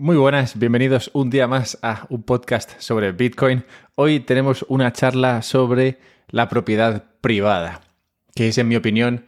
Muy 0.00 0.16
buenas, 0.16 0.58
bienvenidos 0.58 1.10
un 1.12 1.28
día 1.28 1.46
más 1.46 1.78
a 1.82 2.06
un 2.08 2.22
podcast 2.22 2.70
sobre 2.80 3.12
Bitcoin. 3.12 3.66
Hoy 3.96 4.20
tenemos 4.20 4.64
una 4.66 4.94
charla 4.94 5.42
sobre 5.42 5.98
la 6.30 6.48
propiedad 6.48 7.04
privada, 7.20 7.82
que 8.34 8.48
es 8.48 8.56
en 8.56 8.68
mi 8.68 8.76
opinión 8.76 9.26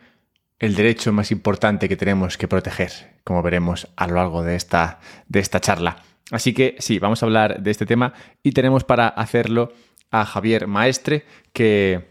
el 0.58 0.74
derecho 0.74 1.12
más 1.12 1.30
importante 1.30 1.90
que 1.90 1.96
tenemos 1.98 2.38
que 2.38 2.48
proteger, 2.48 2.90
como 3.22 3.42
veremos 3.42 3.86
a 3.96 4.06
lo 4.06 4.14
largo 4.14 4.42
de 4.42 4.56
esta, 4.56 5.00
de 5.28 5.40
esta 5.40 5.60
charla. 5.60 6.04
Así 6.30 6.54
que 6.54 6.76
sí, 6.78 6.98
vamos 6.98 7.22
a 7.22 7.26
hablar 7.26 7.62
de 7.62 7.70
este 7.70 7.84
tema 7.84 8.14
y 8.42 8.52
tenemos 8.52 8.82
para 8.82 9.08
hacerlo 9.08 9.74
a 10.10 10.24
Javier 10.24 10.68
Maestre, 10.68 11.26
que 11.52 12.08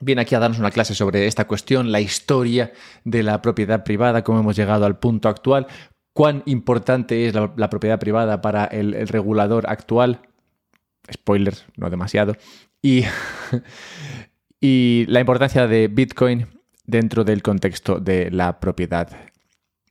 viene 0.00 0.22
aquí 0.22 0.34
a 0.34 0.38
darnos 0.38 0.58
una 0.58 0.70
clase 0.70 0.94
sobre 0.94 1.26
esta 1.26 1.46
cuestión, 1.46 1.92
la 1.92 2.00
historia 2.00 2.72
de 3.04 3.22
la 3.22 3.42
propiedad 3.42 3.84
privada, 3.84 4.24
cómo 4.24 4.40
hemos 4.40 4.56
llegado 4.56 4.86
al 4.86 4.98
punto 4.98 5.28
actual, 5.28 5.66
cuán 6.16 6.42
importante 6.46 7.26
es 7.26 7.34
la, 7.34 7.68
propiedad 7.68 7.98
privada 7.98 8.40
para 8.40 8.64
el, 8.64 9.06
regulador 9.06 9.68
actual. 9.68 10.22
Spoiler, 11.12 11.54
no 11.76 11.90
demasiado. 11.90 12.34
Y, 12.80 13.04
y 14.60 15.04
la 15.08 15.20
importancia 15.20 15.66
de 15.66 15.88
Bitcoin 15.88 16.46
dentro 16.86 17.22
del 17.22 17.42
contexto 17.42 18.00
de 18.00 18.30
la 18.30 18.60
propiedad 18.60 19.14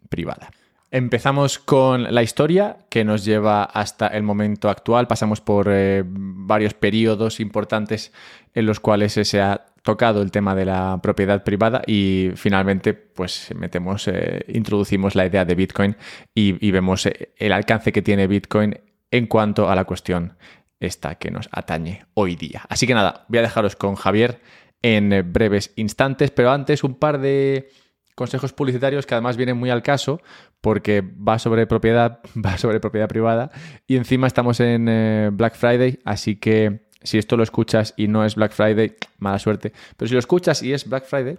privada. 0.09 0.49
Empezamos 0.95 1.59
con 1.59 2.15
la 2.15 2.23
historia 2.23 2.77
que 2.87 3.03
nos 3.03 3.25
lleva 3.25 3.65
hasta 3.65 4.07
el 4.07 4.23
momento 4.23 4.69
actual. 4.69 5.07
Pasamos 5.07 5.41
por 5.41 5.67
eh, 5.69 6.05
varios 6.07 6.73
periodos 6.73 7.41
importantes 7.41 8.13
en 8.53 8.65
los 8.65 8.79
cuales 8.79 9.11
se 9.11 9.41
ha 9.41 9.65
tocado 9.81 10.21
el 10.21 10.31
tema 10.31 10.55
de 10.55 10.63
la 10.63 10.97
propiedad 11.03 11.43
privada 11.43 11.81
y 11.85 12.29
finalmente 12.37 12.93
pues 12.93 13.53
metemos, 13.57 14.07
eh, 14.07 14.45
introducimos 14.47 15.15
la 15.15 15.25
idea 15.25 15.43
de 15.43 15.55
Bitcoin 15.55 15.97
y, 16.33 16.71
vemos 16.71 17.07
eh, 17.07 17.33
el 17.35 17.51
alcance 17.51 17.91
que 17.91 18.01
tiene 18.01 18.27
Bitcoin 18.27 18.79
en 19.11 19.27
cuanto 19.27 19.69
a 19.69 19.75
la 19.75 19.83
cuestión 19.83 20.37
esta 20.79 21.15
que 21.15 21.29
nos 21.29 21.49
atañe 21.51 22.05
hoy 22.13 22.37
día. 22.37 22.61
Así 22.69 22.87
que 22.87 22.93
nada, 22.93 23.25
voy 23.27 23.39
a 23.39 23.41
dejaros 23.41 23.75
con 23.75 23.95
Javier 23.95 24.39
en 24.81 25.29
breves 25.33 25.73
instantes, 25.75 26.31
pero 26.31 26.51
antes 26.51 26.85
un 26.85 26.95
par 26.95 27.19
de 27.19 27.67
consejos 28.15 28.53
publicitarios 28.53 29.05
que 29.05 29.13
además 29.13 29.35
vienen 29.35 29.57
muy 29.57 29.69
al 29.69 29.83
caso 29.83 30.21
porque 30.65 31.01
va 31.01 31.37
sobre 31.37 31.67
propiedad, 31.67 32.21
va 32.43 32.57
sobre 32.57 32.79
propiedad 32.79 33.07
privada 33.07 33.51
y 33.85 33.97
encima 33.97 34.25
estamos 34.25 34.59
en 34.59 34.89
Black 35.37 35.53
Friday, 35.53 35.99
así 36.05 36.37
que 36.37 36.87
si 37.03 37.19
esto 37.19 37.37
lo 37.37 37.43
escuchas 37.43 37.93
y 37.97 38.07
no 38.07 38.25
es 38.25 38.33
Black 38.33 38.51
Friday, 38.51 38.95
mala 39.19 39.37
suerte. 39.37 39.73
Pero 39.95 40.07
si 40.07 40.15
lo 40.15 40.19
escuchas 40.19 40.63
y 40.63 40.73
es 40.73 40.89
Black 40.89 41.05
Friday, 41.05 41.37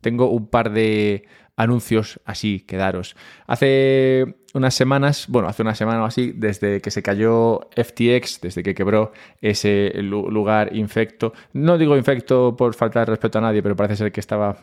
tengo 0.00 0.30
un 0.30 0.46
par 0.46 0.70
de 0.70 1.26
anuncios 1.56 2.20
así 2.24 2.60
que 2.60 2.76
daros. 2.76 3.16
Hace 3.48 4.36
unas 4.54 4.74
semanas, 4.74 5.26
bueno, 5.28 5.48
hace 5.48 5.62
una 5.62 5.74
semana 5.74 6.02
o 6.02 6.04
así, 6.04 6.32
desde 6.34 6.80
que 6.80 6.90
se 6.90 7.02
cayó 7.02 7.68
FTX, 7.76 8.40
desde 8.40 8.62
que 8.62 8.74
quebró 8.74 9.12
ese 9.40 9.92
lugar 10.02 10.74
infecto, 10.76 11.32
no 11.52 11.78
digo 11.78 11.96
infecto 11.96 12.54
por 12.56 12.74
falta 12.74 13.00
de 13.00 13.06
respeto 13.06 13.38
a 13.38 13.42
nadie, 13.42 13.62
pero 13.62 13.76
parece 13.76 13.96
ser 13.96 14.12
que 14.12 14.20
estaba, 14.20 14.56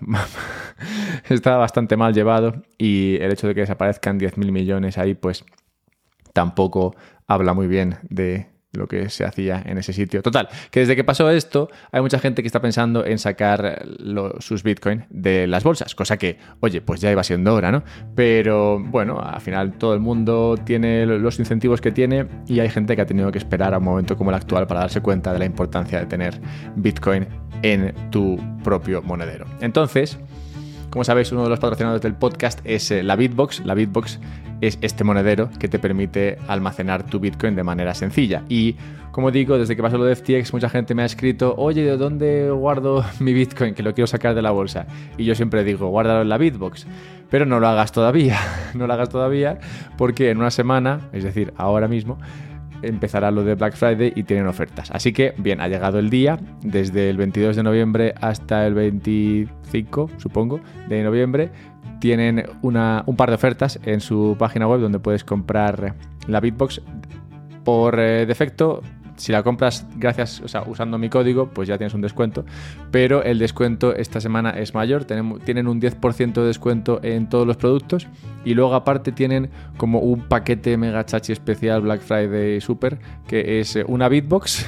estaba 1.30 1.58
bastante 1.58 1.98
mal 1.98 2.14
llevado 2.14 2.62
y 2.78 3.18
el 3.20 3.32
hecho 3.32 3.48
de 3.48 3.56
que 3.56 3.62
desaparezcan 3.62 4.20
10.000 4.20 4.52
millones 4.52 4.98
ahí, 4.98 5.16
pues 5.16 5.44
tampoco 6.34 6.96
habla 7.28 7.54
muy 7.54 7.68
bien 7.68 7.98
de, 8.10 8.48
lo 8.72 8.88
que 8.88 9.10
se 9.10 9.26
hacía 9.26 9.64
en 9.66 9.78
ese 9.78 9.94
sitio. 9.94 10.22
Total, 10.22 10.48
que 10.72 10.82
desde 10.82 10.96
que 10.96 11.04
pasó 11.04 11.30
esto, 11.30 11.70
hay 11.92 12.02
mucha 12.02 12.20
gente 12.20 12.42
que 12.42 12.48
está 12.48 12.62
pensando 12.62 13.06
en 13.06 13.18
sacar 13.18 13.84
sus 14.40 14.64
Bitcoin 14.64 15.06
de 15.10 15.48
las 15.48 15.64
bolsas, 15.64 15.96
cosa 15.96 16.18
que, 16.18 16.38
oye, 16.60 16.82
pues 16.82 17.02
ya 17.02 17.12
iba 17.12 17.24
siendo 17.24 17.54
hora, 17.54 17.72
¿no? 17.72 17.84
Pero 18.16 18.80
bueno, 18.80 19.20
al 19.20 19.42
final 19.42 19.78
todo 19.78 19.94
el 19.94 20.00
mundo 20.00 20.56
tiene 20.64 21.06
los 21.06 21.40
incentivos 21.40 21.82
que 21.82 21.92
tiene 21.92 22.28
y 22.48 22.60
hay 22.60 22.70
gente 22.70 22.96
que 22.96 23.02
ha 23.02 23.06
tenido 23.06 23.32
que 23.32 23.40
esperar 23.40 23.74
a 23.74 23.80
un 23.80 23.84
momento 23.84 24.16
como 24.16 24.30
el 24.30 24.36
actual 24.36 24.68
para 24.68 24.82
darse 24.82 25.02
cuenta 25.02 25.34
de 25.34 25.40
la 25.40 25.46
importancia 25.46 26.00
de 26.00 26.06
tener 26.06 26.40
Bitcoin 26.76 27.28
en 27.62 27.94
tu 28.12 28.40
propio 28.64 29.02
monedero. 29.02 29.46
Entonces, 29.62 30.20
como 30.90 31.04
sabéis, 31.04 31.32
uno 31.32 31.44
de 31.44 31.50
los 31.50 31.60
patrocinadores 31.60 32.02
del 32.02 32.16
podcast 32.16 32.60
es 32.64 32.90
eh, 32.92 33.04
la 33.04 33.16
Bitbox. 33.16 33.66
La 33.66 33.74
Bitbox 33.76 34.20
es 34.62 34.78
este 34.82 35.04
monedero 35.04 35.50
que 35.60 35.68
te 35.68 35.80
permite 35.80 36.38
almacenar 36.48 37.04
tu 37.04 37.20
Bitcoin 37.20 37.56
de 37.56 37.64
manera 37.64 37.94
sencilla. 37.94 38.44
Y 38.50 38.76
como 39.12 39.32
digo, 39.32 39.58
desde 39.58 39.76
que 39.76 39.82
pasó 39.82 39.98
lo 39.98 40.06
de 40.06 40.16
FTX, 40.16 40.54
mucha 40.54 40.70
gente 40.70 40.96
me 40.96 41.04
ha 41.04 41.06
escrito, 41.06 41.54
oye, 41.58 41.84
¿de 41.84 41.98
dónde 41.98 42.50
guardo 42.52 43.04
mi 43.20 43.34
Bitcoin? 43.34 43.74
Que 43.74 43.84
lo 43.84 43.94
quiero 43.94 44.08
sacar 44.08 44.36
de 44.36 44.42
la 44.42 44.52
bolsa. 44.52 44.88
Y 45.18 45.26
yo 45.26 45.36
siempre 45.36 45.64
digo, 45.64 45.90
guárdalo 45.90 46.22
en 46.22 46.30
la 46.30 46.38
Bitbox. 46.38 46.88
Pero 47.30 47.46
no 47.46 47.60
lo 47.60 47.68
hagas 47.68 47.92
todavía, 47.92 48.38
no 48.74 48.88
lo 48.88 48.94
hagas 48.94 49.10
todavía, 49.10 49.60
porque 49.98 50.32
en 50.32 50.40
una 50.40 50.52
semana, 50.52 51.02
es 51.14 51.24
decir, 51.24 51.54
ahora 51.58 51.88
mismo, 51.88 52.18
empezará 52.82 53.32
lo 53.32 53.44
de 53.44 53.56
Black 53.56 53.76
Friday 53.76 54.14
y 54.16 54.24
tienen 54.24 54.48
ofertas. 54.48 54.92
Así 54.92 55.14
que, 55.14 55.34
bien, 55.38 55.62
ha 55.62 55.68
llegado 55.68 56.00
el 56.00 56.10
día, 56.10 56.40
desde 56.62 57.10
el 57.10 57.18
22 57.18 57.56
de 57.56 57.64
noviembre 57.64 58.16
hasta 58.22 58.66
el 58.66 58.74
25, 58.74 60.10
supongo, 60.18 60.60
de 60.88 61.04
noviembre, 61.04 61.52
tienen 62.00 62.44
una, 62.62 63.04
un 63.06 63.16
par 63.16 63.30
de 63.30 63.36
ofertas 63.36 63.80
en 63.84 64.00
su 64.00 64.36
página 64.40 64.68
web 64.68 64.80
donde 64.80 65.00
puedes 65.00 65.24
comprar 65.24 65.96
la 66.28 66.40
Bitbox. 66.40 66.82
Por 67.64 68.00
eh, 68.00 68.26
defecto, 68.26 68.82
si 69.20 69.34
la 69.34 69.44
compras 69.44 69.86
gracias, 69.98 70.40
o 70.40 70.48
sea, 70.48 70.64
usando 70.66 70.98
mi 70.98 71.10
código, 71.10 71.50
pues 71.50 71.68
ya 71.68 71.78
tienes 71.78 71.94
un 71.94 72.00
descuento. 72.00 72.46
Pero 72.90 73.22
el 73.22 73.38
descuento 73.38 73.94
esta 73.94 74.22
semana 74.22 74.52
es 74.52 74.74
mayor. 74.74 75.04
tienen 75.04 75.68
un 75.68 75.82
10% 75.82 76.34
de 76.34 76.48
descuento 76.48 77.02
en 77.04 77.28
todos 77.28 77.46
los 77.46 77.58
productos. 77.58 78.08
Y 78.46 78.54
luego 78.54 78.74
aparte 78.76 79.12
tienen 79.12 79.50
como 79.76 80.00
un 80.00 80.22
paquete 80.22 80.78
mega 80.78 81.06
chachi 81.06 81.34
especial 81.34 81.82
Black 81.82 82.00
Friday 82.00 82.62
Super, 82.62 82.98
que 83.28 83.60
es 83.60 83.76
eh, 83.76 83.84
una 83.86 84.08
Bitbox, 84.08 84.66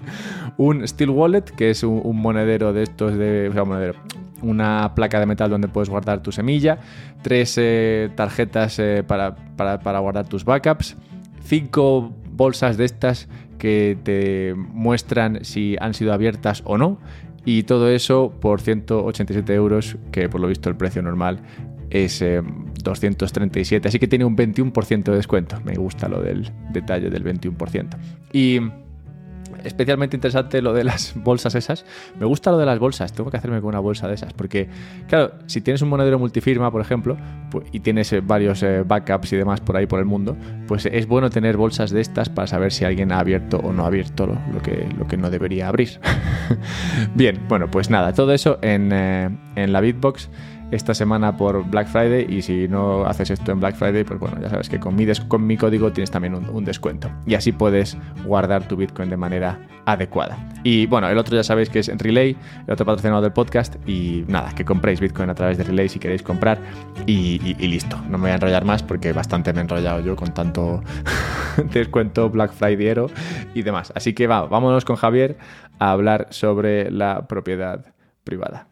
un 0.58 0.86
Steel 0.86 1.10
Wallet, 1.10 1.42
que 1.42 1.70
es 1.70 1.82
un, 1.82 2.16
monedero 2.16 2.72
de 2.72 2.84
estos 2.84 3.16
de... 3.16 3.48
O 3.48 3.52
sea, 3.52 3.64
monedero, 3.64 3.98
una 4.42 4.94
placa 4.94 5.18
de 5.18 5.26
metal 5.26 5.50
donde 5.50 5.66
puedes 5.66 5.88
guardar 5.88 6.22
tu 6.22 6.30
semilla, 6.30 6.78
tres 7.22 7.56
eh, 7.58 8.10
tarjetas 8.14 8.78
eh, 8.78 9.02
para, 9.04 9.34
para 9.56 9.98
guardar 9.98 10.28
tus 10.28 10.44
backups, 10.44 10.96
cinco 11.42 12.14
bolsas 12.30 12.76
de 12.76 12.84
estas 12.84 13.28
que 13.58 13.98
te 14.02 14.54
muestran 14.54 15.44
si 15.44 15.76
han 15.80 15.94
sido 15.94 16.12
abiertas 16.12 16.62
o 16.64 16.78
no. 16.78 16.98
Y 17.44 17.62
todo 17.62 17.88
eso 17.88 18.32
por 18.40 18.60
187 18.60 19.54
euros, 19.54 19.96
que 20.12 20.28
por 20.28 20.40
lo 20.40 20.48
visto 20.48 20.68
el 20.68 20.76
precio 20.76 21.02
normal 21.02 21.40
es 21.90 22.22
237. 22.84 23.86
Eh, 23.86 23.88
Así 23.88 23.98
que 23.98 24.08
tiene 24.08 24.24
un 24.24 24.36
21% 24.36 25.04
de 25.04 25.16
descuento. 25.16 25.60
Me 25.64 25.74
gusta 25.74 26.08
lo 26.08 26.20
del 26.20 26.50
detalle 26.72 27.10
del 27.10 27.24
21%. 27.24 27.96
Y 28.32 28.60
especialmente 29.64 30.16
interesante 30.16 30.62
lo 30.62 30.72
de 30.72 30.84
las 30.84 31.14
bolsas 31.22 31.54
esas. 31.54 31.84
Me 32.18 32.26
gusta 32.26 32.50
lo 32.50 32.58
de 32.58 32.66
las 32.66 32.78
bolsas, 32.78 33.12
tengo 33.12 33.30
que 33.30 33.36
hacerme 33.36 33.60
con 33.60 33.68
una 33.68 33.80
bolsa 33.80 34.08
de 34.08 34.14
esas, 34.14 34.32
porque, 34.32 34.68
claro, 35.08 35.32
si 35.46 35.60
tienes 35.60 35.82
un 35.82 35.88
monedero 35.88 36.18
multifirma, 36.18 36.70
por 36.70 36.80
ejemplo, 36.80 37.16
pues, 37.50 37.66
y 37.72 37.80
tienes 37.80 38.12
eh, 38.12 38.20
varios 38.20 38.62
eh, 38.62 38.82
backups 38.86 39.32
y 39.32 39.36
demás 39.36 39.60
por 39.60 39.76
ahí 39.76 39.86
por 39.86 39.98
el 39.98 40.04
mundo, 40.04 40.36
pues 40.66 40.86
es 40.86 41.06
bueno 41.06 41.30
tener 41.30 41.56
bolsas 41.56 41.90
de 41.90 42.00
estas 42.00 42.28
para 42.28 42.46
saber 42.46 42.72
si 42.72 42.84
alguien 42.84 43.12
ha 43.12 43.20
abierto 43.20 43.58
o 43.58 43.72
no 43.72 43.84
ha 43.84 43.86
abierto 43.88 44.26
lo, 44.26 44.62
que, 44.62 44.88
lo 44.96 45.06
que 45.06 45.16
no 45.16 45.30
debería 45.30 45.68
abrir. 45.68 46.00
Bien, 47.14 47.38
bueno, 47.48 47.70
pues 47.70 47.90
nada, 47.90 48.12
todo 48.12 48.32
eso 48.32 48.58
en, 48.62 48.90
eh, 48.92 49.30
en 49.56 49.72
la 49.72 49.80
Bitbox 49.80 50.30
esta 50.70 50.94
semana 50.94 51.36
por 51.36 51.68
Black 51.68 51.88
Friday 51.88 52.26
y 52.28 52.42
si 52.42 52.68
no 52.68 53.06
haces 53.06 53.30
esto 53.30 53.52
en 53.52 53.60
Black 53.60 53.76
Friday, 53.76 54.04
pues 54.04 54.20
bueno, 54.20 54.38
ya 54.40 54.50
sabes 54.50 54.68
que 54.68 54.78
con 54.78 54.94
mi, 54.94 55.06
con 55.28 55.46
mi 55.46 55.56
código 55.56 55.92
tienes 55.92 56.10
también 56.10 56.34
un, 56.34 56.64
descuento 56.64 57.10
y 57.26 57.34
así 57.34 57.52
puedes 57.52 57.96
guardar 58.24 58.68
tu 58.68 58.76
Bitcoin 58.76 59.08
de 59.08 59.16
manera 59.16 59.58
adecuada. 59.86 60.36
Y 60.64 60.86
bueno, 60.86 61.08
el 61.08 61.16
otro 61.16 61.34
ya 61.34 61.42
sabéis 61.42 61.70
que 61.70 61.78
es 61.78 61.88
Relay, 61.88 62.36
el 62.66 62.72
otro 62.72 62.84
patrocinador 62.84 63.22
del 63.22 63.32
podcast 63.32 63.76
y 63.88 64.24
nada, 64.28 64.54
que 64.54 64.64
compréis 64.64 65.00
Bitcoin 65.00 65.30
a 65.30 65.34
través 65.34 65.56
de 65.56 65.64
Relay 65.64 65.88
si 65.88 65.98
queréis 65.98 66.22
comprar 66.22 66.58
y, 67.06 67.38
listo, 67.54 67.96
no 68.08 68.18
me 68.18 68.24
voy 68.24 68.30
a 68.32 68.34
enrollar 68.34 68.64
más 68.64 68.82
porque 68.82 69.12
bastante 69.12 69.52
me 69.54 69.60
he 69.60 69.62
enrollado 69.62 70.00
yo 70.00 70.16
con 70.16 70.34
tanto 70.34 70.82
descuento 71.72 72.28
Black 72.28 72.52
Friday 72.52 73.06
y 73.54 73.62
demás. 73.62 73.92
Así 73.94 74.12
que 74.12 74.26
va, 74.26 74.42
vámonos 74.42 74.84
con 74.84 74.96
Javier 74.96 75.38
a 75.78 75.92
hablar 75.92 76.26
sobre 76.30 76.90
la 76.90 77.26
propiedad 77.26 77.94
privada. 78.24 78.68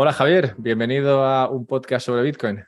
Hola 0.00 0.12
Javier, 0.12 0.54
bienvenido 0.58 1.24
a 1.24 1.50
un 1.50 1.66
podcast 1.66 2.06
sobre 2.06 2.22
Bitcoin. 2.22 2.64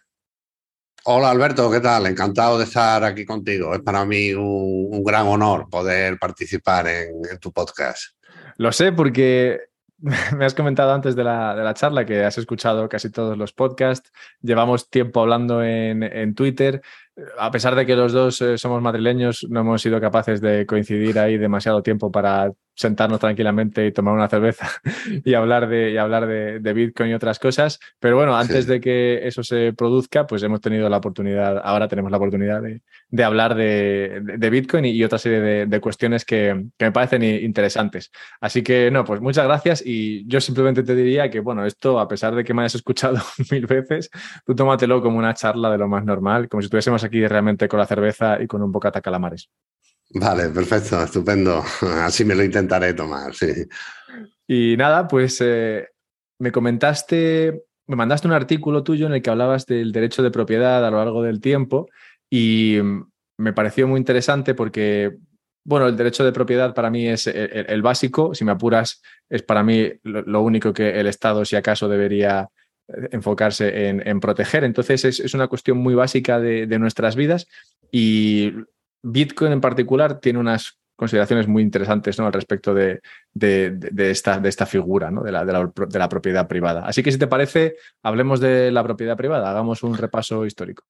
Hola 1.05 1.31
Alberto, 1.31 1.71
¿qué 1.71 1.79
tal? 1.79 2.07
Encantado 2.07 2.59
de 2.59 2.65
estar 2.65 3.05
aquí 3.05 3.25
contigo. 3.25 3.73
Es 3.73 3.83
para 3.83 4.05
mí 4.05 4.35
un, 4.35 5.05
gran 5.05 5.29
honor 5.29 5.69
poder 5.71 6.19
participar 6.19 6.89
en, 6.89 7.39
tu 7.41 7.53
podcast. 7.53 8.17
Lo 8.57 8.73
sé 8.73 8.91
porque 8.91 9.61
me 10.37 10.45
has 10.45 10.55
comentado 10.55 10.93
antes 10.93 11.15
de 11.15 11.23
la, 11.23 11.73
charla 11.75 12.05
que 12.05 12.25
has 12.25 12.37
escuchado 12.37 12.89
casi 12.89 13.13
todos 13.13 13.39
los 13.39 13.53
podcasts. 13.53 14.11
Llevamos 14.43 14.91
tiempo 14.91 15.21
hablando 15.21 15.63
en, 15.63 16.35
Twitter. 16.35 16.83
a 17.39 17.53
pesar 17.53 17.77
de 17.77 17.87
que 17.87 17.95
los 17.95 18.13
dos 18.13 18.43
eh, 18.43 18.59
somos 18.59 18.83
madrileños, 18.83 19.47
no 19.49 19.61
hemos 19.61 19.81
sido 19.81 20.01
capaces 20.01 20.41
de 20.41 20.67
coincidir 20.67 21.17
ahí 21.21 21.39
demasiado 21.39 21.81
tiempo 21.81 22.11
para 22.11 22.51
sentarnos 22.81 23.21
tranquilamente 23.21 23.87
y 23.87 23.93
tomar 23.93 24.15
una 24.15 24.29
cerveza 24.29 24.67
y 25.25 25.35
hablar 25.35 25.69
de, 25.69 25.93
y 25.93 25.99
hablar 25.99 26.27
de, 26.27 26.73
Bitcoin 26.73 27.11
y 27.11 27.15
otras 27.15 27.39
cosas. 27.39 27.79
Pero 27.99 28.17
bueno, 28.17 28.37
antes 28.37 28.67
de 28.67 28.81
que 28.81 29.27
eso 29.27 29.43
se 29.43 29.75
produzca, 29.75 30.27
pues 30.27 30.43
hemos 30.43 30.61
tenido 30.61 30.89
la 30.89 30.97
oportunidad, 30.97 31.61
ahora 31.63 31.89
tenemos 31.89 32.11
la 32.11 32.17
oportunidad 32.17 32.63
de, 32.63 33.25
hablar 33.25 33.55
de, 33.55 34.49
Bitcoin 34.51 34.87
y, 34.87 35.05
otra 35.05 35.19
serie 35.19 35.67
de, 35.67 35.81
cuestiones 35.81 36.25
que, 36.25 36.69
me 36.79 36.93
parecen 36.93 37.23
interesantes. 37.23 38.11
Así 38.41 38.63
que 38.63 38.91
no, 38.91 39.05
pues 39.05 39.21
muchas 39.21 39.45
gracias 39.45 39.83
y 39.85 40.27
yo 40.27 40.41
simplemente 40.41 40.83
te 40.83 40.95
diría 40.95 41.31
que, 41.31 41.41
bueno, 41.41 41.67
esto, 41.67 42.01
a 42.01 42.09
pesar 42.09 42.35
de 42.35 42.45
que 42.45 42.55
me 42.55 42.63
hayas 42.63 42.77
escuchado 42.77 43.19
mil 43.51 43.67
veces, 43.67 44.11
tú 44.47 44.55
tómatelo 44.55 45.03
como 45.03 45.19
una 45.19 45.35
charla 45.35 45.71
de 45.71 45.79
lo 45.79 45.89
más 45.89 46.05
normal, 46.05 46.49
como 46.49 46.63
si 46.63 46.67
estuviésemos 46.67 47.05
aquí 47.05 47.27
realmente 47.27 47.69
con 47.69 47.79
la 47.79 47.87
cerveza 47.87 48.43
y 48.43 48.47
con 48.47 48.63
un 48.63 48.73
bocata 48.73 49.03
calamares. 49.03 49.51
Vale, 50.13 50.49
perfecto, 50.49 51.03
estupendo. 51.03 51.63
Así 52.03 52.25
me 52.25 52.35
lo 52.35 52.43
intentaré 52.43 52.95
tomar. 52.95 53.33
Y 54.47 54.77
nada, 54.77 55.07
pues 55.07 55.41
eh, 55.41 55.89
me 56.39 56.51
comentaste, 56.51 57.65
me 57.87 57.97
mandaste 57.97 58.27
un 58.27 58.35
artículo 58.35 58.83
tuyo 58.83 59.07
en 59.07 59.15
el 59.15 59.23
que 59.23 59.31
hablabas 59.31 59.67
del 59.67 59.93
derecho 59.93 60.23
de 60.23 60.31
propiedad 60.33 60.85
a 60.85 60.91
lo 60.91 60.99
largo 60.99 61.23
del 61.23 61.41
tiempo 61.41 61.89
y 62.29 62.79
me 63.39 63.53
pareció 63.53 63.87
muy 63.87 63.99
interesante 63.99 64.55
porque, 64.55 65.17
bueno, 65.65 65.87
el 65.87 65.97
derecho 65.97 66.25
de 66.25 66.33
propiedad 66.33 66.75
para 66.75 66.91
mí 66.91 67.09
es 67.09 67.29
el, 67.29 67.83
básico, 67.83 68.35
si 68.35 68.45
me 68.45 68.53
apuras, 68.53 69.03
es 69.29 69.43
para 69.43 69.63
mí 69.63 69.93
lo, 70.03 70.43
único 70.43 70.73
que 70.73 70.99
el 70.99 71.07
Estado, 71.07 71.45
si 71.45 71.55
acaso, 71.55 71.89
debería 71.89 72.49
eh, 72.89 73.09
enfocarse 73.13 73.89
en, 73.89 74.21
proteger. 74.21 74.65
Entonces 74.65 75.05
es, 75.05 75.35
una 75.35 75.47
cuestión 75.47 75.79
muy 75.79 75.95
básica 75.95 76.41
de, 76.41 76.67
de 76.67 76.79
nuestras 76.79 77.15
vidas 77.17 77.47
y 77.93 78.53
Bitcoin 79.03 79.53
en 79.53 79.61
particular 79.61 80.21
tiene 80.21 80.39
unas 80.39 80.79
consideraciones 81.01 81.49
muy 81.49 81.63
interesantes 81.63 82.19
¿no? 82.19 82.27
al 82.27 82.33
respecto 82.35 82.75
de, 82.75 83.01
esta, 83.97 84.39
de 84.39 84.49
esta, 84.51 84.67
figura 84.67 85.11
¿no? 85.11 85.23
de, 85.23 85.33
la, 85.33 85.47
de, 85.47 85.99
la, 85.99 86.09
propiedad 86.11 86.47
privada. 86.47 86.85
Así 86.87 87.03
que 87.03 87.11
si 87.11 87.19
te 87.19 87.27
parece, 87.27 87.77
hablemos 88.03 88.39
de 88.39 88.71
la 88.71 88.85
propiedad 88.85 89.17
privada, 89.17 89.51
hagamos 89.51 89.83
un 89.83 89.97
repaso 89.97 90.45
histórico. 90.45 90.85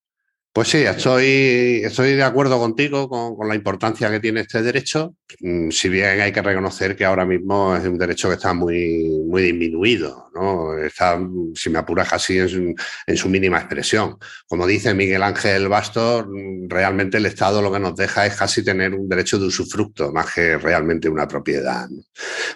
Pues 0.52 0.67
sí, 0.67 0.79
estoy, 0.79 1.23
de 1.23 2.23
acuerdo 2.25 2.58
contigo 2.58 3.08
con, 3.08 3.49
la 3.49 3.55
importancia 3.55 4.11
que 4.11 4.19
tiene 4.19 4.41
este 4.41 4.61
derecho, 4.62 5.14
mm, 5.38 5.70
si 5.70 5.88
bien 5.88 6.20
hay 6.20 6.32
que 6.32 6.43
reconocer 6.43 6.97
que 6.97 7.05
ahora 7.05 7.25
mismo 7.25 7.76
es 7.76 7.85
un 7.87 7.97
derecho 7.97 8.29
que 8.29 8.35
está 8.35 8.52
muy, 8.52 9.08
muy 9.29 9.43
disminuido, 9.43 10.29
¿no? 10.35 10.76
está, 10.76 11.20
si 11.55 11.70
me 11.70 11.79
apuras 11.79 12.12
así, 12.12 12.38
en, 12.38 13.17
su 13.17 13.29
mínima 13.29 13.58
expresión. 13.58 14.19
Como 14.49 14.67
dice 14.67 14.93
Miguel 14.93 15.23
Ángel 15.23 15.69
Bastos, 15.69 16.26
realmente 16.69 17.19
el 17.19 17.26
Estado 17.26 17.62
lo 17.62 17.70
que 17.70 17.79
nos 17.79 17.94
deja 17.94 18.26
es 18.26 18.35
casi 18.35 18.64
tener 18.64 18.93
un 18.94 19.08
derecho 19.08 19.38
de 19.38 19.46
usufructo, 19.46 20.12
más 20.12 20.35
que 20.35 20.58
realmente 20.58 21.08
una 21.08 21.29
propiedad. 21.29 21.88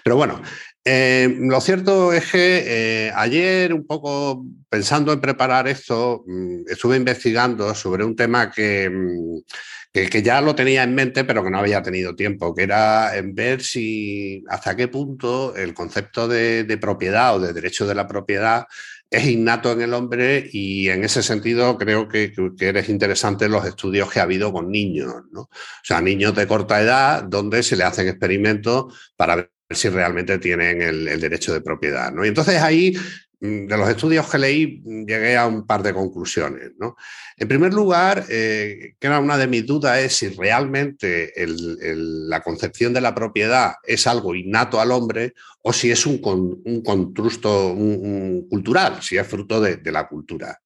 Pero 0.02 0.17
bueno, 0.17 0.43
eh, 0.86 1.34
lo 1.40 1.60
cierto 1.62 2.12
es 2.12 2.31
que 2.31 3.06
eh, 3.06 3.12
ayer, 3.14 3.72
un 3.72 3.86
poco 3.86 4.44
pensando 4.69 5.12
en 5.14 5.20
preparar 5.20 5.66
esto, 5.66 6.25
mm, 6.26 6.64
estuve 6.69 6.96
investigando 6.96 7.75
sobre 7.75 8.04
un 8.04 8.14
tema 8.14 8.48
mm, 8.48 9.40
que, 9.92 10.08
que, 10.10 10.22
ya 10.22 10.42
lo 10.42 10.54
tenía 10.54 10.82
en 10.82 10.94
mente, 10.94 11.25
pero 11.25 11.42
que 11.42 11.50
no 11.50 11.58
había 11.58 11.82
tenido 11.82 12.14
tiempo, 12.14 12.54
que 12.54 12.64
era 12.64 13.16
en 13.16 13.34
ver 13.34 13.62
si 13.62 14.44
hasta 14.48 14.76
qué 14.76 14.88
punto 14.88 15.56
el 15.56 15.72
concepto 15.72 16.28
de, 16.28 16.78
propiedad 16.78 17.37
o 17.37 17.40
de 17.40 17.54
derecho 17.54 17.87
de 17.87 17.94
la 17.94 18.06
propiedad 18.06 18.66
es 19.10 19.26
innato 19.26 19.72
en 19.72 19.80
el 19.82 19.94
hombre 19.94 20.48
y 20.52 20.88
en 20.88 21.04
ese 21.04 21.22
sentido 21.22 21.78
creo 21.78 22.08
que, 22.08 22.32
que, 22.58 22.69
eres 22.69 22.88
interesante 22.88 23.48
los 23.48 23.64
estudios 23.64 24.10
que 24.10 24.20
ha 24.20 24.25
habido 24.25 24.52
con 24.52 24.70
niños, 24.70 25.14
¿no? 25.30 25.42
O 25.42 25.50
sea, 25.82 26.00
niños 26.00 26.34
de 26.34 26.46
corta 26.48 26.82
edad 26.82 27.22
donde 27.22 27.62
se 27.62 27.76
le 27.76 27.84
hacen 27.84 28.08
experimentos 28.08 29.12
para 29.16 29.37
ver 29.37 29.53
si 29.70 29.88
realmente 29.88 30.38
tienen 30.38 30.82
el, 30.82 31.20
derecho 31.20 31.52
de 31.52 31.61
propiedad. 31.61 32.12
¿no? 32.12 32.25
Y 32.25 32.28
entonces 32.28 32.61
ahí, 32.61 32.96
mm, 33.40 33.66
de 33.66 33.76
los 33.76 33.88
estudios 33.88 34.31
que 34.31 34.38
leí, 34.38 34.82
mm, 34.84 35.06
llegué 35.06 35.37
a 35.37 35.46
un 35.46 35.66
par 35.66 35.82
de 35.82 35.94
conclusiones. 35.94 36.72
¿no? 36.78 36.96
En 37.37 37.49
primer 37.49 37.72
lugar, 37.72 38.25
eh, 38.28 38.94
que 38.99 39.06
era 39.06 39.20
una 39.20 39.38
de 39.38 39.46
mis 39.46 39.66
dudas, 39.66 39.99
es 39.99 40.16
si 40.16 40.28
realmente 40.28 41.32
la 41.37 42.43
concepción 42.43 42.93
de 42.93 43.00
la 43.00 43.14
propiedad 43.14 43.75
es 43.82 44.06
algo 44.06 44.34
innato 44.34 44.81
al 44.81 44.93
hombre 44.93 45.34
o 45.62 45.72
si 45.72 45.90
es 45.90 46.06
un, 46.06 46.20
un 46.64 46.82
constructo 46.82 47.75
cultural, 48.50 49.02
si 49.02 49.16
es 49.16 49.26
fruto 49.26 49.61
de 49.61 49.93
la 49.93 50.06
cultura. 50.06 50.61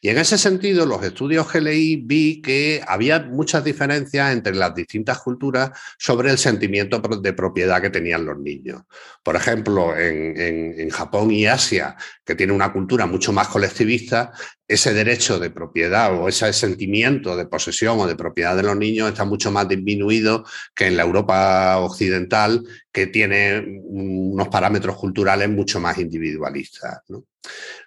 Y 0.00 0.08
en 0.08 0.18
ese 0.18 0.38
sentido, 0.38 0.86
los 0.86 1.02
estudios 1.02 1.50
que 1.50 1.60
leí 1.60 1.96
vi 1.96 2.40
que 2.40 2.82
había 2.86 3.20
muchas 3.20 3.62
diferencias 3.62 4.32
entre 4.32 4.54
las 4.54 4.74
distintas 4.74 5.18
culturas 5.18 5.70
sobre 5.98 6.30
el 6.30 6.38
sentimiento 6.38 6.98
de 6.98 7.32
propiedad 7.34 7.82
que 7.82 7.90
tenían 7.90 8.24
los 8.24 8.38
niños. 8.38 8.82
Por 9.22 9.36
ejemplo, 9.36 9.96
en, 9.96 10.88
Japón 10.90 11.30
y 11.30 11.46
Asia, 11.46 11.96
que 12.24 12.34
tiene 12.34 12.52
una 12.52 12.72
cultura 12.72 13.06
mucho 13.06 13.32
más 13.32 13.48
colectivista, 13.48 14.32
ese 14.70 14.94
derecho 14.94 15.40
de 15.40 15.50
propiedad 15.50 16.14
o 16.14 16.28
ese 16.28 16.52
sentimiento 16.52 17.36
de 17.36 17.44
posesión 17.44 17.98
o 17.98 18.06
de 18.06 18.14
propiedad 18.14 18.54
de 18.54 18.62
los 18.62 18.76
niños 18.76 19.08
está 19.08 19.24
mucho 19.24 19.50
más 19.50 19.66
disminuido 19.66 20.44
que 20.76 20.86
en 20.86 20.96
la 20.96 21.02
Europa 21.02 21.76
occidental, 21.78 22.62
que 22.92 23.08
tiene 23.08 23.80
unos 23.82 24.46
parámetros 24.46 24.96
culturales 24.96 25.48
mucho 25.48 25.80
más 25.80 25.98
individualistas. 25.98 27.00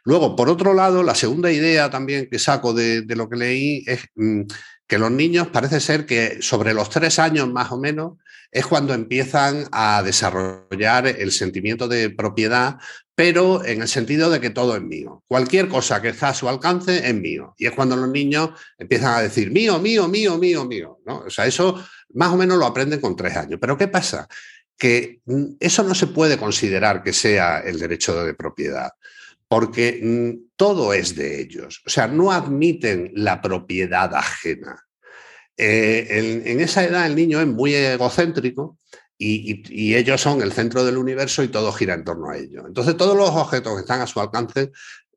Luego, 0.04 0.36
por 0.36 0.50
otro 0.50 0.74
lado, 0.74 1.04
la 1.04 1.16
segunda 1.16 1.50
idea 1.54 1.90
también 1.90 2.28
que 2.30 2.38
saco 2.38 2.74
de, 2.74 3.06
lo 3.16 3.30
que 3.30 3.38
leí 3.38 3.86
es 3.88 4.02
mm, 4.16 4.42
que 4.86 4.98
los 4.98 5.10
niños 5.10 5.48
parece 5.48 5.80
ser 5.80 6.06
que 6.06 6.42
sobre 6.42 6.74
los 6.74 6.90
tres 6.90 7.18
años 7.18 7.48
más 7.48 7.72
o 7.72 7.80
menos 7.80 8.18
es 8.52 8.68
cuando 8.68 8.94
empiezan 8.94 9.66
a 9.72 10.04
desarrollar 10.04 11.08
el 11.08 11.32
sentimiento 11.32 11.88
de 11.88 12.10
propiedad, 12.10 12.78
pero 13.16 13.64
en 13.64 13.82
el 13.82 13.88
sentido 13.88 14.30
de 14.30 14.40
que 14.40 14.50
todo 14.50 14.76
es 14.76 14.82
mío. 14.82 15.24
Cualquier 15.28 15.68
cosa 15.68 16.02
que 16.02 16.10
está 16.10 16.30
a 16.30 16.34
su 16.34 16.50
alcance 16.50 17.08
es 17.08 17.14
mío. 17.14 17.54
Y 17.58 17.68
es 17.68 17.72
cuando 17.74 17.96
los 17.96 18.10
niños 18.10 18.50
empiezan 18.78 19.14
a 19.14 19.22
decir 19.22 19.52
mío, 19.52 19.80
mío, 19.80 20.08
mío, 20.08 20.38
mío, 20.38 20.66
mío. 20.66 21.00
¿no? 21.06 21.20
O 21.20 21.30
sea, 21.30 21.46
eso 21.46 21.84
más 22.14 22.32
o 22.32 22.38
menos 22.38 22.58
lo 22.58 22.66
aprenden 22.66 23.00
con 23.00 23.16
tres 23.16 23.36
años. 23.38 23.60
Pero 23.62 23.78
¿qué 23.78 23.88
pasa? 23.88 24.28
Que 24.78 25.22
mm, 25.26 25.44
eso 25.60 25.84
no 25.84 25.94
se 25.94 26.08
puede 26.08 26.38
considerar 26.38 27.04
que 27.04 27.14
sea 27.14 27.60
el 27.60 27.80
derecho 27.80 28.24
de 28.24 28.34
propiedad 28.34 28.92
porque 29.54 30.00
mm, 30.02 30.56
todo 30.56 30.94
es 30.94 31.16
de 31.16 31.40
ellos. 31.40 31.84
O 31.86 31.90
sea, 31.92 32.08
no 32.08 32.32
admiten 32.32 33.12
la 33.14 33.40
propiedad 33.40 34.12
ajena. 34.16 34.84
Eh, 35.56 36.42
en, 36.46 36.60
esa 36.60 36.84
edad 36.84 37.06
el 37.06 37.16
niño 37.16 37.40
es 37.40 37.46
muy 37.46 37.76
egocéntrico 37.76 38.80
y, 39.24 39.96
ellos 39.96 40.22
son 40.22 40.42
el 40.42 40.52
centro 40.52 40.84
del 40.84 40.98
universo 40.98 41.44
y 41.44 41.48
todo 41.48 41.72
gira 41.72 41.94
en 41.94 42.04
torno 42.04 42.30
a 42.30 42.38
ellos. 42.38 42.64
Entonces 42.68 42.98
todos 42.98 43.16
los 43.16 43.30
objetos 43.30 43.74
que 43.76 43.82
están 43.82 44.02
a 44.02 44.08
su 44.08 44.20
alcance 44.20 44.72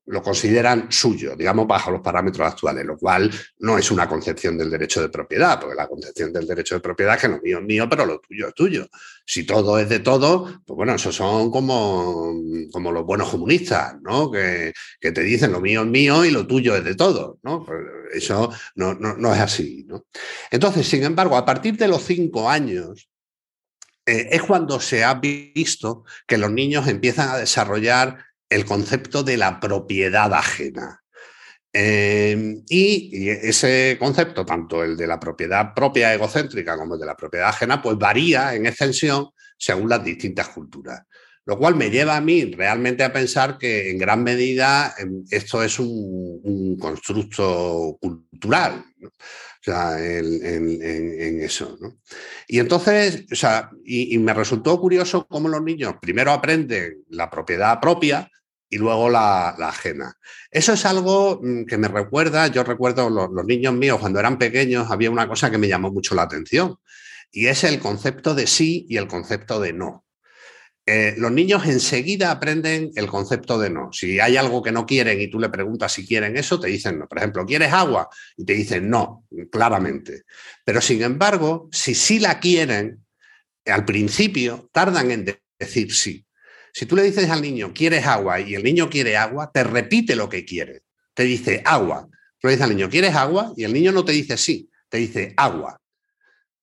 lo 0.06 0.22
consideran 0.22 0.86
suyo, 0.90 1.34
digamos, 1.36 1.66
bajo 1.66 1.90
los 1.90 2.00
parámetros 2.00 2.46
actuales, 2.46 2.84
lo 2.84 2.96
cual 2.96 3.30
no 3.58 3.76
es 3.76 3.90
una 3.90 4.08
concepción 4.08 4.56
del 4.56 4.70
derecho 4.70 5.02
de 5.02 5.08
propiedad, 5.08 5.58
porque 5.60 5.74
la 5.74 5.88
concepción 5.88 6.32
del 6.32 6.46
derecho 6.46 6.76
de 6.76 6.80
propiedad 6.80 7.16
es 7.16 7.22
que 7.22 7.28
lo 7.28 7.40
mío 7.40 7.58
es 7.58 7.64
mío, 7.64 7.88
pero 7.90 8.06
lo 8.06 8.20
tuyo 8.20 8.48
es 8.48 8.54
tuyo. 8.54 8.86
Si 9.24 9.44
todo 9.44 9.78
es 9.80 9.88
de 9.88 9.98
todo, 9.98 10.62
pues 10.64 10.76
bueno, 10.76 10.94
esos 10.94 11.14
son 11.14 11.50
como, 11.50 12.32
como 12.72 12.92
los 12.92 13.04
buenos 13.04 13.30
comunistas, 13.30 14.00
¿no? 14.00 14.30
Que, 14.30 14.72
te 15.00 15.22
dicen 15.22 15.52
lo 15.52 15.60
mío 15.60 15.82
es 15.82 15.88
mío 15.88 16.24
y 16.24 16.30
lo 16.30 16.46
tuyo 16.46 16.76
es 16.76 16.84
de 16.84 16.94
todo, 16.94 17.38
¿no? 17.42 17.64
Pues 17.64 17.80
eso 18.14 18.52
no, 18.76 18.94
no, 18.94 19.34
es 19.34 19.40
así, 19.40 19.84
¿no? 19.88 20.06
Entonces, 20.52 20.86
sin 20.86 21.02
embargo, 21.02 21.36
a 21.36 21.44
partir 21.44 21.76
de 21.76 21.88
los 21.88 22.02
cinco 22.04 22.48
años, 22.48 23.08
eh, 24.06 24.28
es 24.30 24.42
cuando 24.42 24.80
se 24.80 25.04
ha 25.04 25.14
visto 25.14 26.04
que 26.26 26.38
los 26.38 26.50
niños 26.50 26.86
empiezan 26.86 27.28
a 27.28 27.38
desarrollar 27.38 28.18
el 28.48 28.64
concepto 28.64 29.22
de 29.24 29.36
la 29.36 29.58
propiedad 29.60 30.32
ajena. 30.32 31.02
Em, 31.72 32.62
y, 32.68 33.28
ese 33.28 33.96
concepto, 33.98 34.46
tanto 34.46 34.82
el 34.82 34.96
de 34.96 35.06
la 35.06 35.20
propiedad 35.20 35.74
propia 35.74 36.14
egocéntrica 36.14 36.76
como 36.78 36.94
el 36.94 37.00
de 37.00 37.06
la 37.06 37.16
propiedad 37.16 37.48
ajena, 37.50 37.82
pues 37.82 37.98
varía 37.98 38.54
en 38.54 38.64
extensión 38.64 39.28
según 39.58 39.88
las 39.88 40.02
distintas 40.02 40.48
culturas. 40.48 41.02
Lo 41.44 41.58
cual 41.58 41.76
me 41.76 41.90
lleva 41.90 42.16
a 42.16 42.20
mí 42.20 42.44
realmente 42.46 43.04
a 43.04 43.12
pensar 43.12 43.58
que 43.58 43.90
en 43.90 43.98
gran 43.98 44.22
medida 44.24 44.94
em, 44.98 45.24
esto 45.30 45.62
es 45.62 45.78
un, 45.78 46.78
constructo 46.80 47.98
cultural. 48.00 48.84
Sea, 49.72 49.98
en, 49.98 51.40
eso. 51.40 51.76
Y 52.46 52.58
entonces, 52.60 53.24
o 53.30 53.34
sea, 53.34 53.70
y, 53.84 54.16
me 54.18 54.32
resultó 54.32 54.80
curioso 54.80 55.26
cómo 55.28 55.48
los 55.48 55.62
niños 55.62 55.94
primero 56.00 56.32
aprenden 56.32 57.04
la 57.08 57.28
propiedad 57.28 57.80
propia 57.80 58.30
y 58.70 58.78
luego 58.78 59.10
la, 59.10 59.50
ajena. 59.50 60.16
Eso 60.50 60.72
es 60.72 60.86
algo 60.86 61.40
mm, 61.42 61.64
que 61.64 61.78
me 61.78 61.88
recuerda, 61.88 62.46
yo 62.46 62.64
recuerdo 62.64 63.10
los, 63.10 63.28
los, 63.30 63.44
niños 63.44 63.74
míos 63.74 63.98
cuando 64.00 64.20
eran 64.20 64.38
pequeños, 64.38 64.90
había 64.90 65.10
una 65.10 65.28
cosa 65.28 65.50
que 65.50 65.58
me 65.58 65.68
llamó 65.68 65.92
mucho 65.92 66.14
la 66.14 66.22
atención 66.22 66.78
y 67.30 67.48
es 67.48 67.64
el 67.64 67.80
concepto 67.80 68.34
de 68.34 68.46
sí 68.46 68.86
y 68.88 68.96
el 68.96 69.08
concepto 69.08 69.60
de 69.60 69.72
no. 69.72 70.05
Eh, 70.88 71.14
los 71.18 71.32
niños 71.32 71.66
enseguida 71.66 72.30
aprenden 72.30 72.92
el 72.94 73.08
concepto 73.08 73.58
de 73.58 73.70
no. 73.70 73.92
Si 73.92 74.20
hay 74.20 74.36
algo 74.36 74.62
que 74.62 74.70
no 74.70 74.86
quieren 74.86 75.20
y 75.20 75.28
tú 75.28 75.40
le 75.40 75.48
preguntas 75.48 75.92
si 75.92 76.06
quieren 76.06 76.36
eso, 76.36 76.60
te 76.60 76.68
dicen 76.68 77.00
no. 77.00 77.08
Por 77.08 77.18
ejemplo, 77.18 77.44
¿quieres 77.44 77.72
agua? 77.72 78.08
Y 78.36 78.44
te 78.44 78.52
dicen 78.52 78.88
no, 78.88 79.24
claramente. 79.50 80.22
Pero 80.64 80.80
sin 80.80 81.02
embargo, 81.02 81.68
si 81.72 81.96
sí 81.96 82.20
la 82.20 82.38
quieren, 82.38 83.04
al 83.64 83.84
principio 83.84 84.70
tardan 84.72 85.10
en 85.10 85.24
decir 85.58 85.92
sí. 85.92 86.24
Si 86.72 86.86
tú 86.86 86.94
le 86.94 87.02
dices 87.02 87.28
al 87.30 87.42
niño, 87.42 87.72
¿quieres 87.74 88.06
agua? 88.06 88.38
y 88.38 88.54
el 88.54 88.62
niño 88.62 88.88
quiere 88.88 89.16
agua, 89.16 89.50
te 89.52 89.64
repite 89.64 90.14
lo 90.14 90.28
que 90.28 90.44
quiere. 90.44 90.82
Te 91.14 91.24
dice 91.24 91.62
agua. 91.64 92.08
Tú 92.38 92.46
le 92.46 92.52
dices 92.52 92.64
al 92.64 92.76
niño, 92.76 92.88
¿quieres 92.88 93.14
agua? 93.16 93.52
Y 93.56 93.64
el 93.64 93.72
niño 93.72 93.90
no 93.90 94.04
te 94.04 94.12
dice 94.12 94.36
sí, 94.36 94.70
te 94.88 94.98
dice 94.98 95.34
agua. 95.36 95.80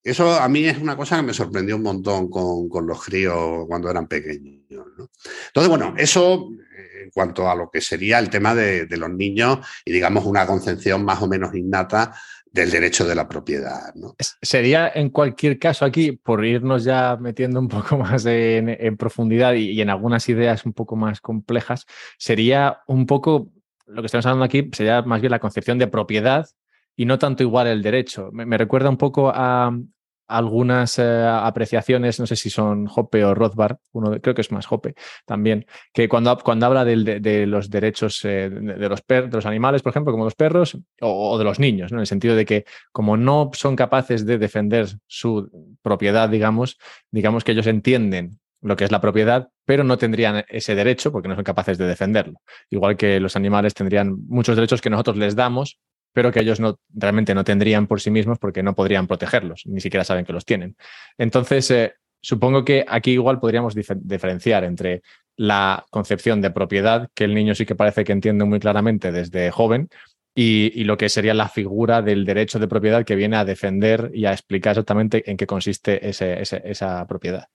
Eso 0.04 0.38
a 0.38 0.46
mí 0.50 0.66
es 0.66 0.76
una 0.76 0.96
cosa 0.96 1.16
que 1.16 1.22
me 1.22 1.32
sorprendió 1.32 1.76
un 1.76 1.82
montón 1.82 2.28
con, 2.28 2.86
los 2.86 3.02
críos 3.02 3.64
cuando 3.66 3.90
eran 3.90 4.06
pequeños. 4.06 4.62
Entonces, 4.68 5.68
bueno, 5.68 5.94
eso 5.96 6.50
eh, 6.76 7.04
en 7.04 7.10
cuanto 7.10 7.48
a 7.48 7.54
lo 7.54 7.70
que 7.70 7.80
sería 7.80 8.18
el 8.18 8.28
tema 8.28 8.54
de, 8.54 8.86
los 8.98 9.08
niños 9.08 9.60
y 9.82 9.92
digamos 9.92 10.26
una 10.26 10.46
concepción 10.46 11.06
más 11.06 11.22
o 11.22 11.26
menos 11.26 11.54
innata 11.54 12.14
del 12.52 12.70
derecho 12.70 13.06
de 13.06 13.14
la 13.14 13.26
propiedad. 13.26 13.94
Sería 14.42 14.92
en 14.94 15.08
cualquier 15.08 15.58
caso 15.58 15.86
aquí, 15.86 16.12
por 16.12 16.44
irnos 16.44 16.84
ya 16.84 17.16
metiendo 17.18 17.58
un 17.58 17.68
poco 17.68 17.96
más 17.98 18.26
en, 18.26 18.96
profundidad 18.98 19.54
y, 19.54 19.80
en 19.80 19.88
algunas 19.88 20.28
ideas 20.28 20.66
un 20.66 20.74
poco 20.74 20.96
más 20.96 21.22
complejas, 21.22 21.86
sería 22.18 22.80
un 22.86 23.06
poco, 23.06 23.50
lo 23.86 24.02
que 24.02 24.06
estamos 24.06 24.26
hablando 24.26 24.44
aquí, 24.44 24.68
sería 24.72 25.00
más 25.00 25.22
bien 25.22 25.30
la 25.30 25.40
concepción 25.40 25.78
de 25.78 25.86
propiedad 25.86 26.46
y 26.94 27.06
no 27.06 27.18
tanto 27.18 27.42
igual 27.42 27.66
el 27.68 27.82
derecho. 27.82 28.30
Me, 28.32 28.56
recuerda 28.58 28.88
un 28.88 28.98
poco 28.98 29.32
a, 29.34 29.76
algunas 30.26 30.98
eh, 30.98 31.26
apreciaciones, 31.26 32.18
no 32.18 32.26
sé 32.26 32.36
si 32.36 32.50
son 32.50 32.88
Hoppe 32.94 33.24
o 33.24 33.34
Rothbard, 33.34 33.76
uno 33.92 34.20
creo 34.20 34.34
que 34.34 34.40
es 34.40 34.52
más 34.52 34.70
Hoppe 34.70 34.94
también, 35.26 35.66
que 35.92 36.08
cuando, 36.08 36.36
cuando 36.38 36.66
habla 36.66 36.84
de, 36.84 37.46
los 37.46 37.70
derechos 37.70 38.24
eh, 38.24 38.50
de, 38.50 38.88
los 38.88 39.02
de 39.06 39.28
los 39.30 39.46
animales, 39.46 39.82
por 39.82 39.90
ejemplo, 39.90 40.12
como 40.12 40.24
los 40.24 40.34
perros, 40.34 40.78
o, 41.00 41.38
de 41.38 41.44
los 41.44 41.58
niños, 41.58 41.92
¿no? 41.92 41.98
en 41.98 42.02
el 42.02 42.06
sentido 42.06 42.36
de 42.36 42.44
que 42.44 42.64
como 42.92 43.16
no 43.16 43.50
son 43.54 43.76
capaces 43.76 44.24
de 44.26 44.38
defender 44.38 44.88
su 45.06 45.76
propiedad, 45.82 46.28
digamos, 46.28 46.78
digamos 47.10 47.44
que 47.44 47.52
ellos 47.52 47.66
entienden 47.66 48.38
lo 48.64 48.76
que 48.76 48.84
es 48.84 48.90
la 48.90 49.00
propiedad, 49.00 49.50
pero 49.66 49.84
no 49.84 49.98
tendrían 49.98 50.44
ese 50.48 50.74
derecho 50.74 51.12
porque 51.12 51.28
no 51.28 51.34
son 51.34 51.44
capaces 51.44 51.76
de 51.76 51.86
defenderlo. 51.86 52.40
Igual 52.70 52.96
que 52.96 53.20
los 53.20 53.36
animales 53.36 53.74
tendrían 53.74 54.16
muchos 54.26 54.56
derechos 54.56 54.80
que 54.80 54.88
nosotros 54.88 55.18
les 55.18 55.36
damos, 55.36 55.78
pero 56.14 56.32
que 56.32 56.40
ellos 56.40 56.60
no, 56.60 56.78
realmente 56.94 57.34
no 57.34 57.44
tendrían 57.44 57.86
por 57.86 58.00
sí 58.00 58.10
mismos 58.10 58.38
porque 58.38 58.62
no 58.62 58.74
podrían 58.74 59.06
protegerlos, 59.06 59.64
ni 59.66 59.80
siquiera 59.80 60.04
saben 60.04 60.24
que 60.24 60.32
los 60.32 60.46
tienen. 60.46 60.76
Entonces, 61.18 61.70
eh, 61.70 61.94
supongo 62.22 62.64
que 62.64 62.86
aquí 62.88 63.10
igual 63.10 63.40
podríamos 63.40 63.74
diferenciar 63.74 64.64
entre 64.64 65.02
la 65.36 65.84
concepción 65.90 66.40
de 66.40 66.52
propiedad, 66.52 67.10
que 67.14 67.24
el 67.24 67.34
niño 67.34 67.54
sí 67.54 67.66
que 67.66 67.74
parece 67.74 68.04
que 68.04 68.12
entiende 68.12 68.44
muy 68.44 68.60
claramente 68.60 69.10
desde 69.10 69.50
joven, 69.50 69.90
y, 70.36 70.82
lo 70.84 70.96
que 70.96 71.08
sería 71.08 71.34
la 71.34 71.48
figura 71.48 72.02
del 72.02 72.24
derecho 72.24 72.58
de 72.58 72.66
propiedad 72.66 73.04
que 73.04 73.14
viene 73.14 73.36
a 73.36 73.44
defender 73.44 74.10
y 74.12 74.24
a 74.24 74.32
explicar 74.32 74.72
exactamente 74.72 75.30
en 75.30 75.36
qué 75.36 75.46
consiste 75.46 76.08
esa 76.08 77.06
propiedad. 77.06 77.46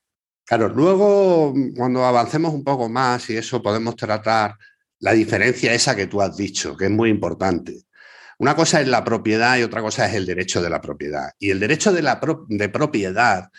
Claro, 0.45 0.69
luego 0.69 1.53
cuando 1.75 2.05
avancemos 2.05 2.53
un 2.53 2.63
poco 2.63 2.87
más 2.87 3.29
y 3.29 3.37
eso 3.37 3.61
podemos 3.61 3.95
tratar 3.95 4.55
la 4.99 5.11
diferencia 5.11 5.73
esa 5.73 5.95
que 5.95 6.07
tú 6.07 6.21
has 6.21 6.35
dicho, 6.37 6.75
que 6.75 6.85
es 6.85 6.91
muy 6.91 7.09
importante. 7.09 7.83
Una 8.39 8.55
cosa 8.55 8.79
es 8.79 8.88
la 8.88 9.03
propiedad 9.03 9.58
y 9.58 9.63
otra 9.63 9.81
cosa 9.81 10.05
es 10.08 10.15
el 10.15 10.25
derecho 10.25 10.62
de 10.62 10.69
la 10.69 10.79
propiedad. 10.79 11.31
Y 11.39 11.50
el 11.50 11.60
derecho 11.60 11.91
de, 11.91 12.01
la 12.01 12.22
de 12.48 12.69
propiedad 12.69 13.50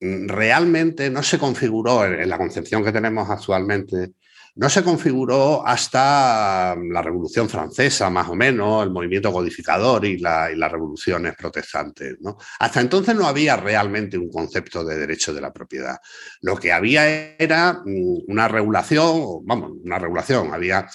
mm, 0.00 0.26
realmente 0.28 1.10
no 1.10 1.22
se 1.22 1.38
configuró 1.38 2.06
en, 2.06 2.28
la 2.28 2.38
concepción 2.38 2.82
que 2.82 2.92
tenemos 2.92 3.28
actualmente, 3.28 4.12
no 4.54 4.70
se 4.70 4.82
configuró 4.82 5.66
hasta 5.66 6.74
mm, 6.78 6.92
la 6.92 7.02
Revolución 7.02 7.46
Francesa, 7.46 8.08
más 8.08 8.26
o 8.30 8.34
menos, 8.34 8.82
el 8.82 8.90
movimiento 8.90 9.30
codificador 9.30 10.06
y, 10.06 10.16
las 10.16 10.72
revoluciones 10.72 11.34
protestantes. 11.36 12.16
Hasta 12.58 12.80
entonces 12.80 13.14
no 13.14 13.26
había 13.26 13.56
realmente 13.58 14.16
un 14.16 14.30
concepto 14.30 14.82
de 14.82 14.96
derecho 14.96 15.34
de 15.34 15.42
la 15.42 15.52
propiedad. 15.52 15.98
Lo 16.40 16.56
que 16.56 16.72
había 16.72 17.36
era 17.36 17.82
mm, 17.84 18.22
una 18.28 18.48
regulación, 18.48 19.44
vamos, 19.44 19.72
una 19.84 19.98
regulación, 19.98 20.54
había 20.54 20.88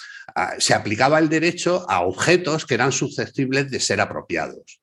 se 0.59 0.73
aplicaba 0.73 1.19
el 1.19 1.29
derecho 1.29 1.85
a 1.89 2.01
objetos 2.01 2.65
que 2.65 2.75
eran 2.75 2.91
susceptibles 2.91 3.71
de 3.71 3.79
ser 3.79 4.01
apropiados. 4.01 4.81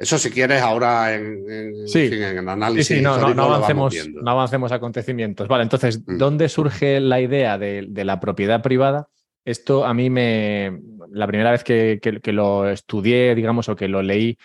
Eso 0.00 0.16
si 0.16 0.30
quieres 0.30 0.62
ahora 0.62 1.14
en, 1.14 1.44
en, 1.46 2.48
análisis. 2.48 3.02
no, 3.02 3.12
avancemos, 3.12 3.94
no, 4.08 4.30
avancemos, 4.30 4.72
acontecimientos. 4.72 5.46
Vale, 5.46 5.64
entonces, 5.64 6.00
mm. 6.06 6.16
¿dónde 6.16 6.48
surge 6.48 7.00
la 7.00 7.20
idea 7.20 7.58
de, 7.58 7.86
la 7.92 8.18
propiedad 8.18 8.62
privada? 8.62 9.08
Esto 9.44 9.84
a 9.84 9.92
mí 9.92 10.08
me. 10.08 10.80
La 11.10 11.26
primera 11.26 11.50
vez 11.50 11.64
que, 11.64 12.00
lo 12.32 12.70
estudié, 12.70 13.34
digamos, 13.34 13.68
o 13.68 13.76
que 13.76 13.88
lo 13.88 14.00
leí 14.00 14.38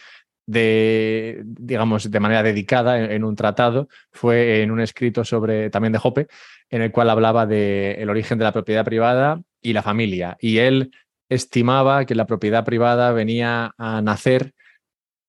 de, 0.45 1.41
digamos, 1.45 2.11
de 2.11 2.19
manera 2.19 2.43
dedicada 2.43 2.99
en, 2.99 3.23
un 3.23 3.37
tratado, 3.37 3.87
fue 4.11 4.61
en 4.61 4.71
un 4.71 4.81
escrito 4.81 5.23
sobre, 5.23 5.69
también 5.69 5.93
de 5.93 5.99
Hoppe, 6.03 6.27
en 6.69 6.81
el 6.81 6.91
cual 6.91 7.09
hablaba 7.09 7.45
del 7.45 8.09
origen 8.09 8.37
de 8.37 8.43
la 8.43 8.51
propiedad 8.51 8.83
privada 8.83 9.39
y 9.65 9.73
la 9.73 9.81
familia. 9.81 10.37
Y 10.39 10.59
él 10.59 10.91
estimaba 11.27 12.05
que 12.05 12.15
la 12.15 12.27
propiedad 12.27 12.63
privada 12.63 13.11
venía 13.11 13.73
a 13.77 14.01
nacer 14.01 14.53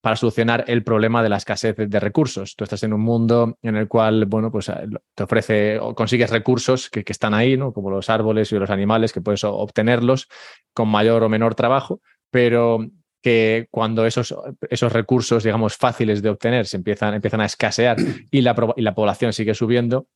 para 0.02 0.14
solucionar 0.14 0.64
el 0.68 0.84
problema 0.84 1.22
de 1.22 1.30
la 1.30 1.38
escasez 1.38 1.74
de 1.76 2.00
recursos. 2.00 2.54
Tú 2.54 2.64
estás 2.64 2.82
en 2.84 2.92
un 2.92 3.00
mundo 3.00 3.58
en 3.62 3.76
el 3.76 3.88
cual, 3.88 4.26
bueno, 4.26 4.52
pues 4.52 4.68
eh, 4.68 4.86
te 5.14 5.24
ofrece 5.24 5.78
o 5.80 5.94
consigues 5.94 6.30
recursos 6.30 6.90
que, 6.90 7.02
están 7.04 7.34
ahí, 7.34 7.56
¿no? 7.56 7.72
Como 7.72 7.90
los 7.90 8.08
árboles 8.10 8.52
y 8.52 8.56
los 8.56 8.70
animales, 8.70 9.12
que 9.12 9.20
puedes 9.20 9.42
obtenerlos 9.42 10.28
con 10.72 10.88
mayor 10.88 11.24
o 11.24 11.28
menor 11.28 11.54
trabajo, 11.54 12.00
pero 12.30 12.86
que 13.22 13.66
cuando 13.70 14.06
esos, 14.06 14.32
esos 14.70 14.92
recursos, 14.92 15.42
digamos, 15.42 15.76
fáciles 15.76 16.22
de 16.22 16.28
obtener 16.28 16.66
se 16.66 16.76
empiezan, 16.76 17.14
empiezan 17.14 17.40
a 17.40 17.46
escasear 17.46 17.96
y 18.30 18.42
la, 18.42 18.54
y 18.76 18.82
la 18.82 18.94
población 18.94 19.32
sigue 19.32 19.54
subiendo, 19.54 20.06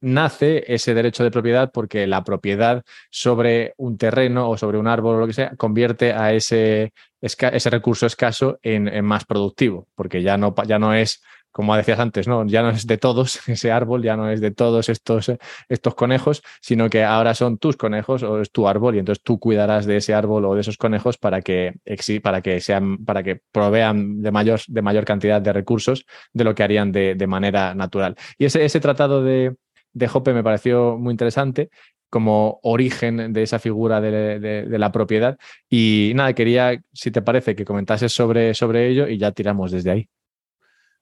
nace 0.00 0.64
ese 0.72 0.94
derecho 0.94 1.24
de 1.24 1.30
propiedad 1.30 1.70
porque 1.72 2.06
la 2.06 2.24
propiedad 2.24 2.82
sobre 3.10 3.74
un 3.76 3.98
terreno 3.98 4.48
o 4.48 4.56
sobre 4.56 4.78
un 4.78 4.86
árbol 4.86 5.16
o 5.16 5.20
lo 5.20 5.26
que 5.26 5.32
sea 5.32 5.56
convierte 5.56 6.12
a 6.12 6.32
ese, 6.32 6.92
ese 7.20 7.70
recurso 7.70 8.06
escaso 8.06 8.58
en, 8.62 9.04
más 9.04 9.24
productivo, 9.24 9.88
porque 9.94 10.22
ya 10.22 10.36
no, 10.36 10.54
ya 10.66 10.78
no 10.78 10.94
es, 10.94 11.22
como 11.50 11.76
decías 11.76 11.98
antes, 11.98 12.28
¿no? 12.28 12.46
ya 12.46 12.62
no 12.62 12.70
es 12.70 12.86
de 12.86 12.98
todos 12.98 13.40
ese 13.48 13.72
árbol, 13.72 14.02
ya 14.02 14.16
no 14.16 14.30
es 14.30 14.40
de 14.40 14.50
todos 14.50 14.88
estos, 14.88 15.32
estos 15.68 15.94
conejos, 15.94 16.42
sino 16.60 16.88
que 16.88 17.02
ahora 17.02 17.34
son 17.34 17.58
tus 17.58 17.76
conejos 17.76 18.22
o 18.22 18.40
es 18.40 18.52
tu 18.52 18.68
árbol 18.68 18.94
y 18.94 18.98
entonces 19.00 19.22
tú 19.24 19.38
cuidarás 19.40 19.86
de 19.86 19.96
ese 19.96 20.14
árbol 20.14 20.44
o 20.44 20.54
de 20.54 20.60
esos 20.60 20.76
conejos 20.76 21.18
para 21.18 21.42
que, 21.42 21.74
para 22.22 22.40
que, 22.42 22.60
sean, 22.60 23.04
para 23.04 23.22
que 23.22 23.40
provean 23.50 24.22
de 24.22 24.30
mayor, 24.30 24.60
de 24.68 24.82
mayor 24.82 25.04
cantidad 25.04 25.42
de 25.42 25.52
recursos 25.52 26.06
de 26.32 26.44
lo 26.44 26.54
que 26.54 26.62
harían 26.62 26.92
de, 26.92 27.14
de 27.16 27.26
manera 27.26 27.74
natural. 27.74 28.16
Y 28.38 28.44
ese, 28.44 28.64
ese 28.64 28.80
tratado 28.80 29.22
de 29.24 29.56
de 29.98 30.10
Hoppe 30.12 30.32
me 30.32 30.44
pareció 30.44 30.96
muy 30.96 31.12
interesante 31.12 31.70
como 32.10 32.58
origen 32.62 33.32
de 33.32 33.42
esa 33.42 33.58
figura 33.58 34.00
de, 34.00 34.66
la 34.70 34.92
propiedad. 34.92 35.38
Y 35.68 36.12
nada, 36.14 36.32
quería, 36.32 36.82
si 36.92 37.10
te 37.10 37.22
parece, 37.22 37.54
que 37.54 37.64
comentases 37.64 38.12
sobre, 38.12 38.54
sobre 38.54 38.88
ello 38.88 39.08
y 39.08 39.18
ya 39.18 39.32
tiramos 39.32 39.70
desde 39.70 39.90
ahí. 39.90 40.08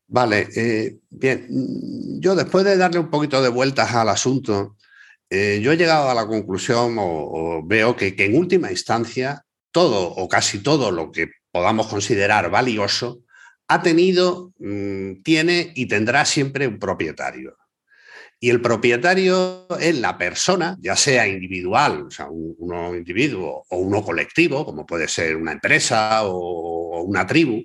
Vale, 0.09 0.49
eh, 0.55 0.99
bien, 1.11 1.47
yo 2.21 2.35
después 2.35 2.65
de 2.65 2.77
darle 2.77 3.01
un 3.01 3.11
poquito 3.11 3.43
de 3.43 3.49
vueltas 3.49 3.93
al 3.95 4.09
asunto, 4.09 4.77
eh, 5.29 5.61
yo 5.63 5.73
he 5.73 5.77
llegado 5.77 6.09
a 6.09 6.15
la 6.15 6.27
conclusión 6.27 6.97
o, 6.99 7.63
veo 7.65 7.97
que, 7.97 8.15
en 8.17 8.37
última 8.37 8.71
instancia 8.71 9.45
todo 9.73 10.09
o 10.09 10.29
casi 10.29 10.63
todo 10.63 10.91
lo 10.91 11.11
que 11.11 11.31
podamos 11.51 11.89
considerar 11.89 12.51
valioso 12.51 13.21
ha 13.69 13.83
tenido, 13.83 14.53
mm, 14.59 15.23
tiene 15.23 15.73
y 15.75 15.87
tendrá 15.87 16.25
siempre 16.25 16.69
un 16.69 16.79
propietario. 16.79 17.57
Y 18.39 18.51
el 18.51 18.61
propietario 18.61 19.67
es 19.81 19.99
la 19.99 20.19
persona, 20.19 20.77
ya 20.81 20.95
sea 20.95 21.27
individual, 21.27 22.03
o 22.09 22.11
sea, 22.11 22.29
uno 22.29 22.95
individuo 22.95 23.65
o 23.69 23.79
uno 23.79 24.03
colectivo, 24.03 24.65
como 24.65 24.85
puede 24.85 25.09
ser 25.09 25.37
una 25.37 25.53
empresa 25.53 26.25
o 26.25 27.03
una 27.03 27.27
tribu, 27.27 27.65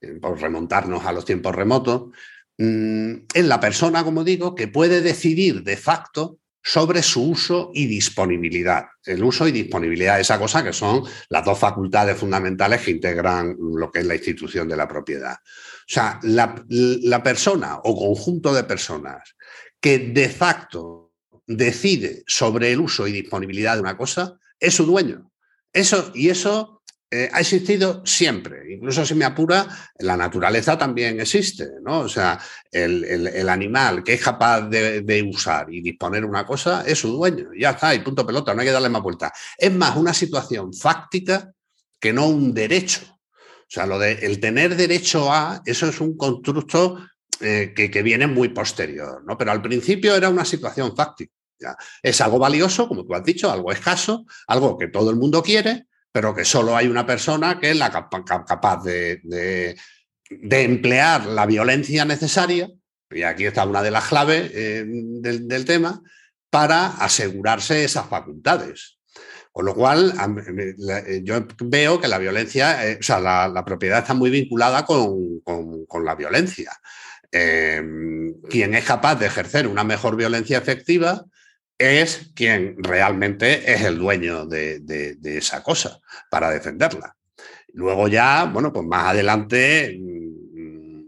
eh, 0.00 0.18
por 0.20 0.40
remontarnos 0.40 1.04
a 1.04 1.12
los 1.12 1.24
tiempos 1.24 1.54
remotos, 1.54 2.10
mm, 2.56 3.12
es 3.34 3.44
la 3.44 3.58
persona, 3.58 4.04
como 4.04 4.22
digo, 4.22 4.54
que 4.54 4.68
puede 4.68 5.00
decidir 5.00 5.64
de 5.64 5.76
facto 5.76 6.38
sobre 6.62 7.02
su 7.02 7.28
uso 7.30 7.72
y 7.74 7.86
disponibilidad. 7.86 8.84
El 9.04 9.24
uso 9.24 9.48
y 9.48 9.52
disponibilidad, 9.52 10.20
esa 10.20 10.38
cosa 10.38 10.62
que 10.62 10.72
son 10.72 11.02
las 11.30 11.44
dos 11.44 11.58
facultades 11.58 12.16
fundamentales 12.16 12.82
que 12.82 12.92
integran 12.92 13.56
lo 13.58 13.90
que 13.90 13.98
es 13.98 14.06
la 14.06 14.14
institución 14.14 14.68
de 14.68 14.76
la 14.76 14.86
propiedad. 14.86 15.34
O 15.34 15.88
sea, 15.88 16.20
la 16.22 17.22
persona 17.24 17.80
o 17.82 17.96
conjunto 17.96 18.54
de 18.54 18.62
personas 18.62 19.34
que 19.82 19.98
de 19.98 20.28
facto 20.28 21.12
decide 21.46 22.22
sobre 22.26 22.72
el 22.72 22.80
uso 22.80 23.06
y 23.06 23.12
disponibilidad 23.12 23.74
de 23.74 23.82
una 23.82 23.96
cosa 23.98 24.38
es 24.58 24.74
su 24.74 24.86
dueño. 24.86 25.30
Eso, 25.72 26.12
y 26.14 26.28
eso 26.28 26.82
eh, 27.10 27.28
ha 27.32 27.40
existido 27.40 28.06
siempre. 28.06 28.72
Incluso 28.72 29.04
si 29.04 29.14
me 29.14 29.24
apura, 29.24 29.66
la 29.98 30.16
naturaleza 30.16 30.78
también 30.78 31.20
existe, 31.20 31.66
¿no? 31.82 32.00
O 32.00 32.08
sea, 32.08 32.38
el, 32.70 33.48
animal 33.48 34.04
que 34.04 34.14
es 34.14 34.22
capaz 34.22 34.62
de, 34.68 35.28
usar 35.28 35.66
y 35.72 35.82
disponer 35.82 36.24
una 36.24 36.46
cosa 36.46 36.84
es 36.86 37.00
su 37.00 37.08
dueño. 37.08 37.50
Ya 37.58 37.70
está, 37.70 37.92
y 37.94 37.98
punto 37.98 38.24
pelota, 38.24 38.54
no 38.54 38.60
hay 38.60 38.68
que 38.68 38.72
darle 38.72 38.88
más 38.88 39.02
vuelta. 39.02 39.32
Es 39.58 39.74
más 39.74 39.96
una 39.96 40.14
situación 40.14 40.72
fáctica 40.72 41.52
que 41.98 42.12
no 42.12 42.28
un 42.28 42.54
derecho. 42.54 43.02
O 43.02 43.74
sea, 43.74 43.84
lo 43.84 43.98
de 43.98 44.12
el 44.12 44.38
tener 44.38 44.76
derecho 44.76 45.32
a, 45.32 45.60
eso 45.66 45.88
es 45.88 46.00
un 46.00 46.16
constructo 46.16 46.98
eh, 47.42 47.72
que, 47.74 48.02
viene 48.02 48.28
muy 48.28 48.50
posterior, 48.50 49.24
¿no? 49.26 49.36
Pero 49.36 49.50
al 49.50 49.60
principio 49.60 50.14
era 50.14 50.28
una 50.28 50.44
situación 50.44 50.94
fáctica. 50.94 51.32
Es 52.02 52.20
algo 52.20 52.38
valioso, 52.38 52.86
como 52.86 53.04
tú 53.04 53.14
has 53.14 53.24
dicho, 53.24 53.50
algo 53.50 53.72
escaso, 53.72 54.26
algo 54.46 54.78
que 54.78 54.88
todo 54.88 55.10
el 55.10 55.16
mundo 55.16 55.42
quiere, 55.42 55.86
pero 56.12 56.34
que 56.34 56.44
solo 56.44 56.76
hay 56.76 56.86
una 56.86 57.04
persona 57.04 57.58
que 57.58 57.70
es 57.70 57.76
la 57.76 57.90
capaz 57.90 58.84
de, 58.84 59.76
emplear 60.30 61.26
la 61.26 61.46
violencia 61.46 62.04
necesaria, 62.04 62.70
y 63.10 63.22
aquí 63.22 63.46
está 63.46 63.66
una 63.66 63.82
de 63.82 63.90
las 63.90 64.06
claves 64.06 64.50
eh, 64.54 64.84
del, 64.86 65.64
tema, 65.64 66.00
para 66.48 66.86
asegurarse 66.98 67.84
esas 67.84 68.06
facultades. 68.06 68.98
Con 69.50 69.66
lo 69.66 69.74
cual, 69.74 70.14
yo 71.24 71.46
veo 71.64 72.00
que 72.00 72.08
la 72.08 72.18
violencia, 72.18 72.88
eh, 72.88 72.98
o 73.00 73.02
sea, 73.02 73.20
la, 73.20 73.64
propiedad 73.64 73.98
está 73.98 74.14
muy 74.14 74.30
vinculada 74.30 74.86
con 74.86 76.04
la 76.04 76.14
violencia. 76.14 76.72
Em, 77.34 78.34
quien 78.42 78.74
es 78.74 78.84
capaz 78.84 79.14
de 79.14 79.24
ejercer 79.24 79.66
una 79.66 79.84
mejor 79.84 80.16
violencia 80.16 80.58
efectiva 80.58 81.24
es 81.78 82.30
quien 82.34 82.76
realmente 82.78 83.72
es 83.72 83.82
el 83.82 83.98
dueño 83.98 84.44
de, 84.44 85.16
esa 85.24 85.62
cosa 85.62 85.98
para 86.30 86.50
defenderla. 86.50 87.16
Luego 87.72 88.06
ya, 88.08 88.44
bueno, 88.44 88.70
pues 88.70 88.86
más 88.86 89.06
adelante 89.06 89.98
mm, 89.98 91.00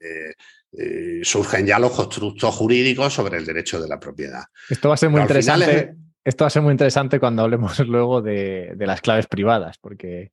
eh, 0.00 0.34
eh, 0.72 1.20
surgen 1.22 1.64
ya 1.64 1.78
los 1.78 1.92
constructos 1.92 2.52
jurídicos 2.56 3.14
sobre 3.14 3.38
el 3.38 3.46
derecho 3.46 3.80
de 3.80 3.88
la 3.88 4.00
propiedad. 4.00 4.42
Esto 4.68 4.88
va 4.88 4.94
a 4.94 4.98
ser 4.98 5.10
muy 5.10 5.20
interesante. 5.20 5.94
Esto 6.24 6.44
va 6.44 6.48
a 6.48 6.50
ser 6.50 6.62
muy 6.62 6.72
interesante 6.72 7.20
cuando 7.20 7.42
hablemos 7.42 7.78
luego 7.86 8.20
de, 8.20 8.72
de 8.74 8.86
las 8.86 9.00
claves 9.00 9.28
privadas, 9.28 9.78
porque 9.78 10.32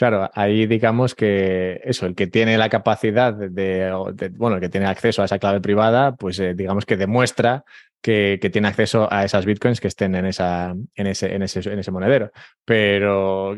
Claro, 0.00 0.30
ahí 0.32 0.64
digamos 0.64 1.14
que 1.14 1.78
eso, 1.84 2.06
el 2.06 2.14
que 2.14 2.26
tiene 2.26 2.56
la 2.56 2.70
capacidad 2.70 3.34
de, 3.34 3.92
bueno, 4.34 4.56
el 4.56 4.62
que 4.62 4.70
tiene 4.70 4.86
acceso 4.86 5.20
a 5.20 5.26
esa 5.26 5.38
clave 5.38 5.60
privada, 5.60 6.16
pues 6.16 6.40
eh, 6.40 6.54
digamos 6.54 6.86
que 6.86 6.96
demuestra 6.96 7.66
que, 8.00 8.38
tiene 8.50 8.68
acceso 8.68 9.12
a 9.12 9.26
esas 9.26 9.44
bitcoins 9.44 9.78
que 9.78 9.88
estén 9.88 10.14
en, 10.14 10.24
esa, 10.24 10.74
en, 10.94 11.06
ese, 11.06 11.34
en, 11.34 11.42
ese, 11.42 11.60
en 11.70 11.80
ese 11.80 11.90
monedero. 11.90 12.32
Pero 12.64 13.54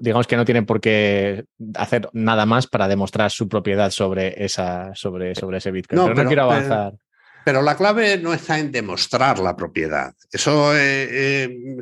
digamos 0.00 0.28
que 0.28 0.36
no 0.36 0.44
tienen 0.44 0.64
por 0.64 0.80
qué 0.80 1.44
hacer 1.74 2.08
nada 2.12 2.46
más 2.46 2.68
para 2.68 2.86
demostrar 2.86 3.32
su 3.32 3.48
propiedad 3.48 3.90
sobre, 3.90 4.44
esa, 4.44 4.94
sobre, 4.94 5.34
sobre 5.34 5.58
ese 5.58 5.72
bitcoin. 5.72 6.00
pero, 6.04 6.22
no 6.22 6.28
quiero 6.28 6.42
avanzar. 6.44 6.92
Pero, 7.44 7.62
la 7.62 7.76
clave 7.76 8.16
no 8.18 8.32
está 8.32 8.60
en 8.60 8.70
demostrar 8.70 9.40
la 9.40 9.56
propiedad. 9.56 10.14
Eso 10.30 10.76
eh, 10.76 11.08
eh, 11.10 11.76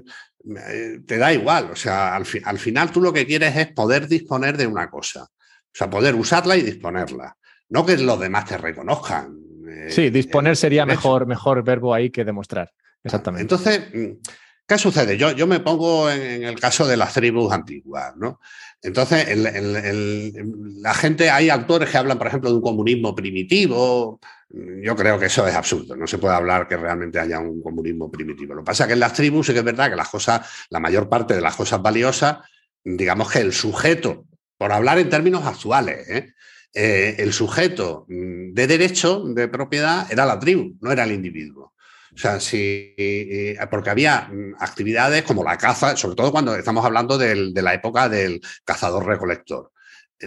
te 1.06 1.18
da 1.18 1.32
igual. 1.32 1.70
O 1.70 1.76
sea, 1.76 2.14
al, 2.14 2.24
al, 2.44 2.58
final 2.58 2.90
tú 2.90 3.00
lo 3.00 3.12
que 3.12 3.26
quieres 3.26 3.56
es 3.56 3.68
poder 3.68 4.06
disponer 4.08 4.56
de 4.56 4.66
una 4.66 4.88
cosa. 4.88 5.24
O 5.24 5.78
sea, 5.78 5.90
poder 5.90 6.14
usarla 6.14 6.56
y 6.56 6.62
disponerla. 6.62 7.36
No 7.68 7.84
que 7.84 7.96
los 7.96 8.18
demás 8.18 8.46
te 8.46 8.56
reconozcan. 8.56 9.36
Eh, 9.68 9.90
sí, 9.90 10.10
disponer 10.10 10.56
sería 10.56 10.86
mejor, 10.86 11.26
mejor 11.26 11.62
verbo 11.64 11.92
ahí 11.92 12.10
que 12.10 12.24
demostrar. 12.24 12.72
Exactamente. 13.02 13.42
Entonces, 13.42 13.82
mm, 13.92 14.12
¿qué 14.66 14.78
sucede? 14.78 15.16
Yo, 15.16 15.32
yo 15.32 15.46
me 15.46 15.60
pongo 15.60 16.10
en, 16.10 16.44
el 16.44 16.58
caso 16.58 16.86
de 16.86 16.96
las 16.96 17.14
tribus 17.14 17.52
antiguas, 17.52 18.16
¿no? 18.16 18.40
Entonces, 18.82 19.26
la 19.36 20.94
gente, 20.94 21.30
hay 21.30 21.50
autores 21.50 21.90
que 21.90 21.96
hablan, 21.96 22.18
por 22.18 22.26
ejemplo, 22.26 22.50
de 22.50 22.56
un 22.56 22.62
comunismo 22.62 23.14
primitivo, 23.14 24.20
yo 24.48 24.94
creo 24.94 25.18
que 25.18 25.26
eso 25.26 25.46
es 25.46 25.54
absurdo. 25.54 25.96
No 25.96 26.06
se 26.06 26.18
puede 26.18 26.34
hablar 26.34 26.68
que 26.68 26.76
realmente 26.76 27.18
haya 27.18 27.40
un 27.40 27.62
comunismo 27.62 28.10
primitivo. 28.10 28.54
Lo 28.54 28.60
que 28.62 28.66
pasa 28.66 28.84
es 28.84 28.88
que 28.88 28.92
en 28.94 29.00
las 29.00 29.12
tribus 29.12 29.46
sí 29.46 29.52
que 29.52 29.58
es 29.60 29.64
verdad 29.64 29.90
que 29.90 29.96
las 29.96 30.08
cosas, 30.08 30.46
la 30.70 30.78
mayor 30.78 31.08
parte 31.08 31.34
de 31.34 31.40
las 31.40 31.56
cosas 31.56 31.82
valiosas, 31.82 32.38
digamos 32.84 33.30
que 33.30 33.40
el 33.40 33.52
sujeto, 33.52 34.26
por 34.56 34.72
hablar 34.72 34.98
en 34.98 35.10
términos 35.10 35.44
actuales, 35.44 36.08
¿eh? 36.08 36.32
Eh, 36.78 37.16
el 37.22 37.32
sujeto 37.32 38.04
de 38.06 38.66
derecho 38.66 39.24
de 39.24 39.48
propiedad 39.48 40.12
era 40.12 40.26
la 40.26 40.38
tribu, 40.38 40.76
no 40.82 40.92
era 40.92 41.04
el 41.04 41.12
individuo. 41.12 41.72
O 42.16 42.18
sea, 42.18 42.40
sí, 42.40 42.94
eh, 42.96 43.58
porque 43.70 43.90
había 43.90 44.22
mm, 44.32 44.54
actividades 44.58 45.22
como 45.22 45.44
la 45.44 45.58
caza, 45.58 45.98
sobre 45.98 46.16
todo 46.16 46.32
cuando 46.32 46.56
estamos 46.56 46.82
hablando 46.82 47.18
de 47.18 47.62
la 47.62 47.74
época 47.74 48.08
del 48.08 48.40
cazador-recolector. 48.64 49.70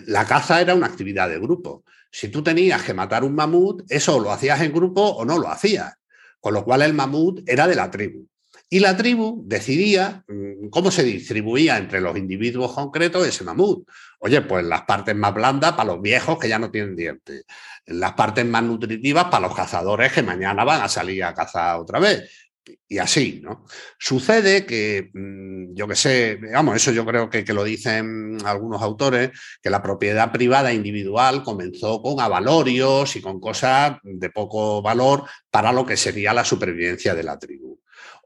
La 0.05 0.25
caza 0.25 0.61
era 0.61 0.75
una 0.75 0.85
actividad 0.85 1.27
de 1.29 1.39
grupo. 1.39 1.83
Si 2.11 2.29
tú 2.29 2.43
tenías 2.43 2.83
que 2.83 2.93
matar 2.93 3.23
un 3.23 3.33
mamut, 3.33 3.83
eso 3.89 4.19
lo 4.19 4.31
hacías 4.31 4.61
en 4.61 4.71
grupo 4.71 5.01
o 5.01 5.25
no 5.25 5.39
lo 5.39 5.47
hacías. 5.49 5.95
Con 6.39 6.53
lo 6.53 6.63
cual 6.63 6.83
el 6.83 6.93
mamut 6.93 7.41
era 7.49 7.65
de 7.67 7.75
la 7.75 7.89
tribu. 7.89 8.28
Y 8.71 8.79
la 8.79 8.95
tribu 8.95 9.43
decidía 9.45 10.23
mm, 10.27 10.69
cómo 10.69 10.91
se 10.91 11.03
distribuía 11.03 11.77
entre 11.77 12.01
los 12.01 12.15
individuos 12.17 12.73
concretos 12.73 13.27
ese 13.27 13.43
mamut. 13.43 13.87
Oye, 14.19 14.41
pues 14.41 14.63
las 14.65 14.83
partes 14.83 15.15
más 15.15 15.33
blandas 15.33 15.73
para 15.73 15.93
los 15.93 16.01
viejos 16.01 16.37
que 16.37 16.49
ya 16.49 16.59
no 16.59 16.69
tienen 16.69 16.95
dientes. 16.95 17.45
Las 17.85 18.13
partes 18.13 18.45
más 18.45 18.63
nutritivas 18.63 19.25
para 19.25 19.47
los 19.47 19.55
cazadores 19.55 20.13
que 20.13 20.21
mañana 20.21 20.63
van 20.63 20.81
a 20.81 20.89
salir 20.89 21.23
a 21.23 21.33
cazar 21.33 21.79
otra 21.79 21.99
vez 21.99 22.49
y 22.87 22.97
así, 22.97 23.41
¿no? 23.43 23.65
Sucede 23.97 24.65
que, 24.65 25.09
mm, 25.13 25.75
yo 25.75 25.87
qué 25.87 25.95
sé, 25.95 26.39
vamos, 26.53 26.75
eso 26.75 26.91
yo 26.91 27.05
creo 27.05 27.29
que, 27.29 27.43
que, 27.43 27.53
lo 27.53 27.63
dicen 27.63 28.37
algunos 28.45 28.81
autores, 28.81 29.31
que 29.61 29.69
la 29.69 29.81
propiedad 29.81 30.31
privada 30.31 30.73
individual 30.73 31.43
comenzó 31.43 32.01
con 32.01 32.19
avalorios 32.19 33.15
y 33.15 33.21
con 33.21 33.39
cosas 33.39 33.97
de 34.03 34.29
poco 34.29 34.81
valor 34.81 35.25
para 35.49 35.71
lo 35.71 35.85
que 35.85 35.97
sería 35.97 36.33
la 36.33 36.45
supervivencia 36.45 37.15
de 37.15 37.23
la 37.23 37.37
tribu. 37.37 37.68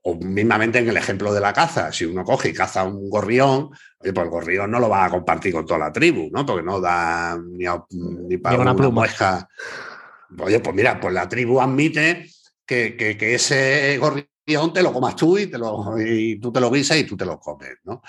O 0.04 0.16
mismamente 0.16 0.80
en 0.80 0.89
el 0.89 0.98
ejemplo 0.98 1.34
de 1.34 1.39
la 1.39 1.54
caza, 1.54 1.92
si 1.92 2.06
uno 2.06 2.24
coge 2.24 2.50
y 2.50 2.54
caza 2.54 2.84
un 2.84 3.10
gorrión, 3.10 3.70
oye, 4.00 4.13
pues 4.13 4.26
el 4.26 4.32
gorrión 4.32 4.70
no 4.70 4.80
lo 4.80 4.89
va 4.89 5.06
a 5.06 5.10
compartir 5.10 5.54
con 5.54 5.66
toda 5.66 5.80
la 5.80 5.92
tribu, 5.94 6.30
¿no? 6.32 6.46
Porque 6.46 6.63
no 6.63 6.82
da 6.82 7.38
ni, 7.38 8.38
para 8.38 8.60
una, 8.60 8.74
una 8.74 9.50
Oye, 10.39 10.60
pues 10.60 10.76
mira, 10.76 11.00
pues 11.00 11.13
la 11.13 11.30
tribu 11.30 11.62
admite 11.62 12.28
que, 12.66 12.96
que, 12.98 13.36
ese 13.36 13.98
gorrión 13.98 14.74
te 14.74 14.82
lo 14.82 14.92
comas 14.92 15.16
tú 15.16 15.38
y, 15.38 15.48
te 15.48 15.58
lo, 15.58 15.96
y 16.00 16.39
tú 16.39 16.52
te 16.52 16.60
lo 16.60 16.72
guisas 16.72 16.98
y 16.98 17.04
tú 17.04 17.16
te 17.16 17.26
lo 17.26 17.39
comes, 17.39 17.78
¿no? 17.84 18.02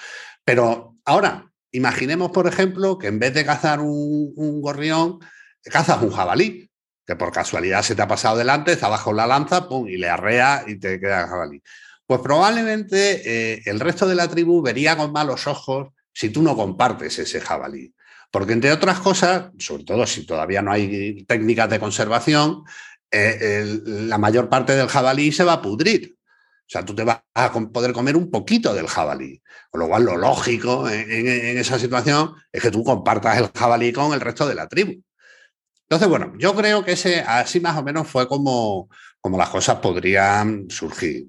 Pero 0.45 0.97
ahora, 1.05 1.51
imaginemos, 1.73 2.31
por 2.31 2.47
ejemplo, 2.47 2.99
que 2.99 3.09
en 3.09 3.19
vez 3.19 3.35
de 3.35 3.45
cazar 3.45 3.81
un, 3.81 4.61
gorrión, 4.61 5.19
cazas 5.63 6.03
un 6.03 6.11
jabalí, 6.11 6.71
que 7.07 7.17
por 7.17 7.33
casualidad 7.33 7.83
se 7.83 7.95
te 7.95 8.03
ha 8.03 8.09
pasado 8.09 8.37
delante, 8.37 8.73
está 8.73 8.89
bajo 8.89 9.13
la 9.13 9.27
lanza, 9.27 9.69
pum, 9.69 9.87
y 9.89 9.97
le 9.97 10.09
arrea 10.09 10.65
y 10.67 10.77
te 10.77 10.99
queda 10.99 11.23
el 11.23 11.29
jabalí. 11.29 11.63
Pues 12.07 12.21
probablemente 12.21 13.55
eh, 13.55 13.63
el 13.65 13.81
resto 13.81 14.07
de 14.07 14.15
la 14.15 14.29
tribu 14.29 14.63
vería 14.63 14.97
con 14.97 15.13
malos 15.13 15.47
ojos 15.47 15.89
si 16.13 16.31
tú 16.31 16.43
no 16.43 16.55
compartes 16.55 17.19
ese 17.19 17.41
jabalí. 17.41 17.95
Porque 18.31 18.53
entre 18.53 18.73
otras 18.73 19.01
cosas, 19.01 19.51
sobre 19.59 19.85
todo 19.85 20.07
si 20.07 20.27
todavía 20.27 20.61
no 20.61 20.73
hay 20.73 21.25
técnicas 21.25 21.71
de 21.71 21.81
conservación, 21.81 22.65
eh, 23.11 23.81
la 23.87 24.19
mayor 24.19 24.49
parte 24.49 24.75
del 24.75 24.89
jabalí 24.89 25.33
se 25.33 25.45
va 25.45 25.55
a 25.55 25.63
pudrir. 25.63 26.17
O 26.67 26.67
sea, 26.67 26.85
tú 26.85 26.95
te 26.95 27.05
vas 27.05 27.21
a 27.35 27.53
poder 27.53 27.93
comer 27.93 28.17
un 28.17 28.31
poquito 28.31 28.75
del 28.75 28.89
jabalí. 28.89 29.41
Con 29.71 29.81
lo 29.81 29.89
cual, 29.89 30.05
lo 30.05 30.17
lógico 30.17 30.89
en, 30.89 31.59
esa 31.59 31.79
situación 31.79 32.35
es 32.51 32.63
que 32.63 32.71
tú 32.71 32.83
compartas 32.83 33.39
el 33.39 33.51
jabalí 33.55 33.93
con 33.93 34.13
el 34.13 34.21
resto 34.21 34.49
de 34.49 34.55
la 34.55 34.67
tribu. 34.67 35.03
Entonces, 35.83 36.09
bueno, 36.09 36.33
yo 36.39 36.55
creo 36.55 36.85
que 36.85 36.93
ese, 36.93 37.21
así 37.21 37.61
más 37.61 37.77
o 37.77 37.83
menos 37.83 38.09
fue 38.09 38.27
como, 38.27 38.89
como 39.25 39.39
las 39.39 39.49
cosas 39.49 39.77
podrían 39.77 40.69
surgir. 40.69 41.29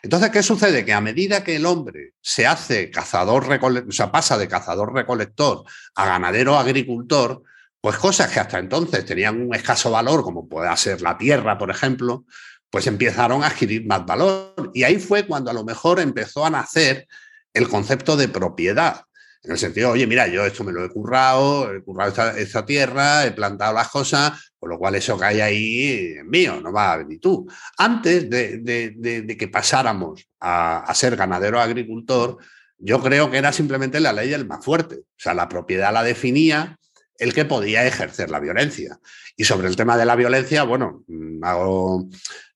Entonces, 0.00 0.30
¿qué 0.30 0.44
sucede? 0.44 0.84
Que 0.84 0.92
a 0.92 1.00
medida 1.00 1.42
que 1.42 1.56
el 1.56 1.66
hombre 1.66 2.14
se 2.20 2.46
hace 2.46 2.88
cazador, 2.88 3.48
o 3.60 3.90
sea, 3.90 4.12
pasa 4.12 4.38
de 4.38 4.46
cazador-recolector 4.46 5.64
a 5.96 6.06
ganadero-agricultor, 6.06 7.42
pues 7.80 7.96
cosas 7.96 8.30
que 8.30 8.38
hasta 8.38 8.60
entonces 8.60 9.04
tenían 9.04 9.44
un 9.44 9.52
escaso 9.56 9.90
valor, 9.90 10.22
como 10.22 10.48
puede 10.48 10.76
ser 10.76 11.02
la 11.02 11.18
tierra, 11.18 11.58
por 11.58 11.72
ejemplo, 11.72 12.26
pues 12.70 12.86
empezaron 12.86 13.42
a 13.42 13.48
adquirir 13.48 13.88
más 13.88 14.06
valor. 14.06 14.70
Y 14.72 14.84
ahí 14.84 15.00
fue 15.00 15.26
cuando 15.26 15.50
a 15.50 15.54
lo 15.54 15.64
mejor 15.64 15.98
empezó 15.98 16.46
a 16.46 16.50
nacer 16.50 17.08
el 17.52 17.68
concepto 17.68 18.16
de 18.16 18.28
propiedad. 18.28 19.02
En 19.44 19.50
el 19.50 19.58
sentido, 19.58 19.90
oye, 19.90 20.06
mira, 20.06 20.28
yo 20.28 20.46
esto 20.46 20.62
me 20.62 20.70
lo 20.70 20.84
he 20.84 20.88
currado, 20.88 21.74
he 21.74 21.82
currado 21.82 22.30
esta, 22.36 22.64
tierra, 22.64 23.26
he 23.26 23.32
plantado 23.32 23.74
las 23.74 23.88
cosas, 23.88 24.52
con 24.56 24.70
lo 24.70 24.78
cual 24.78 24.94
eso 24.94 25.18
que 25.18 25.24
hay 25.24 25.40
ahí 25.40 26.14
es 26.16 26.24
mío, 26.24 26.60
no 26.60 26.72
va 26.72 26.92
a 26.92 26.96
venir 26.98 27.18
tú. 27.20 27.50
Antes 27.76 28.30
de, 28.30 29.36
que 29.36 29.48
pasáramos 29.48 30.28
a, 30.38 30.92
ser 30.94 31.16
ganadero 31.16 31.60
agricultor, 31.60 32.36
yo 32.78 33.02
creo 33.02 33.30
que 33.32 33.38
era 33.38 33.52
simplemente 33.52 33.98
la 33.98 34.12
ley 34.12 34.28
del 34.30 34.46
más 34.46 34.64
fuerte. 34.64 34.96
O 34.96 35.06
sea, 35.16 35.34
la 35.34 35.48
propiedad 35.48 35.92
la 35.92 36.04
definía 36.04 36.78
el 37.18 37.34
que 37.34 37.44
podía 37.44 37.84
ejercer 37.84 38.30
la 38.30 38.38
violencia. 38.38 38.98
Y 39.36 39.44
sobre 39.44 39.66
el 39.66 39.76
tema 39.76 39.96
de 39.96 40.04
la 40.04 40.14
violencia, 40.14 40.62
bueno, 40.62 41.02
mm, 41.08 41.40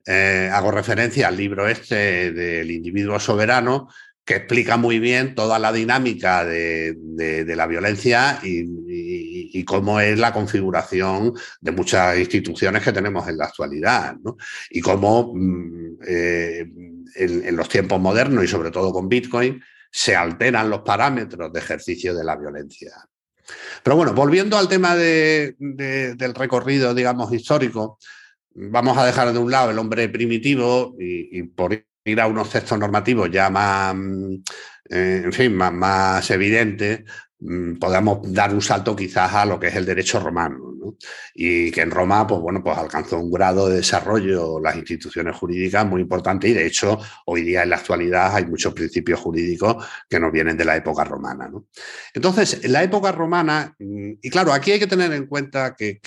eh, 0.07 0.51
hago 0.53 0.71
referencia 0.71 1.27
al 1.27 1.37
libro 1.37 1.69
este 1.69 2.31
del 2.31 2.71
individuo 2.71 3.19
soberano, 3.19 3.89
que 4.27 4.35
explica 4.35 4.77
muy 4.77 4.99
bien 4.99 5.37
toda 5.37 5.61
la 5.61 5.73
dinámica 5.73 6.45
de, 6.45 6.97
la 7.47 7.67
violencia 7.69 8.41
y, 8.43 9.65
cómo 9.65 10.01
es 10.01 10.19
la 10.19 10.33
configuración 10.33 11.33
de 11.61 11.73
muchas 11.73 12.19
instituciones 12.19 12.83
que 12.83 12.93
tenemos 12.93 13.27
en 13.29 13.39
la 13.39 13.47
actualidad, 13.47 14.17
y 14.71 14.81
cómo 14.81 15.33
mm, 15.35 15.99
eh, 16.07 16.67
en, 17.15 17.57
los 17.57 17.69
tiempos 17.69 18.01
modernos 18.01 18.45
y 18.45 18.49
sobre 18.49 18.71
todo 18.71 18.93
con 18.93 19.09
Bitcoin 19.09 19.63
se 19.91 20.15
alteran 20.15 20.69
los 20.69 20.81
parámetros 20.81 21.53
de 21.53 21.61
ejercicio 21.61 22.15
de 22.15 22.25
la 22.25 22.37
violencia. 22.37 22.93
Pero 23.83 23.97
bueno, 23.97 24.13
volviendo 24.13 24.59
al 24.59 24.69
tema 24.69 24.97
del 24.97 26.35
recorrido, 26.35 26.95
digamos, 26.95 27.33
histórico, 27.33 27.99
vamos 28.55 28.99
a 28.99 29.07
dejar 29.07 29.33
de 29.33 29.39
un 29.39 29.51
lado 29.51 29.71
el 29.71 29.79
hombre 29.79 30.09
primitivo 30.09 30.97
y, 30.99 31.39
y 31.39 31.43
por 31.45 31.73
ir 32.07 32.21
a 32.21 32.27
unos 32.27 32.51
textos 32.51 32.79
normativos 32.79 33.31
ya 33.31 33.51
más, 33.51 33.95
mm, 33.95 34.35
eh, 34.91 35.23
en 35.25 35.33
fin, 35.33 35.55
más, 35.57 35.73
más 35.73 36.31
evidentes, 36.31 37.05
podamos 37.79 38.33
dar 38.33 38.55
un 38.55 38.63
salto 38.63 38.97
quizás 38.97 39.35
a 39.35 39.45
lo 39.45 39.61
que 39.61 39.69
es 39.69 39.77
el 39.77 39.85
derecho 39.85 40.19
romano, 40.21 40.77
y 41.35 41.71
que 41.71 41.83
en 41.83 41.91
Roma, 41.91 42.27
pues 42.27 42.41
bueno, 42.41 42.63
pues 42.63 42.77
alcanzó 42.79 43.19
un 43.19 43.31
grado 43.31 43.69
de 43.69 43.77
desarrollo 43.77 44.61
las 44.61 44.77
instituciones 44.77 45.37
jurídicas 45.37 45.87
muy 45.87 46.01
importante 46.01 46.49
y 46.49 46.53
de 46.53 46.67
hecho 46.67 46.99
hoy 47.27 47.43
día 47.43 47.63
en 47.63 47.71
la 47.71 47.77
actualidad 47.77 48.35
hay 48.35 48.47
muchos 48.47 48.73
principios 48.73 49.21
jurídicos 49.21 49.85
que 50.09 50.21
nos 50.21 50.33
vienen 50.33 50.57
de 50.57 50.65
la 50.65 50.77
época 50.77 51.05
romana. 51.05 51.51
Entonces, 52.15 52.61
en 52.63 52.73
la 52.73 52.83
época 52.83 53.13
romana, 53.13 53.75
mm, 53.79 54.13
y 54.23 54.31
claro, 54.31 54.53
aquí 54.53 54.73
hay 54.73 54.79
que 54.79 54.87
tener 54.87 55.13
en 55.13 55.27
cuenta 55.27 55.75
que, 55.75 56.01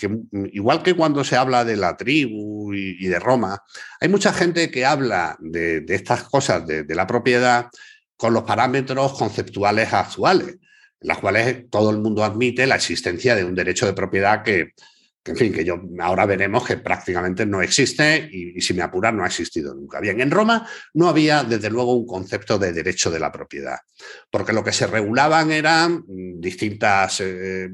igual 0.51 0.83
que 0.83 0.95
cuando 0.95 1.23
se 1.23 1.35
habla 1.35 1.63
de 1.65 1.75
la 1.75 1.95
tribu 1.97 2.73
y, 2.73 3.07
de 3.07 3.19
Roma, 3.19 3.63
hay 3.99 4.09
mucha 4.09 4.33
gente 4.33 4.69
que 4.71 4.85
habla 4.85 5.37
de, 5.39 5.83
estas 5.89 6.23
cosas 6.23 6.65
de 6.65 6.95
la 6.95 7.07
propiedad 7.07 7.67
con 8.15 8.33
los 8.33 8.43
parámetros 8.43 9.13
conceptuales 9.17 9.93
actuales 9.93 10.57
en 11.01 11.07
las 11.07 11.19
cuales 11.19 11.69
todo 11.69 11.91
el 11.91 11.99
mundo 11.99 12.23
admite 12.23 12.67
la 12.67 12.75
existencia 12.75 13.35
de 13.35 13.43
un 13.43 13.55
derecho 13.55 13.85
de 13.85 13.93
propiedad 13.93 14.43
que, 14.43 14.73
en 15.25 15.35
fin, 15.35 15.53
que 15.53 15.63
yo 15.63 15.81
ahora 15.99 16.25
veremos 16.25 16.65
que 16.65 16.77
prácticamente 16.77 17.45
no 17.45 17.61
existe 17.61 18.29
y, 18.31 18.59
si 18.61 18.73
me 18.73 18.81
apuran 18.81 19.15
no 19.15 19.23
ha 19.23 19.27
existido 19.27 19.73
nunca. 19.73 19.99
Bien, 19.99 20.19
en 20.19 20.31
Roma 20.31 20.67
no 20.93 21.07
había 21.07 21.43
desde 21.43 21.69
luego 21.69 21.93
un 21.93 22.07
concepto 22.07 22.57
de 22.57 22.73
derecho 22.73 23.11
de 23.11 23.19
la 23.19 23.31
propiedad, 23.31 23.77
porque 24.31 24.53
lo 24.53 24.63
que 24.63 24.71
se 24.71 24.87
regulaban 24.87 25.51
eran 25.51 26.03
distintas 26.07 27.21
eh, 27.21 27.69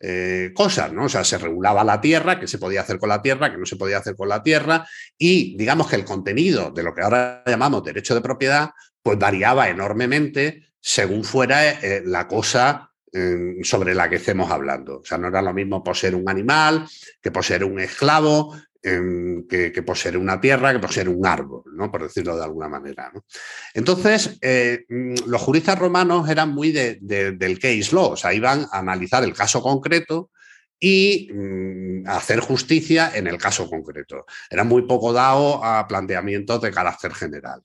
eh, 0.00 0.50
cosas, 0.54 0.92
¿no? 0.92 1.04
O 1.04 1.08
sea, 1.08 1.24
se 1.24 1.38
regulaba 1.38 1.84
la 1.84 2.00
tierra, 2.00 2.40
qué 2.40 2.46
se 2.46 2.58
podía 2.58 2.80
hacer 2.80 2.98
con 2.98 3.08
la 3.08 3.22
tierra, 3.22 3.50
qué 3.50 3.58
no 3.58 3.66
se 3.66 3.76
podía 3.76 3.98
hacer 3.98 4.16
con 4.16 4.28
la 4.28 4.42
tierra, 4.42 4.86
y 5.16 5.56
digamos 5.56 5.88
que 5.88 5.96
el 5.96 6.04
contenido 6.04 6.70
de 6.70 6.82
lo 6.82 6.94
que 6.94 7.02
ahora 7.02 7.42
llamamos 7.46 7.84
derecho 7.84 8.14
de 8.14 8.20
propiedad, 8.20 8.70
pues 9.02 9.18
variaba 9.18 9.68
enormemente 9.68 10.73
según 10.86 11.24
fuera 11.24 11.70
eh, 11.70 12.02
la 12.04 12.28
cosa 12.28 12.90
em, 13.10 13.64
sobre 13.64 13.94
la 13.94 14.10
que 14.10 14.16
estemos 14.16 14.50
hablando. 14.50 14.98
O 14.98 15.04
sea, 15.04 15.16
no 15.16 15.28
era 15.28 15.40
lo 15.40 15.54
mismo 15.54 15.82
poseer 15.82 16.14
un 16.14 16.28
animal 16.28 16.86
que 17.22 17.30
poseer 17.30 17.64
un 17.64 17.80
esclavo, 17.80 18.54
em, 18.82 19.48
que, 19.48 19.70
poseer 19.82 20.18
una 20.18 20.38
tierra, 20.38 20.74
que 20.74 20.78
poseer 20.78 21.08
un 21.08 21.26
árbol, 21.26 21.62
¿no? 21.74 21.90
por 21.90 22.02
decirlo 22.02 22.36
de 22.36 22.44
alguna 22.44 22.68
manera. 22.68 23.10
Entonces, 23.72 24.36
eh, 24.42 24.84
mm, 24.86 25.26
los 25.26 25.40
juristas 25.40 25.78
romanos 25.78 26.28
eran 26.28 26.50
muy 26.50 26.70
del 26.70 27.58
case 27.58 27.88
law, 27.92 28.12
o 28.12 28.16
sea, 28.16 28.34
iban 28.34 28.66
a 28.70 28.80
analizar 28.80 29.24
el 29.24 29.32
caso 29.32 29.62
concreto 29.62 30.30
y 30.78 31.30
mm, 31.32 32.06
hacer 32.08 32.40
justicia 32.40 33.12
en 33.14 33.26
el 33.26 33.38
caso 33.38 33.70
concreto. 33.70 34.26
Era 34.50 34.64
muy 34.64 34.82
poco 34.82 35.14
dado 35.14 35.64
a 35.64 35.88
planteamientos 35.88 36.60
de 36.60 36.70
carácter 36.70 37.14
general. 37.14 37.62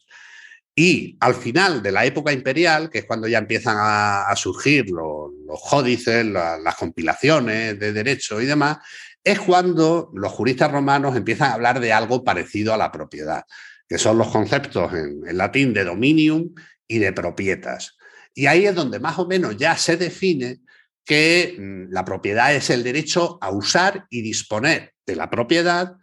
Y 0.82 1.18
al 1.20 1.36
final 1.36 1.84
de 1.84 1.92
la 1.92 2.06
época 2.06 2.32
imperial, 2.32 2.89
que 2.89 3.00
es 3.00 3.06
cuando 3.06 3.28
ya 3.28 3.39
empiezan 3.39 3.76
a, 3.78 4.34
surgir 4.38 4.89
los, 4.89 5.34
códices, 5.70 6.26
las 6.26 6.76
compilaciones 6.76 7.78
de 7.78 7.92
derecho 7.92 8.39
y 8.39 8.46
demás, 8.46 8.78
es 9.22 9.42
cuando 9.42 10.10
los 10.13 10.32
juristas 10.32 10.72
romanos 10.72 11.18
empiezan 11.18 11.52
a 11.52 11.56
hablar 11.56 11.82
de 11.82 11.92
algo 11.92 12.24
parecido 12.24 12.74
a 12.74 12.78
la 12.78 12.94
propiedad, 12.94 13.44
que 13.89 13.98
son 13.98 14.18
los 14.18 14.30
conceptos 14.30 14.94
en, 14.94 15.38
latín 15.38 15.74
de 15.74 15.84
dominium 15.84 16.56
y 16.88 17.00
de 17.00 17.12
propietas. 17.12 17.98
Y 18.34 18.46
ahí 18.46 18.65
es 18.65 18.74
donde 18.74 19.02
más 19.02 19.20
o 19.20 19.28
menos 19.28 19.58
ya 19.58 19.76
se 19.76 19.98
define 19.98 20.62
que 21.04 21.58
mm, 21.60 21.92
la 21.92 22.06
propiedad 22.06 22.56
es 22.56 22.70
el 22.70 22.86
derecho 22.86 23.38
a 23.42 23.52
usar 23.52 24.08
y 24.10 24.22
disponer 24.22 24.94
de 25.06 25.18
la 25.18 25.30
propiedad 25.30 25.98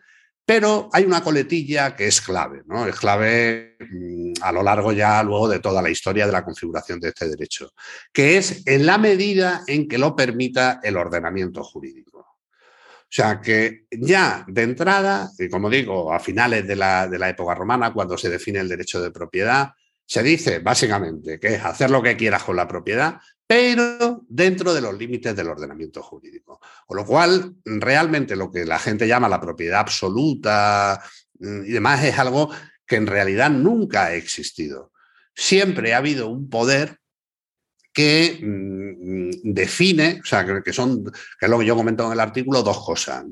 pero 0.47 0.89
hay 0.93 1.05
una 1.05 1.25
coletilla 1.25 1.97
que 1.97 2.07
es 2.07 2.21
clave, 2.21 2.63
¿no? 2.67 2.87
Es 2.87 2.95
clave 2.95 3.77
mm, 3.81 4.35
a 4.41 4.53
lo 4.53 4.63
largo 4.63 4.93
ya 4.93 5.21
luego 5.25 5.49
de 5.49 5.59
toda 5.59 5.83
la 5.83 5.91
historia 5.91 6.25
de 6.25 6.33
la 6.33 6.45
configuración 6.45 7.01
de 7.01 7.09
este 7.09 7.29
derecho, 7.29 7.73
que 8.13 8.39
es 8.39 8.65
en 8.65 8.87
la 8.87 8.97
medida 8.97 9.65
en 9.67 9.89
que 9.89 9.99
lo 9.99 10.15
permita 10.15 10.79
el 10.85 10.97
ordenamiento 10.97 11.65
jurídico. 11.65 12.19
O 12.19 13.09
sea 13.17 13.41
que 13.41 13.87
ya 13.91 14.45
de 14.47 14.63
entrada, 14.63 15.31
y 15.37 15.49
como 15.49 15.69
digo, 15.69 16.13
a 16.13 16.21
finales 16.21 16.67
de 16.67 16.77
la, 16.77 17.09
de 17.09 17.19
la 17.19 17.29
época 17.29 17.55
romana, 17.55 17.93
cuando 17.93 18.17
se 18.17 18.31
define 18.31 18.61
el 18.61 18.69
derecho 18.69 19.01
de 19.01 19.11
propiedad, 19.11 19.71
se 20.05 20.23
dice 20.23 20.61
básicamente 20.61 21.41
que 21.41 21.55
es 21.55 21.65
hacer 21.65 21.91
lo 21.91 22.03
que 22.03 22.17
quieras 22.17 22.45
con 22.45 22.55
la 22.55 22.69
propiedad, 22.69 23.19
pero 23.47 24.25
dentro 24.29 24.75
de 24.75 24.81
los 24.81 24.97
límites 24.97 25.37
del 25.37 25.49
ordenamiento 25.49 26.03
jurídico. 26.03 26.61
Con 26.87 26.97
lo 26.97 27.07
cual, 27.07 27.55
realmente 27.65 28.35
lo 28.35 28.51
que 28.51 28.65
la 28.65 28.79
gente 28.79 29.07
llama 29.07 29.29
la 29.29 29.41
propiedad 29.41 29.81
absoluta 29.81 31.03
mm, 31.39 31.65
y 31.65 31.73
demás 31.73 32.03
es 32.05 32.19
algo 32.19 32.51
que 32.87 32.97
en 32.97 33.07
realidad 33.07 33.51
nunca 33.51 34.07
ha 34.07 34.15
existido. 34.15 34.93
Siempre 35.35 35.95
ha 35.95 35.99
habido 35.99 36.29
un 36.29 36.49
poder 36.49 36.99
que 37.97 38.39
mm, 38.43 39.55
define, 39.55 40.21
o 40.23 40.27
sea, 40.27 40.45
que 40.63 40.73
son, 40.73 41.05
que 41.05 41.47
es 41.47 41.49
lo 41.49 41.59
que 41.59 41.65
yo 41.65 41.75
comento 41.75 42.05
en 42.07 42.13
el 42.13 42.21
artículo, 42.21 42.63
dos 42.63 42.85
cosas. 42.85 43.25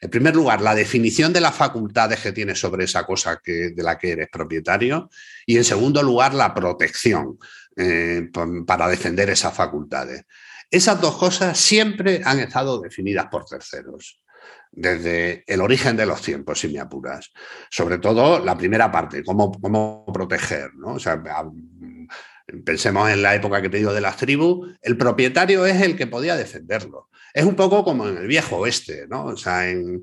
En 0.00 0.10
primer 0.10 0.36
lugar, 0.36 0.60
la 0.60 0.74
definición 0.74 1.32
de 1.32 1.40
las 1.40 1.54
facultades 1.54 2.20
que 2.20 2.32
tienes 2.32 2.60
sobre 2.60 2.84
esa 2.84 3.06
cosa 3.06 3.40
que, 3.42 3.70
de 3.70 3.82
la 3.82 3.96
que 3.96 4.10
eres 4.10 4.28
propietario. 4.30 5.08
Y 5.46 5.56
en 5.56 5.64
segundo 5.64 6.02
lugar, 6.02 6.34
la 6.34 6.52
protección. 6.52 7.38
Eh, 7.76 8.30
para 8.66 8.88
defender 8.88 9.30
esas 9.30 9.54
facultades. 9.54 10.24
Esas 10.70 11.00
dos 11.00 11.16
cosas 11.16 11.58
siempre 11.58 12.20
han 12.24 12.40
estado 12.40 12.80
definidas 12.80 13.26
por 13.26 13.44
terceros, 13.44 14.20
desde 14.72 15.44
el 15.46 15.60
origen 15.60 15.96
de 15.96 16.06
los 16.06 16.20
tiempos, 16.20 16.60
si 16.60 16.68
me 16.68 16.80
apuras. 16.80 17.32
Sobre 17.70 17.98
todo 17.98 18.44
la 18.44 18.56
primera 18.56 18.90
parte, 18.90 19.22
cómo, 19.24 19.52
cómo 19.52 20.04
proteger. 20.12 20.74
¿no? 20.74 20.96
pensemos 22.64 23.08
en 23.08 23.22
la 23.22 23.34
época 23.36 23.62
que 23.62 23.68
te 23.68 23.76
digo 23.76 23.92
de 23.92 24.00
las 24.00 24.16
tribus, 24.16 24.76
el 24.82 24.96
propietario 24.96 25.64
es 25.64 25.80
el 25.80 25.96
que 25.96 26.08
podía 26.08 26.36
defenderlo. 26.36 27.08
Es 27.32 27.44
un 27.44 27.54
poco 27.54 27.84
como 27.84 28.08
en 28.08 28.18
el 28.18 28.26
viejo 28.26 28.56
oeste, 28.56 29.06
¿no? 29.08 29.26
O 29.26 29.36
sea, 29.36 29.70
en, 29.70 30.02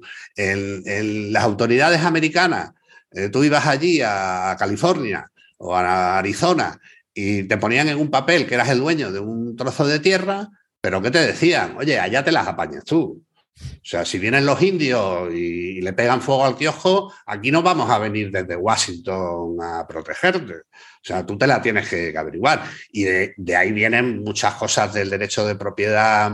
las 1.34 1.44
autoridades 1.44 2.02
americanas, 2.02 2.72
eh, 3.12 3.28
tú 3.28 3.44
ibas 3.44 3.68
allí 3.68 4.02
a 4.02 4.56
California 4.58 5.30
o 5.58 5.76
a 5.76 6.18
Arizona 6.18 6.80
y 7.20 7.44
te 7.46 7.58
ponían 7.58 7.90
en 7.90 7.98
un 7.98 8.12
papel 8.12 8.46
que 8.46 8.54
eras 8.54 8.70
el 8.70 8.78
dueño 8.78 9.12
de 9.12 9.20
un 9.20 9.56
trozo 9.56 9.88
de 9.88 10.00
tierra, 10.00 10.50
pero 10.80 11.02
¿qué 11.02 11.10
te 11.10 11.18
decían? 11.18 11.76
Oye, 11.76 12.00
allá 12.00 12.24
te 12.24 12.32
las 12.32 12.48
apañas 12.48 12.84
tú. 12.86 13.24
O 13.60 13.80
sea, 13.82 14.06
si 14.06 14.20
vienen 14.20 14.46
los 14.46 14.62
indios 14.62 15.34
y, 15.34 15.82
le 15.82 15.94
pegan 15.94 16.22
fuego 16.22 16.46
al 16.46 16.56
kiosco, 16.56 17.12
aquí 17.26 17.50
no 17.50 17.64
vamos 17.64 17.90
a 17.90 17.98
venir 17.98 18.30
desde 18.30 18.56
Washington 18.56 19.58
a 19.60 19.88
protegerte. 19.88 20.54
O 20.54 21.02
sea, 21.02 21.26
tú 21.26 21.40
te 21.40 21.48
la 21.48 21.60
tienes 21.60 21.90
que 21.90 22.16
averiguar. 22.16 22.66
Y 22.92 23.06
de, 23.06 23.56
ahí 23.58 23.72
vienen 23.72 24.24
muchas 24.24 24.54
cosas 24.54 24.94
del 24.94 25.10
derecho 25.10 25.44
de 25.48 25.56
propiedad, 25.56 26.34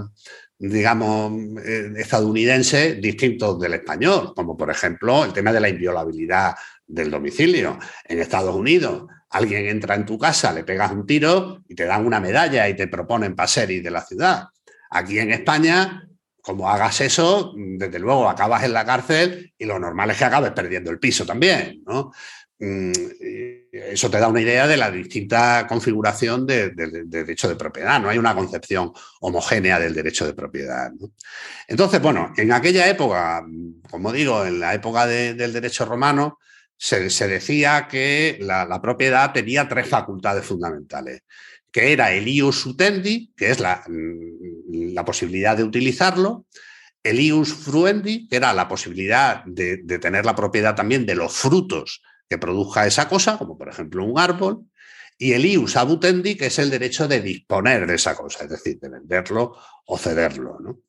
digamos, 0.60 1.32
eh, 1.66 1.94
estadounidense 1.96 2.96
distintos 2.96 3.58
del 3.58 3.76
español, 3.76 4.34
como 4.36 4.58
por 4.58 4.70
ejemplo 4.70 5.24
el 5.24 5.32
tema 5.32 5.54
de 5.54 5.62
la 5.62 5.70
inviolabilidad 5.70 6.56
del 6.86 7.10
domicilio. 7.10 7.80
En 8.04 8.20
Estados 8.20 8.54
Unidos 8.54 9.06
Alguien 9.34 9.66
entra 9.68 9.96
en 9.96 10.06
tu 10.06 10.18
casa, 10.18 10.54
le 10.54 10.64
pegas 10.64 10.92
un 10.92 11.06
tiro 11.06 11.64
y 11.68 11.76
te 11.76 11.86
dan 11.86 12.06
una 12.06 12.20
medalla 12.20 12.70
y 12.70 12.76
te 12.76 12.88
proponen 12.88 13.36
y 13.68 13.80
de 13.80 13.92
la 13.92 14.02
ciudad. 14.02 14.46
Aquí 14.92 15.18
en 15.18 15.32
España, 15.32 16.08
como 16.40 16.70
hagas 16.70 17.02
eso, 17.02 17.54
desde 17.56 17.98
luego 17.98 18.30
acabas 18.30 18.64
en 18.64 18.74
la 18.74 18.86
cárcel 18.86 19.52
y 19.58 19.66
lo 19.66 19.80
normal 19.80 20.12
es 20.12 20.18
que 20.18 20.26
acabes 20.26 20.52
perdiendo 20.52 20.92
el 20.92 21.00
piso 21.00 21.26
también. 21.26 21.84
Mm, 22.60 22.92
eso 23.72 24.10
te 24.10 24.20
da 24.20 24.28
una 24.28 24.42
idea 24.42 24.68
de 24.68 24.78
la 24.78 24.92
distinta 24.92 25.66
configuración 25.68 26.46
del 26.46 27.10
derecho 27.10 27.50
de 27.50 27.56
propiedad. 27.56 28.00
No 28.00 28.10
hay 28.10 28.20
una 28.20 28.36
concepción 28.36 28.94
homogénea 29.22 29.80
del 29.80 29.96
derecho 29.96 30.28
de 30.28 30.34
propiedad. 30.34 30.92
Entonces, 31.68 32.00
bueno, 32.02 32.32
en 32.38 32.52
aquella 32.52 32.88
época, 32.88 33.44
como 33.90 34.12
digo, 34.12 34.46
en 34.46 34.60
la 34.60 34.76
época 34.76 35.08
del 35.08 35.52
derecho 35.52 35.86
romano, 35.86 36.38
se, 36.78 37.28
decía 37.28 37.88
que 37.90 38.38
la, 38.42 38.82
propiedad 38.82 39.32
tenía 39.32 39.68
tres 39.68 39.88
facultades 39.88 40.46
fundamentales, 40.46 41.22
que 41.72 41.94
era 41.94 42.12
el 42.12 42.28
ius 42.28 42.66
utendi, 42.66 43.32
que 43.36 43.52
es 43.52 43.60
la, 43.60 43.84
posibilidad 45.06 45.58
de 45.58 45.64
utilizarlo, 45.64 46.46
el 47.04 47.20
ius 47.20 47.54
fruendi, 47.54 48.28
que 48.28 48.38
era 48.38 48.54
la 48.54 48.68
posibilidad 48.68 49.44
de, 49.46 49.78
tener 50.00 50.26
la 50.26 50.36
propiedad 50.36 50.76
también 50.76 51.06
de 51.06 51.16
los 51.16 51.34
frutos 51.34 52.02
que 52.30 52.38
produzca 52.38 52.86
esa 52.86 53.08
cosa, 53.08 53.38
como 53.38 53.58
por 53.58 53.70
ejemplo 53.70 54.04
un 54.04 54.20
árbol, 54.20 54.66
y 55.18 55.34
el 55.34 55.46
ius 55.46 55.78
abutendi, 55.78 56.36
que 56.36 56.48
es 56.48 56.60
el 56.60 56.70
derecho 56.70 57.08
de 57.08 57.22
disponer 57.22 57.86
de 57.88 57.96
esa 57.96 58.16
cosa, 58.16 58.44
es 58.44 58.50
decir, 58.50 58.80
de 58.80 58.90
venderlo 58.90 59.56
o 59.86 59.98
cederlo. 59.98 60.58
¿no? 60.60 60.80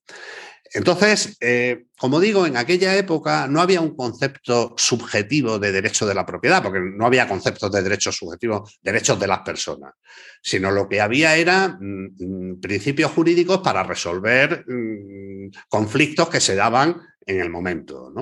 Entonces, 0.72 1.37
eh, 1.40 1.85
como 1.96 2.18
digo, 2.18 2.46
en 2.46 2.57
aquella 2.57 2.96
época 2.96 3.46
no 3.46 3.61
había 3.61 3.81
un 3.81 3.94
concepto 3.94 4.74
subjetivo 4.77 5.59
de 5.59 5.70
derecho 5.70 6.07
de 6.07 6.14
la 6.14 6.27
propiedad, 6.27 6.62
porque 6.62 6.81
no 6.81 7.07
había 7.07 7.29
conceptos 7.29 7.70
de 7.70 7.83
derechos 7.83 8.16
subjetivos, 8.16 8.79
derechos 8.83 9.20
de 9.20 9.27
las 9.27 9.40
personas, 9.40 9.94
sino 10.42 10.70
lo 10.70 10.88
que 10.88 11.00
había 11.00 11.37
era 11.37 11.68
mm, 11.68 12.16
mm, 12.18 12.61
principios 12.61 13.12
jurídicos 13.12 13.59
para 13.59 13.83
resolver 13.83 14.64
mm, 14.66 15.50
conflictos 15.68 16.29
que 16.29 16.40
se 16.40 16.55
daban 16.55 17.00
en 17.27 17.40
el 17.40 17.50
momento. 17.50 18.12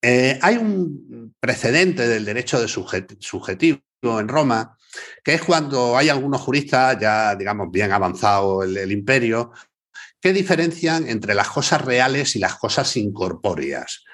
Eh, 0.00 0.38
hay 0.40 0.56
un 0.56 1.34
precedente 1.40 2.06
del 2.06 2.24
derecho 2.24 2.60
de 2.60 2.68
subjetivo 2.68 3.80
en 4.02 4.28
Roma, 4.28 4.76
que 5.22 5.34
es 5.34 5.42
cuando 5.42 5.96
hay 5.96 6.08
algunos 6.08 6.40
juristas 6.40 6.98
ya, 6.98 7.34
digamos, 7.36 7.70
bien 7.70 7.92
avanzado 7.92 8.62
el 8.62 8.90
imperio, 8.90 9.52
que 10.20 10.32
diferencian 10.32 11.08
entre 11.08 11.34
las 11.34 11.48
cosas 11.48 11.84
reales 11.84 12.36
y 12.36 12.38
las 12.38 12.56
cosas 12.56 12.96
incorpóreas. 12.96 14.04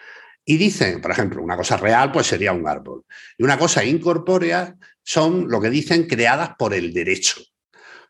Y 0.45 0.57
dicen, 0.57 1.01
por 1.01 1.11
ejemplo, 1.11 1.43
una 1.43 1.57
cosa 1.57 1.77
real 1.77 2.13
pues 2.13 2.29
sería 2.29 2.53
un 2.53 2.69
árbol. 2.69 3.05
Y 3.37 3.43
una 3.43 3.59
cosa 3.59 3.85
incorpórea 3.85 4.77
son 5.03 5.49
lo 5.49 5.61
que 5.61 5.71
dicen 5.71 6.07
creadas 6.07 6.51
por 6.57 6.73
el 6.73 6.93
derecho. 6.93 7.41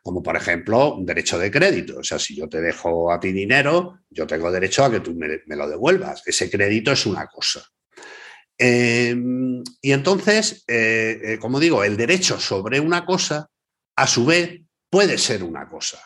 Como 0.03 0.21
por 0.21 0.37
ejemplo 0.37 0.93
un 0.93 1.05
derecho 1.05 1.39
de 1.39 1.49
crédito. 1.49 1.99
O 1.99 2.03
sea, 2.03 2.19
si 2.19 2.35
yo 2.35 2.47
te 2.47 2.61
dejo 2.61 3.11
a 3.11 3.19
ti 3.19 3.31
dinero, 3.31 4.01
yo 4.11 4.27
tengo 4.27 4.51
derecho 4.51 4.85
a 4.85 4.91
que 4.91 4.99
tú 4.99 5.15
me, 5.15 5.55
lo 5.55 5.67
devuelvas. 5.67 6.21
Ese 6.27 6.49
crédito 6.49 6.91
es 6.91 7.07
una 7.07 7.25
cosa. 7.25 7.63
Em, 8.59 9.63
y 9.81 9.91
entonces, 9.91 10.63
eh, 10.67 11.19
eh, 11.23 11.39
como 11.39 11.59
digo, 11.59 11.83
el 11.83 11.97
derecho 11.97 12.39
sobre 12.39 12.79
una 12.79 13.05
cosa, 13.05 13.49
a 13.95 14.07
su 14.07 14.25
vez, 14.25 14.61
puede 14.89 15.17
ser 15.17 15.43
una 15.43 15.67
cosa. 15.67 15.99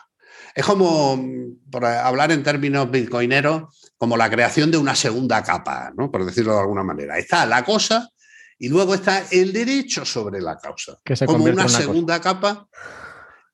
Es 0.54 0.64
como, 0.64 1.18
por 1.70 1.84
hablar 1.84 2.32
en 2.32 2.42
términos 2.42 2.90
bitcoineros, 2.90 3.92
como 3.96 4.16
la 4.16 4.30
creación 4.30 4.70
de 4.70 4.78
una 4.78 4.94
segunda 4.94 5.42
capa, 5.42 5.92
¿no? 5.96 6.10
por 6.10 6.24
decirlo 6.24 6.54
de 6.54 6.60
alguna 6.60 6.82
manera. 6.82 7.18
Está 7.18 7.46
la 7.46 7.64
cosa 7.64 8.10
y 8.58 8.68
luego 8.68 8.94
está 8.94 9.24
el 9.30 9.52
derecho 9.52 10.04
sobre 10.04 10.40
la 10.40 10.56
causa. 10.58 10.98
Que 11.04 11.16
se 11.16 11.26
como 11.26 11.44
una, 11.44 11.68
segunda 11.68 12.20
capa 12.20 12.68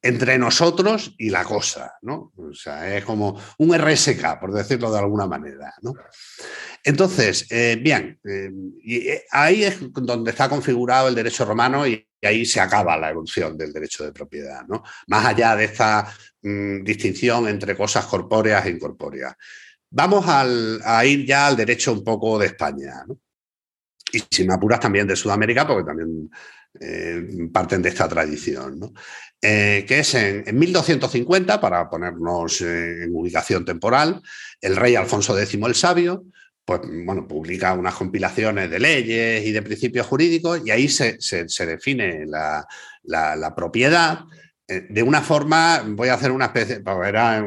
entre 0.02 0.38
nosotros 0.38 1.14
y 1.18 1.30
la 1.30 1.44
cosa, 1.44 1.94
¿no? 2.02 2.32
O 2.36 2.54
sea, 2.54 2.96
es 2.96 3.04
como 3.04 3.40
un 3.58 3.76
RSK, 3.76 4.38
por 4.38 4.52
decirlo 4.52 4.92
de 4.92 4.98
alguna 4.98 5.26
manera, 5.26 5.74
¿no? 5.82 5.94
Entonces, 6.84 7.46
eh, 7.50 7.78
bien, 7.80 8.20
eh, 8.24 8.50
y 8.82 9.08
eh, 9.08 9.24
ahí 9.30 9.64
es 9.64 9.78
donde 9.92 10.30
está 10.30 10.48
configurado 10.48 11.08
el 11.08 11.14
derecho 11.14 11.44
romano 11.44 11.86
y, 11.86 12.04
ahí 12.22 12.44
se 12.44 12.60
acaba 12.60 12.96
la 12.96 13.10
evolución 13.10 13.56
del 13.56 13.72
derecho 13.72 14.04
de 14.04 14.12
propiedad, 14.12 14.66
¿no? 14.66 14.82
Más 15.06 15.24
allá 15.24 15.54
de 15.54 15.66
esta 15.66 16.12
mm, 16.42 16.82
distinción 16.84 17.48
entre 17.48 17.76
cosas 17.76 18.06
corpóreas 18.06 18.66
e 18.66 18.70
incorpóreas. 18.70 19.34
Vamos 19.90 20.24
a 20.28 21.04
ir 21.06 21.24
ya 21.24 21.46
al 21.46 21.56
derecho 21.56 21.92
un 21.92 22.04
poco 22.04 22.38
de 22.38 22.46
España. 22.46 23.04
Y 24.12 24.22
si 24.30 24.50
apuras 24.50 24.80
también 24.80 25.06
de 25.06 25.16
Sudamérica, 25.16 25.66
porque 25.66 25.84
también 25.84 26.30
parten 27.50 27.80
de 27.80 27.88
esta 27.88 28.06
tradición, 28.06 28.78
¿no? 28.78 28.92
que 29.40 29.86
es 29.88 30.14
en, 30.14 30.44
en, 30.46 30.58
1250, 30.58 31.58
para 31.58 31.88
ponernos 31.88 32.60
en 32.60 33.10
ubicación 33.14 33.64
temporal, 33.64 34.20
el 34.60 34.76
rey 34.76 34.94
Alfonso 34.94 35.38
X 35.38 35.54
el 35.54 35.74
Sabio 35.74 36.24
pues 36.68 36.82
bueno, 36.84 37.26
publica 37.26 37.72
unas 37.72 37.94
compilaciones 37.94 38.68
de 38.70 38.78
leyes 38.78 39.46
y 39.46 39.52
de 39.52 39.62
principios 39.62 40.06
jurídicos 40.06 40.60
y 40.66 40.70
ahí 40.70 40.86
se, 40.86 41.16
define 41.64 42.26
la, 42.26 43.54
propiedad 43.56 44.18
eh, 44.36 44.37
de 44.68 45.02
una 45.02 45.22
forma, 45.22 45.82
voy 45.86 46.08
a 46.08 46.14
hacer 46.14 46.30
una 46.30 46.46
especie, 46.46 46.82
era 47.06 47.42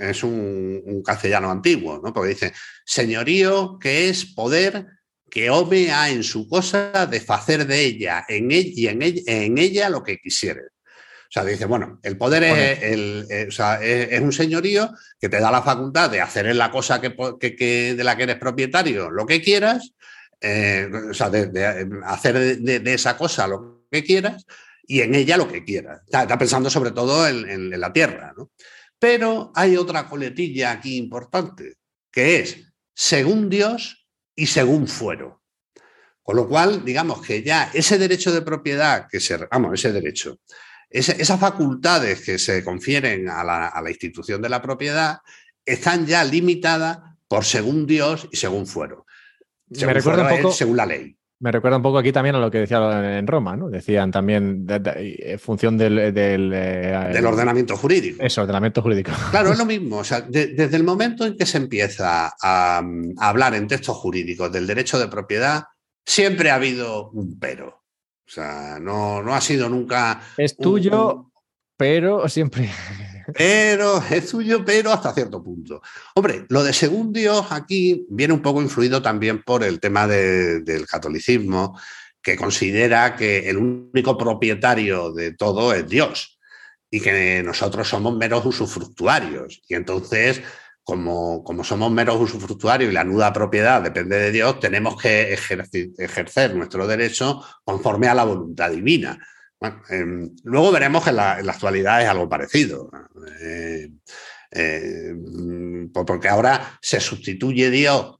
es 0.00 0.24
un, 0.24 1.02
castellano 1.04 1.48
antiguo, 1.48 2.00
¿no? 2.02 2.12
porque 2.12 2.30
dice, 2.30 2.52
señorío 2.84 3.78
que 3.78 4.08
es 4.08 4.24
poder 4.24 4.86
que 5.30 5.48
home 5.48 5.92
a 5.92 6.10
en 6.10 6.24
su 6.24 6.48
cosa 6.48 7.06
de 7.10 7.22
hacer 7.28 7.66
de 7.66 7.80
ella 7.80 8.24
en 8.28 8.50
ella, 8.50 8.72
y 8.74 8.86
en 8.88 9.02
ella, 9.02 9.22
en 9.26 9.58
ella 9.58 9.88
lo 9.88 10.02
que 10.02 10.18
quisiere. 10.18 10.62
O 10.62 11.30
sea, 11.34 11.44
dice, 11.44 11.66
bueno, 11.66 11.98
el 12.02 12.16
poder 12.16 12.44
es, 12.44 12.82
el, 12.82 13.26
eh, 13.28 14.08
es, 14.10 14.20
un 14.20 14.32
señorío 14.32 14.92
que 15.18 15.28
te 15.28 15.40
da 15.40 15.50
la 15.50 15.62
facultad 15.62 16.10
de 16.10 16.20
hacer 16.20 16.46
en 16.46 16.58
la 16.58 16.70
cosa 16.70 17.00
que, 17.00 17.94
de 17.96 18.04
la 18.04 18.16
que 18.16 18.22
eres 18.22 18.36
propietario 18.36 19.10
lo 19.10 19.26
que 19.26 19.42
quieras, 19.42 19.94
eh, 20.40 20.88
o 21.10 21.14
sea, 21.14 21.30
de, 21.30 21.88
hacer 22.04 22.60
de, 22.60 22.94
esa 22.94 23.16
cosa 23.16 23.48
lo 23.48 23.86
que 23.90 24.04
quieras 24.04 24.46
y 24.86 25.00
en 25.00 25.14
ella 25.14 25.36
lo 25.36 25.48
que 25.48 25.64
quieras. 25.64 26.02
Está, 26.04 26.38
pensando 26.38 26.70
sobre 26.70 26.90
todo 26.90 27.26
en, 27.26 27.70
la 27.80 27.92
tierra, 27.92 28.32
¿no? 28.36 28.50
Pero 28.98 29.52
hay 29.54 29.76
otra 29.76 30.08
coletilla 30.08 30.72
aquí 30.72 30.96
importante, 30.96 31.76
que 32.10 32.40
es 32.40 32.72
según 32.94 33.48
Dios 33.48 34.06
y 34.34 34.46
según 34.46 34.88
fuero. 34.88 35.42
Con 36.22 36.36
lo 36.36 36.48
cual, 36.48 36.84
digamos 36.84 37.20
que 37.20 37.42
ya 37.42 37.70
ese 37.74 37.98
derecho 37.98 38.32
de 38.32 38.42
propiedad 38.42 39.06
que 39.10 39.20
se, 39.20 39.36
vamos, 39.36 39.74
ese 39.74 39.92
derecho, 39.92 40.38
esas 40.88 41.40
facultades 41.40 42.20
que 42.22 42.38
se 42.38 42.62
confieren 42.64 43.28
a 43.28 43.42
la, 43.44 43.90
institución 43.90 44.40
de 44.40 44.48
la 44.48 44.62
propiedad 44.62 45.18
están 45.66 46.06
ya 46.06 46.24
limitadas 46.24 46.98
por 47.26 47.44
según 47.44 47.86
Dios 47.86 48.28
y 48.30 48.36
según 48.36 48.66
fuero. 48.66 49.04
me 49.68 49.92
recuerda 49.92 50.22
un 50.22 50.40
poco, 50.40 50.52
según 50.52 50.76
la 50.76 50.86
ley. 50.86 51.16
Me 51.40 51.50
recuerda 51.50 51.76
un 51.76 51.82
poco 51.82 51.98
aquí 51.98 52.12
también 52.12 52.36
a 52.36 52.38
lo 52.38 52.50
que 52.50 52.58
decía 52.58 53.18
en 53.18 53.26
Roma, 53.26 53.56
¿no? 53.56 53.68
Decían 53.68 54.10
también 54.10 54.66
en 54.68 55.38
función 55.38 55.76
del, 55.76 55.98
eh, 55.98 56.12
del, 56.12 57.26
ordenamiento 57.26 57.76
jurídico. 57.76 58.22
Eso, 58.22 58.42
ordenamiento 58.42 58.80
jurídico. 58.80 59.10
Claro, 59.30 59.52
es 59.52 59.58
lo 59.58 59.64
mismo. 59.66 59.98
O 59.98 60.04
sea, 60.04 60.20
desde 60.20 60.76
el 60.76 60.84
momento 60.84 61.26
en 61.26 61.36
que 61.36 61.44
se 61.44 61.58
empieza 61.58 62.32
a, 62.40 62.82
hablar 63.18 63.54
en 63.54 63.66
textos 63.66 63.96
jurídicos 63.96 64.52
del 64.52 64.66
derecho 64.66 64.98
de 64.98 65.08
propiedad, 65.08 65.64
siempre 66.06 66.50
ha 66.50 66.54
habido 66.54 67.10
un 67.10 67.38
pero. 67.38 67.68
O 68.26 68.30
sea, 68.30 68.78
no, 68.80 69.22
no 69.22 69.34
ha 69.34 69.40
sido 69.40 69.68
nunca. 69.68 70.22
Es 70.38 70.56
tuyo, 70.56 71.30
pero 71.76 72.28
siempre. 72.28 72.70
Pero 73.32 74.02
es 74.10 74.28
tuyo, 74.28 74.64
pero 74.64 74.92
hasta 74.92 75.14
cierto 75.14 75.42
punto. 75.42 75.80
Hombre, 76.14 76.46
lo 76.48 76.62
de 76.62 76.72
según 76.72 77.12
Dios 77.12 77.46
aquí 77.50 78.06
viene 78.10 78.34
un 78.34 78.42
poco 78.42 78.60
influido 78.60 79.00
también 79.00 79.42
por 79.42 79.64
el 79.64 79.80
tema 79.80 80.06
del 80.06 80.86
catolicismo, 80.86 81.78
que 82.22 82.36
considera 82.36 83.16
que 83.16 83.48
el 83.50 83.58
único 83.58 84.16
propietario 84.16 85.12
de 85.12 85.32
todo 85.32 85.74
es 85.74 85.88
Dios 85.88 86.38
y 86.90 87.00
que 87.00 87.42
nosotros 87.42 87.88
somos 87.88 88.16
meros 88.16 88.46
usufructuarios. 88.46 89.62
Y 89.68 89.74
entonces 89.74 90.42
como, 90.84 91.64
somos 91.64 91.90
meros 91.90 92.20
usufructuarios 92.20 92.90
y 92.90 92.94
la 92.94 93.04
nuda 93.04 93.32
propiedad 93.32 93.82
depende 93.82 94.18
de 94.18 94.30
Dios, 94.30 94.60
tenemos 94.60 95.00
que 95.00 95.32
ejercer, 95.32 96.54
nuestro 96.54 96.86
derecho 96.86 97.42
conforme 97.64 98.06
a 98.08 98.14
la 98.14 98.24
voluntad 98.24 98.70
divina. 98.70 99.18
Em, 99.88 100.34
luego 100.44 100.72
veremos 100.72 101.04
que 101.04 101.10
en 101.10 101.16
la, 101.16 101.32
actualidad 101.32 102.02
es 102.02 102.08
algo 102.08 102.28
parecido. 102.28 102.90
Eh, 103.40 103.90
eh, 104.50 105.14
porque 105.92 106.28
ahora 106.28 106.78
se 106.80 107.00
sustituye 107.00 107.70
Dios 107.70 108.16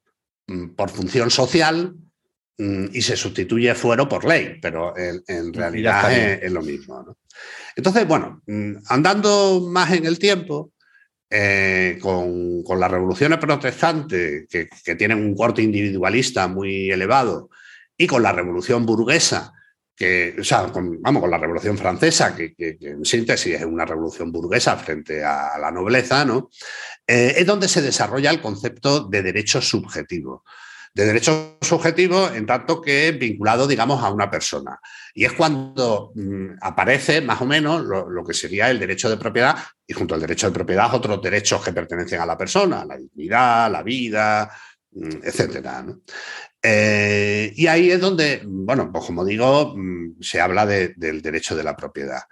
mm, 0.46 0.70
por 0.70 0.90
función 0.90 1.30
social 1.30 1.94
mm, 2.58 2.86
y 2.92 3.02
se 3.02 3.16
sustituye 3.16 3.74
fuero 3.74 4.08
por 4.08 4.24
ley, 4.24 4.58
pero 4.60 4.94
en, 4.96 5.52
realidad 5.52 6.12
es, 6.12 6.50
lo 6.50 6.62
mismo. 6.62 7.16
Entonces, 7.76 8.06
bueno, 8.06 8.42
mm, 8.46 8.74
andando 8.88 9.60
más 9.68 9.92
en 9.92 10.06
el 10.06 10.18
tiempo, 10.18 10.72
eh, 11.30 11.98
con, 12.00 12.62
las 12.78 12.90
revoluciones 12.90 13.38
protestantes, 13.38 14.46
que, 14.48 14.94
tienen 14.96 15.18
un 15.18 15.34
corte 15.34 15.62
individualista 15.62 16.46
muy 16.48 16.90
elevado, 16.90 17.50
y 17.96 18.06
con 18.06 18.22
la 18.22 18.32
revolución 18.32 18.86
burguesa, 18.86 19.52
que, 19.96 20.34
o 20.38 20.44
sea, 20.44 20.66
vamos, 20.72 21.20
con 21.20 21.30
la 21.30 21.38
revolución 21.38 21.78
francesa, 21.78 22.34
que, 22.34 22.54
en 22.58 23.04
síntesis 23.04 23.54
es 23.54 23.64
una 23.64 23.84
revolución 23.84 24.32
burguesa 24.32 24.76
frente 24.76 25.24
a, 25.24 25.58
la 25.58 25.70
nobleza, 25.70 26.24
¿no? 26.24 26.50
Eh, 27.06 27.34
es 27.36 27.46
donde 27.46 27.68
se 27.68 27.82
desarrolla 27.82 28.30
el 28.30 28.40
concepto 28.40 29.04
de 29.04 29.22
derecho 29.22 29.60
subjetivo 29.60 30.44
de 30.94 31.06
derecho 31.06 31.58
subjetivo 31.60 32.28
en 32.28 32.46
tanto 32.46 32.80
que 32.80 33.10
vinculado, 33.10 33.66
digamos, 33.66 34.02
a 34.02 34.10
una 34.10 34.30
persona. 34.30 34.78
Y 35.12 35.24
es 35.24 35.32
cuando 35.32 36.12
mm, 36.14 36.58
aparece 36.60 37.20
más 37.20 37.40
o 37.40 37.46
menos 37.46 37.82
lo, 37.82 38.24
que 38.24 38.32
sería 38.32 38.70
el 38.70 38.78
derecho 38.78 39.10
de 39.10 39.16
propiedad 39.16 39.56
y 39.84 39.92
junto 39.92 40.14
al 40.14 40.20
derecho 40.20 40.46
de 40.46 40.52
propiedad 40.52 40.94
otros 40.94 41.20
derechos 41.20 41.64
que 41.64 41.72
pertenecen 41.72 42.20
a 42.20 42.26
la 42.26 42.38
persona, 42.38 42.84
la 42.84 42.96
dignidad, 42.96 43.70
la 43.72 43.82
vida, 43.82 44.48
mm, 44.94 45.22
etcétera. 45.22 45.86
Eh, 46.62 47.52
y 47.56 47.66
ahí 47.66 47.90
es 47.90 48.00
donde, 48.00 48.42
bueno, 48.44 48.90
pues 48.92 49.04
como 49.04 49.24
digo, 49.24 49.74
mm, 49.76 50.20
se 50.20 50.40
habla 50.40 50.66
del 50.66 51.22
derecho 51.22 51.54
de 51.56 51.64
la 51.64 51.76
propiedad, 51.76 52.22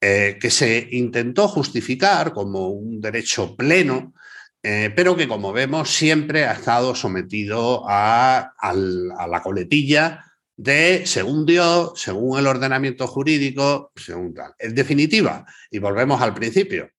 eh, 0.00 0.38
que 0.40 0.50
se 0.50 0.88
intentó 0.92 1.48
justificar 1.48 2.32
como 2.32 2.68
un 2.68 3.00
derecho 3.00 3.56
pleno 3.56 4.14
eh, 4.62 4.92
pero 4.94 5.16
que 5.16 5.26
como 5.26 5.52
vemos 5.52 5.90
siempre 5.90 6.44
ha 6.44 6.52
estado 6.52 6.94
sometido 6.94 7.84
a, 7.88 8.52
la 8.62 9.42
coletilla 9.42 10.24
de 10.54 11.06
según 11.06 11.46
Dios, 11.46 11.92
según 11.96 12.38
el 12.38 12.46
ordenamiento 12.46 13.06
jurídico, 13.06 13.92
según 13.96 14.34
tal. 14.34 14.54
En 14.58 14.74
definitiva, 14.74 15.46
y 15.70 15.78
volvemos 15.78 16.20
al 16.20 16.34
principio, 16.34 16.90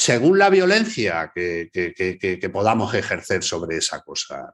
según 0.00 0.38
la 0.38 0.48
violencia 0.48 1.30
que, 1.34 2.50
podamos 2.50 2.94
ejercer 2.94 3.44
sobre 3.44 3.76
esa 3.76 4.00
cosa. 4.00 4.50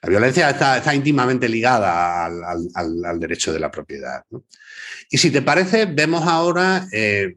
La 0.00 0.08
violencia 0.08 0.48
está, 0.48 0.94
íntimamente 0.94 1.48
ligada 1.48 2.26
al, 2.26 3.18
derecho 3.18 3.52
de 3.52 3.58
la 3.58 3.68
propiedad. 3.68 4.24
Y 5.10 5.18
si 5.18 5.32
te 5.32 5.42
parece, 5.42 5.86
vemos 5.86 6.24
ahora 6.24 6.86
eh, 6.92 7.34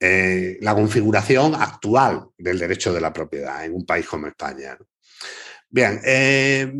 eh, 0.00 0.56
la 0.62 0.74
configuración 0.74 1.54
actual 1.54 2.24
del 2.38 2.58
derecho 2.58 2.94
de 2.94 3.00
la 3.02 3.12
propiedad 3.12 3.62
en 3.62 3.74
un 3.74 3.84
país 3.84 4.06
como 4.06 4.28
España. 4.28 4.78
Bien, 5.68 6.00
eh, 6.06 6.72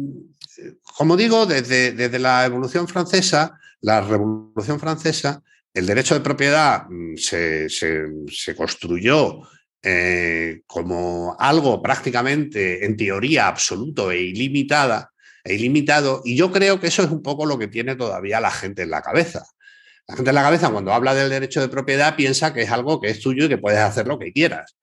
como 0.97 1.19
digo, 1.19 1.45
desde, 1.45 1.93
desde 1.93 2.19
la 2.19 2.47
Evolución 2.47 2.89
Francesa, 2.89 3.61
la 3.83 4.01
Revolución 4.01 4.81
Francesa, 4.81 5.43
el 5.75 5.87
derecho 5.87 6.15
de 6.15 6.21
propiedad 6.21 6.87
mm, 6.89 7.17
se, 7.17 8.55
construyó 8.57 9.41
eh, 9.83 10.63
como 10.67 11.37
algo 11.39 11.83
prácticamente, 11.83 12.85
en 12.85 12.97
teoría, 12.97 13.49
absoluto 13.49 14.11
e 14.11 14.21
ilimitada, 14.21 15.11
e 15.45 15.55
ilimitado, 15.55 16.23
y 16.25 16.37
yo 16.37 16.53
creo 16.53 16.79
que 16.79 16.87
eso 16.89 17.03
es 17.03 17.11
un 17.11 17.23
poco 17.23 17.47
lo 17.47 17.59
que 17.59 17.69
tiene 17.69 17.97
todavía 17.97 18.41
la 18.41 18.51
gente 18.51 18.83
en 18.83 18.91
la 18.91 19.03
cabeza. 19.03 19.45
La 20.07 20.17
gente 20.17 20.31
en 20.31 20.35
la 20.35 20.43
cabeza, 20.43 20.71
cuando 20.71 20.93
habla 20.93 21.15
del 21.15 21.31
derecho 21.31 21.61
de 21.61 21.69
propiedad, 21.69 22.17
piensa 22.17 22.53
que 22.53 22.63
es 22.63 22.71
algo 22.71 23.01
que 23.01 23.11
es 23.11 23.21
tuyo 23.21 23.47
y 23.47 23.49
que 23.49 23.59
puedes 23.59 23.81
hacer 23.81 24.07
lo 24.07 24.19
que 24.19 24.33
quieras. 24.33 24.77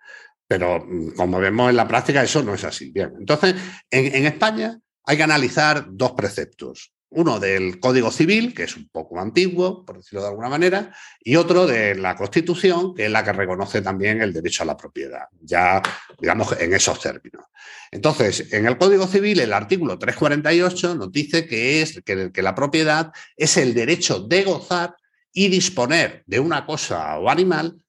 Pero 0.47 0.83
mm, 0.85 1.11
como 1.15 1.39
vemos 1.39 1.69
en 1.69 1.77
la 1.77 1.87
práctica, 1.87 2.23
eso 2.23 2.43
no 2.43 2.55
es 2.55 2.63
así. 2.63 2.91
Bien, 2.91 3.13
entonces, 3.19 3.55
en 3.91 4.25
España 4.25 4.79
hay 5.05 5.17
que 5.17 5.23
analizar 5.23 5.85
dos 5.89 6.11
preceptos. 6.11 6.93
Uno 7.11 7.39
del 7.39 7.79
Código 7.79 8.11
Civil, 8.11 8.53
que 8.53 8.63
es 8.63 8.77
un 8.77 8.87
poco 8.89 9.19
antiguo, 9.19 9.83
por 9.83 9.97
decirlo 9.97 10.21
de 10.21 10.27
alguna 10.29 10.49
manera, 10.49 10.95
y 11.19 11.35
otro 11.37 11.65
de 11.65 11.95
la 11.95 12.15
Constitución, 12.15 12.93
que 12.93 13.05
es 13.05 13.11
la 13.11 13.23
que 13.23 13.33
reconoce 13.33 13.81
también 13.81 14.21
el 14.21 14.31
derecho 14.31 14.63
a 14.63 14.67
la 14.67 14.77
propiedad, 14.77 15.23
ya 15.41 15.81
digamos 16.19 16.55
en 16.59 16.73
esos 16.73 16.99
términos. 17.01 17.45
Entonces, 17.91 18.53
en 18.53 18.67
el 18.67 18.77
Código 18.77 19.07
Civil, 19.07 19.39
el 19.39 19.53
artículo 19.53 19.97
348 19.97 20.95
nos 20.95 21.11
dice 21.11 21.47
que, 21.47 21.81
es, 21.81 21.99
que, 22.05 22.31
que 22.31 22.41
la 22.43 22.53
propiedad 22.53 23.11
es 23.35 23.57
el 23.57 23.73
derecho 23.73 24.19
de 24.19 24.43
gozar 24.43 24.95
y 25.33 25.47
disponer 25.47 26.23
de 26.27 26.39
una 26.39 26.65
cosa 26.65 27.17
o 27.17 27.29
animal, 27.29 27.81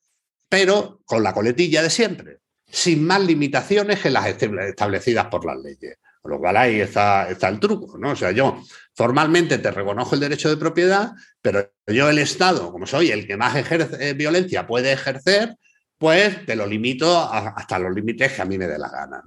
pero 0.48 1.02
con 1.04 1.22
la 1.22 1.34
coletilla 1.34 1.82
de 1.82 1.90
siempre, 1.90 2.38
sin 2.66 3.04
más 3.04 3.20
limitaciones 3.20 4.00
que 4.00 4.10
las 4.10 4.26
establecidas 4.26 5.26
por 5.26 5.44
las 5.44 5.58
leyes. 5.58 5.98
Con 6.20 6.32
lo 6.32 6.38
cual 6.38 6.56
ahí 6.56 6.80
está, 6.80 7.30
está 7.30 7.48
el 7.48 7.58
truco, 7.58 7.96
¿no? 7.96 8.10
O 8.10 8.16
sea, 8.16 8.30
yo 8.30 8.62
formalmente 8.94 9.58
te 9.58 9.70
reconozco 9.70 10.14
el 10.14 10.20
derecho 10.20 10.50
de 10.50 10.58
propiedad, 10.58 11.12
pero 11.40 11.72
yo 11.86 12.10
el 12.10 12.18
Estado, 12.18 12.70
como 12.70 12.86
soy 12.86 13.10
el 13.10 13.26
que 13.26 13.36
más 13.36 13.56
ejerce, 13.56 14.10
eh, 14.10 14.12
violencia 14.12 14.66
puede 14.66 14.92
ejercer, 14.92 15.56
pues 15.96 16.44
te 16.46 16.56
lo 16.56 16.66
limito 16.66 17.20
hasta 17.20 17.78
los 17.78 17.94
límites 17.94 18.32
que 18.32 18.42
a 18.42 18.46
mí 18.46 18.58
me 18.58 18.66
dé 18.66 18.78
la 18.78 18.88
gana. 18.88 19.22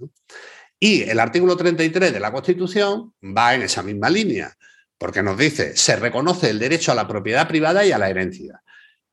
Y 0.79 1.03
el 1.03 1.19
artículo 1.19 1.56
33 1.56 2.12
de 2.12 2.19
la 2.19 2.32
Constitución 2.32 3.13
va 3.23 3.56
en 3.56 3.62
esa 3.62 3.84
misma 3.84 4.10
línea, 4.10 4.56
porque 4.97 5.23
nos 5.23 5.38
dice, 5.38 5.77
se 5.77 5.95
reconoce 5.95 6.49
el 6.49 6.60
derecho 6.60 6.91
a 6.91 6.95
la 6.95 7.08
propiedad 7.08 7.47
privada 7.47 7.86
y 7.86 7.91
a 7.91 7.97
la 7.97 8.10
herencia. 8.10 8.62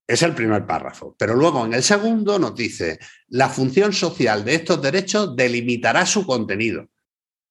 Es 0.06 0.22
el 0.22 0.34
primer 0.34 0.66
párrafo. 0.66 1.14
Pero 1.18 1.34
luego 1.34 1.64
en 1.64 1.74
el 1.74 1.82
segundo 1.82 2.38
nos 2.38 2.56
dice, 2.56 2.98
la 3.28 3.48
función 3.48 3.92
social 3.92 4.44
de 4.44 4.56
estos 4.56 4.82
derechos 4.82 5.36
delimitará 5.36 6.04
su 6.06 6.26
contenido. 6.26 6.88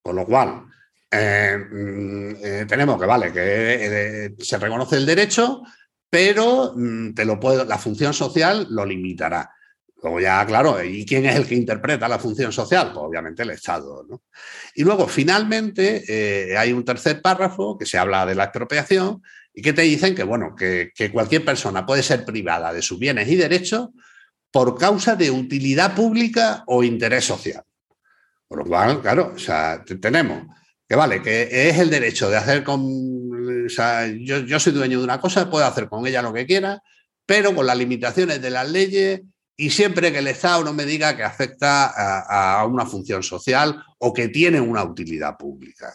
Con 0.01 0.15
lo 0.15 0.25
cual, 0.25 0.65
eh, 1.11 1.57
mm, 1.57 2.35
eh, 2.43 2.65
tenemos 2.67 2.99
que, 2.99 3.05
vale, 3.05 3.33
que 3.33 4.25
eh, 4.25 4.35
se 4.37 4.57
reconoce 4.57 4.97
el 4.97 5.05
derecho, 5.05 5.63
pero 6.09 6.73
mm, 6.75 7.13
te 7.13 7.25
lo 7.25 7.39
puedo, 7.39 7.65
la 7.65 7.77
función 7.77 8.13
social 8.13 8.67
lo 8.69 8.85
limitará. 8.85 9.51
Luego 10.01 10.19
ya, 10.19 10.45
claro, 10.45 10.81
¿y 10.83 11.05
quién 11.05 11.25
es 11.25 11.35
el 11.35 11.45
que 11.45 11.55
interpreta 11.55 12.07
la 12.07 12.19
función 12.19 12.53
social? 12.53 12.91
Pues 12.93 13.05
obviamente 13.05 13.43
el 13.43 13.49
Estado. 13.49 14.05
Y 14.73 14.83
luego, 14.83 15.07
finalmente, 15.09 16.55
hay 16.57 16.71
un 16.71 16.85
tercer 16.85 17.21
párrafo 17.21 17.77
que 17.77 17.85
se 17.85 17.97
habla 17.97 18.25
de 18.25 18.33
la 18.33 18.45
expropiación 18.45 19.21
y 19.53 19.61
que 19.61 19.73
te 19.73 19.81
dicen 19.81 20.15
que, 20.15 20.23
bueno, 20.23 20.55
que, 20.55 20.93
que 20.95 21.11
cualquier 21.11 21.43
persona 21.43 21.85
puede 21.85 22.01
ser 22.01 22.23
privada 22.23 22.71
de 22.71 22.81
sus 22.81 22.97
bienes 22.97 23.27
y 23.27 23.35
derechos 23.35 23.89
por 24.51 24.77
causa 24.77 25.17
de 25.17 25.31
utilidad 25.31 25.93
pública 25.93 26.63
o 26.67 26.81
interés 26.81 27.25
social. 27.25 27.65
Por 28.49 28.59
lo 28.59 28.65
cual, 28.65 29.01
claro, 29.01 29.31
o 29.33 29.39
sea, 29.39 29.85
tenemos 30.01 30.43
que 30.89 30.95
vale, 30.95 31.21
que 31.21 31.69
es 31.69 31.77
el 31.77 31.91
derecho 31.91 32.31
de 32.31 32.37
hacer 32.37 32.63
con, 32.63 32.81
o 32.83 33.69
sea, 33.69 34.07
yo, 34.07 34.59
soy 34.59 34.73
dueño 34.73 34.97
de 34.97 35.03
una 35.03 35.21
cosa, 35.21 35.47
puedo 35.47 35.63
hacer 35.63 35.87
con 35.87 36.07
ella 36.07 36.23
lo 36.23 36.33
que 36.33 36.47
quiera, 36.47 36.81
pero 37.27 37.53
con 37.53 37.67
las 37.67 37.77
limitaciones 37.77 38.41
de 38.41 38.49
las 38.49 38.67
leyes 38.67 39.21
y 39.55 39.69
siempre 39.69 40.11
que 40.11 40.17
el 40.17 40.25
Estado 40.25 40.63
no 40.63 40.73
me 40.73 40.85
diga 40.85 41.15
que 41.15 41.23
afecta 41.23 41.91
a, 42.59 42.65
una 42.65 42.87
función 42.87 43.21
social 43.21 43.83
o 43.99 44.11
que 44.11 44.29
tiene 44.29 44.59
una 44.59 44.83
utilidad 44.83 45.37
pública. 45.37 45.93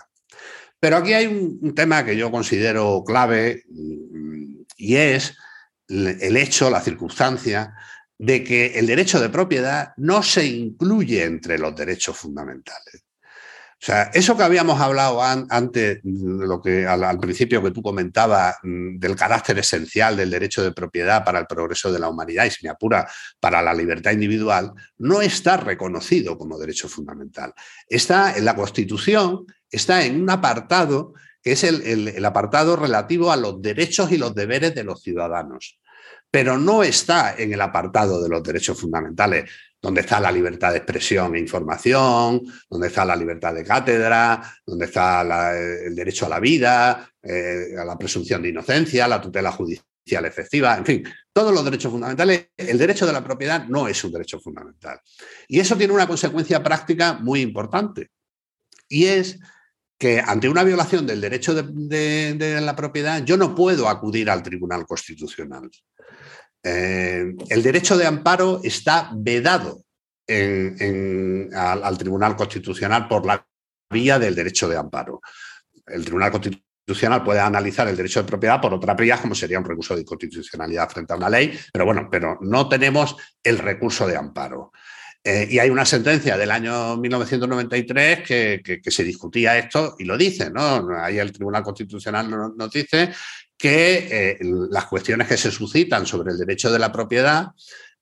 Pero 0.79 0.99
aquí 0.99 1.12
hay 1.12 1.27
un, 1.27 1.75
tema 1.75 2.05
que 2.05 2.17
yo 2.17 2.31
considero 2.31 3.03
clave 3.05 3.64
y 4.77 4.95
es 4.95 5.37
el 5.88 6.37
hecho, 6.37 6.71
la 6.71 6.81
circunstancia 6.81 7.75
de 8.18 8.44
que 8.44 8.79
el 8.79 8.87
derecho 8.87 9.20
de 9.20 9.29
propiedad 9.29 9.92
no 9.96 10.22
se 10.22 10.46
incluye 10.46 11.24
entre 11.24 11.59
los 11.59 11.74
derechos 11.74 12.16
fundamentales. 12.16 13.05
O 13.85 13.87
sea, 13.87 14.05
eso 14.14 14.35
que 14.35 14.44
habíamos 14.44 14.81
hablado 14.81 15.20
antes, 15.22 16.00
lo 16.05 16.62
que 16.62 16.87
al, 16.87 17.18
principio 17.18 17.62
que 17.62 17.70
tú 17.70 17.83
comentabas, 17.83 18.57
mm, 18.62 18.98
del 18.98 19.14
carácter 19.14 19.59
esencial 19.59 20.16
del 20.16 20.31
derecho 20.31 20.62
de 20.62 20.72
propiedad 20.72 21.22
para 21.22 21.40
el 21.40 21.46
progreso 21.46 21.92
de 21.92 21.98
la 21.98 22.09
humanidad 22.09 22.46
y, 22.46 22.50
si 22.50 22.64
me 22.64 22.70
apura, 22.70 23.07
para 23.38 23.61
la 23.61 23.74
libertad 23.74 24.12
individual, 24.12 24.72
no 24.96 25.20
está 25.20 25.59
reconocido 25.59 26.38
como 26.38 26.59
derecho 26.59 26.88
fundamental. 26.88 27.53
Está 27.87 28.38
en 28.38 28.46
la 28.46 28.57
Constitución, 28.57 29.44
está 29.70 30.03
en 30.07 30.22
un 30.22 30.31
apartado 30.31 31.12
que 31.42 31.53
es 31.53 31.62
el 31.62 32.24
apartado 32.24 32.77
relativo 32.77 33.31
a 33.31 33.37
los 33.37 33.61
derechos 33.61 34.11
y 34.12 34.16
los 34.16 34.35
deberes 34.35 34.74
de 34.74 34.85
los 34.85 35.03
ciudadanos 35.03 35.79
pero 36.31 36.59
no 36.59 36.83
está 36.83 37.37
en 37.38 37.53
el 37.53 37.61
apartado 37.61 38.23
de 38.23 38.29
los 38.29 38.43
derechos 38.43 38.81
fundamentales, 38.81 39.49
donde 39.81 40.01
está 40.01 40.19
la 40.19 40.33
libertad 40.33 40.73
de 40.73 40.79
expresión 40.79 41.37
e 41.37 41.38
información, 41.38 42.43
donde 42.69 42.88
está 42.88 43.05
la 43.05 43.14
libertad 43.14 43.55
de 43.55 43.62
cátedra, 43.62 44.43
donde 44.67 44.87
está 44.87 45.53
el 45.57 45.95
derecho 45.95 46.27
a 46.27 46.31
la 46.31 46.40
vida, 46.40 47.09
eh, 47.23 47.77
a 47.79 47.85
la 47.85 47.97
presunción 47.97 48.43
de 48.43 48.49
inocencia, 48.49 49.07
la 49.07 49.21
tutela 49.21 49.53
judicial 49.53 50.25
efectiva, 50.25 50.77
en 50.77 50.85
fin, 50.85 51.05
todos 51.33 51.55
los 51.55 51.64
derechos 51.64 51.93
fundamentales. 51.93 52.49
El 52.57 52.79
derecho 52.79 53.07
de 53.07 53.12
la 53.12 53.23
propiedad 53.23 53.67
no 53.67 53.87
es 53.87 54.03
un 54.03 54.12
derecho 54.12 54.40
fundamental. 54.40 55.01
Y 55.47 55.61
eso 55.61 55.77
tiene 55.77 55.93
una 55.93 56.07
consecuencia 56.07 56.62
práctica 56.62 57.14
muy 57.14 57.43
importante, 57.43 58.11
y 58.88 59.05
es 59.05 59.38
que 59.99 60.21
ante 60.21 60.49
una 60.49 60.64
violación 60.64 61.07
del 61.07 61.21
derecho 61.21 61.55
de 61.55 62.61
la 62.61 62.75
propiedad 62.75 63.25
yo 63.25 63.37
no 63.37 63.55
puedo 63.55 63.88
acudir 63.88 64.29
al 64.29 64.43
Tribunal 64.43 64.87
Constitucional. 64.87 65.71
Eh, 66.64 67.35
el 67.50 67.62
derecho 67.62 67.96
de 67.96 68.07
amparo 68.07 68.61
está 68.64 69.11
vedado 69.14 69.83
al, 70.27 71.98
Tribunal 71.98 72.35
Constitucional 72.35 73.07
por 73.07 73.27
la 73.27 73.46
vía 73.90 74.18
del 74.18 74.35
derecho 74.35 74.66
de 74.66 74.79
amparo. 74.79 75.20
El 75.87 76.03
Tribunal 76.03 76.31
Constitucional 76.31 77.22
puede 77.22 77.40
analizar 77.40 77.87
el 77.87 77.96
derecho 77.96 78.22
de 78.22 78.29
propiedad 78.29 78.62
por 78.62 78.72
otra 78.72 78.94
vía, 78.94 79.18
como 79.18 79.35
sería 79.35 79.59
un 79.59 79.66
recurso 79.66 79.94
de 79.94 80.00
inconstitucionalidad 80.00 80.88
frente 80.88 81.12
a 81.12 81.16
una 81.16 81.29
ley, 81.29 81.59
pero 81.70 81.85
bueno, 81.85 82.09
pero 82.11 82.38
no 82.40 82.66
tenemos 82.66 83.14
el 83.42 83.59
recurso 83.59 84.07
de 84.07 84.16
amparo. 84.16 84.72
Eh, 85.27 85.48
y 85.50 85.59
hay 85.59 85.70
una 85.70 85.87
sentencia 85.87 86.37
del 86.37 86.50
año 86.50 86.98
1993 86.98 88.20
que, 88.22 88.81
se 88.85 89.05
discutía 89.05 89.57
esto 89.57 89.96
y 89.98 90.05
lo 90.05 90.18
dice, 90.18 90.50
¿no? 90.50 90.87
Ahí 90.98 91.18
el 91.18 91.33
Tribunal 91.33 91.62
Constitucional 91.62 92.29
nos 92.55 92.70
dice 92.70 93.11
que 93.57 94.09
eh, 94.11 94.38
las 94.71 94.87
cuestiones 94.87 95.29
que 95.29 95.37
se 95.37 95.51
suscitan 95.51 96.07
sobre 96.07 96.33
el 96.33 96.38
derecho 96.38 96.71
de 96.73 96.79
la 96.79 96.93
propiedad, 96.93 97.49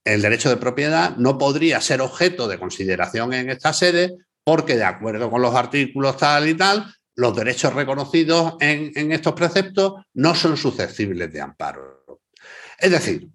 el 0.05 0.23
derecho 0.23 0.49
de 0.49 0.57
propiedad 0.57 1.17
no 1.17 1.39
podría 1.39 1.81
ser 1.81 2.01
objeto 2.01 2.49
de 2.49 2.59
consideración 2.59 3.33
en 3.33 3.51
esta 3.51 3.73
sede 3.73 4.17
porque 4.45 4.77
de 4.77 4.85
acuerdo 4.85 5.31
con 5.31 5.43
los 5.43 5.55
artículos 5.55 6.17
tal 6.17 6.49
y 6.49 6.55
tal, 6.55 6.93
los 7.15 7.37
derechos 7.37 7.75
reconocidos 7.75 8.55
en, 8.61 9.13
estos 9.13 9.35
preceptos 9.35 10.05
no 10.15 10.35
son 10.35 10.57
susceptibles 10.57 11.33
de 11.33 11.41
amparo. 11.41 12.05
Es 12.79 12.91
decir, 12.91 13.29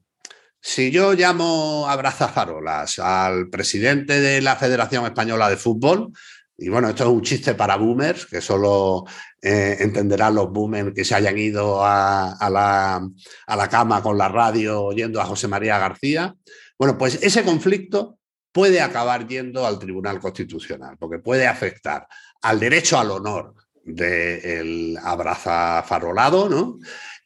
si 0.59 0.91
yo 0.91 1.13
llamo 1.13 1.87
a 1.87 1.95
brazafarolas 1.95 2.99
al 2.99 3.49
presidente 3.49 4.19
de 4.19 4.41
la 4.41 4.55
Federación 4.55 5.05
Española 5.05 5.49
de 5.49 5.57
Fútbol, 5.57 6.11
y 6.57 6.69
bueno, 6.69 6.89
esto 6.89 7.03
es 7.03 7.09
un 7.09 7.21
chiste 7.21 7.53
para 7.53 7.75
boomers, 7.75 8.25
que 8.25 8.41
solo 8.41 9.05
eh, 9.41 9.77
entenderán 9.79 10.33
los 10.33 10.51
boomers 10.51 10.93
que 10.93 11.05
se 11.05 11.13
hayan 11.13 11.37
ido 11.37 11.85
a, 11.85 12.35
la, 12.49 13.07
a, 13.45 13.55
la, 13.55 13.69
cama 13.69 14.01
con 14.01 14.17
la 14.17 14.27
radio 14.27 14.81
oyendo 14.81 15.21
a 15.21 15.25
José 15.25 15.47
María 15.47 15.77
García. 15.77 16.35
Bueno, 16.79 16.97
pues 16.97 17.19
ese 17.21 17.43
conflicto 17.43 18.17
puede 18.51 18.81
acabar 18.81 19.27
yendo 19.27 19.67
al 19.67 19.77
Tribunal 19.77 20.19
Constitucional, 20.19 20.97
porque 20.97 21.19
puede 21.19 21.45
afectar 21.45 22.07
al 22.41 22.59
derecho 22.59 22.97
al 22.97 23.11
honor 23.11 23.53
del 23.83 24.97
abraza 25.01 25.83
farolado, 25.83 26.49
¿no? 26.49 26.79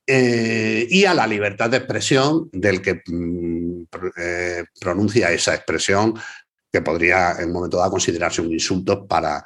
Eh, 0.05 0.87
y 0.89 1.05
a 1.05 1.13
la 1.13 1.25
libertad 1.25 1.69
de 1.69 1.77
expresión 1.77 2.49
del 2.51 2.81
que 2.81 3.01
mm, 3.05 3.83
eh, 4.17 4.63
pronuncia 4.79 5.31
esa 5.31 5.55
expresión 5.55 6.15
que 6.71 6.81
podría 6.81 7.33
en 7.39 7.47
un 7.47 7.53
momento 7.53 7.77
dado 7.77 7.91
considerarse 7.91 8.41
un 8.41 8.51
insulto 8.51 9.05
para, 9.07 9.43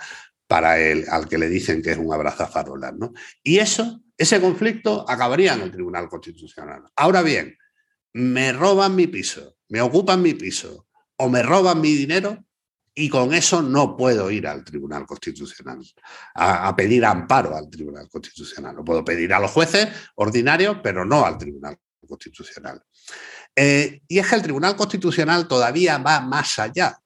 para 0.48 0.80
el, 0.80 1.06
al 1.10 1.28
que 1.28 1.38
le 1.38 1.50
dicen 1.50 1.82
que 1.82 1.92
es 1.92 1.98
un 1.98 2.14
abrazafarolas. 2.14 2.94
¿no? 2.94 3.14
Y 3.44 3.58
eso, 3.58 4.02
ese 4.18 4.40
conflicto 4.40 5.06
acabaría 5.10 5.54
en 5.54 5.62
el 5.62 5.72
Tribunal 5.72 6.08
Constitucional. 6.08 6.84
Ahora 6.96 7.22
bien, 7.22 7.58
me 8.14 8.54
roban 8.54 8.96
mi 8.96 9.08
piso, 9.08 9.58
me 9.70 9.82
ocupan 9.82 10.22
mi 10.22 10.34
piso 10.34 10.88
o 11.18 11.30
me 11.30 11.42
roban 11.42 11.82
mi 11.82 11.94
dinero, 11.94 12.46
y 12.98 13.10
con 13.10 13.34
eso 13.34 13.62
no 13.62 13.98
puedo 13.98 14.32
ir 14.32 14.48
al 14.48 14.64
Tribunal 14.64 15.06
Constitucional 15.06 15.80
a, 16.34 16.74
pedir 16.74 17.04
amparo 17.04 17.56
al 17.56 17.70
Tribunal 17.70 18.08
Constitucional. 18.08 18.74
Lo 18.74 18.86
puedo 18.86 19.04
pedir 19.04 19.34
a 19.34 19.40
los 19.40 19.52
jueces 19.52 19.90
ordinarios, 20.16 20.78
pero 20.82 21.04
no 21.04 21.26
al 21.26 21.38
Tribunal 21.38 21.78
Constitucional. 22.08 22.82
Eh, 23.54 24.02
y 24.08 24.18
es 24.18 24.28
que 24.28 24.36
el 24.36 24.42
Tribunal 24.42 24.78
Constitucional 24.78 25.46
todavía 25.46 25.98
va 25.98 26.22
más 26.22 26.58
allá 26.58 26.98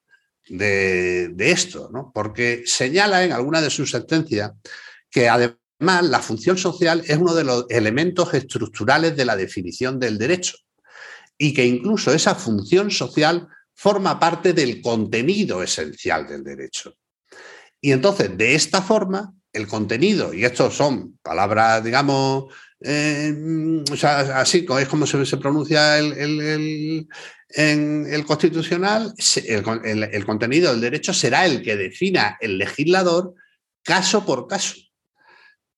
de, 0.50 1.32
esto, 1.38 1.90
¿no? 1.92 2.10
porque 2.12 2.64
señala 2.66 3.24
en 3.24 3.32
alguna 3.32 3.60
de 3.60 3.70
sus 3.70 3.90
sentencias 3.90 4.52
que 5.10 5.28
además 5.28 6.02
la 6.02 6.20
función 6.20 6.58
social 6.58 7.02
es 7.06 7.16
uno 7.16 7.34
de 7.34 7.44
los 7.44 7.66
elementos 7.70 8.34
estructurales 8.34 9.16
de 9.16 9.24
la 9.24 9.36
definición 9.36 9.98
del 10.00 10.18
derecho 10.18 10.56
y 11.38 11.54
que 11.54 11.64
incluso 11.64 12.12
esa 12.12 12.34
función 12.34 12.90
social 12.90 13.48
forma 13.74 14.18
parte 14.18 14.52
del 14.52 14.82
contenido 14.82 15.62
esencial 15.62 16.26
del 16.26 16.44
derecho. 16.44 16.94
Y 17.80 17.92
entonces, 17.92 18.36
de 18.36 18.54
esta 18.54 18.82
forma, 18.82 19.32
el 19.52 19.66
contenido, 19.66 20.34
y 20.34 20.44
estos 20.44 20.74
son 20.74 21.18
palabras, 21.22 21.82
digamos, 21.82 22.52
eh, 22.82 23.34
o 23.90 23.96
sea, 23.96 24.40
así 24.40 24.66
es 24.78 24.88
como 24.88 25.06
se, 25.06 25.36
pronuncia 25.36 25.98
el, 25.98 27.06
en 27.50 28.06
el 28.06 28.24
constitucional, 28.24 29.14
el, 29.46 30.24
contenido 30.24 30.70
del 30.70 30.80
derecho 30.80 31.12
será 31.12 31.44
el 31.46 31.62
que 31.62 31.76
defina 31.76 32.38
el 32.40 32.58
legislador 32.58 33.34
caso 33.82 34.24
por 34.24 34.46
caso. 34.46 34.76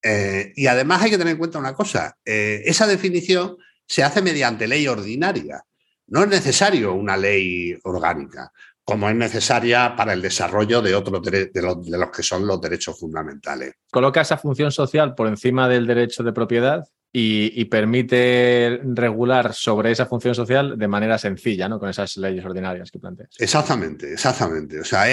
Eh, 0.02 0.52
y 0.56 0.66
además 0.66 1.02
hay 1.02 1.10
que 1.10 1.18
tener 1.18 1.32
en 1.32 1.38
cuenta 1.38 1.58
una 1.58 1.74
cosa, 1.74 2.16
eh, 2.24 2.62
esa 2.64 2.86
definición 2.86 3.56
se 3.86 4.02
hace 4.02 4.20
mediante 4.20 4.66
ley 4.66 4.86
ordinaria. 4.86 5.64
No 6.08 6.22
es 6.24 6.28
necesario 6.28 6.92
una 6.92 7.16
ley 7.16 7.78
orgánica, 7.84 8.52
como 8.84 9.08
es 9.08 9.14
necesaria 9.14 9.94
para 9.96 10.12
el 10.12 10.22
desarrollo 10.22 10.82
de 10.82 10.94
otros 10.94 11.22
de 11.22 11.50
los, 11.54 11.88
de 11.88 11.98
los 11.98 12.10
que 12.10 12.22
son 12.22 12.46
los 12.46 12.60
derechos 12.60 12.98
fundamentales. 12.98 13.74
Coloca 13.90 14.20
esa 14.20 14.38
función 14.38 14.72
social 14.72 15.14
por 15.14 15.28
encima 15.28 15.68
del 15.68 15.86
derecho 15.86 16.22
de 16.22 16.32
propiedad 16.32 16.84
y, 17.14 17.64
permite 17.66 18.80
regular 18.84 19.52
sobre 19.52 19.90
esa 19.90 20.06
función 20.06 20.34
social 20.34 20.78
de 20.78 20.88
manera 20.88 21.18
sencilla, 21.18 21.68
¿no? 21.68 21.78
Con 21.78 21.90
esas 21.90 22.16
leyes 22.16 22.44
ordinarias 22.44 22.90
que 22.90 22.98
planteas. 22.98 23.30
Exactamente, 23.38 24.12
exactamente. 24.14 24.80
O 24.80 24.84
sea, 24.84 25.04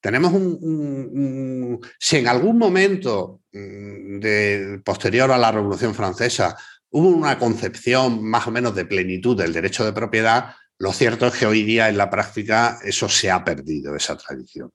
tenemos 0.00 0.32
un, 0.32 1.80
Si 1.98 2.18
en 2.18 2.28
algún 2.28 2.56
momento 2.56 3.40
mm, 3.52 4.20
de, 4.20 4.80
posterior 4.84 5.32
a 5.32 5.38
la 5.38 5.50
Revolución 5.50 5.94
Francesa 5.94 6.56
hubo 6.90 7.08
una 7.08 7.36
concepción 7.38 8.22
más 8.22 8.46
o 8.46 8.52
menos 8.52 8.74
de 8.76 8.84
plenitud 8.84 9.36
del 9.36 9.52
derecho 9.52 9.84
de 9.84 9.92
propiedad, 9.92 10.54
lo 10.84 10.92
cierto 10.92 11.26
es 11.26 11.32
que 11.32 11.46
hoy 11.46 11.62
día 11.62 11.88
en 11.88 11.96
la 11.96 12.10
práctica 12.10 12.78
eso 12.84 13.08
se 13.08 13.30
ha 13.30 13.42
perdido, 13.42 13.96
esa 13.96 14.18
tradición. 14.18 14.70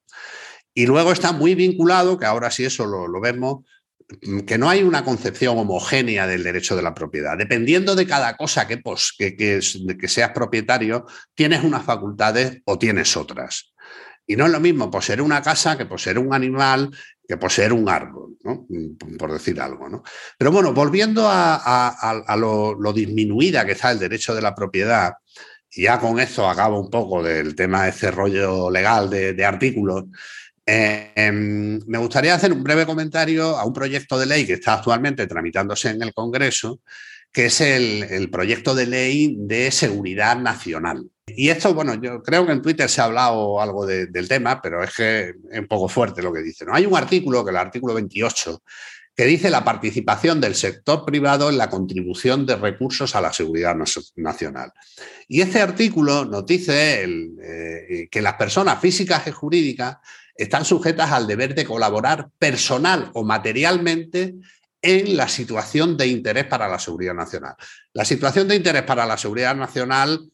Y 0.73 0.87
luego 0.87 1.11
está 1.11 1.33
muy 1.33 1.53
vinculado, 1.53 2.17
que 2.17 2.25
ahora 2.25 2.49
sí 2.49 2.65
eso 2.65 2.87
lo, 2.87 3.21
vemos, 3.21 3.63
que 4.47 4.57
no 4.57 4.67
hay 4.67 4.81
una 4.81 5.03
concepción 5.03 5.59
homogénea 5.59 6.25
del 6.25 6.41
derecho 6.41 6.75
de 6.75 6.81
la 6.81 6.95
propiedad. 6.95 7.37
Dependiendo 7.37 7.93
de 7.93 8.07
cada 8.07 8.35
cosa 8.37 8.67
que, 8.67 8.81
que, 9.19 9.35
que, 9.37 10.07
seas 10.07 10.31
propietario, 10.31 11.05
tienes 11.35 11.63
unas 11.63 11.83
facultades 11.83 12.59
o 12.65 12.79
tienes 12.79 13.15
otras. 13.15 13.71
Y 14.25 14.35
no 14.35 14.47
es 14.47 14.51
lo 14.51 14.59
mismo 14.59 14.89
poseer 14.89 15.21
una 15.21 15.43
casa 15.43 15.77
que 15.77 15.85
poseer 15.85 16.17
un 16.17 16.33
animal, 16.33 16.89
que 17.27 17.37
poseer 17.37 17.71
un 17.71 17.87
árbol, 17.87 18.35
por 19.19 19.31
decir 19.31 19.61
algo. 19.61 20.03
Pero 20.39 20.51
bueno, 20.51 20.73
volviendo 20.73 21.27
a, 21.27 22.35
lo, 22.35 22.93
disminuida 22.93 23.63
que 23.63 23.73
está 23.73 23.91
el 23.91 23.99
derecho 23.99 24.33
de 24.33 24.41
la 24.41 24.55
propiedad, 24.55 25.13
ya 25.81 25.99
con 25.99 26.19
esto 26.19 26.47
acabo 26.47 26.79
un 26.79 26.89
poco 26.89 27.23
del 27.23 27.55
tema 27.55 27.83
de 27.83 27.89
ese 27.89 28.11
rollo 28.11 28.69
legal 28.69 29.09
de, 29.09 29.45
artículos, 29.45 30.05
eh, 30.65 31.11
em, 31.15 31.79
me 31.87 31.97
gustaría 31.97 32.35
hacer 32.35 32.53
un 32.53 32.63
breve 32.63 32.85
comentario 32.85 33.57
a 33.57 33.65
un 33.65 33.73
proyecto 33.73 34.19
de 34.19 34.25
ley 34.25 34.45
que 34.45 34.53
está 34.53 34.75
actualmente 34.75 35.27
tramitándose 35.27 35.89
en 35.89 36.01
el 36.03 36.13
Congreso, 36.13 36.81
que 37.31 37.45
es 37.47 37.61
el 37.61 38.29
proyecto 38.31 38.73
de 38.73 38.87
ley 38.87 39.35
de 39.37 39.71
seguridad 39.71 40.37
nacional. 40.37 41.09
Y 41.35 41.49
esto, 41.49 41.73
bueno, 41.73 41.95
yo 41.95 42.21
creo 42.21 42.45
que 42.45 42.51
en 42.51 42.61
Twitter 42.61 42.89
se 42.89 43.01
ha 43.01 43.05
hablado 43.05 43.61
algo 43.61 43.85
del 43.85 44.27
tema, 44.27 44.61
pero 44.61 44.83
es 44.83 44.93
que 44.95 45.33
es 45.51 45.59
un 45.59 45.67
poco 45.67 45.87
fuerte 45.87 46.21
lo 46.21 46.33
que 46.33 46.41
dice. 46.41 46.65
¿no? 46.65 46.73
Hay 46.73 46.85
un 46.85 46.95
artículo, 46.95 47.43
que 47.43 47.51
es 47.51 47.55
el 47.55 47.61
artículo 47.61 47.93
28, 47.93 48.61
que 49.19 49.25
dice 49.25 49.49
la 49.49 49.65
participación 49.65 50.39
del 50.39 50.55
sector 50.55 51.03
privado 51.03 51.49
en 51.49 51.57
la 51.57 51.69
contribución 51.69 52.45
de 52.45 52.55
recursos 52.55 53.17
a 53.17 53.19
la 53.19 53.33
seguridad 53.33 53.75
nacional. 54.15 54.71
Y 55.27 55.41
este 55.41 55.59
artículo 55.59 56.23
nos 56.23 56.45
dice 56.45 57.03
eh, 57.03 58.07
que 58.09 58.21
las 58.21 58.35
personas 58.35 58.79
físicas 58.79 59.27
y 59.27 59.31
jurídicas 59.31 59.97
están 60.33 60.63
sujetas 60.63 61.11
al 61.11 61.27
deber 61.27 61.53
de 61.53 61.65
colaborar 61.65 62.29
personal 62.39 63.11
o 63.13 63.25
materialmente 63.25 64.35
en 64.81 65.17
la 65.17 65.27
situación 65.27 65.97
de 65.97 66.07
interés 66.07 66.45
para 66.45 66.69
la 66.69 66.79
seguridad 66.79 67.13
nacional. 67.13 67.55
La 67.91 68.05
situación 68.05 68.47
de 68.47 68.55
interés 68.55 68.83
para 68.83 69.05
la 69.05 69.17
seguridad 69.17 69.53
nacional 69.53 70.31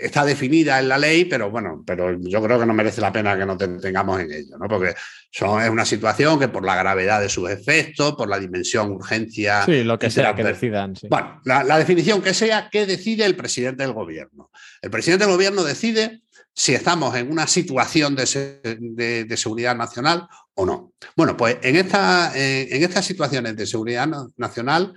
está 0.00 0.24
definida 0.24 0.78
en 0.78 0.88
la 0.88 0.98
ley, 0.98 1.24
pero 1.24 1.50
bueno, 1.50 1.82
pero 1.86 2.18
yo 2.20 2.42
creo 2.42 2.58
que 2.58 2.66
no 2.66 2.74
merece 2.74 3.00
la 3.00 3.12
pena 3.12 3.36
que 3.36 3.46
nos 3.46 3.58
detengamos 3.58 4.20
en 4.20 4.32
ello, 4.32 4.58
¿no? 4.58 4.68
Porque 4.68 4.94
son, 5.30 5.62
es 5.62 5.70
una 5.70 5.84
situación 5.84 6.38
que 6.38 6.48
por 6.48 6.64
la 6.64 6.76
gravedad 6.76 7.20
de 7.20 7.28
sus 7.28 7.48
efectos, 7.50 8.14
por 8.16 8.28
la 8.28 8.38
dimensión, 8.38 8.90
urgencia. 8.90 9.64
Sí, 9.64 9.84
lo 9.84 9.98
que 9.98 10.10
sea 10.10 10.34
que 10.34 10.44
decidan. 10.44 10.94
Bueno, 11.08 11.40
la, 11.44 11.78
definición 11.78 12.22
que 12.22 12.34
sea, 12.34 12.68
¿qué 12.70 12.86
decide 12.86 13.24
el 13.24 13.36
presidente 13.36 13.82
del 13.82 13.92
gobierno? 13.92 14.50
El 14.82 14.90
presidente 14.90 15.24
del 15.24 15.34
gobierno 15.34 15.62
decide 15.62 16.22
si 16.52 16.74
estamos 16.74 17.14
en 17.16 17.30
una 17.30 17.46
situación 17.46 18.16
de, 18.16 19.24
de, 19.24 19.36
seguridad 19.36 19.76
nacional 19.76 20.26
o 20.54 20.64
no. 20.64 20.92
Bueno, 21.14 21.36
pues 21.36 21.58
en, 21.62 21.76
esta, 21.76 22.32
eh, 22.34 22.68
en 22.70 22.82
estas 22.82 23.04
situaciones 23.04 23.56
de 23.56 23.66
seguridad 23.66 24.08
nacional 24.36 24.94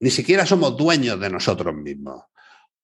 ni 0.00 0.10
siquiera 0.10 0.46
somos 0.46 0.76
dueños 0.76 1.20
de 1.20 1.28
nosotros 1.28 1.74
mismos 1.74 2.22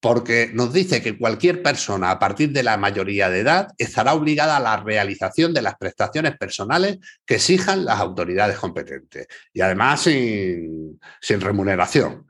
porque 0.04 0.50
nos 0.52 0.70
dice 0.70 1.00
que 1.00 1.16
cualquier 1.16 1.62
persona 1.62 2.10
a 2.10 2.18
partir 2.18 2.52
de 2.52 2.62
la 2.62 2.76
mayoría 2.76 3.30
de 3.30 3.40
edad 3.40 3.68
estará 3.78 4.12
obligada 4.12 4.58
a 4.58 4.60
la 4.60 4.76
realización 4.76 5.54
de 5.54 5.62
las 5.62 5.76
prestaciones 5.76 6.36
personales 6.36 6.98
que 7.24 7.36
exijan 7.36 7.86
las 7.86 8.00
autoridades 8.00 8.58
competentes 8.58 9.28
y 9.54 9.62
además 9.62 10.02
sin, 10.02 11.00
remuneración. 11.40 12.26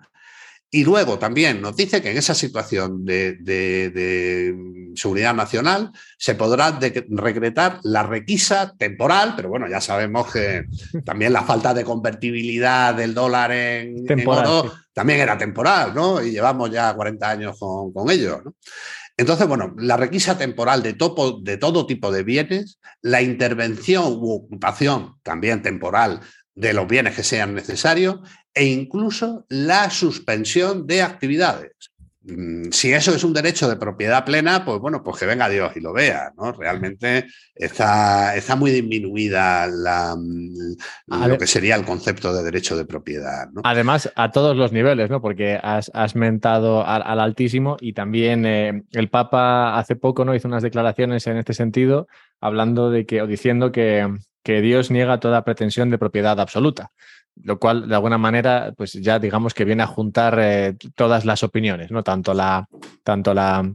Y 0.75 0.83
luego 0.83 1.21
también 1.21 1.63
nos 1.63 1.77
dice 1.77 2.03
que 2.03 2.11
en 2.11 2.17
esa 2.17 2.35
situación 2.35 3.05
de, 3.05 4.53
seguridad 4.97 5.33
nacional 5.33 5.93
se 6.19 6.35
podrá 6.35 6.73
decretar 6.73 7.79
la 7.85 8.03
requisa 8.03 8.75
temporal, 8.77 9.35
pero 9.37 9.51
bueno, 9.51 9.69
ya 9.69 9.81
sabemos 9.81 10.33
que 10.33 10.65
también 11.05 11.33
la 11.33 11.45
falta 11.45 11.73
de 11.75 11.85
convertibilidad 11.85 12.93
del 12.93 13.15
dólar 13.15 13.53
en, 13.53 14.05
oro 14.27 14.73
también 14.93 15.21
era 15.21 15.39
temporal, 15.39 15.95
¿no? 15.95 16.21
Y 16.21 16.33
llevamos 16.33 16.73
ya 16.73 16.93
40 16.93 17.31
años 17.31 17.57
con, 17.57 18.11
ello, 18.11 18.43
Entonces, 19.17 19.47
bueno, 19.47 19.77
la 19.79 19.97
requisa 19.97 20.37
temporal 20.37 20.83
de, 20.83 20.97
de 21.43 21.57
todo 21.57 21.87
tipo 21.87 22.11
de 22.11 22.25
bienes, 22.25 22.81
la 23.01 23.23
intervención 23.23 24.07
u 24.07 24.33
ocupación 24.33 25.21
también 25.23 25.63
temporal 25.63 26.19
de 26.57 26.73
los 26.73 26.89
bienes 26.89 27.15
que 27.15 27.23
sean 27.23 27.55
necesarios 27.55 28.21
e 28.55 28.67
incluso 28.67 29.45
la 29.49 29.91
suspensión 29.91 30.87
de 30.87 31.03
actividades. 31.03 31.73
Mm, 32.27 32.71
si 32.71 32.91
eso 32.91 33.15
es 33.15 33.23
un 33.23 33.35
derecho 33.35 33.69
de 33.69 33.77
propiedad 33.77 34.25
plena, 34.25 34.65
pues 34.65 34.79
bueno, 34.79 35.03
pues 35.03 35.19
que 35.19 35.27
venga 35.27 35.47
Dios 35.49 35.77
y 35.77 35.81
lo 35.81 35.93
vea, 35.93 36.33
¿no? 36.39 36.53
Realmente 36.53 37.27
está, 37.55 38.35
está 38.35 38.57
muy 38.57 38.71
disminuida 38.71 39.67
la, 39.67 40.17
mm, 40.17 41.27
lo 41.29 41.37
que 41.37 41.47
sería 41.47 41.77
el 41.77 41.85
concepto 41.85 42.33
de 42.33 42.43
derecho 42.43 42.79
de 42.79 42.87
propiedad. 42.87 43.49
Además, 43.63 44.11
a 44.17 44.31
todos 44.31 44.57
los 44.57 44.73
niveles, 44.73 45.11
¿no? 45.11 45.21
Porque 45.21 45.61
has, 45.63 45.91
mentado 46.15 46.87
al, 46.87 47.21
altísimo 47.21 47.77
y 47.79 47.93
también 47.93 48.47
eh, 48.47 48.85
el 48.93 49.11
Papa 49.11 49.77
hace 49.77 49.95
poco 49.97 50.25
¿no? 50.25 50.35
hizo 50.35 50.49
unas 50.49 50.63
declaraciones 50.63 51.27
en 51.27 51.37
este 51.37 51.53
sentido, 51.53 52.07
hablando 52.41 52.91
de 52.91 53.05
que, 53.05 53.21
o 53.21 53.27
diciendo 53.27 53.71
que, 53.71 54.09
que 54.43 54.63
Dios 54.63 54.91
niega 54.91 55.21
toda 55.21 55.45
pretensión 55.45 55.91
de 55.91 55.99
propiedad 55.99 56.41
absoluta 56.41 56.93
lo 57.43 57.59
cual 57.59 57.89
de 57.89 57.95
alguna 57.95 58.19
manera 58.19 58.73
pues 58.77 58.93
ya 58.93 59.19
digamos 59.19 59.55
que 59.55 59.65
viene 59.65 59.83
a 59.83 59.87
juntar 59.87 60.39
eh, 60.41 60.77
todas 60.95 61.25
las 61.25 61.43
opiniones, 61.43 61.91
¿no? 61.91 62.03
Tanto 62.03 62.35
la, 62.35 62.69
tanto 63.03 63.35
la 63.35 63.75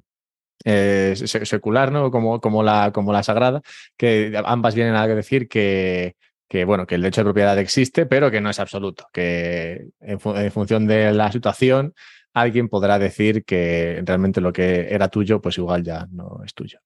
eh, 0.66 1.14
secular 1.16 1.92
¿no? 1.92 2.12
como, 2.12 2.42
como, 2.42 2.64
la, 2.64 2.92
como 2.92 3.14
la 3.14 3.24
sagrada, 3.24 3.62
que 3.98 4.40
ambas 4.46 4.76
vienen 4.76 4.96
a 4.96 5.08
decir 5.08 5.48
que, 5.48 6.16
que, 6.50 6.66
bueno, 6.66 6.86
que 6.86 6.96
el 6.96 7.02
derecho 7.02 7.22
de 7.22 7.26
propiedad 7.26 7.58
existe, 7.60 8.06
pero 8.06 8.30
que 8.30 8.42
no 8.42 8.50
es 8.50 8.60
absoluto, 8.60 9.08
que 9.14 9.88
en, 10.02 10.20
función 10.52 10.88
de 10.88 11.14
la 11.14 11.32
situación 11.32 11.94
alguien 12.34 12.68
podrá 12.70 13.00
decir 13.00 13.46
que 13.46 14.02
realmente 14.06 14.42
lo 14.42 14.52
que 14.52 14.94
era 14.94 15.08
tuyo, 15.08 15.42
pues 15.42 15.58
igual 15.58 15.84
ya 15.84 16.08
no 16.12 16.42
es 16.46 16.54
tuyo. 16.54 16.80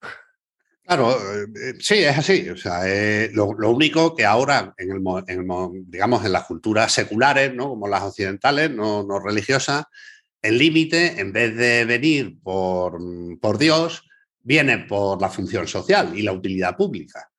Claro, 0.86 1.15
eh, 1.15 1.75
sí, 1.79 1.95
es 1.95 2.17
así. 2.17 2.49
O 2.49 2.57
sea, 2.57 2.81
eh, 2.86 3.29
lo, 3.34 3.47
único 3.47 4.15
que 4.15 4.25
ahora, 4.25 4.73
en 4.77 4.91
el, 4.91 5.01
digamos, 5.88 6.25
en 6.25 6.31
las 6.31 6.43
culturas 6.43 6.91
seculares, 6.91 7.53
¿no? 7.53 7.69
como 7.69 7.88
las 7.88 8.03
occidentales, 8.03 8.69
no, 8.69 9.19
religiosas, 9.19 9.86
el 10.41 10.57
límite, 10.57 11.21
en 11.21 11.31
vez 11.31 11.55
de 11.55 11.86
venir 11.86 12.38
por, 12.43 12.99
Dios, 13.57 14.03
viene 14.41 14.79
por 14.79 15.21
la 15.21 15.29
función 15.29 15.67
social 15.67 16.17
y 16.17 16.21
la 16.21 16.34
utilidad 16.34 16.75
pública. 16.75 17.29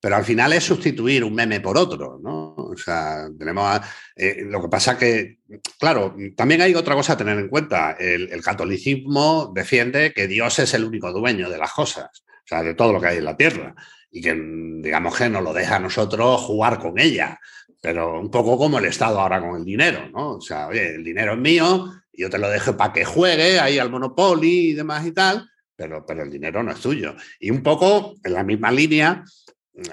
Pero 0.00 0.16
al 0.16 0.24
final 0.24 0.52
es 0.54 0.64
sustituir 0.64 1.24
un 1.24 1.34
meme 1.34 1.60
por 1.60 1.76
otro, 1.78 2.18
¿no? 2.22 2.54
O 2.56 2.76
sea, 2.76 3.28
tenemos. 3.38 3.80
Eh, 4.16 4.44
lo 4.46 4.60
que 4.62 4.68
pasa 4.68 4.98
que, 4.98 5.38
claro, 5.78 6.14
también 6.36 6.60
hay 6.60 6.74
otra 6.74 6.94
cosa 6.94 7.14
a 7.14 7.16
tener 7.16 7.38
en 7.38 7.48
cuenta. 7.48 7.92
El, 7.92 8.42
catolicismo 8.42 9.52
defiende 9.54 10.12
que 10.12 10.26
Dios 10.26 10.58
es 10.58 10.74
el 10.74 10.84
único 10.84 11.10
dueño 11.12 11.48
de 11.48 11.58
las 11.58 11.72
cosas, 11.72 12.23
o 12.44 12.46
sea, 12.46 12.62
de 12.62 12.74
todo 12.74 12.92
lo 12.92 13.00
que 13.00 13.08
hay 13.08 13.18
en 13.18 13.24
la 13.24 13.36
tierra. 13.36 13.74
Y 14.10 14.20
que, 14.20 14.34
digamos 14.34 15.16
que 15.16 15.28
nos 15.28 15.42
lo 15.42 15.52
deja 15.52 15.76
a 15.76 15.80
nosotros 15.80 16.40
jugar 16.42 16.78
con 16.78 16.98
ella. 16.98 17.38
Pero 17.80 18.20
un 18.20 18.30
poco 18.30 18.56
como 18.56 18.78
el 18.78 18.84
Estado 18.84 19.20
ahora 19.20 19.40
con 19.40 19.56
el 19.56 19.64
dinero, 19.64 20.08
¿no? 20.10 20.36
O 20.36 20.40
sea, 20.40 20.68
oye, 20.68 20.94
el 20.94 21.04
dinero 21.04 21.32
es 21.32 21.38
mío, 21.38 21.92
yo 22.12 22.30
te 22.30 22.38
lo 22.38 22.48
dejo 22.48 22.76
para 22.76 22.92
que 22.92 23.04
juegue 23.04 23.58
ahí 23.58 23.78
al 23.78 23.90
Monopoly 23.90 24.70
y 24.70 24.72
demás 24.74 25.04
y 25.06 25.12
tal 25.12 25.48
pero, 25.76 26.04
pero 26.06 26.22
el 26.22 26.30
dinero 26.30 26.62
no 26.62 26.72
es 26.72 26.80
tuyo. 26.80 27.14
Y 27.40 27.50
un 27.50 27.62
poco 27.62 28.14
en 28.22 28.32
la 28.32 28.44
misma 28.44 28.70
línea, 28.70 29.24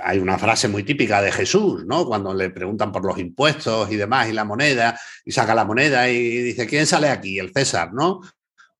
hay 0.03 0.19
una 0.19 0.37
frase 0.37 0.67
muy 0.67 0.83
típica 0.83 1.21
de 1.21 1.31
Jesús, 1.31 1.85
¿no? 1.85 2.05
Cuando 2.05 2.33
le 2.33 2.49
preguntan 2.51 2.91
por 2.91 3.03
los 3.03 3.17
impuestos 3.17 3.91
y 3.91 3.95
demás 3.95 4.29
y 4.29 4.33
la 4.33 4.43
moneda, 4.43 4.99
y 5.25 5.31
saca 5.31 5.55
la 5.55 5.65
moneda 5.65 6.07
y 6.09 6.37
dice, 6.37 6.67
¿quién 6.67 6.85
sale 6.85 7.09
aquí? 7.09 7.39
El 7.39 7.51
César, 7.51 7.93
¿no? 7.93 8.21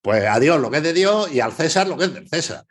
Pues 0.01 0.25
a 0.25 0.39
Dios 0.39 0.59
lo 0.59 0.69
que 0.69 0.77
es 0.77 0.83
de 0.83 0.93
Dios 0.93 1.31
y 1.31 1.39
al 1.39 1.53
César 1.53 1.87
lo 1.87 1.97
que 1.97 2.05
es 2.05 2.13
del 2.13 2.29
César. 2.29 2.65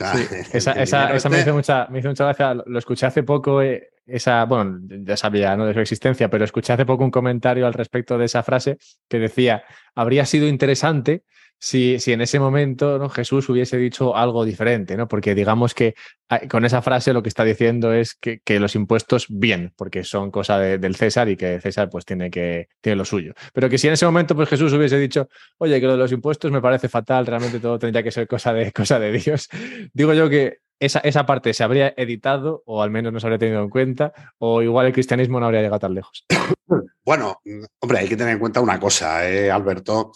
esa, 0.52 0.72
esa, 0.72 1.08
me, 1.08 1.16
este 1.16 1.40
hizo 1.40 1.54
mucha, 1.54 1.86
me 1.88 2.00
hizo 2.00 2.08
mucha 2.08 2.24
gracia, 2.24 2.54
lo 2.54 2.78
escuché 2.78 3.06
hace 3.06 3.22
poco, 3.22 3.62
eh, 3.62 3.90
esa, 4.06 4.44
bueno, 4.44 4.78
ya 4.88 5.16
sabía 5.16 5.56
¿no? 5.56 5.66
de 5.66 5.74
su 5.74 5.80
existencia, 5.80 6.28
pero 6.28 6.44
escuché 6.44 6.72
hace 6.72 6.84
poco 6.84 7.04
un 7.04 7.10
comentario 7.10 7.66
al 7.66 7.74
respecto 7.74 8.18
de 8.18 8.26
esa 8.26 8.42
frase 8.42 8.78
que 9.08 9.18
decía, 9.18 9.64
habría 9.94 10.26
sido 10.26 10.48
interesante 10.48 11.24
si, 11.64 11.98
si 11.98 12.12
en 12.12 12.20
ese 12.20 12.38
momento. 12.38 13.08
Jesús 13.08 13.48
hubiese 13.48 13.78
dicho 13.78 14.14
algo 14.14 14.44
diferente, 14.44 14.98
¿no? 14.98 15.08
Porque 15.08 15.34
digamos 15.34 15.72
que 15.72 15.94
ah, 16.28 16.40
con 16.46 16.66
esa 16.66 16.82
frase 16.82 17.14
lo 17.14 17.22
que 17.22 17.30
está 17.30 17.42
diciendo 17.42 17.94
es 17.94 18.14
que, 18.14 18.40
los 18.60 18.74
impuestos 18.74 19.26
bien, 19.30 19.72
porque 19.74 20.04
son 20.04 20.30
cosa 20.30 20.58
del 20.58 20.94
César 20.94 21.30
y 21.30 21.36
que 21.36 21.60
César 21.60 21.88
pues 21.88 22.04
tiene 22.04 22.30
que 22.30 22.68
tiene 22.82 22.96
lo 22.96 23.06
suyo. 23.06 23.32
Pero 23.54 23.70
que 23.70 23.78
si 23.78 23.86
en 23.86 23.94
ese 23.94 24.04
momento 24.04 24.36
pues 24.36 24.50
Jesús 24.50 24.74
hubiese 24.74 24.98
dicho, 24.98 25.28
oye, 25.56 25.80
que 25.80 25.86
lo 25.86 25.92
de 25.92 25.98
los 25.98 26.12
impuestos 26.12 26.52
me 26.52 26.60
parece 26.60 26.90
fatal, 26.90 27.24
realmente 27.24 27.60
todo 27.60 27.78
tendría 27.78 28.02
que 28.02 28.10
ser 28.10 28.28
cosa 28.28 28.52
de, 28.52 28.70
cosa 28.72 28.98
de 28.98 29.12
Dios. 29.12 29.48
Digo 29.94 30.12
yo 30.12 30.28
que 30.28 30.58
esa, 30.80 30.98
esa, 30.98 31.24
parte 31.24 31.54
se 31.54 31.64
habría 31.64 31.94
editado 31.96 32.62
o 32.66 32.82
al 32.82 32.90
menos 32.90 33.10
no 33.10 33.20
se 33.20 33.26
habría 33.26 33.38
tenido 33.38 33.62
en 33.62 33.70
cuenta 33.70 34.12
o 34.36 34.60
igual 34.60 34.86
el 34.86 34.92
cristianismo 34.92 35.40
no 35.40 35.46
habría 35.46 35.62
llegado 35.62 35.80
tan 35.80 35.94
lejos. 35.94 36.26
Bueno, 37.06 37.38
hombre, 37.80 37.98
hay 37.98 38.08
que 38.08 38.16
tener 38.16 38.32
en 38.32 38.38
cuenta 38.38 38.62
una 38.62 38.80
cosa, 38.80 39.28
¿eh, 39.28 39.50
Alberto, 39.50 40.12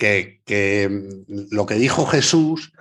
que, 0.00 0.88
mm, 0.90 1.54
lo 1.54 1.66
que 1.66 1.74
dijo 1.74 2.06
Jesús, 2.06 2.72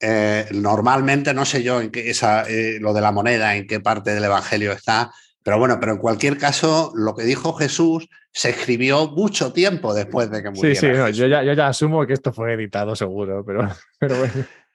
eh, 0.00 0.46
normalmente 0.50 1.32
no 1.32 1.46
sé 1.46 1.62
yo 1.62 1.80
en 1.80 1.90
qué 1.90 2.10
esa, 2.10 2.42
eh, 2.42 2.78
lo 2.80 2.92
de 2.92 3.00
la 3.00 3.12
moneda, 3.12 3.56
en 3.56 3.66
qué 3.66 3.80
parte 3.80 4.14
del 4.14 4.24
Evangelio 4.24 4.72
está, 4.72 5.12
pero 5.42 5.58
bueno, 5.58 5.78
pero 5.80 5.92
en 5.92 5.98
cualquier 5.98 6.36
caso, 6.36 6.92
lo 6.94 7.14
que 7.14 7.22
dijo 7.22 7.54
Jesús 7.54 8.08
se 8.32 8.50
escribió 8.50 9.08
mucho 9.08 9.52
tiempo 9.52 9.94
después 9.94 10.30
de 10.30 10.42
que 10.42 10.50
muriera. 10.50 10.80
Sí, 10.80 10.86
sí, 10.86 11.18
yo, 11.18 11.26
ya, 11.26 11.68
asumo 11.68 12.04
que 12.04 12.14
esto 12.14 12.32
fue 12.32 12.52
editado 12.52 12.96
seguro, 12.96 13.44
pero, 13.46 13.66
pero 13.98 14.18
bueno. 14.18 14.32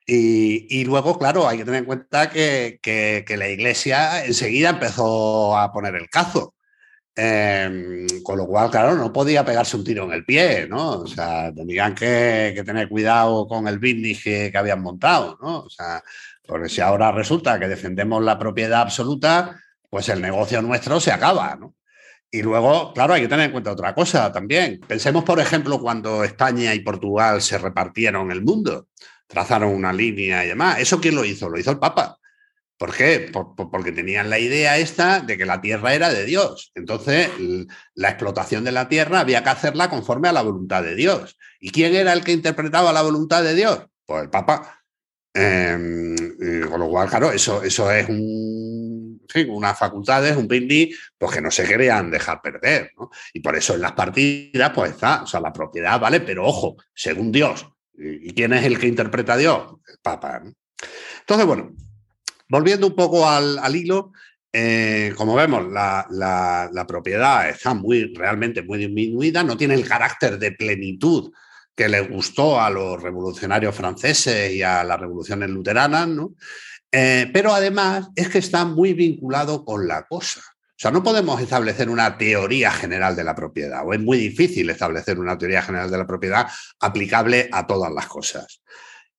Y, 0.08 0.84
luego, 0.86 1.18
claro, 1.18 1.48
hay 1.48 1.60
que 1.60 1.66
tener 1.66 1.80
en 1.80 1.86
cuenta 1.86 2.30
que, 2.30 2.80
que, 2.82 3.38
la 3.38 3.48
iglesia 3.48 4.26
enseguida 4.26 4.72
empezó 4.72 5.58
a 5.58 5.72
poner 5.72 5.96
el 5.96 6.10
cazo. 6.10 6.56
Em, 7.14 8.08
con 8.24 8.38
lo 8.38 8.48
cual, 8.48 8.72
claro, 8.72 8.96
no 8.96 9.12
podía 9.12 9.44
pegarse 9.44 9.76
un 9.76 9.84
tiro 9.84 10.06
en 10.06 10.14
el 10.14 10.24
pie, 10.24 10.68
¿no? 10.70 11.02
O 11.02 11.08
sea, 11.08 11.54
tenían 11.54 11.94
que, 11.94 12.62
tener 12.66 12.88
cuidado 12.88 13.48
con 13.48 13.68
el 13.68 13.80
business 13.80 14.24
que, 14.24 14.52
habían 14.56 14.82
montado, 14.82 15.38
¿no? 15.42 15.60
O 15.62 15.70
sea, 15.70 16.02
porque 16.48 16.70
si 16.70 16.80
ahora 16.82 17.12
resulta 17.12 17.60
que 17.60 17.68
defendemos 17.68 18.24
la 18.24 18.40
propiedad 18.40 18.82
absoluta, 18.82 19.60
pues 19.90 20.08
el 20.10 20.22
negocio 20.22 20.62
nuestro 20.62 21.00
se 21.02 21.12
acaba, 21.12 21.56
¿no? 21.56 21.76
Y 22.32 22.42
luego, 22.44 22.94
claro, 22.94 23.14
hay 23.14 23.22
que 23.24 23.28
tener 23.28 23.48
en 23.48 23.52
cuenta 23.52 23.74
otra 23.74 23.94
cosa 23.94 24.32
también. 24.32 24.80
Pensemos, 24.88 25.26
por 25.26 25.40
ejemplo, 25.42 25.82
cuando 25.82 26.24
España 26.24 26.74
y 26.74 26.80
Portugal 26.80 27.42
se 27.42 27.58
repartieron 27.58 28.32
el 28.32 28.42
mundo, 28.42 28.88
trazaron 29.28 29.74
una 29.74 29.92
línea 29.92 30.46
y 30.46 30.48
demás. 30.50 30.80
¿Eso 30.80 31.02
quién 31.02 31.16
lo 31.16 31.26
hizo? 31.26 31.50
Lo 31.50 31.60
hizo 31.60 31.72
el 31.72 31.80
Papa. 31.80 32.18
¿Por 32.82 32.96
qué? 32.96 33.32
porque 33.32 33.92
tenían 33.92 34.32
la 34.32 34.40
idea 34.40 34.80
esta 34.80 35.20
de 35.20 35.38
que 35.38 35.46
la 35.46 35.62
tierra 35.62 35.94
era 35.94 36.12
de 36.12 36.26
Dios. 36.26 36.72
Entonces, 36.74 37.30
la 37.94 38.10
explotación 38.10 38.64
de 38.64 38.72
la 38.72 38.90
tierra 38.90 39.20
había 39.20 39.44
que 39.44 39.52
hacerla 39.52 39.88
conforme 39.88 40.30
a 40.30 40.34
la 40.34 40.42
voluntad 40.42 40.82
de 40.82 40.96
Dios. 40.96 41.38
¿Y 41.60 41.70
quién 41.70 41.94
era 41.94 42.12
el 42.12 42.24
que 42.24 42.32
interpretaba 42.32 42.92
la 42.92 43.04
voluntad 43.04 43.44
de 43.44 43.54
Dios? 43.54 43.86
Pues 44.04 44.24
el 44.24 44.32
Papa. 44.32 44.82
Em, 45.32 46.16
con 46.68 46.80
lo 46.80 46.90
cual, 46.90 47.08
claro, 47.08 47.32
eso, 47.32 47.62
eso 47.62 47.92
es 47.92 48.10
un, 48.10 49.22
unas 49.50 49.78
facultades, 49.78 50.36
un 50.36 50.48
pindi, 50.48 50.92
pues 51.20 51.34
que 51.34 51.42
no 51.42 51.52
se 51.52 51.68
querían 51.68 52.10
dejar 52.10 52.42
perder. 52.42 52.94
Y 53.32 53.42
por 53.42 53.56
eso 53.56 53.76
en 53.76 53.82
las 53.82 53.92
partidas, 53.92 54.72
pues 54.74 54.94
está, 54.94 55.22
o 55.22 55.28
sea, 55.28 55.40
la 55.40 55.54
propiedad, 55.54 56.00
¿vale? 56.00 56.22
Pero 56.22 56.48
ojo, 56.48 56.78
según 56.96 57.32
Dios. 57.32 57.64
¿Y 57.94 58.34
quién 58.34 58.54
es 58.54 58.66
el 58.66 58.80
que 58.80 58.88
interpreta 58.88 59.34
a 59.34 59.38
Dios? 59.38 59.76
El 59.88 60.00
Papa. 60.02 60.42
Entonces, 61.20 61.46
bueno, 61.46 61.76
Volviendo 62.52 62.88
un 62.88 62.96
poco 62.96 63.26
al, 63.26 63.74
hilo, 63.74 64.12
eh, 64.52 65.14
como 65.16 65.36
vemos, 65.36 65.72
la, 65.72 66.86
propiedad 66.86 67.48
está 67.48 67.74
muy, 67.74 68.14
realmente 68.14 68.62
muy 68.62 68.78
disminuida, 68.78 69.42
no 69.42 69.56
tiene 69.56 69.74
el 69.74 69.88
carácter 69.88 70.38
de 70.38 70.52
plenitud 70.52 71.32
que 71.74 71.88
le 71.88 72.02
gustó 72.02 72.60
a 72.60 72.70
los 72.70 73.02
revolucionarios 73.02 73.74
franceses 73.74 74.52
y 74.52 74.62
a 74.64 74.84
las 74.84 75.00
revoluciones 75.00 75.50
luteranas, 75.50 76.10
¿no? 76.10 76.34
Eh, 76.92 77.30
pero 77.32 77.54
además 77.54 78.10
es 78.18 78.28
que 78.28 78.40
está 78.40 78.66
muy 78.66 78.92
vinculado 78.92 79.64
con 79.64 79.88
la 79.88 80.04
cosa. 80.04 80.42
O 80.42 80.76
sea, 80.76 80.92
no 80.92 81.02
podemos 81.02 81.40
establecer 81.40 81.90
una 81.90 82.18
teoría 82.18 82.70
general 82.70 83.16
de 83.16 83.24
la 83.24 83.34
propiedad, 83.34 83.88
o 83.88 83.94
es 83.94 84.02
muy 84.02 84.18
difícil 84.18 84.70
establecer 84.70 85.18
una 85.20 85.38
teoría 85.38 85.62
general 85.62 85.90
de 85.90 85.98
la 86.00 86.06
propiedad 86.06 86.48
aplicable 86.82 87.48
a 87.50 87.66
todas 87.66 87.94
las 87.94 88.08
cosas. 88.08 88.62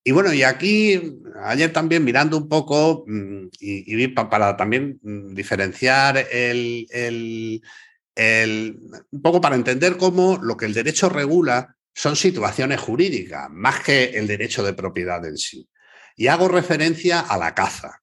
Y 0.05 0.11
bueno, 0.11 0.33
y 0.33 0.43
aquí, 0.43 1.01
ayer 1.45 1.73
también 1.73 2.05
mirando 2.05 2.37
un 2.37 2.49
poco, 2.49 3.05
mm, 3.07 3.49
y, 3.61 4.09
para 4.09 4.57
también 4.57 4.99
mm, 5.03 5.35
diferenciar 5.35 6.27
el, 6.31 6.87
el, 6.91 8.81
un 9.11 9.23
poco 9.23 9.41
para 9.41 9.55
entender 9.55 9.97
cómo 9.97 10.39
lo 10.43 10.57
que 10.57 10.67
el 10.67 10.75
derecho 10.75 11.09
regula 11.09 11.77
son 11.95 12.17
situaciones 12.17 12.81
jurídicas, 12.81 13.49
más 13.51 13.81
que 13.81 14.05
el 14.05 14.27
derecho 14.27 14.63
de 14.65 14.75
propiedad 14.75 15.25
en 15.25 15.37
sí. 15.37 15.69
Y 16.17 16.27
hago 16.27 16.49
referencia 16.49 17.21
a 17.21 17.39
la 17.39 17.55
caza. 17.55 18.03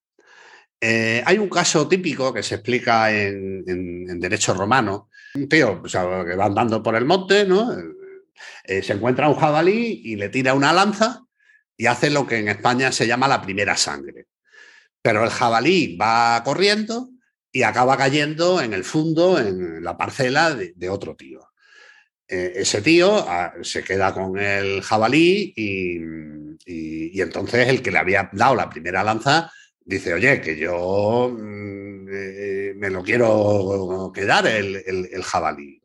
Eh, 0.82 1.22
hay 1.26 1.38
un 1.38 1.50
caso 1.50 1.88
típico 1.88 2.34
que 2.34 2.44
se 2.44 2.56
explica 2.56 3.12
en, 3.12 4.20
derecho 4.20 4.54
romano. 4.54 5.10
Un 5.36 5.50
tío 5.50 5.82
que 5.84 6.36
va 6.36 6.46
andando 6.46 6.82
por 6.82 6.96
el 6.96 7.06
monte, 7.06 7.46
¿no? 7.46 7.72
Eh, 8.64 8.82
se 8.82 8.94
encuentra 8.94 9.28
un 9.28 9.36
jabalí 9.36 10.02
y 10.06 10.16
le 10.16 10.30
tira 10.30 10.54
una 10.54 10.72
lanza 10.72 11.26
y 11.80 11.86
hace 11.86 12.10
lo 12.10 12.28
que 12.28 12.38
en 12.38 12.50
España 12.50 12.92
se 12.92 13.08
llama 13.08 13.30
la 13.30 13.42
primera 13.42 13.78
sangre. 13.78 14.28
Pero 15.02 15.24
el 15.24 15.30
jabalí 15.30 15.96
va 15.96 16.44
corriendo 16.44 17.10
y 17.54 17.64
acaba 17.64 17.96
cayendo 17.96 18.62
en 18.62 18.74
el 18.74 18.84
fondo, 18.84 19.40
en 19.40 19.82
la 19.82 19.98
parcela 19.98 20.54
de, 20.54 20.90
otro 20.90 21.16
tío. 21.16 21.40
Eh, 22.28 22.52
ese 22.58 22.82
tío 22.82 23.26
ah, 23.26 23.54
se 23.62 23.82
queda 23.82 24.14
con 24.14 24.38
el 24.38 24.82
jabalí 24.82 25.54
y, 25.56 27.22
entonces 27.22 27.70
el 27.70 27.82
que 27.82 27.92
le 27.92 27.98
había 27.98 28.30
dado 28.34 28.56
la 28.56 28.70
primera 28.70 29.02
lanza 29.02 29.50
dice, 29.80 30.14
oye, 30.14 30.42
que 30.42 30.58
yo 30.58 31.34
mm, 31.34 32.08
eh, 32.12 32.74
me 32.76 32.90
lo 32.90 33.02
quiero 33.04 34.12
quedar 34.14 34.48
el, 34.48 35.24
jabalí. 35.24 35.82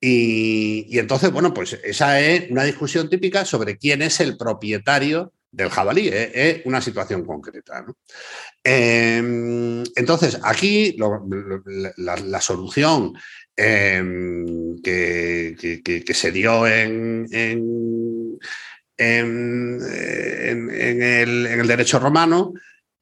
Y, 0.00 0.98
entonces, 0.98 1.30
bueno, 1.30 1.52
pues 1.52 1.78
esa 1.84 2.20
es 2.20 2.50
una 2.50 2.64
discusión 2.64 3.10
típica 3.10 3.44
sobre 3.44 3.76
quién 3.76 4.00
es 4.00 4.20
el 4.20 4.36
propietario 4.38 5.32
del 5.52 5.68
jabalí, 5.68 6.08
es 6.12 6.64
una 6.64 6.80
situación 6.80 7.24
concreta. 7.24 7.84
Em, 8.64 9.82
entonces, 9.96 10.38
aquí 10.42 10.96
la, 10.96 12.40
solución 12.40 13.12
em, 13.56 14.80
que, 14.80 16.04
se 16.14 16.32
dio 16.32 16.66
en, 16.66 17.26
en, 17.30 18.38
el, 21.60 21.66
derecho 21.66 21.98
romano 21.98 22.54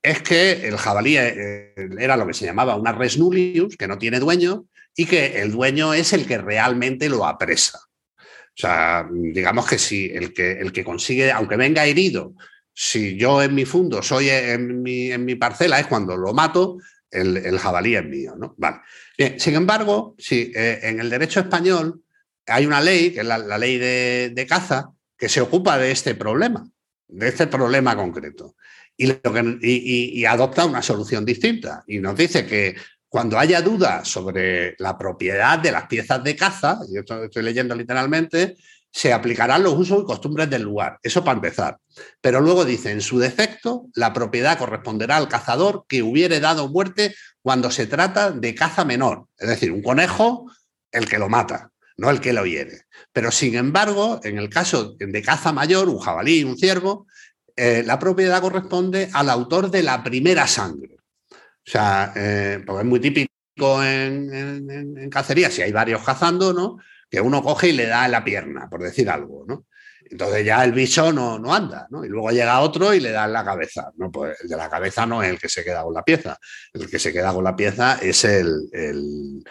es 0.02 0.22
que 0.22 0.66
el 0.66 0.76
jabalí 0.76 1.16
eh, 1.16 1.74
era 1.98 2.16
lo 2.16 2.26
que 2.26 2.34
se 2.34 2.46
llamaba 2.46 2.76
una 2.76 2.92
res 2.92 3.18
nullius, 3.18 3.76
que 3.76 3.88
no 3.88 3.98
tiene 3.98 4.20
dueño, 4.20 4.66
y 4.98 5.06
que 5.06 5.40
el 5.40 5.52
dueño 5.52 5.94
es 5.94 6.12
el 6.12 6.26
que 6.26 6.38
realmente 6.38 7.08
lo 7.08 7.24
apresa. 7.24 7.78
O 8.18 8.60
sea, 8.60 9.08
digamos 9.08 9.68
que 9.68 9.78
si 9.78 10.06
el 10.06 10.34
que, 10.34 10.50
el 10.58 10.72
que 10.72 10.82
consigue, 10.82 11.30
aunque 11.30 11.56
venga 11.56 11.86
herido, 11.86 12.34
si 12.74 13.16
yo 13.16 13.40
en 13.40 13.54
mi 13.54 13.64
fundo 13.64 14.02
soy 14.02 14.28
en 14.28 14.82
mi, 14.82 15.12
en 15.12 15.24
mi 15.24 15.36
parcela, 15.36 15.78
es 15.78 15.86
cuando 15.86 16.16
lo 16.16 16.34
mato, 16.34 16.78
el, 17.12 17.56
jabalí 17.60 17.94
es 17.94 18.04
mío. 18.06 18.34
¿no? 18.36 18.56
Vale. 18.58 18.78
Sin 19.38 19.54
embargo, 19.54 20.16
si 20.18 20.50
eh, 20.52 20.80
en 20.82 20.98
el 20.98 21.08
derecho 21.08 21.38
español 21.38 22.02
hay 22.46 22.66
una 22.66 22.80
ley, 22.80 23.12
que 23.12 23.20
es 23.20 23.26
la, 23.26 23.38
ley 23.56 23.78
de, 23.78 24.46
caza, 24.48 24.90
que 25.16 25.28
se 25.28 25.40
ocupa 25.40 25.78
de 25.78 25.92
este 25.92 26.16
problema, 26.16 26.68
de 27.06 27.28
este 27.28 27.46
problema 27.46 27.94
concreto. 27.94 28.56
Y, 28.96 29.12
y, 29.62 30.24
adopta 30.24 30.66
una 30.66 30.82
solución 30.82 31.24
distinta. 31.24 31.84
Y 31.86 32.00
nos 32.00 32.16
dice 32.16 32.46
que 32.46 32.74
cuando 33.08 33.38
haya 33.38 33.62
dudas 33.62 34.06
sobre 34.06 34.74
la 34.78 34.98
propiedad 34.98 35.58
de 35.58 35.72
las 35.72 35.86
piezas 35.86 36.22
de 36.22 36.36
caza, 36.36 36.78
yo 36.90 37.00
estoy 37.24 37.42
leyendo 37.42 37.74
literalmente, 37.74 38.56
se 38.90 39.12
aplicarán 39.12 39.62
los 39.62 39.74
usos 39.74 40.02
y 40.02 40.06
costumbres 40.06 40.50
del 40.50 40.62
lugar. 40.62 40.98
Eso 41.02 41.22
para 41.24 41.36
empezar. 41.36 41.78
Pero 42.20 42.40
luego 42.40 42.64
dice, 42.64 42.90
en 42.90 43.00
su 43.00 43.18
defecto, 43.18 43.86
la 43.94 44.12
propiedad 44.12 44.58
corresponderá 44.58 45.16
al 45.16 45.28
cazador 45.28 45.84
que 45.88 46.02
hubiere 46.02 46.40
dado 46.40 46.68
muerte 46.68 47.14
cuando 47.42 47.70
se 47.70 47.86
trata 47.86 48.30
de 48.30 48.54
caza 48.54 48.84
menor. 48.84 49.26
Es 49.38 49.48
decir, 49.48 49.72
un 49.72 49.82
conejo, 49.82 50.50
el 50.90 51.08
que 51.08 51.18
lo 51.18 51.28
mata, 51.28 51.70
no 51.96 52.10
el 52.10 52.20
que 52.20 52.32
lo 52.32 52.46
hiere. 52.46 52.82
Pero 53.12 53.30
sin 53.30 53.54
embargo, 53.54 54.20
en 54.22 54.38
el 54.38 54.48
caso 54.48 54.96
de 54.98 55.22
caza 55.22 55.52
mayor, 55.52 55.88
un 55.88 55.98
jabalí, 55.98 56.44
un 56.44 56.58
ciervo, 56.58 57.06
eh, 57.56 57.82
la 57.84 57.98
propiedad 57.98 58.40
corresponde 58.40 59.10
al 59.12 59.30
autor 59.30 59.70
de 59.70 59.82
la 59.82 60.02
primera 60.02 60.46
sangre. 60.46 60.97
O 61.68 61.70
sea, 61.70 62.14
eh, 62.16 62.62
porque 62.64 62.80
es 62.80 62.88
muy 62.88 62.98
típico 62.98 63.84
en, 63.84 65.10
cacería, 65.10 65.50
si 65.50 65.60
hay 65.60 65.70
varios 65.70 66.02
cazando, 66.02 66.54
¿no? 66.54 66.78
Que 67.10 67.20
uno 67.20 67.42
coge 67.42 67.68
y 67.68 67.72
le 67.72 67.84
da 67.84 68.06
en 68.06 68.12
la 68.12 68.24
pierna, 68.24 68.70
por 68.70 68.82
decir 68.82 69.10
algo, 69.10 69.44
¿no? 69.46 69.66
Entonces 70.10 70.46
ya 70.46 70.64
el 70.64 70.72
bicho 70.72 71.12
no, 71.12 71.38
no 71.38 71.54
anda, 71.54 71.86
¿no? 71.90 72.06
Y 72.06 72.08
luego 72.08 72.30
llega 72.30 72.60
otro 72.60 72.94
y 72.94 73.00
le 73.00 73.10
da 73.10 73.26
en 73.26 73.34
la 73.34 73.44
cabeza. 73.44 73.92
No, 73.98 74.10
pues 74.10 74.40
el 74.42 74.48
de 74.48 74.56
la 74.56 74.70
cabeza 74.70 75.04
no 75.04 75.22
es 75.22 75.28
el 75.28 75.38
que 75.38 75.50
se 75.50 75.62
queda 75.62 75.82
con 75.82 75.92
la 75.92 76.02
pieza. 76.02 76.38
El 76.72 76.88
que 76.88 76.98
se 76.98 77.12
queda 77.12 77.34
con 77.34 77.44
la 77.44 77.54
pieza 77.54 77.98
es 78.00 78.24
el, 78.24 78.70
el, 78.72 79.44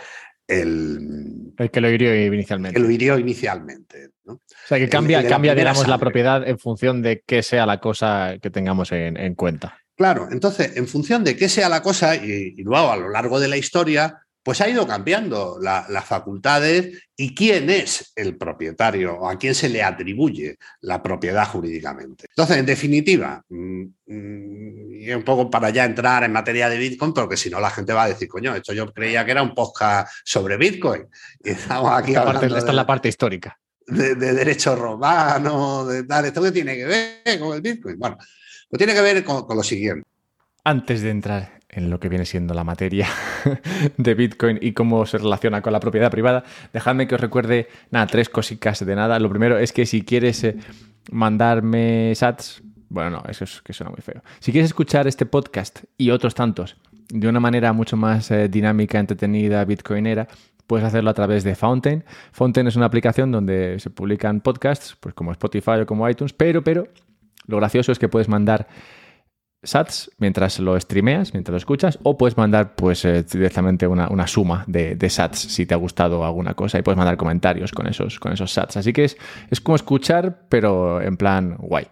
el, 0.47 1.69
que 1.71 1.81
lo 1.81 1.91
hirió 1.91 2.33
inicialmente. 2.33 2.79
Que 2.79 2.83
lo 2.83 2.89
hirió 2.89 3.19
inicialmente. 3.19 4.09
¿no? 4.25 4.33
O 4.33 4.41
sea, 4.67 4.79
que 4.79 4.89
cambia, 4.89 5.27
cambia 5.27 5.53
digamos, 5.53 5.87
la 5.87 5.99
propiedad 5.99 6.47
en 6.47 6.57
función 6.57 7.03
de 7.03 7.21
qué 7.23 7.43
sea 7.43 7.67
la 7.67 7.79
cosa 7.79 8.37
que 8.41 8.49
tengamos 8.49 8.91
en, 8.91 9.17
en 9.17 9.35
cuenta. 9.35 9.77
Claro, 9.97 10.27
entonces, 10.31 10.77
en 10.77 10.87
función 10.87 11.23
de 11.23 11.35
qué 11.35 11.49
sea 11.49 11.67
la 11.69 11.81
cosa, 11.81 12.15
y, 12.15 12.55
luego 12.57 12.91
a 12.91 12.97
lo 12.97 13.09
largo 13.09 13.39
de 13.39 13.47
la 13.47 13.57
historia, 13.57 14.21
pues 14.43 14.61
ha 14.61 14.69
ido 14.69 14.87
cambiando 14.87 15.57
las 15.59 16.05
facultades 16.05 17.09
y 17.17 17.33
quién 17.33 17.69
es 17.69 18.13
el 18.15 18.37
propietario 18.37 19.15
o 19.15 19.27
a 19.27 19.37
quién 19.37 19.55
se 19.55 19.67
le 19.67 19.83
atribuye 19.83 20.57
la 20.81 21.01
propiedad 21.01 21.45
jurídicamente. 21.47 22.27
Entonces, 22.29 22.57
en 22.57 22.65
definitiva, 22.65 23.43
mm, 23.49 23.83
mm, 24.05 24.93
y 25.01 25.11
un 25.11 25.23
poco 25.23 25.49
para 25.49 25.71
ya 25.71 25.83
entrar 25.83 26.23
en 26.23 26.31
materia 26.31 26.69
de 26.69 26.77
Bitcoin, 26.77 27.11
porque 27.11 27.35
si 27.35 27.49
no 27.49 27.59
la 27.59 27.71
gente 27.71 27.91
va 27.91 28.03
a 28.03 28.09
decir, 28.09 28.27
coño, 28.27 28.55
esto 28.55 28.71
yo 28.71 28.93
creía 28.93 29.25
que 29.25 29.31
era 29.31 29.41
un 29.41 29.53
podcast 29.53 30.09
sobre 30.23 30.57
Bitcoin. 30.57 31.07
Y 31.43 31.49
estamos 31.49 31.91
aquí 31.91 32.11
esta, 32.11 32.23
parte, 32.23 32.45
esta 32.45 32.69
es 32.69 32.73
la 32.73 32.85
parte 32.85 33.09
histórica. 33.09 33.59
De, 33.85 34.15
de 34.15 34.33
derecho 34.33 34.75
romano, 34.75 35.85
de 35.85 36.03
tal, 36.03 36.25
¿esto 36.25 36.41
qué 36.43 36.51
tiene 36.51 36.75
que 36.75 36.85
ver 36.85 37.39
con 37.39 37.53
el 37.53 37.61
Bitcoin? 37.61 37.97
Bueno, 37.97 38.17
pues 38.69 38.77
tiene 38.77 38.93
que 38.93 39.01
ver 39.01 39.23
con, 39.23 39.45
lo 39.55 39.63
siguiente. 39.63 40.07
Antes 40.63 41.01
de 41.01 41.09
entrar 41.09 41.59
en 41.69 41.89
lo 41.89 41.99
que 41.99 42.09
viene 42.09 42.25
siendo 42.25 42.53
la 42.53 42.63
materia 42.63 43.07
de 43.97 44.13
Bitcoin 44.15 44.59
y 44.61 44.73
cómo 44.73 45.05
se 45.05 45.17
relaciona 45.17 45.61
con 45.61 45.73
la 45.73 45.79
propiedad 45.79 46.11
privada, 46.11 46.43
dejadme 46.73 47.07
que 47.07 47.15
os 47.15 47.21
recuerde, 47.21 47.67
nada, 47.91 48.07
tres 48.07 48.29
cositas 48.29 48.85
de 48.85 48.95
nada. 48.95 49.19
Lo 49.19 49.29
primero 49.29 49.57
es 49.57 49.71
que 49.71 49.85
si 49.85 50.01
quieres 50.01 50.43
eh, 50.43 50.57
mandarme 51.11 52.13
sats, 52.15 52.61
bueno, 52.89 53.09
no, 53.09 53.23
eso 53.29 53.43
es 53.43 53.61
que 53.61 53.73
suena 53.73 53.91
muy 53.91 54.01
feo. 54.01 54.21
Si 54.39 54.51
quieres 54.51 54.69
escuchar 54.69 55.07
este 55.07 55.25
podcast 55.25 55.83
y 55.97 56.09
otros 56.09 56.35
tantos 56.35 56.77
de 57.09 57.27
una 57.27 57.39
manera 57.39 57.73
mucho 57.73 57.97
más 57.97 58.31
eh, 58.31 58.49
dinámica, 58.49 58.99
entretenida, 58.99 59.63
bitcoinera, 59.65 60.27
puedes 60.67 60.85
hacerlo 60.85 61.09
a 61.09 61.13
través 61.13 61.43
de 61.43 61.55
Fountain. 61.55 62.03
Fountain 62.31 62.67
es 62.67 62.75
una 62.75 62.85
aplicación 62.85 63.31
donde 63.31 63.79
se 63.79 63.89
publican 63.89 64.41
podcasts, 64.41 64.97
pues 64.99 65.15
como 65.15 65.31
Spotify 65.31 65.81
o 65.81 65.85
como 65.85 66.07
iTunes, 66.09 66.33
pero, 66.33 66.63
pero 66.63 66.87
lo 67.47 67.57
gracioso 67.57 67.91
es 67.91 67.99
que 67.99 68.09
puedes 68.09 68.27
mandar 68.27 68.67
sats 69.63 70.11
mientras 70.17 70.59
lo 70.59 70.79
streameas, 70.79 71.33
mientras 71.33 71.53
lo 71.53 71.57
escuchas, 71.57 71.99
o 72.03 72.17
puedes 72.17 72.37
mandar 72.37 72.75
pues 72.75 73.03
eh, 73.05 73.23
directamente 73.23 73.87
una, 73.87 74.27
suma 74.27 74.63
de, 74.67 75.09
sats 75.09 75.39
si 75.39 75.65
te 75.65 75.73
ha 75.73 75.77
gustado 75.77 76.23
alguna 76.23 76.53
cosa 76.53 76.77
y 76.77 76.81
puedes 76.83 76.97
mandar 76.97 77.17
comentarios 77.17 77.71
con 77.71 77.87
esos, 77.87 78.19
con 78.19 78.31
esos 78.31 78.51
sats. 78.51 78.77
Así 78.77 78.93
que 78.93 79.05
es, 79.05 79.17
es 79.49 79.59
como 79.59 79.75
escuchar, 79.75 80.47
pero 80.49 81.01
en 81.01 81.17
plan 81.17 81.57
guay. 81.59 81.87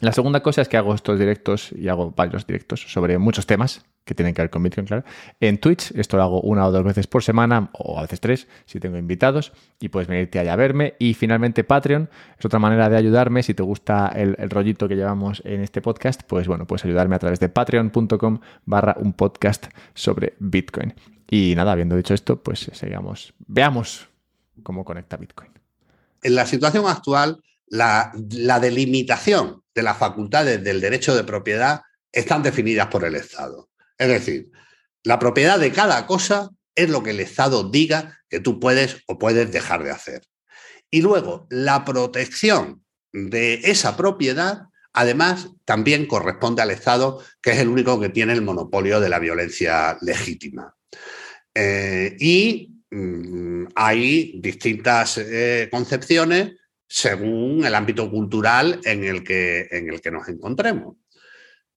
La 0.00 0.12
segunda 0.12 0.40
cosa 0.42 0.62
es 0.62 0.68
que 0.68 0.76
hago 0.76 0.94
estos 0.94 1.18
directos 1.18 1.72
y 1.72 1.88
hago 1.88 2.12
varios 2.12 2.46
directos 2.46 2.84
sobre 2.88 3.18
muchos 3.18 3.46
temas 3.46 3.84
que 4.04 4.14
tienen 4.14 4.32
que 4.32 4.40
ver 4.42 4.50
con 4.50 4.62
Bitcoin, 4.62 4.86
claro. 4.86 5.04
En 5.38 5.58
Twitch, 5.58 5.92
esto 5.94 6.16
lo 6.16 6.22
hago 6.22 6.40
una 6.40 6.66
o 6.66 6.72
dos 6.72 6.82
veces 6.82 7.06
por 7.06 7.22
semana, 7.22 7.70
o 7.74 7.98
a 7.98 8.02
veces 8.02 8.20
tres, 8.20 8.48
si 8.64 8.80
tengo 8.80 8.96
invitados, 8.96 9.52
y 9.80 9.88
puedes 9.90 10.08
venirte 10.08 10.38
allá 10.38 10.54
a 10.54 10.56
verme. 10.56 10.94
Y 10.98 11.14
finalmente 11.14 11.62
Patreon 11.62 12.08
es 12.38 12.44
otra 12.44 12.58
manera 12.58 12.88
de 12.88 12.96
ayudarme. 12.96 13.42
Si 13.42 13.54
te 13.54 13.62
gusta 13.62 14.08
el, 14.08 14.34
rollito 14.48 14.88
que 14.88 14.96
llevamos 14.96 15.42
en 15.44 15.62
este 15.62 15.82
podcast, 15.82 16.22
pues 16.22 16.48
bueno, 16.48 16.66
puedes 16.66 16.84
ayudarme 16.84 17.16
a 17.16 17.18
través 17.18 17.38
de 17.38 17.50
patreon.com 17.50 18.40
barra 18.64 18.96
un 18.98 19.12
podcast 19.12 19.66
sobre 19.94 20.34
Bitcoin. 20.38 20.94
Y 21.28 21.54
nada, 21.54 21.72
habiendo 21.72 21.96
dicho 21.96 22.14
esto, 22.14 22.42
pues 22.42 22.70
sigamos, 22.72 23.34
veamos 23.46 24.08
cómo 24.62 24.84
conecta 24.84 25.18
Bitcoin. 25.18 25.50
En 26.22 26.34
la 26.34 26.46
situación 26.46 26.86
actual, 26.86 27.42
la, 27.66 28.12
la 28.30 28.58
delimitación 28.58 29.62
de 29.78 29.84
las 29.84 29.96
facultades 29.96 30.64
del 30.64 30.80
derecho 30.80 31.14
de 31.14 31.22
propiedad 31.22 31.82
están 32.10 32.42
definidas 32.42 32.88
por 32.88 33.04
el 33.04 33.14
Estado. 33.14 33.70
Es 33.96 34.08
decir, 34.08 34.50
la 35.04 35.20
propiedad 35.20 35.56
de 35.56 35.70
cada 35.70 36.04
cosa 36.04 36.50
es 36.74 36.90
lo 36.90 37.04
que 37.04 37.10
el 37.10 37.20
Estado 37.20 37.70
diga 37.70 38.20
que 38.28 38.40
tú 38.40 38.58
puedes 38.58 38.96
o 39.06 39.20
puedes 39.20 39.52
dejar 39.52 39.84
de 39.84 39.92
hacer. 39.92 40.22
Y 40.90 41.00
luego, 41.00 41.46
la 41.48 41.84
protección 41.84 42.82
de 43.12 43.60
esa 43.62 43.96
propiedad, 43.96 44.62
además, 44.92 45.48
también 45.64 46.06
corresponde 46.06 46.62
al 46.62 46.72
Estado, 46.72 47.22
que 47.40 47.52
es 47.52 47.58
el 47.58 47.68
único 47.68 48.00
que 48.00 48.08
tiene 48.08 48.32
el 48.32 48.42
monopolio 48.42 48.98
de 48.98 49.10
la 49.10 49.20
violencia 49.20 49.96
legítima. 50.00 50.74
Eh, 51.54 52.16
y 52.18 52.82
mm, 52.90 53.66
hay 53.76 54.40
distintas 54.40 55.18
eh, 55.18 55.68
concepciones 55.70 56.54
según 56.88 57.64
el 57.64 57.74
ámbito 57.74 58.10
cultural 58.10 58.80
en 58.84 59.04
el 59.04 59.22
que, 59.22 59.68
en 59.70 59.90
el 59.90 60.00
que 60.00 60.10
nos 60.10 60.28
encontremos. 60.28 60.96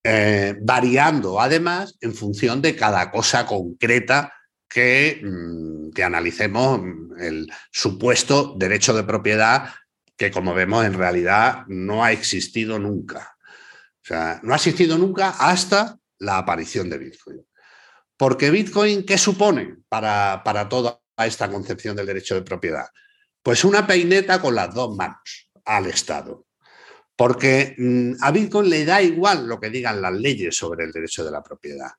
Eh, 0.03 0.55
variando 0.61 1.39
además 1.39 1.95
en 2.01 2.15
función 2.15 2.59
de 2.61 2.75
cada 2.75 3.11
cosa 3.11 3.45
concreta 3.45 4.33
que, 4.67 5.21
mm, 5.23 5.91
que, 5.91 6.03
analicemos 6.03 6.81
el 7.19 7.51
supuesto 7.71 8.55
derecho 8.57 8.95
de 8.95 9.03
propiedad 9.03 9.69
que 10.17 10.31
como 10.31 10.53
vemos 10.53 10.85
en 10.85 10.93
realidad 10.93 11.65
no 11.67 12.03
ha 12.03 12.11
existido 12.11 12.79
nunca. 12.79 13.35
O 14.03 14.05
sea, 14.05 14.39
no 14.43 14.53
ha 14.53 14.55
existido 14.55 14.97
nunca 14.97 15.29
hasta 15.29 15.97
la 16.19 16.37
aparición 16.37 16.89
de 16.89 16.97
Bitcoin. 16.97 17.45
Porque 18.17 18.51
Bitcoin, 18.51 19.05
¿qué 19.05 19.17
supone 19.17 19.77
para, 19.89 20.41
para 20.43 20.69
toda 20.69 21.01
esta 21.17 21.49
concepción 21.49 21.95
del 21.95 22.05
derecho 22.05 22.35
de 22.35 22.43
propiedad? 22.43 22.85
Pues 23.43 23.63
una 23.63 23.87
peineta 23.87 24.39
con 24.41 24.55
las 24.55 24.73
dos 24.73 24.95
manos 24.95 25.49
al 25.65 25.87
Estado. 25.87 26.45
Porque 27.15 27.75
mm, 27.77 28.13
a 28.21 28.31
Bitcoin 28.31 28.69
le 28.69 28.85
da 28.85 29.01
igual 29.01 29.47
lo 29.47 29.59
que 29.59 29.69
digan 29.69 30.01
las 30.01 30.13
leyes 30.13 30.55
sobre 30.55 30.85
el 30.85 30.91
derecho 30.91 31.23
de 31.23 31.31
la 31.31 31.43
propiedad. 31.43 31.91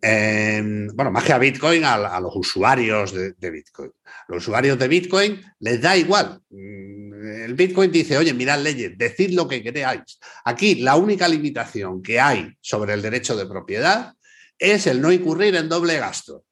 Em, 0.00 0.88
bueno, 0.94 1.12
más 1.12 1.22
que 1.22 1.32
a 1.32 1.38
Bitcoin, 1.38 1.84
a, 1.84 2.18
los 2.20 2.34
usuarios 2.34 3.12
de, 3.12 3.50
Bitcoin. 3.50 3.92
los 4.26 4.42
usuarios 4.42 4.76
de 4.76 4.88
Bitcoin 4.88 5.40
les 5.60 5.80
da 5.80 5.96
igual. 5.96 6.40
Mm, 6.50 7.42
el 7.44 7.54
Bitcoin 7.54 7.90
dice, 7.92 8.18
oye, 8.18 8.34
mirad 8.34 8.60
leyes, 8.60 8.98
decid 8.98 9.30
lo 9.30 9.46
que 9.46 9.62
queráis. 9.62 10.18
Aquí 10.44 10.76
la 10.76 10.96
única 10.96 11.28
limitación 11.28 12.02
que 12.02 12.20
hay 12.20 12.52
sobre 12.60 12.94
el 12.94 13.02
derecho 13.02 13.36
de 13.36 13.46
propiedad 13.46 14.14
es 14.58 14.86
el 14.86 15.00
no 15.00 15.12
incurrir 15.12 15.54
en 15.54 15.68
doble 15.68 15.98
gasto 15.98 16.44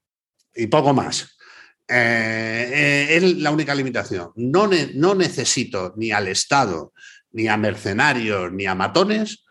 y 0.54 0.68
poco 0.68 0.94
más. 0.94 1.36
Eh, 1.92 2.70
eh, 2.72 3.16
es 3.16 3.38
la 3.38 3.50
única 3.50 3.74
limitación. 3.74 4.30
No, 4.36 4.70
no 4.94 5.14
necesito 5.16 5.92
ni 5.96 6.12
al 6.12 6.28
Estado 6.28 6.92
ni 7.32 7.48
a 7.48 7.56
mercenarios, 7.56 8.52
ni 8.52 8.66
a 8.66 8.74
matones, 8.76 9.44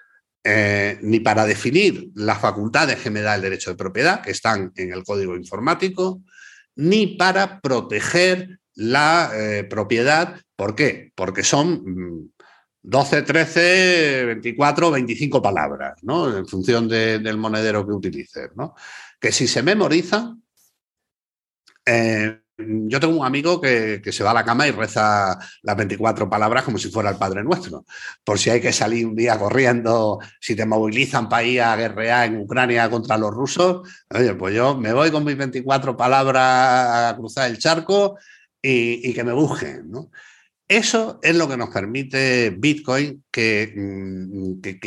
eh, 0.43 0.97
ni 1.01 1.19
para 1.19 1.45
definir 1.45 2.09
las 2.15 2.39
facultades 2.39 2.97
que 2.99 3.09
me 3.09 3.21
da 3.21 3.35
el 3.35 3.41
derecho 3.41 3.71
de 3.71 3.77
propiedad, 3.77 4.21
que 4.21 4.31
están 4.31 4.71
en 4.75 4.93
el 4.93 5.03
código 5.03 5.35
informático, 5.35 6.21
ni 6.75 7.07
para 7.07 7.59
proteger 7.59 8.59
la 8.75 9.31
propiedad. 9.69 10.39
¿Por 10.55 10.75
qué? 10.75 11.11
Porque 11.15 11.43
son 11.43 11.83
mm, 11.85 12.31
12, 12.81 13.21
13, 13.23 14.25
24, 14.25 14.91
25 14.91 15.41
palabras, 15.41 15.95
¿no? 16.03 16.37
En 16.37 16.47
función 16.47 16.87
del 16.87 17.37
monedero 17.37 17.85
que 17.85 17.93
utilices, 17.93 18.49
¿no? 18.55 18.75
Que 19.19 19.33
si 19.33 19.47
se 19.47 19.61
memorizan, 19.61 20.41
eh, 21.89 22.39
yo 22.59 22.99
tengo 22.99 23.17
un 23.17 23.25
amigo 23.25 23.61
que, 23.61 24.01
se 24.11 24.23
va 24.23 24.31
a 24.31 24.33
la 24.33 24.43
cama 24.43 24.67
y 24.67 24.71
reza 24.71 25.39
las 25.61 25.77
24 25.77 26.29
palabras 26.29 26.63
como 26.63 26.77
si 26.77 26.89
fuera 26.89 27.09
el 27.09 27.17
Padre 27.17 27.43
Nuestro. 27.43 27.85
Por 28.23 28.37
si 28.37 28.49
hay 28.49 28.61
que 28.61 28.73
salir 28.73 29.05
un 29.05 29.15
día 29.15 29.39
corriendo, 29.39 30.19
si 30.39 30.55
te 30.55 30.65
movilizan 30.65 31.29
para 31.29 31.43
ir 31.43 31.61
a 31.61 31.75
guerrear 31.75 32.27
en 32.27 32.41
Ucrania 32.41 32.89
contra 32.89 33.17
los 33.17 33.33
rusos, 33.33 33.87
oye, 34.13 34.35
pues 34.35 34.53
yo 34.53 34.77
me 34.77 34.93
voy 34.93 35.09
con 35.09 35.23
mis 35.23 35.37
24 35.37 35.95
palabras 35.95 37.13
a 37.13 37.15
cruzar 37.17 37.49
el 37.49 37.59
charco 37.59 38.17
y, 38.61 39.13
que 39.13 39.23
me 39.23 39.33
busquen. 39.33 39.91
Eso 40.67 41.19
es 41.23 41.35
lo 41.35 41.47
que 41.47 41.57
nos 41.57 41.69
permite 41.69 42.51
Bitcoin, 42.51 43.23
mm, 43.35 44.61
que, 44.61 44.79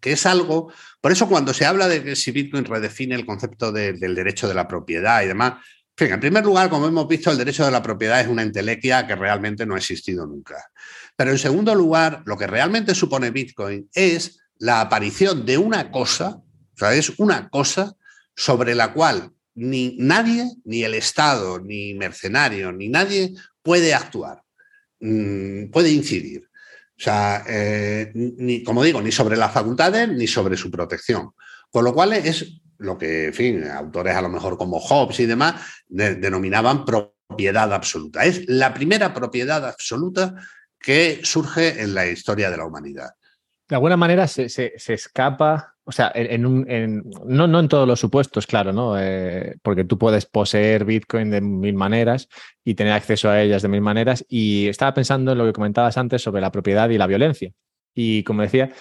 que, 0.00 0.12
es 0.12 0.26
algo. 0.26 0.72
Por 1.00 1.12
eso, 1.12 1.28
cuando 1.28 1.52
se 1.52 1.66
habla 1.66 1.88
de 1.88 2.02
que 2.02 2.16
si 2.16 2.30
Bitcoin 2.30 2.64
redefine 2.64 3.14
el 3.16 3.26
concepto 3.26 3.72
del 3.72 4.14
derecho 4.14 4.48
de 4.48 4.54
la 4.54 4.68
propiedad 4.68 5.22
y 5.22 5.26
demás, 5.26 5.54
en 6.04 6.20
primer 6.20 6.44
lugar, 6.44 6.68
como 6.68 6.86
hemos 6.86 7.08
visto, 7.08 7.30
el 7.30 7.38
derecho 7.38 7.64
de 7.64 7.70
la 7.70 7.82
propiedad 7.82 8.20
es 8.20 8.28
una 8.28 8.42
entelequia 8.42 9.06
que 9.06 9.16
realmente 9.16 9.64
no 9.64 9.74
ha 9.74 9.78
existido 9.78 10.26
nunca. 10.26 10.56
Pero 11.16 11.30
en 11.30 11.38
segundo 11.38 11.74
lugar, 11.74 12.22
lo 12.26 12.36
que 12.36 12.46
realmente 12.46 12.94
supone 12.94 13.30
Bitcoin 13.30 13.88
es 13.94 14.40
la 14.58 14.80
aparición 14.80 15.46
de 15.46 15.56
una 15.56 15.90
cosa, 15.90 16.36
o 16.36 16.78
sea, 16.78 16.94
es 16.94 17.18
una 17.18 17.48
cosa 17.48 17.94
sobre 18.34 18.74
la 18.74 18.92
cual 18.92 19.32
ni 19.54 19.96
nadie, 19.98 20.50
ni 20.64 20.84
el 20.84 20.94
Estado, 20.94 21.58
ni 21.60 21.94
mercenario, 21.94 22.72
ni 22.72 22.88
nadie 22.88 23.32
puede 23.62 23.94
actuar, 23.94 24.42
mm, 25.00 25.70
puede 25.70 25.90
incidir. 25.90 26.48
O 26.98 27.02
sea, 27.02 27.44
eh, 27.48 28.12
ni, 28.14 28.62
como 28.62 28.82
digo, 28.82 29.00
ni 29.00 29.12
sobre 29.12 29.36
las 29.36 29.52
facultades 29.52 30.08
ni 30.08 30.26
sobre 30.26 30.56
su 30.56 30.70
protección. 30.70 31.30
Con 31.70 31.84
lo 31.84 31.92
cual 31.92 32.14
es 32.14 32.60
lo 32.78 32.98
que, 32.98 33.30
fin, 33.32 33.64
autores 33.64 34.14
a 34.14 34.22
lo 34.22 34.28
mejor 34.28 34.56
como 34.58 34.78
Hobbes 34.78 35.20
y 35.20 35.26
demás 35.26 35.54
denominaban 35.88 36.84
propiedad 36.84 37.72
absoluta. 37.72 38.24
Es 38.24 38.48
la 38.48 38.72
primera 38.74 39.12
propiedad 39.12 39.66
absoluta 39.66 40.34
que 40.78 41.20
surge 41.22 41.82
en 41.82 41.94
la 41.94 42.06
historia 42.06 42.50
de 42.50 42.56
la 42.56 42.66
humanidad. 42.66 43.10
De 43.68 43.74
alguna 43.74 43.96
manera 43.96 44.28
se, 44.28 44.72
escapa, 44.76 45.74
o 45.84 45.90
sea, 45.90 46.12
en, 46.14 46.42
no, 47.24 47.48
no, 47.48 47.58
en 47.58 47.68
todos 47.68 47.88
los 47.88 47.98
supuestos, 47.98 48.46
claro, 48.46 48.72
¿no? 48.72 48.96
Eh, 48.96 49.56
porque 49.62 49.82
tú 49.82 49.98
puedes 49.98 50.24
poseer 50.26 50.84
Bitcoin 50.84 51.30
de 51.30 51.40
mil 51.40 51.74
maneras 51.74 52.28
y 52.64 52.74
tener 52.74 52.92
acceso 52.92 53.28
a 53.28 53.42
ellas 53.42 53.62
de 53.62 53.68
mil 53.68 53.80
maneras. 53.80 54.24
Y 54.28 54.68
estaba 54.68 54.94
pensando 54.94 55.32
en 55.32 55.38
lo 55.38 55.46
que 55.46 55.52
comentabas 55.52 55.98
antes 55.98 56.22
sobre 56.22 56.40
la 56.40 56.52
propiedad 56.52 56.88
y 56.90 56.98
la 56.98 57.08
violencia. 57.08 57.50
Y 57.92 58.22
como 58.22 58.42
decía, 58.42 58.72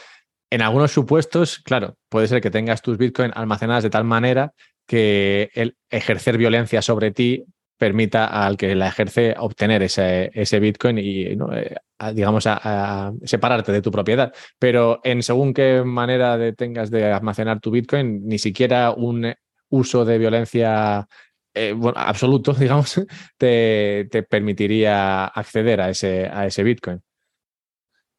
en 0.49 0.61
algunos 0.61 0.91
supuestos, 0.91 1.59
claro, 1.59 1.97
puede 2.09 2.27
ser 2.27 2.41
que 2.41 2.51
tengas 2.51 2.81
tus 2.81 2.97
Bitcoin 2.97 3.31
almacenadas 3.35 3.83
de 3.83 3.89
tal 3.89 4.03
manera 4.03 4.53
que 4.87 5.49
el 5.53 5.77
ejercer 5.89 6.37
violencia 6.37 6.81
sobre 6.81 7.11
ti 7.11 7.45
permita 7.77 8.25
al 8.25 8.57
que 8.57 8.73
la 8.75 8.87
ejerce 8.87 9.35
obtener 9.37 9.83
ese, 9.83 10.31
ese 10.33 10.59
Bitcoin 10.59 10.97
y, 10.97 11.23
eh, 11.23 11.75
digamos, 12.13 12.45
a, 12.47 13.11
separarte 13.23 13.71
de 13.71 13.81
tu 13.81 13.91
propiedad. 13.91 14.33
Pero 14.59 15.01
en 15.03 15.23
según 15.23 15.53
qué 15.53 15.83
manera 15.83 16.37
de 16.37 16.53
tengas 16.53 16.89
de 16.89 17.11
almacenar 17.11 17.59
tu 17.59 17.71
Bitcoin, 17.71 18.25
ni 18.25 18.39
siquiera 18.39 18.91
un 18.91 19.33
uso 19.69 20.05
de 20.05 20.17
violencia 20.17 21.07
eh, 21.53 21.75
absoluto, 21.95 22.53
digamos, 22.59 23.01
te, 23.37 24.07
te, 24.09 24.23
permitiría 24.23 25.25
acceder 25.25 25.81
a 25.81 25.89
ese, 25.89 26.27
a 26.27 26.45
ese 26.45 26.63
Bitcoin. 26.63 27.01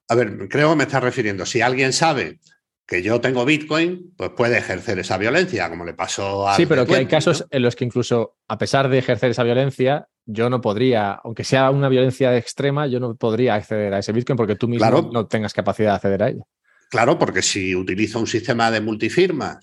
A 0.08 0.14
ver, 0.14 0.48
creo 0.48 0.70
que 0.70 0.76
me 0.76 0.84
estás 0.84 1.02
refiriendo. 1.02 1.46
Si 1.46 1.60
alguien 1.60 1.92
sabe 1.92 2.38
que 2.86 3.02
yo 3.02 3.20
tengo 3.20 3.44
Bitcoin, 3.44 4.14
pues 4.16 4.30
puede 4.30 4.58
ejercer 4.58 4.98
esa 4.98 5.18
violencia, 5.18 5.68
como 5.68 5.84
le 5.84 5.94
pasó 5.94 6.48
a. 6.48 6.56
Sí, 6.56 6.66
pero 6.66 6.86
que 6.86 6.96
hay 6.96 7.06
casos 7.06 7.46
en 7.50 7.62
los 7.62 7.74
que 7.74 7.84
incluso, 7.84 8.36
a 8.46 8.58
pesar 8.58 8.88
de 8.88 8.98
ejercer 8.98 9.30
esa 9.30 9.42
violencia, 9.42 10.08
yo 10.24 10.48
no 10.50 10.60
podría, 10.60 11.12
aunque 11.12 11.44
sea 11.44 11.70
una 11.70 11.88
violencia 11.88 12.36
extrema, 12.36 12.86
yo 12.86 13.00
no 13.00 13.16
podría 13.16 13.54
acceder 13.54 13.94
a 13.94 13.98
ese 13.98 14.12
Bitcoin 14.12 14.36
porque 14.36 14.56
tú 14.56 14.68
mismo 14.68 15.10
no 15.12 15.26
tengas 15.26 15.52
capacidad 15.52 15.90
de 15.90 15.96
acceder 15.96 16.22
a 16.22 16.28
ella. 16.28 16.44
Claro, 16.88 17.18
porque 17.18 17.42
si 17.42 17.74
utilizo 17.74 18.20
un 18.20 18.28
sistema 18.28 18.70
de 18.70 18.80
multifirmas 18.80 19.58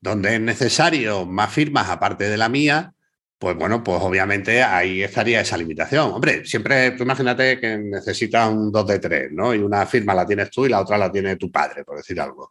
donde 0.00 0.34
es 0.34 0.40
necesario 0.40 1.24
más 1.24 1.52
firmas 1.52 1.88
aparte 1.88 2.28
de 2.28 2.36
la 2.36 2.50
mía, 2.50 2.92
pues 3.38 3.54
bueno, 3.56 3.84
pues 3.84 4.00
obviamente 4.00 4.62
ahí 4.62 5.02
estaría 5.02 5.40
esa 5.40 5.58
limitación. 5.58 6.12
Hombre, 6.12 6.44
siempre, 6.46 6.92
tú 6.92 7.02
imagínate 7.02 7.60
que 7.60 7.76
necesitas 7.76 8.48
un 8.50 8.72
2 8.72 8.86
de 8.86 8.98
3, 8.98 9.32
¿no? 9.32 9.54
Y 9.54 9.58
una 9.58 9.84
firma 9.84 10.14
la 10.14 10.26
tienes 10.26 10.50
tú 10.50 10.64
y 10.64 10.70
la 10.70 10.80
otra 10.80 10.96
la 10.96 11.12
tiene 11.12 11.36
tu 11.36 11.50
padre, 11.50 11.84
por 11.84 11.98
decir 11.98 12.18
algo. 12.18 12.50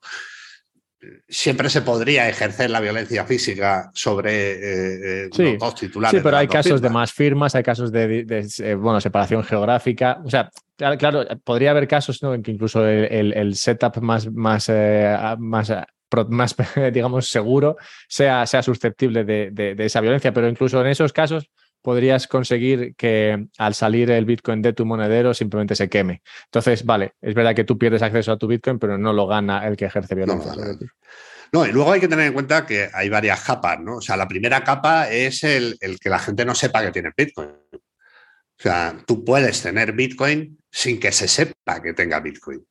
Siempre 1.28 1.70
se 1.70 1.82
podría 1.82 2.30
ejercer 2.30 2.70
la 2.70 2.80
violencia 2.80 3.26
física 3.26 3.92
sobre 3.94 4.52
eh, 4.54 5.30
eh, 5.38 5.58
dos 5.60 5.76
titulares. 5.76 6.20
Sí, 6.20 6.24
pero 6.24 6.38
hay 6.38 6.48
casos 6.48 6.82
de 6.82 6.90
más 6.90 7.12
firmas, 7.14 7.56
hay 7.56 7.64
casos 7.64 7.92
de, 7.92 8.26
eh, 8.60 8.76
bueno, 8.76 9.02
separación 9.02 9.44
geográfica. 9.44 10.22
O 10.24 10.30
sea, 10.30 10.50
claro, 10.98 11.26
podría 11.44 11.72
haber 11.72 11.88
casos 11.88 12.22
en 12.22 12.44
que 12.44 12.52
incluso 12.52 12.88
el, 12.88 13.56
setup 13.56 13.98
más, 14.02 14.32
más, 14.32 14.70
más 15.38 15.72
más, 16.30 16.56
digamos, 16.94 17.30
seguro 17.30 17.78
sea, 18.08 18.46
sea 18.46 18.64
susceptible 18.64 19.24
de, 19.24 19.76
esa 19.80 20.02
violencia. 20.02 20.34
Pero 20.34 20.48
incluso 20.48 20.82
en 20.82 20.88
esos 20.88 21.14
casos 21.14 21.50
podrías 21.82 22.28
conseguir 22.28 22.96
que 22.96 23.48
al 23.58 23.76
salir 23.76 24.10
el 24.10 24.26
Bitcoin 24.26 24.62
de 24.62 24.74
tu 24.74 24.86
monedero 24.86 25.34
simplemente 25.34 25.76
se 25.76 25.90
queme. 25.90 26.22
Entonces, 26.46 26.84
vale, 26.84 27.14
es 27.22 27.36
verdad 27.36 27.56
que 27.56 27.64
tú 27.64 27.78
pierdes 27.78 28.02
acceso 28.02 28.32
a 28.32 28.38
tu 28.38 28.48
Bitcoin, 28.48 28.80
pero 28.80 28.98
no 28.98 29.14
lo 29.14 29.28
gana 29.28 29.68
el 29.68 29.78
que 29.78 29.86
ejerce 29.86 30.16
violencia. 30.16 30.54
No, 31.52 31.66
y 31.66 31.72
luego 31.72 31.92
hay 31.92 32.00
que 32.00 32.08
tener 32.08 32.28
en 32.28 32.34
cuenta 32.34 32.66
que 32.66 32.90
hay 32.92 33.08
varias 33.08 33.44
capas, 33.44 33.80
¿no? 33.80 33.98
O 33.98 34.02
sea, 34.02 34.18
la 34.18 34.28
primera 34.28 34.64
capa 34.64 35.10
es 35.12 35.44
el, 35.44 35.78
el 35.80 36.00
que 36.00 36.10
la 36.10 36.20
gente 36.20 36.44
no 36.44 36.56
sepa 36.56 36.84
que 36.84 36.92
tiene 36.92 37.12
Bitcoin. 37.16 37.50
O 38.58 38.62
sea, 38.62 38.98
tú 39.06 39.24
puedes 39.24 39.62
tener 39.62 39.92
Bitcoin 39.92 40.58
sin 40.72 41.00
que 41.00 41.12
se 41.12 41.28
sepa 41.28 41.82
que 41.84 41.94
tenga 41.94 42.20
Bitcoin 42.20 42.66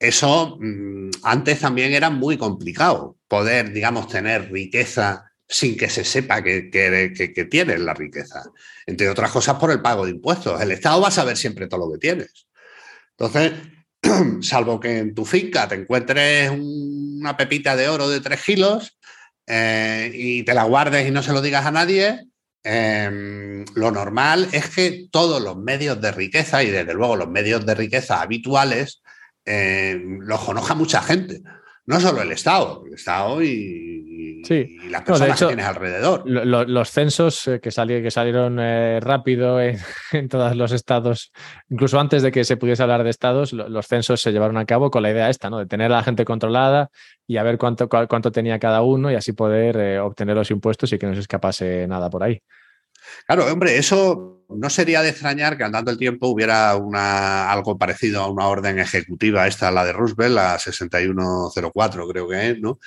eso 0.00 0.56
mm, 0.58 1.10
antes 1.22 1.60
también 1.60 1.92
era 1.92 2.08
muy 2.08 2.38
complicado, 2.38 3.18
poder, 3.28 3.72
digamos, 3.72 4.08
tener 4.08 4.50
riqueza 4.50 5.30
sin 5.46 5.76
que 5.76 5.90
se 5.90 6.04
sepa 6.04 6.42
que, 6.42 6.70
que, 6.70 7.44
tienes 7.44 7.80
la 7.80 7.92
riqueza. 7.92 8.42
Entre 8.86 9.08
otras 9.08 9.30
cosas 9.30 9.56
por 9.56 9.70
el 9.70 9.82
pago 9.82 10.06
de 10.06 10.12
impuestos. 10.12 10.60
El 10.60 10.70
Estado 10.70 11.00
va 11.00 11.08
a 11.08 11.12
saber 11.12 11.36
siempre 11.36 11.66
todo 11.66 11.86
lo 11.86 11.92
que 11.92 11.98
tienes. 11.98 12.46
Entonces, 13.18 13.52
salvo 14.40 14.80
que 14.80 14.98
en 14.98 15.14
tu 15.14 15.24
finca 15.24 15.68
te 15.68 15.74
encuentres 15.74 16.50
una 16.50 17.36
pepita 17.36 17.76
de 17.76 17.88
oro 17.88 18.08
de 18.08 18.20
tres 18.20 18.42
kilos 18.42 18.96
eh, 19.46 20.10
y 20.14 20.44
te 20.44 20.54
la 20.54 20.64
guardes 20.64 21.06
y 21.06 21.10
no 21.10 21.22
se 21.22 21.32
lo 21.32 21.42
digas 21.42 21.66
a 21.66 21.72
nadie, 21.72 22.26
em, 22.62 23.64
lo 23.74 23.90
normal 23.90 24.48
es 24.52 24.70
que 24.70 25.08
todos 25.10 25.42
los 25.42 25.56
medios 25.58 26.00
de 26.00 26.12
riqueza 26.12 26.62
y 26.62 26.70
desde 26.70 26.94
luego 26.94 27.16
los 27.16 27.28
medios 27.28 27.66
de 27.66 27.74
riqueza 27.74 28.22
habituales 28.22 28.99
eh, 29.44 30.00
los 30.20 30.40
conozca 30.40 30.74
mucha 30.74 31.02
gente. 31.02 31.42
No 31.86 31.98
solo 31.98 32.22
el 32.22 32.30
Estado, 32.30 32.84
el 32.86 32.94
Estado 32.94 33.42
y, 33.42 34.42
las 34.90 35.02
personas 35.02 35.38
que 35.38 35.46
tienes 35.46 35.66
alrededor. 35.66 36.22
los 36.24 36.90
censos 36.90 37.48
eh, 37.48 37.60
que, 37.60 37.70
que 37.70 38.10
salieron 38.10 38.58
eh, 38.60 39.00
rápido 39.00 39.60
en, 40.12 40.28
todos 40.28 40.54
los 40.54 40.72
estados, 40.72 41.32
incluso 41.68 41.98
antes 41.98 42.22
de 42.22 42.30
que 42.30 42.44
se 42.44 42.56
pudiese 42.56 42.82
hablar 42.82 43.02
de 43.02 43.10
estados, 43.10 43.52
los 43.52 43.86
censos 43.86 44.20
se 44.20 44.30
llevaron 44.30 44.56
a 44.56 44.66
cabo 44.66 44.90
con 44.90 45.02
la 45.02 45.10
idea 45.10 45.30
esta, 45.30 45.50
¿no? 45.50 45.58
De 45.58 45.66
tener 45.66 45.92
a 45.92 45.96
la 45.96 46.02
gente 46.02 46.24
controlada 46.24 46.90
y 47.26 47.38
a 47.38 47.42
ver 47.42 47.58
cuánto, 47.58 47.88
cuánto 47.88 48.30
tenía 48.30 48.58
cada 48.58 48.82
uno 48.82 49.10
y 49.10 49.16
así 49.16 49.32
poder 49.32 49.98
obtener 50.00 50.36
los 50.36 50.50
impuestos 50.50 50.92
y 50.92 50.98
que 50.98 51.06
no 51.06 51.14
se 51.14 51.20
escapase 51.20 51.86
nada 51.88 52.08
por 52.08 52.22
ahí. 52.22 52.40
Claro, 53.26 53.46
hombre, 53.52 53.76
eso 53.76 54.44
no 54.48 54.70
sería 54.70 55.02
de 55.02 55.10
extrañar 55.10 55.56
que 55.56 55.64
andando 55.64 55.90
el 55.90 55.98
tiempo 55.98 56.28
hubiera 56.28 56.76
una, 56.76 57.50
algo 57.50 57.78
parecido 57.78 58.22
a 58.22 58.30
una 58.30 58.46
orden 58.46 58.78
ejecutiva, 58.78 59.46
esta, 59.46 59.70
la 59.70 59.84
de 59.84 59.92
Roosevelt, 59.92 60.34
la 60.34 60.58
6104 60.58 62.08
creo 62.08 62.28
que 62.28 62.50
es, 62.50 62.60
¿no? 62.60 62.78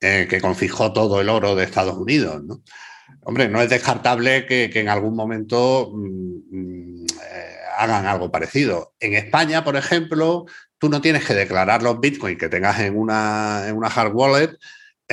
Eh, 0.00 0.26
que 0.28 0.40
confijó 0.40 0.92
todo 0.92 1.20
el 1.20 1.28
oro 1.28 1.54
de 1.54 1.64
Estados 1.64 1.96
Unidos, 1.96 2.42
¿no? 2.44 2.62
Hombre, 3.22 3.48
no 3.48 3.62
es 3.62 3.70
descartable 3.70 4.44
que, 4.46 4.70
en 4.74 4.88
algún 4.88 5.14
momento 5.14 5.90
mm, 5.94 6.38
mm, 6.50 7.06
eh, 7.22 7.56
hagan 7.78 8.06
algo 8.06 8.30
parecido. 8.30 8.94
En 9.00 9.14
España, 9.14 9.64
por 9.64 9.76
ejemplo, 9.76 10.46
tú 10.78 10.88
no 10.88 11.00
tienes 11.00 11.24
que 11.24 11.34
declarar 11.34 11.82
los 11.82 12.00
bitcoins 12.00 12.38
que 12.38 12.48
tengas 12.48 12.80
en 12.80 12.96
una, 12.98 13.64
en 13.66 13.76
una 13.76 13.88
hard 13.88 14.14
wallet 14.14 14.58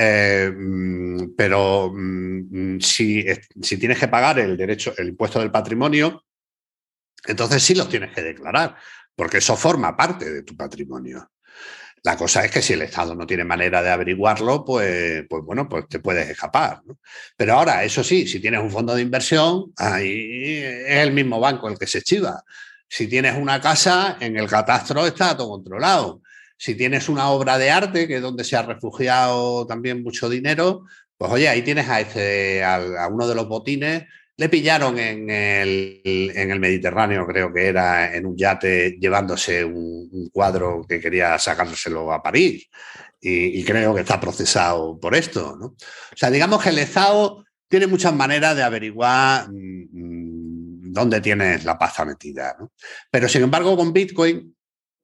eh, 0.04 0.50
mm, 0.50 1.34
pero 1.36 1.92
mm, 1.94 2.80
si, 2.80 3.24
tienes 3.78 3.98
que 3.98 4.08
pagar 4.08 4.40
el 4.40 4.56
derecho, 4.56 4.94
el 4.98 5.08
impuesto 5.08 5.38
del 5.38 5.52
patrimonio, 5.52 6.24
entonces 7.24 7.62
sí 7.62 7.74
los 7.74 7.88
tienes 7.88 8.12
que 8.12 8.22
declarar, 8.22 8.76
porque 9.14 9.38
eso 9.38 9.56
forma 9.56 9.96
parte 9.96 10.30
de 10.30 10.42
tu 10.42 10.56
patrimonio. 10.56 11.30
La 12.02 12.16
cosa 12.16 12.44
es 12.44 12.50
que 12.50 12.62
si 12.62 12.72
el 12.72 12.82
Estado 12.82 13.14
no 13.14 13.26
tiene 13.26 13.44
manera 13.44 13.80
de 13.80 13.90
averiguarlo, 13.90 14.64
pues, 14.64 15.24
pues 15.28 15.44
bueno, 15.44 15.68
pues 15.68 15.86
te 15.88 16.00
puedes 16.00 16.28
escapar. 16.28 16.82
Pero 17.36 17.54
ahora, 17.54 17.84
eso 17.84 18.02
sí, 18.02 18.26
si 18.26 18.40
tienes 18.40 18.60
un 18.60 18.72
fondo 18.72 18.92
de 18.96 19.02
inversión, 19.02 19.72
ahí 19.76 20.62
es 20.64 20.98
el 20.98 21.12
mismo 21.12 21.38
banco 21.38 21.68
el 21.68 21.78
que 21.78 21.86
se 21.86 22.02
chiva. 22.02 22.42
Si 22.88 23.06
tienes 23.06 23.36
una 23.36 23.60
casa, 23.60 24.16
en 24.18 24.36
el 24.36 24.48
catastro 24.48 25.06
está 25.06 25.36
todo 25.36 25.50
controlado. 25.50 26.22
Si 26.62 26.76
tienes 26.76 27.08
una 27.08 27.28
obra 27.30 27.58
de 27.58 27.72
arte, 27.72 28.06
que 28.06 28.18
es 28.18 28.22
donde 28.22 28.44
se 28.44 28.54
ha 28.54 28.62
refugiado 28.62 29.66
también 29.66 30.00
mucho 30.00 30.28
dinero, 30.28 30.84
pues 31.16 31.32
oye, 31.32 31.48
ahí 31.48 31.62
tienes 31.62 31.88
a, 31.88 32.00
este, 32.00 32.62
uno 33.10 33.26
de 33.26 33.34
los 33.34 33.48
botines. 33.48 34.04
Le 34.36 34.48
pillaron 34.48 34.96
en 34.96 35.28
el, 35.28 36.60
Mediterráneo, 36.60 37.26
creo 37.26 37.52
que 37.52 37.66
era, 37.66 38.14
en 38.14 38.26
un 38.26 38.36
yate, 38.36 38.96
llevándose 39.00 39.64
un, 39.64 40.30
cuadro 40.32 40.86
que 40.88 41.00
quería 41.00 41.36
sacárselo 41.36 42.12
a 42.12 42.22
París. 42.22 42.68
Y, 43.20 43.64
creo 43.64 43.92
que 43.92 44.02
está 44.02 44.20
procesado 44.20 45.00
por 45.00 45.16
esto. 45.16 45.58
O 45.60 46.16
sea, 46.16 46.30
digamos 46.30 46.62
que 46.62 46.68
el 46.68 46.78
Estado 46.78 47.44
tiene 47.66 47.88
muchas 47.88 48.14
maneras 48.14 48.54
de 48.54 48.62
averiguar 48.62 49.50
mm, 49.50 49.88
mm, 49.90 50.92
dónde 50.92 51.20
tienes 51.20 51.64
la 51.64 51.76
pasta 51.76 52.04
metida. 52.04 52.56
Pero 53.10 53.28
sin 53.28 53.42
embargo, 53.42 53.76
con 53.76 53.92
Bitcoin, 53.92 54.54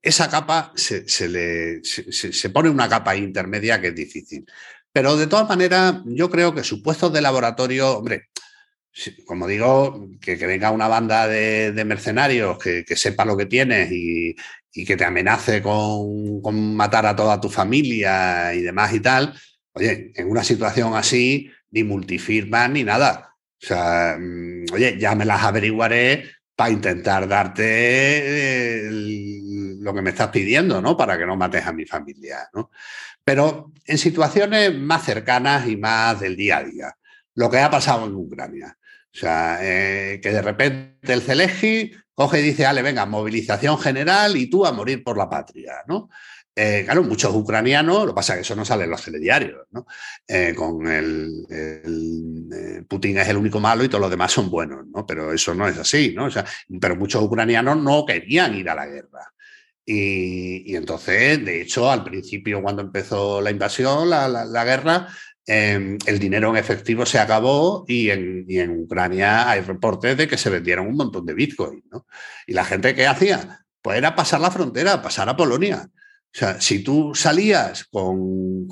esa 0.03 0.29
capa 0.31 0.73
se, 0.75 1.29
le, 1.29 1.83
se, 1.83 2.51
pone 2.51 2.71
una 2.71 2.89
capa 2.89 3.17
intermedia 3.17 3.81
que 3.81 3.89
es 3.89 3.95
difícil. 3.95 4.47
Pero 4.93 5.17
de 5.17 5.27
todas 5.27 5.49
maneras, 5.49 5.97
yo 6.07 6.31
creo 6.31 6.55
que 6.55 6.65
supuestos 6.65 7.13
de 7.13 7.21
laboratorio, 7.21 7.99
hombre, 7.99 8.29
como 9.27 9.47
digo, 9.47 10.09
que, 10.21 10.37
venga 10.37 10.71
una 10.71 10.89
banda 10.89 11.29
de, 11.29 11.85
mercenarios 11.85 12.59
que, 12.59 12.85
sepa 12.97 13.25
lo 13.25 13.37
que 13.37 13.47
tienes 13.47 13.91
y, 13.93 14.35
que 14.87 14.97
te 14.97 15.05
amenace 15.05 15.61
con, 15.61 16.41
con, 16.41 16.77
matar 16.77 17.05
a 17.07 17.17
toda 17.17 17.41
tu 17.41 17.49
familia 17.49 18.55
y 18.55 18.63
demás 18.63 18.95
y 18.95 19.01
tal, 19.01 19.35
oye, 19.73 20.13
en 20.15 20.31
una 20.31 20.45
situación 20.45 20.95
así, 20.95 21.51
ni 21.71 21.83
multifirma 21.83 22.69
ni 22.69 22.85
nada. 22.85 23.35
O 23.61 23.67
sea, 23.67 24.17
mm, 24.19 24.67
oye, 24.73 24.97
ya 24.99 25.15
me 25.15 25.25
las 25.25 25.43
averiguaré 25.43 26.31
para 26.59 26.73
intentar 26.73 27.29
darte 27.29 28.89
lo 28.91 29.95
que 29.95 30.03
me 30.03 30.11
estás 30.11 30.27
pidiendo, 30.31 30.83
¿no? 30.83 30.97
Para 30.97 31.17
que 31.17 31.25
no 31.25 31.37
mates 31.37 31.65
a 31.65 31.73
mi 31.73 31.85
familia, 31.85 32.51
¿no? 32.53 32.73
Pero 33.23 33.71
en 33.85 33.97
situaciones 33.97 34.77
más 34.77 35.05
cercanas 35.05 35.69
y 35.69 35.77
más 35.77 36.19
del 36.19 36.35
día 36.35 36.57
a 36.57 36.65
día, 36.65 36.97
lo 37.37 37.49
que 37.49 37.61
ha 37.61 37.71
pasado 37.71 38.07
en 38.07 38.17
Ucrania. 38.17 38.77
O 39.05 39.17
sea, 39.17 39.61
eh, 39.63 40.19
que 40.21 40.33
de 40.33 40.43
repente 40.43 41.13
el 41.13 41.23
Celegi 41.23 41.93
coge 42.13 42.41
y 42.41 42.43
dice, 42.43 42.67
ale, 42.67 42.83
venga, 42.83 43.07
movilización 43.07 43.79
general 43.79 44.37
y 44.37 44.51
tú 44.51 44.67
a 44.67 44.73
morir 44.73 45.05
por 45.05 45.17
la 45.17 45.31
patria, 45.31 45.85
¿no? 45.87 46.11
Eh, 46.61 46.83
claro, 46.85 47.05
muchos 47.05 47.33
ucranianos, 47.33 48.01
lo 48.01 48.07
que 48.09 48.15
pasa 48.15 48.33
es 48.33 48.39
que 48.39 48.43
eso 48.43 48.57
no 48.57 48.65
sale 48.65 48.83
en 48.83 48.91
los 48.91 49.05
telediarios, 49.05 49.69
¿no? 49.71 49.87
Eh, 50.27 50.53
con 50.57 50.89
el, 50.89 51.47
eh, 51.49 52.83
Putin 52.89 53.19
es 53.19 53.29
el 53.29 53.37
único 53.37 53.61
malo 53.61 53.85
y 53.85 53.89
todos 53.89 54.01
los 54.01 54.11
demás 54.11 54.33
son 54.33 54.51
buenos, 54.51 54.85
¿no? 54.89 55.07
Pero 55.07 55.33
eso 55.33 55.55
no 55.55 55.69
es 55.69 55.79
así, 55.79 56.13
¿no? 56.17 56.25
O 56.25 56.31
sea, 56.33 56.45
pero 56.81 56.97
muchos 56.97 57.23
ucranianos 57.23 57.77
no 57.81 58.05
querían 58.05 58.57
ir 58.57 58.69
a 58.69 58.75
la 58.75 58.89
guerra. 58.89 59.33
Y, 59.87 60.75
entonces, 60.75 61.45
de 61.45 61.63
hecho, 61.63 61.89
al 61.93 62.03
principio, 62.03 62.61
cuando 62.61 62.83
empezó 62.83 63.41
la 63.41 63.53
invasión, 63.53 64.11
la, 64.11 64.65
guerra, 64.65 65.07
em, 65.47 65.97
el 66.07 66.19
dinero 66.19 66.51
en 66.51 66.57
efectivo 66.57 67.07
se 67.07 67.21
acabó 67.21 67.85
y 67.87 68.11
en, 68.11 68.45
y 68.49 68.59
en, 68.59 68.81
Ucrania 68.81 69.49
hay 69.49 69.61
reportes 69.61 70.17
de 70.17 70.27
que 70.27 70.37
se 70.37 70.51
vendieron 70.51 70.89
un 70.89 70.97
montón 70.97 71.25
de 71.25 71.35
Bitcoin, 71.35 71.85
¿no? 71.93 72.07
Y 72.49 72.53
la 72.53 72.65
gente, 72.65 72.97
¿qué 72.97 73.07
hacía? 73.07 73.65
Pues 73.81 73.97
era 73.99 74.17
pasar 74.17 74.41
la 74.41 74.51
frontera, 74.51 75.01
pasar 75.01 75.29
a 75.29 75.37
Polonia. 75.37 75.89
O 76.35 76.39
sea, 76.39 76.61
si 76.61 76.83
tú 76.83 77.15
salías 77.15 77.85
con, 77.87 78.67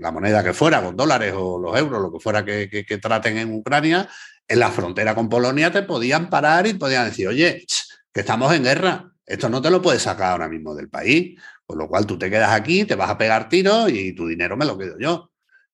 la 0.00 0.10
moneda 0.10 0.42
que 0.42 0.54
fuera, 0.54 0.82
con 0.82 0.96
dólares 0.96 1.34
o 1.36 1.58
los 1.58 1.76
euros, 1.78 2.00
lo 2.00 2.12
que 2.12 2.20
fuera 2.20 2.44
que, 2.44 2.98
traten 3.00 3.38
en 3.38 3.54
Ucrania, 3.54 4.08
en 4.46 4.58
la 4.58 4.70
frontera 4.70 5.14
con 5.14 5.28
Polonia 5.28 5.70
te 5.70 5.82
podían 5.82 6.30
parar 6.30 6.66
y 6.66 6.74
podían 6.74 7.04
decir, 7.04 7.28
oye, 7.28 7.64
que 8.12 8.20
estamos 8.20 8.52
en 8.54 8.64
guerra, 8.64 9.12
esto 9.26 9.48
no 9.48 9.60
te 9.60 9.70
lo 9.70 9.82
puedes 9.82 10.02
sacar 10.02 10.32
ahora 10.32 10.48
mismo 10.48 10.74
del 10.74 10.88
país, 10.88 11.38
por 11.66 11.76
lo 11.76 11.88
cual 11.88 12.06
tú 12.06 12.18
te 12.18 12.30
quedas 12.30 12.50
aquí, 12.52 12.84
te 12.84 12.94
vas 12.94 13.10
a 13.10 13.18
pegar 13.18 13.48
tiros 13.48 13.90
y 13.90 14.14
tu 14.14 14.26
dinero 14.26 14.56
me 14.56 14.64
lo 14.64 14.78
quedo 14.78 14.98
yo. 14.98 15.30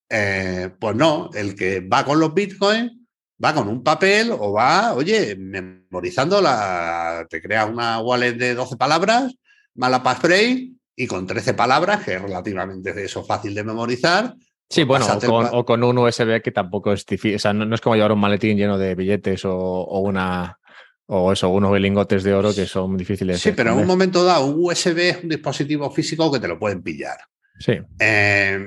Eh, 0.08 0.70
pues 0.78 0.96
no, 0.96 1.30
el 1.34 1.54
que 1.54 1.80
va 1.80 2.04
con 2.04 2.18
los 2.20 2.34
bitcoins 2.34 2.92
va 3.42 3.54
con 3.54 3.68
un 3.68 3.82
papel 3.82 4.30
o 4.32 4.52
va, 4.52 4.94
oye, 4.94 5.36
memorizando 5.36 6.40
la, 6.40 7.26
te 7.30 7.40
creas 7.40 7.68
una 7.70 8.00
wallet 8.00 8.34
de 8.34 8.54
12 8.54 8.76
palabras, 8.76 9.32
mala 9.74 10.02
spray 10.16 10.73
y 10.96 11.06
con 11.06 11.26
13 11.26 11.54
palabras, 11.54 12.04
que 12.04 12.14
es 12.14 12.22
relativamente 12.22 13.04
eso 13.04 13.24
fácil 13.24 13.54
de 13.54 13.64
memorizar. 13.64 14.34
Sí, 14.68 14.84
pues 14.84 15.06
bueno, 15.26 15.48
o 15.52 15.64
con, 15.64 15.82
un 15.84 15.98
USB 15.98 16.40
que 16.42 16.50
tampoco 16.50 16.92
es 16.92 17.04
difícil, 17.04 17.36
o 17.36 17.38
sea, 17.38 17.52
no, 17.52 17.74
es 17.74 17.80
como 17.80 17.96
llevar 17.96 18.12
un 18.12 18.20
maletín 18.20 18.56
lleno 18.56 18.78
de 18.78 18.94
billetes 18.94 19.44
o, 19.44 20.00
una 20.00 20.58
o 21.06 21.32
eso, 21.32 21.50
unos 21.50 21.78
lingotes 21.78 22.22
de 22.22 22.32
oro 22.32 22.54
que 22.54 22.66
son 22.66 22.96
difíciles. 22.96 23.40
Sí, 23.40 23.52
pero 23.52 23.72
en 23.72 23.78
un 23.78 23.86
momento 23.86 24.24
dado, 24.24 24.46
un 24.46 24.64
USB 24.64 24.98
es 24.98 25.22
un 25.22 25.28
dispositivo 25.28 25.90
físico 25.90 26.32
que 26.32 26.40
te 26.40 26.48
lo 26.48 26.58
pueden 26.58 26.82
pillar. 26.82 27.18
Sí. 27.58 27.74
Eh, 28.00 28.58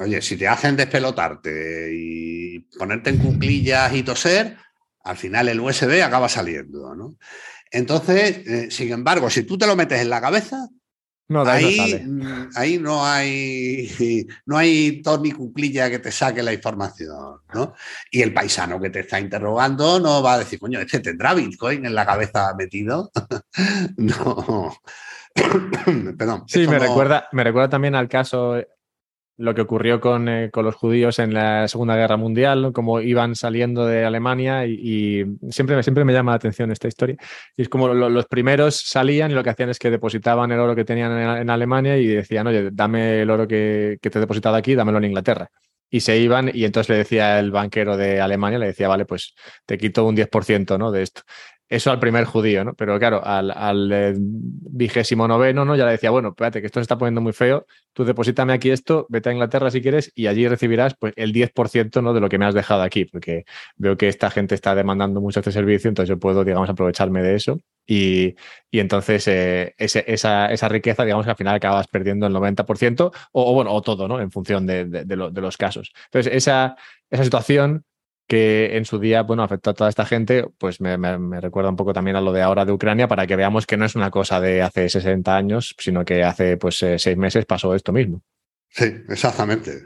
oye, 0.00 0.22
si 0.22 0.36
te 0.36 0.48
hacen 0.48 0.76
despelotarte 0.76 1.90
y 1.92 2.60
ponerte 2.78 3.10
en 3.10 3.18
cuclillas 3.18 3.92
y 3.94 4.02
toser, 4.04 4.56
al 5.02 5.16
final 5.16 5.48
el 5.48 5.60
USB 5.60 6.02
acaba 6.02 6.28
saliendo, 6.28 6.94
¿no? 6.94 7.16
Entonces, 7.70 8.46
eh, 8.46 8.70
sin 8.70 8.92
embargo, 8.92 9.28
si 9.28 9.42
tú 9.42 9.58
te 9.58 9.66
lo 9.66 9.76
metes 9.76 10.00
en 10.00 10.08
la 10.08 10.20
cabeza, 10.20 10.68
no, 11.28 11.44
ahí, 11.44 12.02
mm, 12.04 12.50
ahí, 12.54 12.78
no 12.78 13.04
hay 13.04 13.88
no 14.46 14.56
hay 14.56 15.02
Tony 15.02 15.32
Cuclilla 15.32 15.90
que 15.90 15.98
te 15.98 16.12
saque 16.12 16.42
la 16.42 16.52
información, 16.52 17.40
¿no? 17.52 17.74
Y 18.10 18.22
el 18.22 18.32
paisano 18.32 18.80
que 18.80 18.90
te 18.90 19.00
está 19.00 19.18
interrogando 19.18 19.98
no 19.98 20.22
va 20.22 20.34
a 20.34 20.38
decir, 20.38 20.58
coño, 20.58 20.80
este 20.80 21.00
tendrá 21.00 21.34
Bitcoin 21.34 21.84
en 21.84 21.94
la 21.94 22.06
cabeza 22.06 22.54
metido. 22.56 23.10
no. 23.96 24.76
Perdón. 26.16 26.44
Sí, 26.46 26.66
me, 26.66 26.78
recuerda, 26.78 27.28
me 27.32 27.44
recuerda 27.44 27.68
también 27.68 27.94
al 27.94 28.08
caso 28.08 28.56
lo 29.38 29.54
que 29.54 29.60
ocurrió 29.60 30.00
con, 30.00 30.28
eh, 30.28 30.50
con, 30.50 30.64
los 30.64 30.74
judíos 30.74 31.18
en 31.18 31.34
la 31.34 31.68
Segunda 31.68 31.96
Guerra 31.96 32.16
Mundial, 32.16 32.72
como 32.72 33.00
iban 33.00 33.34
saliendo 33.34 33.86
de 33.86 34.04
Alemania 34.04 34.66
y, 34.66 35.24
siempre, 35.50 35.82
siempre 35.82 36.04
me 36.04 36.12
llama 36.12 36.32
la 36.32 36.36
atención 36.36 36.70
esta 36.70 36.88
historia. 36.88 37.16
Y 37.56 37.62
es 37.62 37.68
como 37.68 37.88
los 37.88 38.26
primeros 38.26 38.76
salían 38.76 39.30
y 39.30 39.34
lo 39.34 39.44
que 39.44 39.50
hacían 39.50 39.70
es 39.70 39.78
que 39.78 39.90
depositaban 39.90 40.50
el 40.52 40.60
oro 40.60 40.74
que 40.74 40.84
tenían 40.84 41.12
en, 41.38 41.50
Alemania 41.50 41.96
y 41.96 42.06
decían, 42.06 42.46
oye, 42.46 42.70
dame 42.72 43.22
el 43.22 43.30
oro 43.30 43.46
que, 43.46 43.98
que 44.00 44.10
te 44.10 44.18
he 44.18 44.20
depositado 44.20 44.56
aquí, 44.56 44.74
dámelo 44.74 44.98
en 44.98 45.04
Inglaterra 45.04 45.50
y 45.90 46.00
se 46.00 46.18
iban 46.18 46.50
y 46.52 46.64
entonces 46.64 46.90
le 46.90 46.96
decía 46.96 47.38
el 47.38 47.50
banquero 47.50 47.96
de 47.96 48.20
Alemania, 48.20 48.58
le 48.58 48.66
decía, 48.66 48.88
vale, 48.88 49.04
pues 49.04 49.34
te 49.64 49.78
quito 49.78 50.04
un 50.04 50.16
10% 50.16 50.78
¿no? 50.78 50.90
de 50.90 51.02
esto. 51.02 51.22
Eso 51.68 51.90
al 51.90 51.98
primer 51.98 52.24
judío, 52.26 52.64
¿no? 52.64 52.74
Pero 52.74 52.96
claro, 52.98 53.20
al, 53.24 53.90
eh, 53.92 54.14
vigésimo 54.16 55.26
noveno, 55.26 55.64
¿no? 55.64 55.74
Ya 55.74 55.84
le 55.84 55.92
decía, 55.92 56.10
bueno, 56.10 56.28
espérate, 56.28 56.60
que 56.60 56.66
esto 56.66 56.78
se 56.78 56.82
está 56.82 56.96
poniendo 56.96 57.20
muy 57.20 57.32
feo, 57.32 57.66
tú 57.92 58.04
deposítame 58.04 58.52
aquí 58.52 58.70
esto, 58.70 59.06
vete 59.08 59.30
a 59.30 59.32
Inglaterra 59.32 59.68
si 59.72 59.82
quieres 59.82 60.12
y 60.14 60.28
allí 60.28 60.46
recibirás 60.46 60.94
pues 60.96 61.12
el 61.16 61.32
10% 61.32 62.02
¿no? 62.02 62.12
de 62.14 62.20
lo 62.20 62.28
que 62.28 62.38
me 62.38 62.46
has 62.46 62.54
dejado 62.54 62.82
aquí, 62.82 63.04
porque 63.04 63.44
veo 63.76 63.96
que 63.96 64.06
esta 64.06 64.30
gente 64.30 64.54
está 64.54 64.76
demandando 64.76 65.20
mucho 65.20 65.40
este 65.40 65.50
servicio, 65.50 65.88
entonces 65.88 66.08
yo 66.10 66.20
puedo, 66.20 66.44
digamos, 66.44 66.70
aprovecharme 66.70 67.20
de 67.22 67.34
eso. 67.34 67.58
Y, 67.84 68.36
entonces 68.70 69.26
eh, 69.26 69.74
esa, 69.78 70.46
esa, 70.46 70.68
riqueza, 70.68 71.04
digamos 71.04 71.24
que 71.24 71.30
al 71.30 71.36
final 71.36 71.54
acabas 71.54 71.88
perdiendo 71.88 72.26
el 72.26 72.34
90% 72.34 73.12
o, 73.32 73.54
bueno, 73.54 73.72
o 73.72 73.82
todo, 73.82 74.06
¿no? 74.06 74.20
En 74.20 74.30
función 74.30 74.66
de, 74.66 74.84
de, 74.84 75.16
los 75.16 75.56
casos. 75.56 75.92
Entonces, 76.06 76.32
esa, 76.32 76.76
esa 77.10 77.24
situación 77.24 77.84
que 78.26 78.76
en 78.76 78.84
su 78.84 78.98
día, 78.98 79.22
bueno, 79.22 79.42
afectó 79.42 79.70
a 79.70 79.74
toda 79.74 79.90
esta 79.90 80.04
gente, 80.04 80.48
pues 80.58 80.80
me, 80.80 80.96
recuerda 81.40 81.70
un 81.70 81.76
poco 81.76 81.92
también 81.92 82.16
a 82.16 82.20
lo 82.20 82.32
de 82.32 82.42
ahora 82.42 82.64
de 82.64 82.72
Ucrania 82.72 83.08
para 83.08 83.26
que 83.26 83.36
veamos 83.36 83.66
que 83.66 83.76
no 83.76 83.84
es 83.84 83.94
una 83.94 84.10
cosa 84.10 84.40
de 84.40 84.62
hace 84.62 84.88
60 84.88 85.36
años, 85.36 85.74
sino 85.78 86.04
que 86.04 86.24
hace 86.24 86.56
pues 86.56 86.82
eh, 86.82 86.98
seis 86.98 87.16
meses 87.16 87.46
pasó 87.46 87.74
esto 87.74 87.92
mismo. 87.92 88.22
Sí, 88.68 88.84
exactamente. 89.08 89.82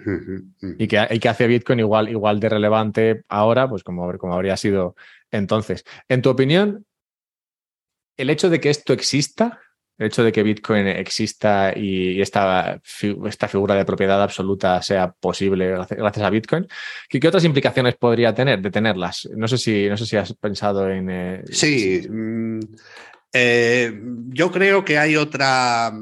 Y 0.79 0.89
que, 0.89 1.07
y 1.11 1.21
que 1.21 1.29
hace 1.29 1.47
Bitcoin 1.47 1.81
igual, 1.81 2.09
igual 2.09 2.41
de 2.41 2.49
relevante 2.49 3.25
ahora, 3.29 3.69
pues 3.69 3.85
como, 3.85 4.17
como 4.19 4.35
habría 4.35 4.57
sido 4.57 4.97
entonces. 5.31 5.85
En 6.09 6.23
tu 6.23 6.31
opinión, 6.31 6.87
el 8.17 8.31
hecho 8.31 8.51
de 8.51 8.61
que 8.61 8.71
esto 8.71 8.93
exista, 8.93 9.61
el 10.01 10.07
hecho 10.07 10.25
de 10.25 10.33
que 10.33 10.43
Bitcoin 10.43 10.87
exista 10.87 11.75
y 11.77 12.23
esta, 12.23 12.81
esta 13.27 13.49
figura 13.49 13.75
de 13.75 13.85
propiedad 13.85 14.23
absoluta 14.23 14.81
sea 14.81 15.13
posible 15.13 15.77
gracias 15.91 16.27
a 16.27 16.31
Bitcoin, 16.31 16.67
¿qué, 17.07 17.29
otras 17.29 17.45
implicaciones 17.45 17.97
podría 17.97 18.35
tener 18.35 18.63
de 18.63 18.71
tenerlas? 18.71 19.29
No 19.37 19.47
sé 19.47 19.59
si, 19.59 19.89
no 19.91 19.99
sé 19.99 20.07
si 20.07 20.17
has 20.17 20.33
pensado 20.33 20.89
en... 20.89 21.11
Eh, 21.11 21.43
sí, 21.51 22.01
mm, 22.09 22.61
eh, 23.31 23.93
yo 24.29 24.51
creo 24.51 24.83
que 24.87 24.97
hay 24.97 25.17
otra, 25.17 25.93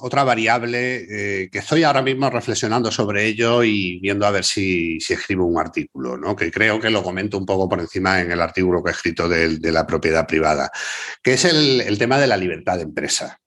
otra 0.00 0.22
variable 0.22 1.42
eh, 1.42 1.50
que 1.50 1.58
estoy 1.58 1.82
ahora 1.82 2.00
mismo 2.00 2.30
reflexionando 2.30 2.92
sobre 2.92 3.26
ello 3.26 3.64
y 3.64 3.98
viendo 3.98 4.24
a 4.24 4.30
ver 4.30 4.44
si, 4.44 5.00
si, 5.00 5.14
escribo 5.14 5.44
un 5.46 5.58
artículo, 5.58 6.16
¿no? 6.16 6.36
que 6.36 6.52
creo 6.52 6.78
que 6.78 6.90
lo 6.90 7.02
comento 7.02 7.36
un 7.36 7.44
poco 7.44 7.68
por 7.68 7.80
encima 7.80 8.20
en 8.20 8.30
el 8.30 8.40
artículo 8.40 8.84
que 8.84 8.90
he 8.90 8.94
escrito 8.94 9.28
de, 9.28 9.58
la 9.72 9.84
propiedad 9.84 10.28
privada, 10.28 10.70
que 11.20 11.32
es 11.32 11.44
el, 11.44 11.80
el 11.80 11.98
tema 11.98 12.20
de 12.20 12.28
la 12.28 12.36
libertad 12.36 12.76
de 12.76 12.84
empresa. 12.84 13.40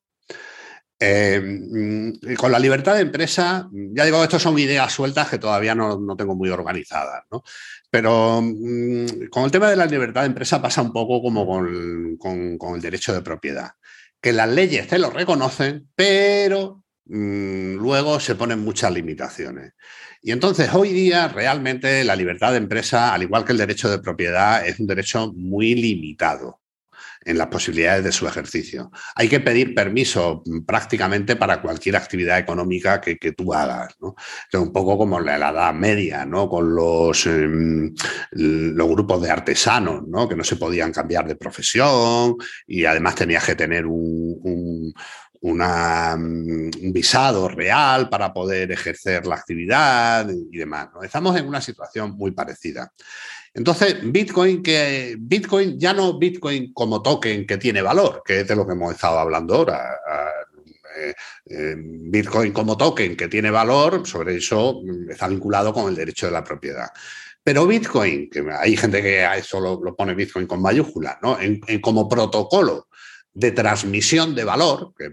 Mm, 1.02 2.36
con 2.36 2.52
la 2.52 2.60
libertad 2.60 2.95
de 2.95 3.02
empresa, 3.02 3.68
ya 3.72 4.06
digo, 4.06 4.24
estas 4.24 4.41
son 4.41 4.58
ideas 4.60 4.91
sueltas 4.93 5.30
que 5.30 5.39
todavía 5.39 5.74
no, 5.76 6.16
tengo 6.16 6.36
muy 6.36 6.49
organizadas, 6.49 7.24
¿no? 7.32 7.43
Pero 7.89 8.41
mm, 8.41 9.28
con 9.30 9.45
el 9.45 9.52
tema 9.52 9.70
de 9.70 9.76
la 9.76 9.86
libertad 9.86 10.22
de 10.22 10.28
empresa 10.28 10.62
pasa 10.62 10.82
un 10.82 10.93
poco 10.93 11.22
como 11.22 11.45
con, 12.18 12.76
el 12.76 12.82
derecho 12.82 13.14
de 13.14 13.22
propiedad, 13.22 13.72
que 14.22 14.32
las 14.32 14.49
leyes 14.49 14.88
te 14.88 14.99
lo 14.99 15.10
reconocen, 15.10 15.89
pero 15.95 16.84
mm, 17.06 17.76
luego 17.76 18.20
se 18.20 18.36
ponen 18.36 18.60
muchas 18.60 18.93
limitaciones. 18.93 19.74
Y 20.22 20.32
entonces 20.32 20.70
hoy 20.74 20.93
día 20.93 21.28
realmente 21.30 22.04
la 22.04 22.16
libertad 22.16 22.52
de 22.52 22.58
empresa, 22.58 23.14
al 23.14 23.24
igual 23.24 23.43
que 23.43 23.54
el 23.54 23.58
derecho 23.58 23.89
de 23.89 23.99
propiedad, 23.99 24.66
es 24.66 24.80
un 24.80 24.88
derecho 24.88 25.34
muy 25.34 25.74
limitado 25.76 26.61
en 27.24 27.38
las 27.38 27.47
posibilidades 27.47 28.03
de 28.03 28.11
su 28.11 28.28
ejercicio. 28.28 28.91
Hay 29.15 29.30
que 29.30 29.39
pedir 29.39 29.76
permiso 29.76 30.41
mm, 30.45 30.61
prácticamente 30.61 31.36
para 31.36 31.61
cualquier 31.61 31.95
actividad 31.95 32.39
económica 32.39 32.99
que, 32.99 33.15
tú 33.32 33.53
hagas. 33.53 33.95
¿no? 33.99 34.15
un 34.59 34.74
poco 34.74 34.97
como 34.97 35.19
en 35.19 35.26
la, 35.26 35.49
Edad 35.49 35.74
Media, 35.74 36.26
¿no? 36.26 36.49
con 36.49 36.76
los, 36.76 37.26
em, 37.26 37.93
los 38.32 38.88
grupos 38.88 39.22
de 39.22 39.30
artesanos, 39.30 40.07
¿no? 40.07 40.28
que 40.28 40.36
no 40.36 40.43
se 40.43 40.55
podían 40.55 40.91
cambiar 40.91 41.28
de 41.28 41.36
profesión 41.36 42.36
y 42.67 42.86
además 42.86 43.15
tenías 43.15 43.45
que 43.45 43.55
tener 43.55 43.86
un, 43.86 44.93
mm, 45.41 46.91
visado 46.91 47.47
real 47.47 48.09
para 48.09 48.34
poder 48.34 48.72
ejercer 48.72 49.26
la 49.28 49.36
actividad 49.36 50.28
y 50.30 50.57
demás. 50.57 50.89
Estamos 51.03 51.38
en 51.38 51.47
una 51.47 51.61
situación 51.61 52.11
muy 52.11 52.32
parecida. 52.32 52.91
Entonces, 53.54 53.97
Bitcoin, 54.04 54.64
que 54.64 55.16
Bitcoin, 55.20 55.78
ya 55.78 55.93
no 55.93 56.18
Bitcoin 56.18 56.74
como 56.74 57.02
token 57.02 57.45
que 57.45 57.58
tiene 57.58 57.82
valor, 57.82 58.22
que 58.26 58.41
es 58.41 58.47
de 58.47 58.56
lo 58.56 58.66
que 58.66 58.74
hemos 58.74 58.93
estado 58.93 59.20
hablando 59.20 59.56
ahora. 59.56 59.99
Eh, 60.97 61.14
eh, 61.45 61.76
Bitcoin 61.78 62.52
como 62.52 62.78
token 62.78 63.16
que 63.16 63.28
tiene 63.28 63.49
valor, 63.49 64.06
sobre 64.08 64.38
eso 64.38 64.82
está 65.10 65.28
vinculado 65.28 65.74
con 65.74 65.89
el 65.89 65.95
derecho 65.95 66.28
de 66.28 66.32
la 66.32 66.43
propiedad. 66.43 66.88
Pero 67.43 67.66
Bitcoin, 67.66 68.30
que 68.30 68.45
hay 68.52 68.78
gente 68.78 69.02
que 69.02 69.24
a 69.26 69.38
eso 69.38 69.60
lo, 69.60 69.95
pone 69.95 70.14
Bitcoin 70.14 70.45
con 70.45 70.62
mayúsculas, 70.62 71.18
¿no? 71.22 71.39
En, 71.39 71.60
como 71.82 72.08
protocolo 72.08 72.88
de 73.34 73.52
transmisión 73.52 74.36
de 74.36 74.43
valor, 74.43 74.93
que, 74.95 75.10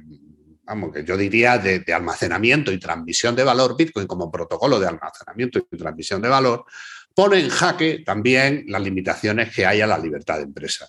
vamos, 0.65 0.93
que 0.93 1.05
yo 1.05 1.17
diría 1.17 1.57
de, 1.57 1.83
almacenamiento 1.93 2.71
y 2.71 2.79
transmisión 2.79 3.35
de 3.35 3.45
valor, 3.45 3.77
Bitcoin 3.77 4.07
como 4.07 4.31
protocolo 4.31 4.79
de 4.79 4.89
almacenamiento 4.89 5.59
y 5.59 5.77
transmisión 5.77 6.21
de 6.21 6.29
valor, 6.29 6.65
pone 7.19 7.41
en 7.41 7.49
jaque 7.49 8.05
también 8.07 8.65
las 8.69 8.81
limitaciones 8.81 9.53
que 9.53 9.67
hay 9.67 9.81
a 9.81 9.89
la 9.89 9.99
libertad 9.99 10.37
de 10.37 10.45
empresa. 10.45 10.89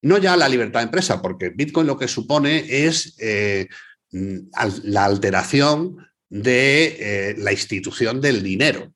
No 0.00 0.16
ya 0.16 0.38
la 0.38 0.48
libertad 0.48 0.80
de 0.80 0.84
empresa, 0.84 1.20
porque 1.20 1.50
Bitcoin 1.50 1.86
lo 1.86 1.98
que 1.98 2.08
supone 2.08 2.64
es 2.66 3.14
eh, 3.20 3.68
la 4.10 5.04
alteración 5.04 5.98
de 6.30 6.96
eh, 6.98 7.34
la 7.36 7.52
institución 7.52 8.22
del 8.22 8.42
dinero. 8.42 8.94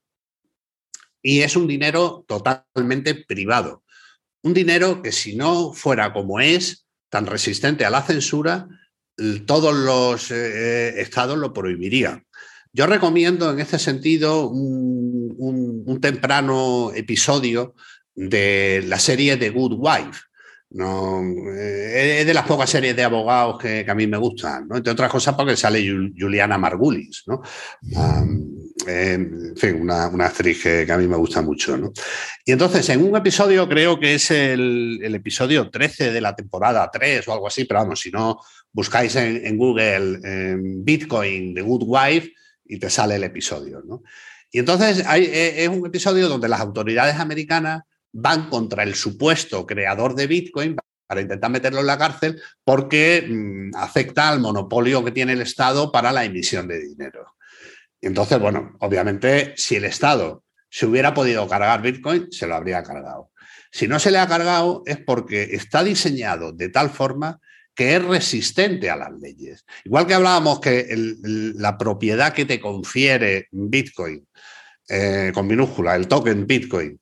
Y 1.21 1.43
es 1.43 1.55
un 1.55 1.67
dinero 1.67 2.25
totalmente 2.27 3.15
privado. 3.15 3.85
Un 4.43 4.55
dinero 4.55 5.03
que 5.03 5.13
si 5.13 5.37
no 5.37 5.75
fuera 5.75 6.15
como 6.15 6.41
es, 6.41 6.87
tan 7.11 7.27
resistente 7.27 7.85
a 7.85 7.91
la 7.91 8.01
censura, 8.01 8.69
todos 9.45 9.75
los 9.75 10.31
eh, 10.31 10.99
estados 10.99 11.37
lo 11.37 11.53
prohibirían. 11.53 12.27
Yo 12.73 12.87
recomiendo 12.87 13.51
en 13.51 13.61
este 13.61 13.79
sentido 13.79 14.49
un, 14.49 15.99
temprano 16.01 16.93
episodio 16.95 17.75
de 18.15 18.85
la 18.87 18.99
serie 18.99 19.37
The 19.37 19.51
Good 19.51 19.75
Wife. 19.79 20.21
No, 20.71 21.23
eh, 21.57 22.19
es 22.21 22.27
de 22.27 22.35
las 22.35 22.47
pocas 22.47 22.69
series 22.69 22.95
de 22.95 23.03
abogados 23.03 23.59
que, 23.59 23.87
a 23.89 23.95
mí 23.95 24.07
me 24.07 24.19
gustan, 24.19 24.69
entre 24.73 24.93
otras 24.93 25.11
cosas 25.11 25.35
porque 25.35 25.57
sale 25.57 26.13
Juliana 26.17 26.59
Margulis, 26.59 27.25
¿no? 27.27 27.43
en 28.87 29.57
fin, 29.57 29.81
una, 29.81 30.05
actriz 30.05 30.63
que, 30.63 30.87
a 30.93 30.99
mí 30.99 31.09
me 31.09 31.17
gusta 31.17 31.41
mucho. 31.41 31.77
Y 32.45 32.53
entonces, 32.53 32.87
en 32.91 33.03
un 33.03 33.17
episodio, 33.17 33.67
creo 33.67 33.99
que 33.99 34.15
es 34.15 34.31
el, 34.31 35.01
episodio 35.03 35.71
13 35.71 36.13
de 36.13 36.21
la 36.21 36.37
temporada 36.37 36.89
3 36.93 37.27
o 37.29 37.33
algo 37.33 37.49
así, 37.49 37.65
pero 37.65 37.81
vamos, 37.81 38.01
si 38.01 38.11
no 38.11 38.39
buscáis 38.71 39.17
en, 39.17 39.57
Google 39.57 40.21
Bitcoin 40.85 41.55
The 41.55 41.63
Good 41.63 41.85
Wife, 41.87 42.31
y 42.69 42.79
te 42.79 42.91
sale 42.91 43.17
el 43.17 43.25
episodio. 43.25 43.83
¿no? 43.85 44.03
Y 44.51 44.59
entonces 44.59 45.05
hay, 45.07 45.25
e, 45.25 45.65
es 45.65 45.69
un 45.69 45.87
episodio 45.87 46.29
donde 46.29 46.49
las 46.49 46.61
autoridades 46.61 47.17
americanas 47.17 47.83
van 48.13 48.49
contra 48.49 48.83
el 48.83 48.95
supuesto 48.95 49.67
creador 49.67 50.15
de 50.15 50.27
Bitcoin 50.27 50.77
para 51.07 51.21
intentar 51.23 51.51
meterlo 51.51 51.81
en 51.81 51.87
la 51.87 51.99
cárcel 51.99 52.41
porque 52.65 53.27
mm, 53.29 53.77
afecta 53.77 54.29
al 54.29 54.41
monopolio 54.41 55.05
que 55.05 55.11
tiene 55.11 55.33
el 55.33 55.43
Estado 55.43 55.91
para 55.91 56.13
la 56.13 56.25
emisión 56.25 56.69
de 56.69 56.81
dinero. 56.81 57.35
Y 58.01 58.07
entonces, 58.07 58.39
bueno, 58.39 58.77
obviamente, 58.81 59.55
si 59.57 59.77
el 59.77 59.85
Estado 59.85 60.45
se 60.71 60.87
hubiera 60.87 61.15
podido 61.15 61.49
cargar 61.49 61.83
Bitcoin, 61.83 62.31
se 62.31 62.47
lo 62.47 62.55
habría 62.55 62.83
cargado. 62.83 63.33
Si 63.71 63.89
no 63.89 63.99
se 63.99 64.11
le 64.11 64.19
ha 64.19 64.29
cargado 64.29 64.83
es 64.87 64.99
porque 64.99 65.43
está 65.53 65.83
diseñado 65.83 66.53
de 66.53 66.69
tal 66.69 66.91
forma 66.91 67.41
que 67.79 67.95
es 67.95 68.05
resistente 68.05 68.91
a 68.91 68.97
las 68.97 69.13
leyes. 69.21 69.65
Igual 69.85 70.05
que 70.05 70.15
hablábamos 70.15 70.59
que 70.59 70.85
la 71.23 71.79
propiedad 71.79 72.35
que 72.35 72.45
te 72.45 72.59
confiere 72.59 73.47
Bitcoin, 73.53 74.27
eh, 74.89 75.31
con 75.33 75.47
minúscula, 75.47 75.95
el 75.95 76.09
token 76.09 76.45
Bitcoin, 76.45 77.01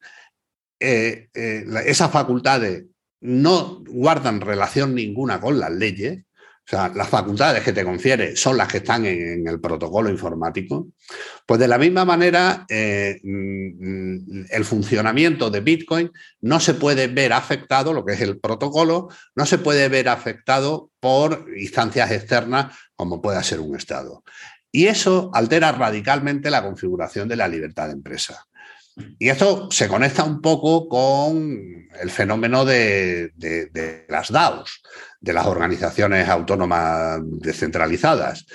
eh, 0.79 1.31
eh, 1.33 1.65
esas 1.87 2.11
facultades 2.11 2.85
no 3.23 3.83
guardan 3.89 4.43
relación 4.43 4.95
ninguna 4.95 5.41
con 5.41 5.59
las 5.59 5.71
leyes, 5.71 6.26
o 6.67 6.69
sea, 6.69 6.89
las 6.89 7.09
facultades 7.09 7.63
que 7.63 7.73
te 7.73 7.85
confiere 7.85 8.35
son 8.35 8.57
las 8.57 8.67
que 8.67 8.79
están 8.79 9.07
en, 9.07 9.47
el 9.47 9.61
protocolo 9.61 10.11
informático, 10.11 10.89
pues 11.47 11.61
de 11.61 11.69
la 11.69 11.79
misma 11.79 12.05
manera 12.05 12.67
eh, 12.69 13.21
mm, 13.23 14.47
el 14.51 14.65
funcionamiento 14.65 15.49
de 15.49 15.61
Bitcoin 15.61 16.11
no 16.41 16.59
se 16.59 16.75
puede 16.75 17.07
ver 17.07 17.33
afectado, 17.33 17.93
lo 17.93 18.05
que 18.05 18.15
es 18.15 18.21
el 18.21 18.41
protocolo, 18.41 19.09
no 19.37 19.47
se 19.47 19.59
puede 19.59 19.89
ver 19.89 20.09
afectado 20.09 20.91
por 20.99 21.47
instancias 21.57 22.11
externas 22.11 22.77
como 22.97 23.23
pueda 23.23 23.45
ser 23.45 23.61
un 23.61 23.77
Estado. 23.77 24.25
Y 24.73 24.89
eso 24.89 25.31
altera 25.35 25.71
radicalmente 25.71 26.51
la 26.51 26.65
configuración 26.65 27.29
de 27.29 27.37
la 27.37 27.47
libertad 27.47 27.87
de 27.87 27.93
empresa. 27.93 28.45
Y 29.19 29.29
esto 29.29 29.71
se 29.71 29.89
conecta 29.89 30.25
un 30.25 30.41
poco 30.41 30.89
con 30.89 31.89
el 32.01 32.11
fenómeno 32.11 32.65
de, 32.65 33.33
las 34.09 34.33
DAOs, 34.33 34.83
de 35.27 35.33
las 35.33 35.47
organizaciones 35.47 36.29
autónomas 36.29 37.19
descentralizadas, 37.23 38.47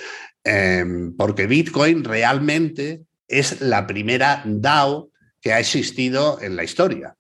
em, 0.42 1.14
porque 1.18 1.46
Bitcoin 1.46 2.04
realmente 2.06 3.02
es 3.28 3.60
la 3.60 3.86
primera 3.86 4.42
DAO 4.46 5.12
que 5.42 5.52
ha 5.52 5.60
existido 5.60 6.42
en 6.42 6.56
la 6.56 6.64
historia. 6.64 7.16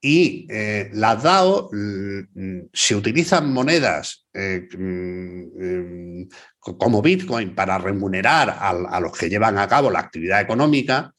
Y 0.00 0.46
eh, 0.48 0.88
las 0.92 1.20
DAO, 1.20 1.68
mm, 1.72 2.68
si 2.72 2.94
utilizan 2.94 3.52
monedas 3.52 4.24
eh, 4.32 4.68
mm, 4.78 5.62
em, 5.62 6.28
como 6.60 7.02
Bitcoin 7.02 7.56
para 7.56 7.78
remunerar 7.78 8.56
a, 8.60 9.00
los 9.00 9.18
que 9.18 9.28
llevan 9.28 9.58
a 9.58 9.66
cabo 9.66 9.90
la 9.90 9.98
actividad 10.00 10.40
económica, 10.40 11.12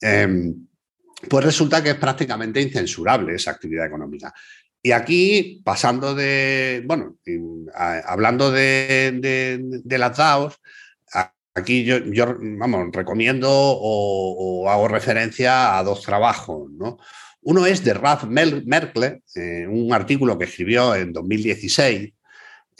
em, 0.00 0.54
pues 1.28 1.44
resulta 1.44 1.82
que 1.82 1.90
es 1.90 1.96
prácticamente 1.96 2.60
incensurable 2.60 3.34
esa 3.34 3.50
actividad 3.50 3.86
económica. 3.86 4.32
Y 4.82 4.92
aquí, 4.92 5.60
pasando 5.64 6.14
de, 6.14 6.82
bueno, 6.86 7.16
hablando 7.74 8.50
de, 8.50 9.82
las 9.84 10.16
DAOs, 10.16 10.60
aquí 11.54 11.84
yo, 11.84 11.98
vamos, 12.38 12.88
recomiendo 12.92 13.48
o, 13.50 14.68
hago 14.70 14.88
referencia 14.88 15.76
a 15.78 15.82
dos 15.82 16.02
trabajos, 16.02 16.70
¿no? 16.72 16.98
Uno 17.42 17.66
es 17.66 17.82
de 17.82 17.94
Ralph 17.94 18.24
Merkle, 18.24 19.22
eh, 19.34 19.66
un 19.68 19.92
artículo 19.92 20.36
que 20.36 20.44
escribió 20.44 20.94
en 20.94 21.12
2016, 21.12 22.12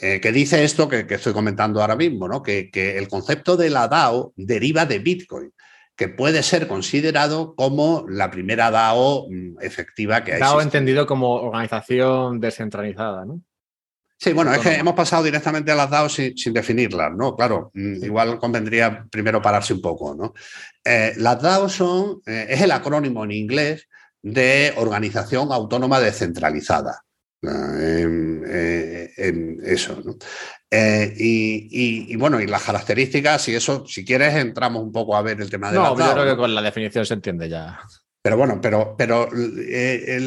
eh, 0.01 0.21
que 0.21 0.31
dice 0.31 0.63
esto 0.63 0.87
que, 0.87 1.05
estoy 1.09 1.33
comentando 1.33 1.81
ahora 1.81 1.95
mismo, 1.95 2.27
¿no? 2.27 2.41
que, 2.41 2.69
el 2.73 3.07
concepto 3.07 3.57
de 3.57 3.69
la 3.69 3.87
DAO 3.87 4.33
deriva 4.37 4.85
de 4.85 4.99
Bitcoin 4.99 5.51
que 5.99 6.07
puede 6.07 6.43
ser 6.43 6.69
considerado 6.69 7.55
como 7.55 8.05
la 8.07 8.31
primera 8.31 8.71
DAO 8.71 9.27
mm, 9.29 9.57
efectiva 9.59 10.23
que 10.23 10.31
ha 10.31 10.39
DAO 10.39 10.61
entendido 10.61 11.05
como 11.05 11.33
organización 11.33 12.39
descentralizada, 12.39 13.25
¿no? 13.25 13.41
Sí, 14.17 14.31
bueno, 14.31 14.53
es 14.53 14.59
que 14.59 14.75
hemos 14.75 14.93
pasado 14.93 15.23
directamente 15.23 15.73
a 15.73 15.75
las 15.75 15.89
DAO 15.89 16.07
sin, 16.07 16.53
definirlas, 16.53 17.11
¿no? 17.13 17.35
Claro, 17.35 17.71
mm, 17.73 18.01
igual 18.05 18.39
convendría 18.39 19.07
primero 19.11 19.41
pararse 19.41 19.73
un 19.73 19.81
poco, 19.81 20.15
¿no? 20.15 20.33
Eh, 20.85 21.15
las 21.17 21.41
DAO 21.41 21.67
son, 21.67 22.21
eh, 22.25 22.47
es 22.47 22.61
el 22.61 22.71
acrónimo 22.71 23.25
en 23.25 23.31
inglés 23.31 23.89
de 24.21 24.73
Organización 24.77 25.51
Autónoma 25.51 25.99
Descentralizada. 25.99 27.03
Eh, 27.41 29.13
en, 29.17 29.59
eso. 29.65 30.01
¿no? 30.03 30.15
Eh, 30.71 31.13
y, 31.17 32.15
bueno, 32.15 32.39
y 32.39 32.47
las 32.47 32.63
características, 32.63 33.47
y 33.49 33.55
eso, 33.55 33.85
si 33.87 34.05
quieres, 34.05 34.35
entramos 34.35 34.83
un 34.83 34.91
poco 34.91 35.15
a 35.15 35.21
ver 35.21 35.41
el 35.41 35.49
tema 35.49 35.71
de 35.71 35.77
no, 35.77 35.97
yo 35.97 36.13
creo 36.13 36.25
que 36.25 36.37
con 36.37 36.53
la 36.53 36.61
definición 36.61 37.05
se 37.05 37.15
entiende 37.15 37.49
ya. 37.49 37.79
Pero 38.21 38.35
bueno, 38.35 38.59
pero, 38.61 38.95
pero 38.97 39.29
eh, 39.33 40.19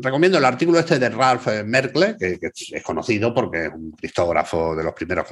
recomiendo 0.00 0.38
el 0.38 0.44
artículo 0.46 0.78
este 0.78 0.98
de 0.98 1.10
Ralph 1.10 1.46
Merkle, 1.66 2.16
que, 2.18 2.38
es 2.42 2.82
conocido 2.82 3.34
porque 3.34 3.66
es 3.66 3.72
un 3.72 3.92
criptógrafo 3.92 4.74
de 4.74 4.82
los 4.82 4.94
primeros, 4.94 5.26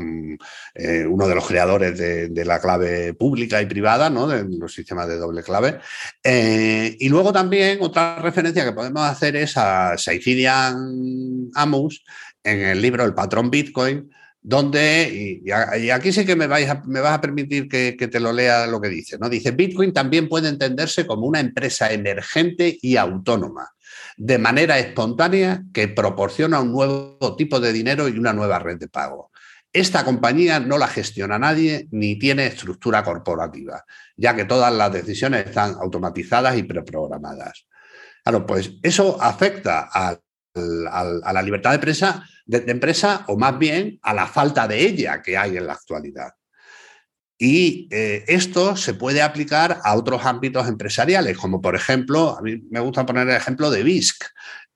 eh, 0.74 1.06
uno 1.08 1.26
de 1.26 1.34
los 1.34 1.46
creadores 1.46 1.96
de, 1.96 2.44
la 2.44 2.60
clave 2.60 3.14
pública 3.14 3.62
y 3.62 3.66
privada, 3.66 4.10
¿no? 4.10 4.28
de 4.28 4.44
los 4.58 4.74
sistemas 4.74 5.08
de 5.08 5.16
doble 5.16 5.42
clave. 5.42 5.78
Eh, 6.22 6.94
y 7.00 7.08
luego 7.08 7.32
también 7.32 7.78
otra 7.80 8.16
referencia 8.16 8.64
que 8.64 8.72
podemos 8.72 9.02
hacer 9.02 9.34
es 9.36 9.56
a 9.56 9.96
Saifidian 9.96 11.50
Amos 11.54 12.04
en 12.44 12.60
el 12.60 12.82
libro 12.82 13.04
El 13.04 13.14
patrón 13.14 13.50
Bitcoin, 13.50 14.10
donde, 14.42 15.40
y, 15.44 15.90
aquí 15.90 16.12
sí 16.12 16.26
que 16.26 16.34
me, 16.34 16.48
me 16.48 17.00
vas 17.00 17.14
a 17.14 17.20
permitir 17.20 17.68
que, 17.68 17.92
te 17.94 18.20
lo 18.20 18.32
lea 18.32 18.66
lo 18.66 18.80
que 18.80 18.88
dice, 18.88 19.16
¿no? 19.18 19.28
Dice, 19.28 19.52
Bitcoin 19.52 19.92
también 19.92 20.28
puede 20.28 20.48
entenderse 20.48 21.06
como 21.06 21.26
una 21.26 21.38
empresa 21.38 21.92
emergente 21.92 22.76
y 22.82 22.96
autónoma, 22.96 23.70
de 24.16 24.38
manera 24.38 24.78
espontánea 24.78 25.62
que 25.72 25.86
proporciona 25.88 26.60
un 26.60 26.72
nuevo 26.72 27.36
tipo 27.36 27.60
de 27.60 27.72
dinero 27.72 28.08
y 28.08 28.18
una 28.18 28.32
nueva 28.32 28.58
red 28.58 28.78
de 28.78 28.88
pago. 28.88 29.30
Esta 29.72 30.04
compañía 30.04 30.60
no 30.60 30.76
la 30.76 30.88
gestiona 30.88 31.38
nadie 31.38 31.88
ni 31.92 32.18
tiene 32.18 32.46
estructura 32.46 33.02
corporativa, 33.04 33.84
ya 34.16 34.34
que 34.34 34.44
todas 34.44 34.74
las 34.74 34.92
decisiones 34.92 35.46
están 35.46 35.76
automatizadas 35.80 36.58
y 36.58 36.64
preprogramadas. 36.64 37.66
Claro, 38.24 38.44
pues 38.44 38.72
eso 38.82 39.20
afecta 39.20 39.88
a 40.54 41.32
la 41.32 41.42
libertad 41.42 41.72
de 41.72 41.78
prensa 41.78 42.26
de, 42.46 42.64
empresa 42.66 43.24
o 43.28 43.36
más 43.36 43.58
bien 43.58 43.98
a 44.02 44.14
la 44.14 44.26
falta 44.26 44.68
de 44.68 44.80
ella 44.80 45.22
que 45.22 45.36
hay 45.36 45.56
en 45.56 45.66
la 45.66 45.74
actualidad. 45.74 46.32
Y 47.38 47.88
eh, 47.90 48.24
esto 48.28 48.76
se 48.76 48.94
puede 48.94 49.20
aplicar 49.20 49.80
a 49.82 49.96
otros 49.96 50.24
ámbitos 50.24 50.68
empresariales, 50.68 51.36
como 51.36 51.60
por 51.60 51.74
ejemplo, 51.74 52.36
a 52.38 52.42
mí 52.42 52.62
me 52.70 52.80
gusta 52.80 53.04
poner 53.04 53.28
el 53.28 53.36
ejemplo 53.36 53.70
de 53.70 53.82
BISC. 53.82 54.24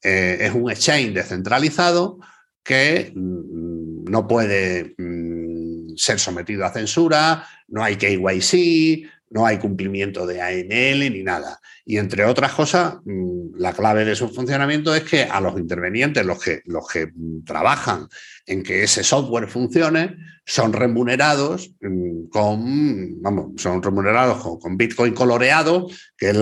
Eh, 0.02 0.38
es 0.40 0.52
un 0.52 0.70
exchange 0.70 1.12
descentralizado 1.12 2.18
que 2.64 3.12
mm, 3.14 4.10
no 4.10 4.26
puede 4.26 4.94
mm, 4.98 5.96
ser 5.96 6.18
sometido 6.18 6.64
a 6.64 6.72
censura, 6.72 7.46
no 7.68 7.84
hay 7.84 7.96
KYC, 7.96 9.08
no 9.30 9.46
hay 9.46 9.58
cumplimiento 9.58 10.26
de 10.26 10.40
ANL 10.40 11.12
ni 11.12 11.22
nada. 11.22 11.60
Y 11.84 11.98
entre 11.98 12.24
otras 12.24 12.52
cosas, 12.52 12.96
mm, 13.04 13.56
la 13.58 13.72
clave 13.72 14.04
de 14.04 14.16
su 14.16 14.28
funcionamiento 14.28 14.94
es 14.94 15.04
que 15.04 15.24
a 15.24 15.40
los 15.40 15.58
intervenientes, 15.58 16.24
los 16.24 16.42
que, 16.42 16.62
los 16.64 16.86
que 16.88 17.12
trabajan 17.44 18.08
en 18.46 18.62
que 18.62 18.82
ese 18.82 19.02
software 19.02 19.48
funcione, 19.48 20.16
son 20.44 20.72
remunerados 20.72 21.72
mm, 21.80 22.28
con, 22.28 23.20
vamos, 23.20 23.60
son 23.60 23.82
remunerados 23.82 24.58
con, 24.60 24.76
Bitcoin 24.76 25.12
coloreado, 25.12 25.88
que 26.16 26.30
es 26.30 26.36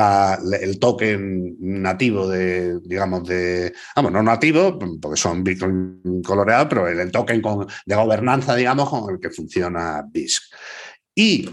el 0.61 0.79
token 0.79 1.57
nativo 1.61 2.29
de, 2.29 2.79
digamos, 2.81 3.27
de, 3.27 3.73
vamos, 3.97 4.13
no 4.13 4.23
nativo, 4.23 4.79
porque 5.01 5.17
son 5.19 5.43
Bitcoin 5.43 6.23
coloreados, 6.23 6.67
pero 6.69 6.89
el, 6.89 7.11
token 7.11 7.43
de 7.87 7.95
gobernanza, 7.95 8.55
digamos, 8.55 8.91
con 8.91 9.15
el 9.15 9.21
que 9.21 9.31
funciona 9.31 10.05
BISC. 10.07 10.43
Y 11.15 11.49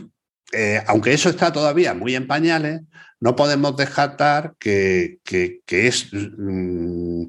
eh, 0.52 0.82
aunque 0.88 1.14
eso 1.14 1.30
está 1.30 1.52
todavía 1.52 1.94
muy 1.94 2.16
en 2.16 2.28
pañales, 2.28 2.82
no 3.20 3.36
podemos 3.36 3.78
descartar 3.78 4.54
que, 4.60 5.20
es 5.68 6.10
mm, 6.12 7.26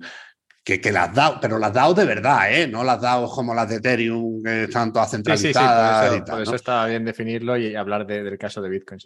que, 0.65 0.93
las 0.93 1.15
DAO, 1.15 1.39
pero 1.41 1.59
las 1.59 1.73
DAO 1.73 1.95
de 1.95 2.05
verdad, 2.05 2.53
¿eh? 2.53 2.67
no 2.67 2.83
las 2.83 3.01
DAO 3.01 3.31
como 3.31 3.55
las 3.55 3.69
de 3.69 3.77
Ethereum, 3.77 4.43
que 4.43 4.65
están 4.65 4.93
todas 4.93 5.11
centralizadas. 5.11 6.15
Sí, 6.15 6.21
por 6.29 6.43
eso, 6.43 6.55
está 6.55 6.87
bien 6.87 7.05
definirlo 7.05 7.57
y 7.57 7.77
hablar 7.77 8.07
del 8.07 8.39
caso 8.39 8.61
de 8.61 8.71
Bitcoin. 8.71 8.99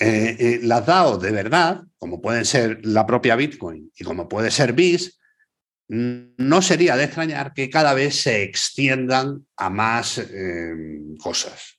Eh, 0.00 0.60
las 0.62 0.84
DAO 0.84 1.16
de 1.18 1.30
verdad, 1.30 1.82
como 1.98 2.20
pueden 2.20 2.44
ser 2.44 2.84
la 2.84 3.06
propia 3.06 3.36
Bitcoin 3.36 3.90
y 3.96 4.04
como 4.04 4.28
puede 4.28 4.50
ser 4.50 4.72
BIS, 4.72 5.18
no 5.90 6.60
sería 6.60 6.96
de 6.96 7.04
extrañar 7.04 7.54
que 7.54 7.70
cada 7.70 7.94
vez 7.94 8.20
se 8.20 8.42
extiendan 8.42 9.46
a 9.56 9.70
más 9.70 10.20
cosas. 11.18 11.77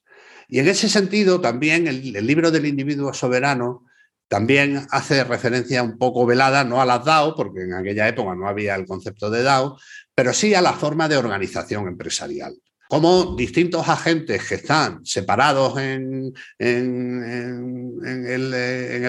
Y 0.49 0.59
en 0.59 0.67
ese 0.67 0.89
sentido, 0.89 1.39
también 1.39 1.87
el, 1.87 2.01
libro 2.25 2.49
del 2.49 2.65
individuo 2.65 3.13
soberano 3.13 3.85
también 4.27 4.87
hace 4.89 5.23
referencia 5.23 5.83
un 5.83 5.97
poco 5.97 6.25
velada, 6.25 6.63
no 6.63 6.81
a 6.81 6.85
las 6.85 7.05
DAO, 7.05 7.35
porque 7.35 7.61
en 7.61 7.73
aquella 7.73 8.07
época 8.07 8.33
no 8.35 8.47
había 8.47 8.75
el 8.75 8.85
concepto 8.85 9.29
de 9.29 9.43
DAO, 9.43 9.77
pero 10.15 10.33
sí 10.33 10.55
a 10.55 10.61
la 10.61 10.73
forma 10.73 11.07
de 11.07 11.17
organización 11.17 11.87
empresarial. 11.87 12.55
Como 12.87 13.35
distintos 13.35 13.87
agentes 13.87 14.47
que 14.47 14.55
están 14.55 15.05
separados 15.05 15.77
en, 15.77 16.33
el, 16.57 17.93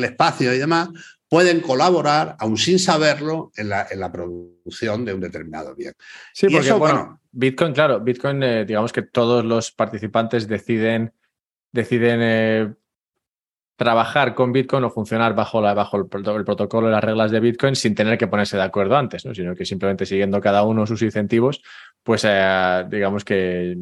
espacio 0.05 0.55
y 0.55 0.59
demás, 0.59 0.91
pueden 1.26 1.61
colaborar, 1.61 2.36
aún 2.38 2.59
sin 2.59 2.78
saberlo, 2.78 3.51
en 3.57 3.70
la, 3.70 4.12
producción 4.12 5.07
de 5.07 5.14
un 5.14 5.20
determinado 5.20 5.74
bien. 5.74 5.95
Sí, 6.34 6.49
porque 6.49 6.72
bueno, 6.72 7.20
Bitcoin, 7.32 7.72
claro, 7.72 8.01
Bitcoin, 8.01 8.43
eh, 8.43 8.64
digamos 8.66 8.93
que 8.93 9.03
todos 9.03 9.45
los 9.45 9.72
participantes 9.72 10.47
deciden 10.47 11.12
deciden 11.73 12.21
eh, 12.23 12.75
trabajar 13.81 14.35
con 14.35 14.53
Bitcoin 14.53 14.85
o 14.85 14.91
funcionar 14.91 15.35
bajo, 15.35 15.62
la, 15.62 15.73
bajo 15.73 15.97
el, 15.97 16.07
protocolo 16.07 16.89
y 16.89 16.91
las 16.91 17.03
reglas 17.03 17.31
de 17.31 17.41
Bitcoin 17.41 17.75
sin 17.75 17.95
tener 17.95 18.18
que 18.18 18.27
ponerse 18.27 18.59
de 18.59 18.62
acuerdo 18.62 18.97
antes, 18.97 19.25
¿no? 19.25 19.35
sino 19.35 19.55
que 19.55 19.64
simplemente 19.64 20.05
siguiendo 20.05 20.39
cada 20.41 20.64
uno 20.64 20.87
sus 20.87 21.01
incentivos, 21.01 21.62
pues 22.03 22.27
eh, 22.29 22.85
digamos 22.91 23.25
que 23.25 23.79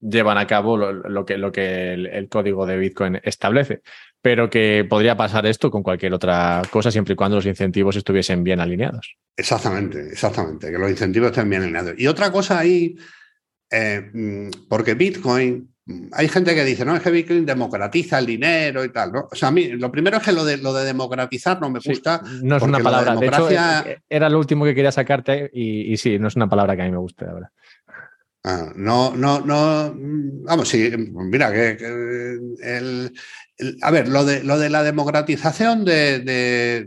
llevan 0.00 0.38
a 0.38 0.46
cabo 0.46 0.76
lo, 0.76 1.26
que, 1.26 1.36
lo 1.36 1.52
que 1.52 1.92
el, 1.92 2.28
código 2.30 2.64
de 2.64 2.78
Bitcoin 2.78 3.20
establece. 3.22 3.82
Pero 4.22 4.48
que 4.48 4.86
podría 4.88 5.16
pasar 5.16 5.44
esto 5.44 5.70
con 5.70 5.82
cualquier 5.82 6.14
otra 6.14 6.62
cosa 6.70 6.90
siempre 6.90 7.12
y 7.12 7.16
cuando 7.16 7.36
los 7.36 7.44
incentivos 7.44 7.96
estuviesen 7.96 8.42
bien 8.42 8.60
alineados. 8.60 9.16
Exactamente, 9.36 10.08
exactamente, 10.08 10.70
que 10.72 10.78
los 10.78 10.90
incentivos 10.90 11.32
estén 11.32 11.50
bien 11.50 11.64
alineados. 11.64 11.94
Y 11.98 12.06
otra 12.06 12.32
cosa 12.32 12.58
ahí, 12.58 12.96
eh, 13.70 14.10
mm, 14.12 14.68
porque 14.68 14.94
Bitcoin 14.94 15.72
hay 16.12 16.28
gente 16.28 16.54
que 16.54 16.64
dice, 16.64 16.84
no, 16.84 16.94
es 16.94 17.02
que 17.02 17.10
Bitcoin 17.10 17.46
democratiza 17.46 18.18
el 18.18 18.26
dinero 18.26 18.84
y 18.84 18.90
tal, 18.90 19.12
¿no? 19.12 19.28
O 19.30 19.34
sea, 19.34 19.48
a 19.48 19.52
mí 19.52 19.68
lo 19.68 19.90
primero 19.90 20.18
es 20.18 20.22
que 20.22 20.32
lo 20.32 20.44
de, 20.44 20.58
lo 20.58 20.74
de 20.74 20.84
democratizar 20.84 21.60
no 21.60 21.70
me 21.70 21.80
gusta. 21.80 22.22
no 22.42 22.56
es 22.56 22.62
una 22.62 22.78
palabra. 22.78 23.16
De, 23.16 23.26
hecho, 23.26 23.50
eh, 23.50 24.02
era 24.08 24.28
lo 24.28 24.38
último 24.38 24.64
que 24.64 24.74
quería 24.74 24.92
sacarte 24.92 25.50
y, 25.52 25.96
sí, 25.96 26.18
no 26.18 26.28
es 26.28 26.36
una 26.36 26.48
palabra 26.48 26.76
que 26.76 26.82
a 26.82 26.84
mí 26.84 26.90
me 26.90 26.98
guste, 26.98 27.24
la 27.24 27.32
verdad. 27.32 27.50
Ah, 28.44 28.72
no, 28.76 29.14
no, 29.16 29.40
no. 29.40 29.94
Vamos, 29.96 30.68
sí, 30.68 30.90
mira, 30.96 31.52
que, 31.52 31.76
el, 32.62 33.12
a 33.80 33.90
ver, 33.90 34.08
lo 34.08 34.24
de, 34.24 34.44
lo 34.44 34.58
de 34.58 34.70
la 34.70 34.82
democratización 34.82 35.84
de, 35.84 36.86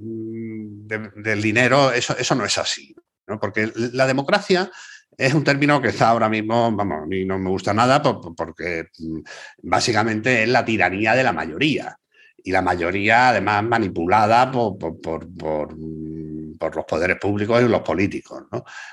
del 1.16 1.42
dinero, 1.42 1.92
eso, 1.92 2.16
eso 2.18 2.36
no 2.36 2.46
es 2.46 2.58
así, 2.58 2.96
¿no? 3.28 3.40
Porque 3.40 3.72
la 3.76 4.06
democracia 4.06 4.72
es 5.18 5.34
un 5.34 5.44
término 5.44 5.82
que 5.82 5.90
está 5.90 6.10
ahora 6.10 6.30
mismo, 6.30 6.72
vamos, 6.72 7.04
a 7.04 7.06
mí 7.06 7.26
no 7.26 7.38
me 7.38 7.50
gusta 7.50 7.74
nada 7.74 8.02
porque 8.02 8.88
mm, 8.98 9.20
básicamente 9.64 10.44
es 10.44 10.50
la 10.50 10.66
tiranía 10.66 11.14
de 11.14 11.24
la 11.24 11.34
mayoría. 11.34 11.98
Y 12.44 12.52
la 12.52 12.64
mayoría, 12.64 13.30
además, 13.30 13.64
manipulada 13.64 14.52
por, 14.52 14.76
mm, 14.76 16.58
los 16.60 16.86
poderes 16.86 17.18
públicos 17.20 17.62
y 17.62 17.68
los 17.68 17.82
políticos. 17.82 18.44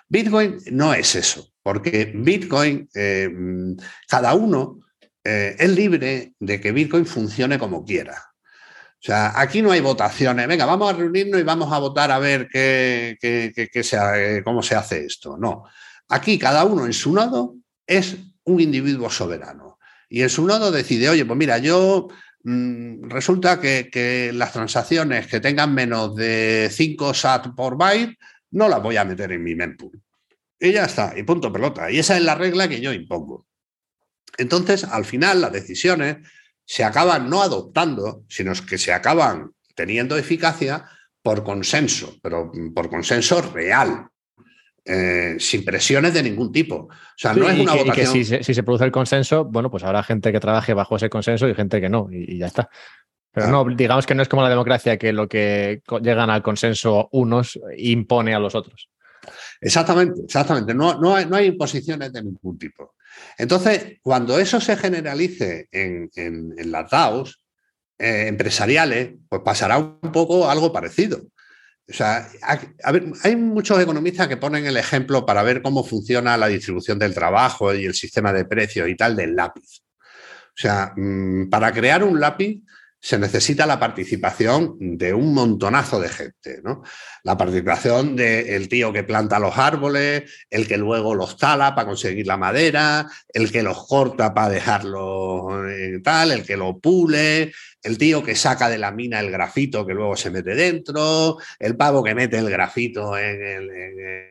Bitcoin 0.08 0.58
no 0.72 0.92
es 0.92 1.14
eso, 1.14 1.48
porque 1.62 2.12
Bitcoin, 2.14 2.88
eh, 2.94 3.28
mm, 3.32 3.76
cada 4.06 4.34
uno 4.34 4.80
eh, 5.24 5.56
es 5.58 5.70
libre 5.70 6.34
de 6.38 6.60
que 6.60 6.72
Bitcoin 6.72 7.06
funcione 7.06 7.58
como 7.58 7.84
quiera. 7.84 8.28
O 9.00 9.00
sea, 9.00 9.38
aquí 9.40 9.62
no 9.62 9.70
hay 9.70 9.80
votaciones. 9.80 10.48
Venga, 10.48 10.66
vamos 10.66 10.92
a 10.92 10.96
reunirnos 10.96 11.40
y 11.40 11.44
vamos 11.44 11.72
a 11.72 11.78
votar 11.78 12.10
a 12.10 12.18
ver 12.18 12.48
qué, 12.50 13.16
eh, 13.22 14.42
cómo 14.44 14.62
se 14.62 14.74
hace 14.74 15.04
esto. 15.06 15.36
No. 15.38 15.64
Aquí 16.08 16.38
cada 16.38 16.64
uno 16.64 16.86
en 16.86 16.92
su 16.92 17.12
nodo 17.12 17.56
es 17.86 18.16
un 18.44 18.60
individuo 18.60 19.10
soberano. 19.10 19.78
Y 20.08 20.22
en 20.22 20.30
su 20.30 20.46
nodo 20.46 20.70
decide, 20.70 21.08
oye, 21.08 21.24
pues 21.24 21.38
mira, 21.38 21.58
yo 21.58 22.08
mm, 22.44 23.08
resulta 23.08 23.60
que, 23.60 24.30
las 24.34 24.52
transacciones 24.52 25.26
que 25.26 25.40
tengan 25.40 25.74
menos 25.74 26.14
de 26.16 26.70
5 26.72 27.12
SAT 27.12 27.54
por 27.54 27.76
byte 27.76 28.18
no 28.52 28.68
las 28.68 28.82
voy 28.82 28.96
a 28.96 29.04
meter 29.04 29.32
en 29.32 29.42
mi 29.42 29.54
mempool. 29.54 30.00
Y 30.58 30.72
ya 30.72 30.86
está, 30.86 31.12
y 31.16 31.22
punto 31.22 31.52
pelota. 31.52 31.90
Y 31.90 31.98
esa 31.98 32.16
es 32.16 32.22
la 32.22 32.34
regla 32.34 32.68
que 32.68 32.80
yo 32.80 32.92
impongo. 32.92 33.46
Entonces, 34.38 34.84
al 34.84 35.04
final, 35.04 35.40
las 35.40 35.52
decisiones 35.52 36.18
se 36.64 36.84
acaban 36.84 37.28
no 37.28 37.42
adoptando, 37.42 38.24
sino 38.28 38.52
que 38.68 38.78
se 38.78 38.92
acaban 38.92 39.52
teniendo 39.74 40.16
eficacia 40.16 40.88
por 41.22 41.44
consenso, 41.44 42.16
pero 42.22 42.50
por 42.74 42.88
consenso 42.88 43.40
real. 43.42 44.08
Eh, 44.90 45.36
sin 45.38 45.66
presiones 45.66 46.14
de 46.14 46.22
ningún 46.22 46.50
tipo. 46.50 46.76
O 46.76 46.90
sea, 47.14 47.34
no 47.34 47.46
es 47.46 47.60
una 47.60 47.74
que, 47.74 47.78
votación. 47.80 48.24
si, 48.42 48.54
se, 48.54 48.62
produce 48.62 48.86
el 48.86 48.90
consenso, 48.90 49.44
bueno, 49.44 49.70
pues 49.70 49.84
habrá 49.84 50.02
gente 50.02 50.32
que 50.32 50.40
trabaje 50.40 50.72
bajo 50.72 50.96
ese 50.96 51.10
consenso 51.10 51.46
y 51.46 51.54
gente 51.54 51.78
que 51.78 51.90
no, 51.90 52.08
y, 52.10 52.38
ya 52.38 52.46
está. 52.46 52.70
Pero 53.30 53.48
no, 53.48 53.66
digamos 53.66 54.06
que 54.06 54.14
no 54.14 54.22
es 54.22 54.28
como 54.28 54.40
la 54.40 54.48
democracia, 54.48 54.96
que 54.96 55.12
lo 55.12 55.28
que 55.28 55.82
llegan 56.00 56.30
al 56.30 56.42
consenso 56.42 57.10
unos 57.12 57.60
impone 57.76 58.34
a 58.34 58.38
los 58.38 58.54
otros. 58.54 58.88
Exactamente, 59.60 60.22
exactamente. 60.24 60.72
No, 60.72 60.98
no, 60.98 61.14
hay, 61.14 61.26
no 61.26 61.36
hay 61.36 61.48
imposiciones 61.48 62.10
de 62.10 62.22
ningún 62.22 62.58
tipo. 62.58 62.94
Entonces, 63.36 63.98
cuando 64.00 64.38
eso 64.38 64.58
se 64.58 64.74
generalice 64.78 65.68
en, 65.70 66.08
en, 66.16 66.72
las 66.72 66.90
DAOs, 66.90 67.42
eh, 67.98 68.24
empresariales, 68.28 69.16
pues 69.28 69.42
pasará 69.44 69.76
un 69.76 70.12
poco 70.12 70.48
algo 70.48 70.72
parecido. 70.72 71.20
O 71.90 71.92
sea, 71.92 72.28
hay 73.24 73.36
muchos 73.36 73.80
economistas 73.80 74.28
que 74.28 74.36
ponen 74.36 74.66
el 74.66 74.76
ejemplo 74.76 75.24
para 75.24 75.42
ver 75.42 75.62
cómo 75.62 75.82
funciona 75.82 76.36
la 76.36 76.48
distribución 76.48 76.98
del 76.98 77.14
trabajo 77.14 77.72
y 77.74 77.86
el 77.86 77.94
sistema 77.94 78.30
de 78.32 78.44
precios 78.44 78.88
y 78.88 78.94
tal 78.94 79.16
del 79.16 79.34
lápiz. 79.34 79.80
O 80.48 80.60
sea, 80.60 80.92
mm, 80.96 81.48
para 81.48 81.72
crear 81.72 82.04
un 82.04 82.20
lápiz 82.20 82.60
se 83.00 83.18
necesita 83.18 83.64
la 83.64 83.78
participación 83.78 84.76
de 84.80 85.14
un 85.14 85.32
montonazo 85.32 86.00
de 86.00 86.08
gente, 86.08 86.60
¿no? 86.64 86.82
La 87.22 87.36
participación 87.36 88.16
del 88.16 88.68
tío 88.68 88.92
que 88.92 89.04
planta 89.04 89.38
los 89.38 89.56
árboles, 89.56 90.24
el 90.50 90.66
que 90.66 90.76
luego 90.76 91.14
los 91.14 91.36
tala 91.36 91.74
para 91.74 91.86
conseguir 91.86 92.26
la 92.26 92.36
madera, 92.36 93.08
el 93.32 93.52
que 93.52 93.62
los 93.62 93.86
corta 93.86 94.34
para 94.34 94.48
dejarlos 94.48 95.64
eh, 95.70 96.00
tal, 96.02 96.32
el 96.32 96.44
que 96.44 96.56
lo 96.56 96.78
pule, 96.78 97.52
el 97.82 97.98
tío 97.98 98.22
que 98.22 98.34
saca 98.34 98.68
de 98.68 98.78
la 98.78 98.90
mina 98.90 99.20
el 99.20 99.30
grafito 99.30 99.86
que 99.86 99.94
luego 99.94 100.16
se 100.16 100.30
mete 100.30 100.54
dentro, 100.54 101.38
el 101.58 101.76
pavo 101.76 102.02
que 102.02 102.14
mete 102.14 102.38
el 102.38 102.50
grafito 102.50 103.16
en 103.16 103.40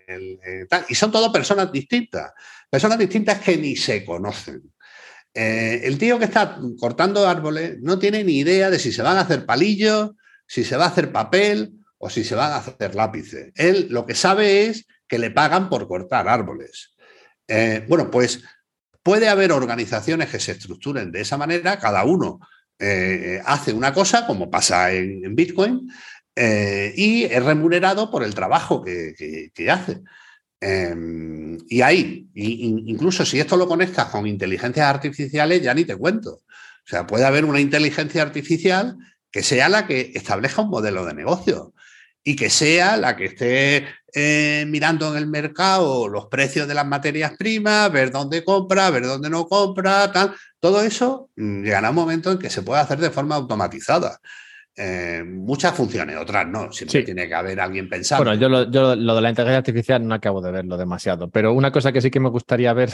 el, 0.07 0.67
tal. 0.69 0.85
Y 0.89 0.95
son 0.95 1.11
todas 1.11 1.31
personas 1.31 1.71
distintas, 1.71 2.33
personas 2.69 2.97
distintas 2.97 3.39
que 3.39 3.57
ni 3.57 3.75
se 3.77 4.03
conocen. 4.03 4.61
Eh, 5.39 5.81
el 5.83 5.99
tío 5.99 6.17
que 6.17 6.25
está 6.25 6.57
cortando 6.79 7.27
árboles 7.27 7.77
no 7.79 7.99
tiene 7.99 8.23
ni 8.23 8.39
idea 8.39 8.71
de 8.71 8.79
si 8.79 8.91
se 8.91 9.03
van 9.03 9.17
a 9.17 9.21
hacer 9.21 9.45
palillos, 9.45 10.13
si 10.47 10.63
se 10.63 10.75
va 10.77 10.85
a 10.85 10.87
hacer 10.87 11.11
papel 11.11 11.73
o 11.99 12.09
si 12.09 12.23
se 12.23 12.33
van 12.33 12.53
a 12.53 12.55
hacer 12.55 12.95
lápices. 12.95 13.51
Él 13.53 13.85
lo 13.91 14.07
que 14.07 14.15
sabe 14.15 14.65
es 14.65 14.87
que 15.07 15.19
le 15.19 15.29
pagan 15.29 15.69
por 15.69 15.87
cortar 15.87 16.27
árboles. 16.27 16.95
Eh, 17.47 17.85
bueno, 17.87 18.09
pues 18.09 18.41
puede 19.03 19.29
haber 19.29 19.51
organizaciones 19.51 20.29
que 20.29 20.39
se 20.39 20.53
estructuren 20.53 21.11
de 21.11 21.21
esa 21.21 21.37
manera, 21.37 21.77
cada 21.77 22.03
uno 22.03 22.39
eh, 22.79 23.39
hace 23.45 23.73
una 23.73 23.93
cosa, 23.93 24.25
como 24.25 24.49
pasa 24.49 24.91
en, 24.91 25.35
Bitcoin, 25.35 25.87
y 26.35 27.25
es 27.25 27.45
remunerado 27.45 28.09
por 28.09 28.23
el 28.23 28.33
trabajo 28.33 28.83
que 28.83 29.71
hace. 29.71 30.01
Em, 30.59 31.57
y 31.69 31.81
ahí, 31.81 32.27
incluso 32.33 33.25
si 33.25 33.39
esto 33.39 33.57
lo 33.57 33.67
conectas 33.67 34.07
con 34.07 34.25
inteligencias 34.25 34.87
artificiales, 34.87 35.61
ya 35.61 35.73
ni 35.73 35.85
te 35.85 35.95
cuento. 35.95 36.31
O 36.31 36.89
sea, 36.89 37.05
puede 37.05 37.25
haber 37.25 37.45
una 37.45 37.59
inteligencia 37.59 38.21
artificial 38.21 38.97
que 39.31 39.43
sea 39.43 39.69
la 39.69 39.85
que 39.85 40.11
establezca 40.15 40.61
un 40.61 40.69
modelo 40.69 41.05
de 41.05 41.13
negocio 41.13 41.73
y 42.23 42.35
que 42.35 42.49
sea 42.49 42.97
la 42.97 43.15
que 43.15 43.25
esté 43.25 43.87
eh, 44.13 44.65
mirando 44.67 45.09
en 45.11 45.17
el 45.17 45.27
mercado 45.27 46.07
los 46.07 46.25
precios 46.27 46.67
de 46.67 46.73
las 46.73 46.85
materias 46.85 47.33
primas, 47.37 47.91
ver 47.91 48.11
dónde 48.11 48.43
compra, 48.43 48.89
ver 48.89 49.05
dónde 49.05 49.29
no 49.29 49.47
compra, 49.47 50.11
tal. 50.11 50.35
Todo 50.59 50.81
eso 50.81 51.29
mm, 51.35 51.63
llegará 51.63 51.89
un 51.89 51.95
momento 51.95 52.31
en 52.31 52.39
que 52.39 52.49
se 52.49 52.63
puede 52.63 52.81
hacer 52.81 52.99
de 52.99 53.11
forma 53.11 53.35
automatizada. 53.35 54.19
Eh, 54.79 55.23
muchas 55.25 55.75
funciones, 55.75 56.15
otras 56.17 56.47
no. 56.47 56.71
Siempre 56.71 57.01
tiene 57.01 57.27
que 57.27 57.33
haber 57.33 57.59
alguien 57.59 57.89
pensando. 57.89 58.23
Bueno, 58.23 58.39
yo, 58.39 58.47
lo, 58.47 58.65
de 59.15 59.21
la 59.21 59.29
inteligencia 59.29 59.57
artificial 59.57 60.07
no 60.07 60.13
acabo 60.13 60.39
de 60.39 60.51
verlo 60.51 60.77
demasiado, 60.77 61.31
pero 61.31 61.51
una 61.53 61.71
cosa 61.71 61.91
que 61.91 61.99
sí 61.99 62.11
que 62.11 62.19
me 62.19 62.29
gustaría 62.29 62.71
ver 62.73 62.91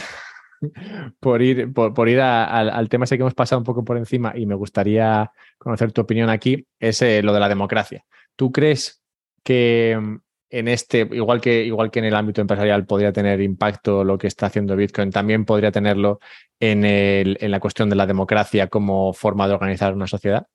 por 1.19 1.41
ir, 1.41 1.73
por, 1.73 2.07
ir 2.07 2.21
al 2.21 2.87
tema 2.87 3.03
ese 3.03 3.17
que 3.17 3.23
hemos 3.23 3.33
pasado 3.33 3.59
un 3.59 3.65
poco 3.65 3.83
por 3.83 3.97
encima 3.97 4.31
y 4.33 4.45
me 4.45 4.55
gustaría 4.55 5.29
conocer 5.57 5.91
tu 5.91 5.99
opinión 5.99 6.29
aquí, 6.29 6.65
es 6.79 7.01
eh, 7.01 7.21
lo 7.21 7.33
de 7.33 7.41
la 7.41 7.49
democracia. 7.49 8.05
¿Tú 8.37 8.53
crees 8.53 9.01
que 9.43 9.99
mm, 10.01 10.15
en 10.51 10.67
este, 10.69 10.99
igual 11.11 11.41
que, 11.41 11.65
igual 11.65 11.91
que 11.91 11.99
en 11.99 12.05
el 12.05 12.15
ámbito 12.15 12.39
empresarial 12.39 12.85
podría 12.85 13.11
tener 13.11 13.41
impacto 13.41 14.05
lo 14.05 14.17
que 14.17 14.27
está 14.27 14.45
haciendo 14.45 14.77
Bitcoin, 14.77 15.11
también 15.11 15.43
podría 15.43 15.71
tenerlo 15.71 16.21
en, 16.61 16.85
en 16.85 17.51
la 17.51 17.59
cuestión 17.59 17.89
de 17.89 17.97
la 17.97 18.07
democracia 18.07 18.67
como 18.67 19.11
forma 19.11 19.49
de 19.49 19.53
organizar 19.55 19.93
una 19.93 20.07
sociedad? 20.07 20.47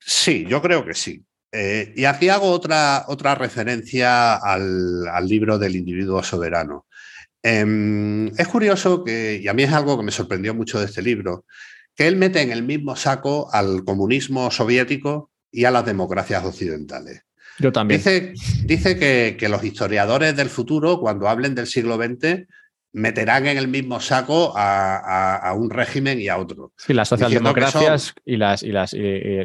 Sí, 0.00 0.44
yo 0.48 0.60
creo 0.60 0.84
que 0.84 0.94
sí. 0.94 1.24
Eh, 1.52 1.92
y 1.96 2.04
aquí 2.04 2.28
hago 2.28 2.50
otra, 2.50 3.04
otra 3.08 3.34
referencia 3.34 4.34
al, 4.34 5.26
libro 5.26 5.58
del 5.58 5.76
individuo 5.76 6.22
soberano. 6.22 6.86
Em, 7.42 8.28
es 8.38 8.48
curioso 8.48 9.02
que, 9.02 9.40
y 9.42 9.48
a 9.48 9.54
mí 9.54 9.62
es 9.62 9.72
algo 9.72 9.96
que 9.96 10.04
me 10.04 10.12
sorprendió 10.12 10.54
mucho 10.54 10.78
de 10.78 10.86
este 10.86 11.02
libro, 11.02 11.44
que 11.94 12.06
él 12.06 12.16
mete 12.16 12.40
en 12.42 12.52
el 12.52 12.62
mismo 12.62 12.94
saco 12.96 13.52
al 13.52 13.84
comunismo 13.84 14.50
soviético 14.50 15.30
y 15.50 15.64
a 15.64 15.70
las 15.70 15.84
democracias 15.84 16.44
occidentales. 16.44 17.22
Yo 17.58 17.72
también. 17.72 17.98
Dice, 17.98 18.32
dice 18.64 18.98
que, 18.98 19.36
que, 19.38 19.48
los 19.48 19.64
historiadores 19.64 20.36
del 20.36 20.48
futuro, 20.48 21.00
cuando 21.00 21.28
hablen 21.28 21.54
del 21.54 21.66
siglo 21.66 21.96
XX, 21.96 22.46
meterán 22.92 23.46
en 23.46 23.58
el 23.58 23.68
mismo 23.68 24.00
saco 24.00 24.52
a, 24.56 25.52
un 25.56 25.70
régimen 25.70 26.20
y 26.20 26.28
a 26.28 26.38
otro. 26.38 26.72
Sí, 26.76 26.92
las 26.92 27.08
socialdemocracias 27.08 28.14
y, 28.24 28.36
las, 28.36 28.62
y, 28.62 28.72
las, 28.72 28.92
y, 28.94 28.98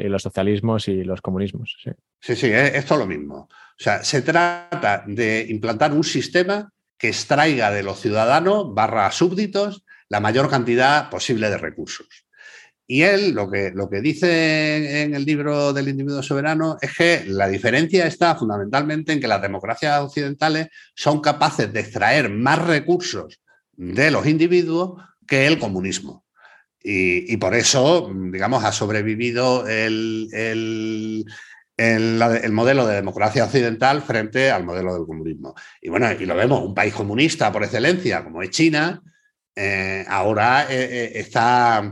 los 0.10 0.24
socialismos 0.24 0.88
y 0.88 1.04
los 1.04 1.22
comunismos. 1.22 1.78
Sí, 1.84 1.92
sí, 2.20 2.36
sí 2.36 2.48
es, 2.48 2.76
es, 2.76 2.86
todo 2.86 3.00
lo 3.00 3.08
mismo. 3.08 3.36
O 3.36 3.84
sea, 3.84 4.04
se 4.04 4.22
trata 4.22 5.04
de 5.06 5.46
implantar 5.50 5.94
un 5.94 6.04
sistema 6.04 6.72
que 6.98 7.10
extraiga 7.10 7.72
de 7.72 7.84
los 7.84 8.00
ciudadanos 8.00 8.74
barra 8.74 9.12
súbditos 9.12 9.84
la 10.10 10.20
mayor 10.20 10.50
cantidad 10.50 11.10
posible 11.10 11.50
de 11.50 11.58
recursos. 11.58 12.25
Y 12.88 13.02
él 13.02 13.34
lo 13.34 13.50
que, 13.50 13.72
lo 13.72 13.90
que 13.90 14.02
dice 14.02 15.02
en 15.02 15.16
el 15.16 15.26
libro 15.26 15.74
del 15.74 15.88
individuo 15.88 16.22
soberano 16.22 16.78
es 16.82 16.96
que 16.96 17.24
la 17.26 17.48
diferencia 17.48 18.06
está 18.06 18.36
fundamentalmente 18.36 19.12
en 19.12 19.20
que 19.20 19.28
las 19.28 19.42
democracias 19.42 20.00
occidentales 20.02 20.68
son 20.94 21.20
capaces 21.20 21.74
de 21.74 21.80
extraer 21.80 22.30
más 22.30 22.60
recursos 22.60 23.42
de 23.74 24.12
los 24.12 24.28
individuos 24.28 25.02
que 25.28 25.48
el 25.48 25.58
comunismo. 25.58 26.26
Y, 26.88 27.36
por 27.38 27.56
eso, 27.56 28.12
digamos, 28.32 28.64
ha 28.64 28.72
sobrevivido 28.72 29.68
el, 29.68 30.30
el, 30.32 31.26
modelo 32.52 32.86
de 32.86 32.94
democracia 32.94 33.44
occidental 33.44 34.04
frente 34.04 34.52
al 34.52 34.66
modelo 34.66 34.94
del 34.94 35.08
comunismo. 35.08 35.56
Y 35.82 35.90
bueno, 35.90 36.12
y 36.12 36.28
lo 36.28 36.36
vemos, 36.36 36.62
un 36.62 36.76
país 36.76 36.94
comunista 36.94 37.52
por 37.52 37.64
excelencia 37.64 38.24
como 38.24 38.44
es 38.44 38.52
China, 38.52 39.02
eh, 39.56 40.06
ahora 40.08 40.68
eh, 40.70 40.88
eh, 40.92 41.12
está 41.16 41.92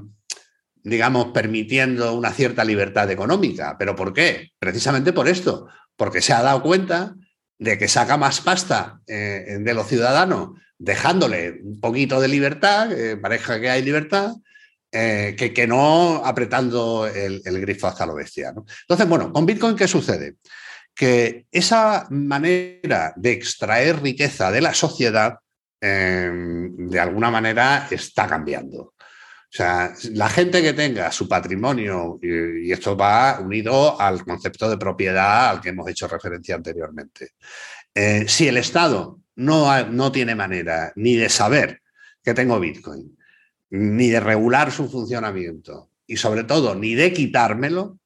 digamos, 0.84 1.28
permitiendo 1.28 2.14
una 2.14 2.32
cierta 2.32 2.64
libertad 2.64 3.10
económica. 3.10 3.78
¿Pero 3.80 3.96
por 3.96 4.14
qué? 4.14 4.52
Precisamente 4.60 5.14
por 5.14 5.28
esto, 5.28 5.68
porque 5.96 6.22
se 6.22 6.34
ha 6.34 6.42
dado 6.42 6.62
cuenta 6.62 7.16
de 7.58 7.78
que 7.78 7.88
saca 7.88 8.18
más 8.18 8.42
pasta 8.42 9.00
eh, 9.08 9.58
de 9.60 9.74
los 9.74 9.88
ciudadanos 9.88 10.60
dejándole 10.78 11.62
un 11.64 11.80
poquito 11.80 12.20
de 12.20 12.28
libertad, 12.28 12.92
eh, 12.92 13.16
pareja 13.16 13.60
que 13.62 13.70
hay 13.70 13.82
libertad, 13.84 14.34
eh, 14.92 15.34
que, 15.38 15.54
que, 15.54 15.66
no 15.66 16.22
apretando 16.26 17.08
el, 17.08 17.42
grifo 17.62 17.88
hasta 17.88 18.06
lo 18.06 18.16
bestia. 18.16 18.54
Entonces, 18.82 19.08
bueno, 19.08 19.32
con 19.32 19.46
Bitcoin, 19.46 19.78
¿qué 19.78 19.88
sucede? 19.88 20.36
Que 20.94 21.46
esa 21.52 22.06
manera 22.10 23.14
de 23.16 23.32
extraer 23.32 24.02
riqueza 24.02 24.52
de 24.52 24.62
la 24.62 24.74
sociedad, 24.74 25.38
de 25.82 27.00
alguna 27.00 27.32
manera, 27.32 27.88
está 27.90 28.28
cambiando. 28.28 28.93
O 29.54 29.56
sea, 29.56 29.94
la 30.14 30.30
gente 30.30 30.64
que 30.64 30.74
tenga 30.74 31.12
su 31.12 31.28
patrimonio, 31.28 32.20
y, 32.24 32.72
esto 32.72 32.98
va 32.98 33.40
unido 33.40 34.02
al 34.02 34.26
concepto 34.26 34.68
de 34.68 34.80
propiedad 34.80 35.52
al 35.52 35.62
que 35.62 35.70
hemos 35.70 35.88
hecho 35.88 36.08
referencia 36.08 36.56
anteriormente. 36.56 37.34
Eh, 37.94 38.26
si 38.28 38.48
el 38.48 38.58
Estado 38.58 39.20
no, 39.36 39.86
no 39.86 40.12
tiene 40.12 40.34
manera 40.34 40.92
ni 40.96 41.16
de 41.18 41.30
saber 41.30 41.84
que 42.24 42.34
tengo 42.34 42.60
Bitcoin, 42.60 43.16
ni 43.70 44.10
de 44.10 44.20
regular 44.20 44.72
su 44.72 44.90
funcionamiento, 44.90 45.92
y 46.08 46.18
sobre 46.18 46.46
todo 46.46 46.74
ni 46.74 46.96
de 46.96 47.14
quitármelo, 47.14 48.00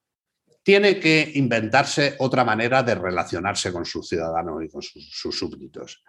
tiene 0.64 1.00
que 1.00 1.32
inventarse 1.36 2.16
otra 2.20 2.44
manera 2.44 2.84
de 2.84 2.96
relacionarse 2.96 3.72
con 3.72 3.86
sus 3.86 4.10
ciudadanos 4.10 4.66
y 4.66 4.68
con 4.68 4.82
sus 4.82 5.38
súbditos. 5.38 6.04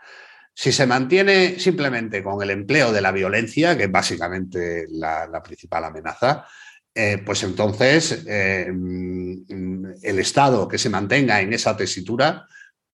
Si 0.60 0.72
se 0.72 0.88
mantiene 0.88 1.60
simplemente 1.60 2.20
con 2.20 2.42
el 2.42 2.50
empleo 2.50 2.90
de 2.92 3.00
la 3.00 3.12
violencia, 3.12 3.78
que 3.78 3.84
es 3.84 3.92
básicamente 3.92 4.86
la, 4.90 5.40
principal 5.40 5.84
amenaza, 5.84 6.46
eh, 6.92 7.22
pues 7.24 7.44
entonces 7.44 8.24
eh, 8.26 8.66
el 8.66 10.18
Estado 10.18 10.66
que 10.66 10.78
se 10.78 10.90
mantenga 10.90 11.40
en 11.40 11.52
esa 11.52 11.76
tesitura, 11.76 12.48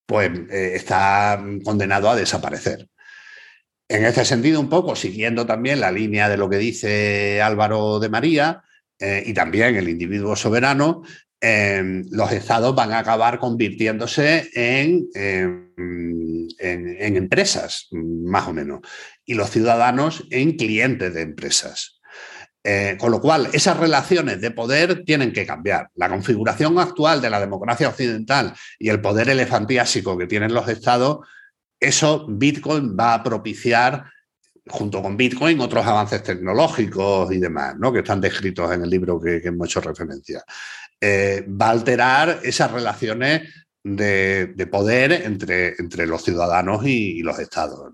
pues 0.05 0.31
eh, 0.51 0.73
está 0.75 1.43
condenado 1.65 2.11
a 2.11 2.17
desaparecer. 2.17 2.87
En 3.89 4.05
ese 4.05 4.27
sentido, 4.27 4.61
un 4.61 4.69
poco 4.69 4.95
siguiendo 4.95 5.47
también 5.47 5.81
la 5.81 5.91
línea 5.91 6.29
de 6.29 6.37
lo 6.37 6.51
que 6.51 6.59
dice 6.59 7.41
Álvaro 7.41 7.99
de 7.99 8.11
María 8.11 8.63
y 8.99 9.33
también 9.33 9.77
el 9.77 9.89
individuo 9.89 10.37
soberano, 10.37 11.03
los 12.11 12.33
estados 12.33 12.75
van 12.75 12.93
a 12.93 13.01
acabar 13.01 13.39
convirtiéndose 13.39 14.51
en, 14.55 15.09
en, 16.59 17.17
empresas, 17.17 17.89
más 17.93 18.49
o 18.49 18.53
menos, 18.53 18.81
y 19.25 19.35
los 19.35 19.51
ciudadanos 19.51 20.25
en 20.31 20.57
clientes 20.57 21.13
de 21.13 21.23
empresas. 21.23 22.01
Eh, 22.67 22.97
con 22.99 23.11
lo 23.11 23.21
cual, 23.21 23.51
esas 23.53 23.77
relaciones 23.77 24.41
de 24.41 24.51
poder 24.51 25.05
tienen 25.05 25.33
que 25.33 25.45
cambiar. 25.45 25.91
La 25.97 26.09
configuración 26.09 26.79
actual 26.79 27.21
de 27.21 27.29
la 27.29 27.39
democracia 27.39 27.89
occidental 27.89 28.55
y 28.79 28.89
el 28.89 29.03
poder 29.03 29.29
elefantiásico 29.29 30.17
que 30.17 30.27
tienen 30.27 30.55
los 30.55 30.67
estados, 30.69 31.27
eso 31.79 32.27
Bitcoin 32.27 32.97
va 32.99 33.13
a 33.13 33.23
propiciar 33.23 34.05
junto 34.67 35.03
con 35.03 35.17
Bitcoin, 35.17 35.61
otros 35.61 35.85
avances 35.87 36.23
tecnológicos 36.23 37.31
y 37.33 37.39
demás, 37.39 37.77
¿no? 37.79 37.93
que 37.93 37.99
están 38.01 38.21
descritos 38.21 38.73
en 38.73 38.83
el 38.83 38.91
libro 38.91 39.21
que, 39.21 39.41
hemos 39.45 39.69
hecho 39.69 39.81
referencia. 39.81 40.43
Eh, 41.01 41.47
va 41.49 41.69
a 41.69 41.71
alterar 41.71 42.41
esas 42.43 42.71
relaciones 42.71 43.67
de, 43.83 44.69
poder 44.71 45.13
entre, 45.13 45.75
entre, 45.79 46.07
los 46.07 46.23
ciudadanos 46.23 46.87
y, 46.87 47.23
los 47.23 47.39
estados. 47.39 47.93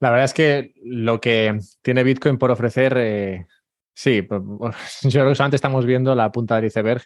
La 0.00 0.10
verdad 0.10 0.26
es 0.26 0.34
que 0.34 0.74
lo 0.84 1.20
que 1.20 1.58
tiene 1.82 2.04
Bitcoin 2.04 2.36
por 2.36 2.50
ofrecer, 2.50 2.94
eh, 2.98 3.46
sí, 3.94 4.26
yo 4.28 4.70
creo 5.10 5.28
que 5.28 5.34
solamente 5.34 5.56
estamos 5.56 5.86
viendo 5.86 6.14
la 6.14 6.30
punta 6.30 6.56
del 6.56 6.66
iceberg 6.66 7.02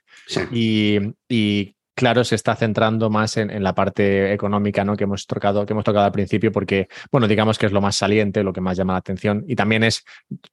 y, 0.50 0.98
y 1.28 1.76
claro, 1.94 2.24
se 2.24 2.34
está 2.34 2.56
centrando 2.56 3.10
más 3.10 3.36
en, 3.36 3.62
la 3.62 3.74
parte 3.74 4.32
económica 4.32 4.84
¿no? 4.84 4.96
que, 4.96 5.04
hemos 5.04 5.26
tocado, 5.26 5.66
que 5.66 5.72
hemos 5.72 5.84
tocado 5.84 6.04
al 6.04 6.12
principio, 6.12 6.50
porque, 6.50 6.88
bueno, 7.10 7.28
digamos 7.28 7.58
que 7.58 7.66
es 7.66 7.72
lo 7.72 7.80
más 7.80 7.96
saliente, 7.96 8.42
lo 8.42 8.52
que 8.52 8.60
más 8.60 8.76
llama 8.76 8.94
la 8.94 9.00
atención 9.00 9.44
y 9.46 9.56
también 9.56 9.84
es 9.84 10.04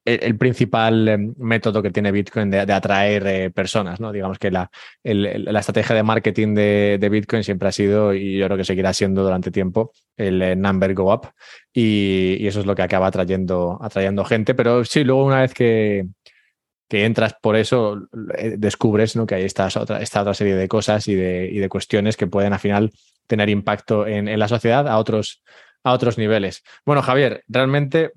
el, 0.04 0.36
principal 0.36 1.08
em, 1.08 1.34
método 1.38 1.82
que 1.82 1.90
tiene 1.90 2.12
Bitcoin 2.12 2.50
de, 2.50 2.60
atraer 2.60 3.26
eh, 3.26 3.50
personas, 3.50 4.00
¿no? 4.00 4.12
Digamos 4.12 4.38
que 4.38 4.50
la, 4.50 4.70
la 5.02 5.60
estrategia 5.60 5.96
de 5.96 6.02
marketing 6.02 6.54
de, 6.54 7.08
Bitcoin 7.10 7.42
siempre 7.42 7.68
ha 7.68 7.72
sido, 7.72 8.14
y 8.14 8.38
yo 8.38 8.46
creo 8.46 8.56
que 8.56 8.64
seguirá 8.64 8.92
siendo 8.92 9.22
durante 9.22 9.50
tiempo, 9.50 9.92
el 10.16 10.40
eh, 10.42 10.56
number 10.56 10.94
go 10.94 11.12
up 11.12 11.28
y, 11.72 12.36
y, 12.38 12.46
eso 12.46 12.60
es 12.60 12.66
lo 12.66 12.74
que 12.74 12.82
acaba 12.82 13.08
atrayendo, 13.08 13.78
atrayendo 13.80 14.24
gente, 14.24 14.54
pero 14.54 14.84
sí, 14.84 15.04
luego 15.04 15.24
una 15.24 15.40
vez 15.40 15.54
que 15.54 16.06
que 16.90 17.04
entras 17.04 17.36
por 17.40 17.54
eso, 17.54 18.08
eh, 18.36 18.56
descubres 18.58 19.14
¿no? 19.14 19.24
que 19.24 19.36
hay 19.36 19.44
esta 19.44 19.68
otra, 19.76 20.02
esta 20.02 20.22
otra 20.22 20.34
serie 20.34 20.56
de 20.56 20.66
cosas 20.66 21.06
y 21.06 21.14
de, 21.14 21.48
y 21.50 21.58
de, 21.60 21.68
cuestiones 21.68 22.16
que 22.16 22.26
pueden 22.26 22.52
al 22.52 22.58
final 22.58 22.90
tener 23.28 23.48
impacto 23.48 24.08
en, 24.08 24.26
en, 24.26 24.38
la 24.40 24.48
sociedad 24.48 24.88
a 24.88 24.98
otros, 24.98 25.40
a 25.84 25.92
otros 25.92 26.18
niveles. 26.18 26.64
Bueno, 26.84 27.00
Javier, 27.00 27.44
realmente 27.46 28.10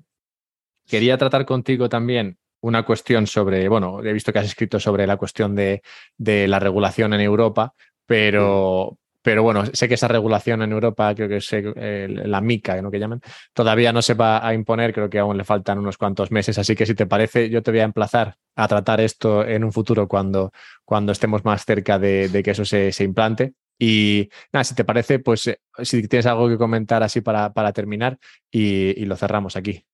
quería 0.88 1.16
tratar 1.16 1.46
contigo 1.46 1.88
también 1.88 2.36
una 2.62 2.84
cuestión 2.84 3.28
sobre, 3.28 3.68
bueno, 3.68 4.02
he 4.02 4.12
visto 4.12 4.32
que 4.32 4.40
has 4.40 4.46
escrito 4.46 4.80
sobre 4.80 5.06
la 5.06 5.18
cuestión 5.18 5.54
de, 5.54 5.82
de 6.18 6.48
la 6.48 6.58
regulación 6.58 7.14
en 7.14 7.20
Europa, 7.20 7.74
pero, 8.06 8.98
pero 9.24 9.42
bueno, 9.42 9.64
sé 9.72 9.88
que 9.88 9.94
esa 9.94 10.06
regulación 10.06 10.60
en 10.60 10.72
Europa, 10.72 11.14
creo 11.14 11.30
que 11.30 11.38
es 11.38 11.48
eh, 11.50 12.06
la 12.10 12.42
MICA, 12.42 12.82
¿no? 12.82 12.90
que 12.90 12.98
llaman, 12.98 13.22
todavía 13.54 13.90
no 13.90 14.02
se 14.02 14.12
va 14.12 14.46
a 14.46 14.52
imponer, 14.52 14.92
creo 14.92 15.08
que 15.08 15.18
aún 15.18 15.38
le 15.38 15.44
faltan 15.44 15.78
unos 15.78 15.96
cuantos 15.96 16.30
meses, 16.30 16.58
así 16.58 16.76
que 16.76 16.84
si 16.84 16.94
te 16.94 17.06
parece, 17.06 17.48
yo 17.48 17.62
te 17.62 17.70
voy 17.70 17.80
a 17.80 17.84
emplazar 17.84 18.36
a 18.54 18.68
tratar 18.68 19.00
esto 19.00 19.42
en 19.42 19.64
un 19.64 19.72
futuro 19.72 20.06
cuando, 20.08 20.52
cuando 20.84 21.12
estemos 21.12 21.42
más 21.42 21.64
cerca 21.64 21.98
de, 21.98 22.42
que 22.44 22.50
eso 22.50 22.66
se, 22.66 22.92
implante. 23.02 23.54
Y 23.78 24.28
nada, 24.52 24.62
si 24.62 24.74
te 24.74 24.84
parece, 24.84 25.18
pues 25.20 25.46
eh, 25.46 25.58
si 25.82 26.06
tienes 26.06 26.26
algo 26.26 26.46
que 26.50 26.58
comentar 26.58 27.02
así 27.02 27.22
para, 27.22 27.54
para 27.54 27.72
terminar 27.72 28.18
y, 28.50 29.06
lo 29.06 29.16
cerramos 29.16 29.56
aquí. 29.56 29.86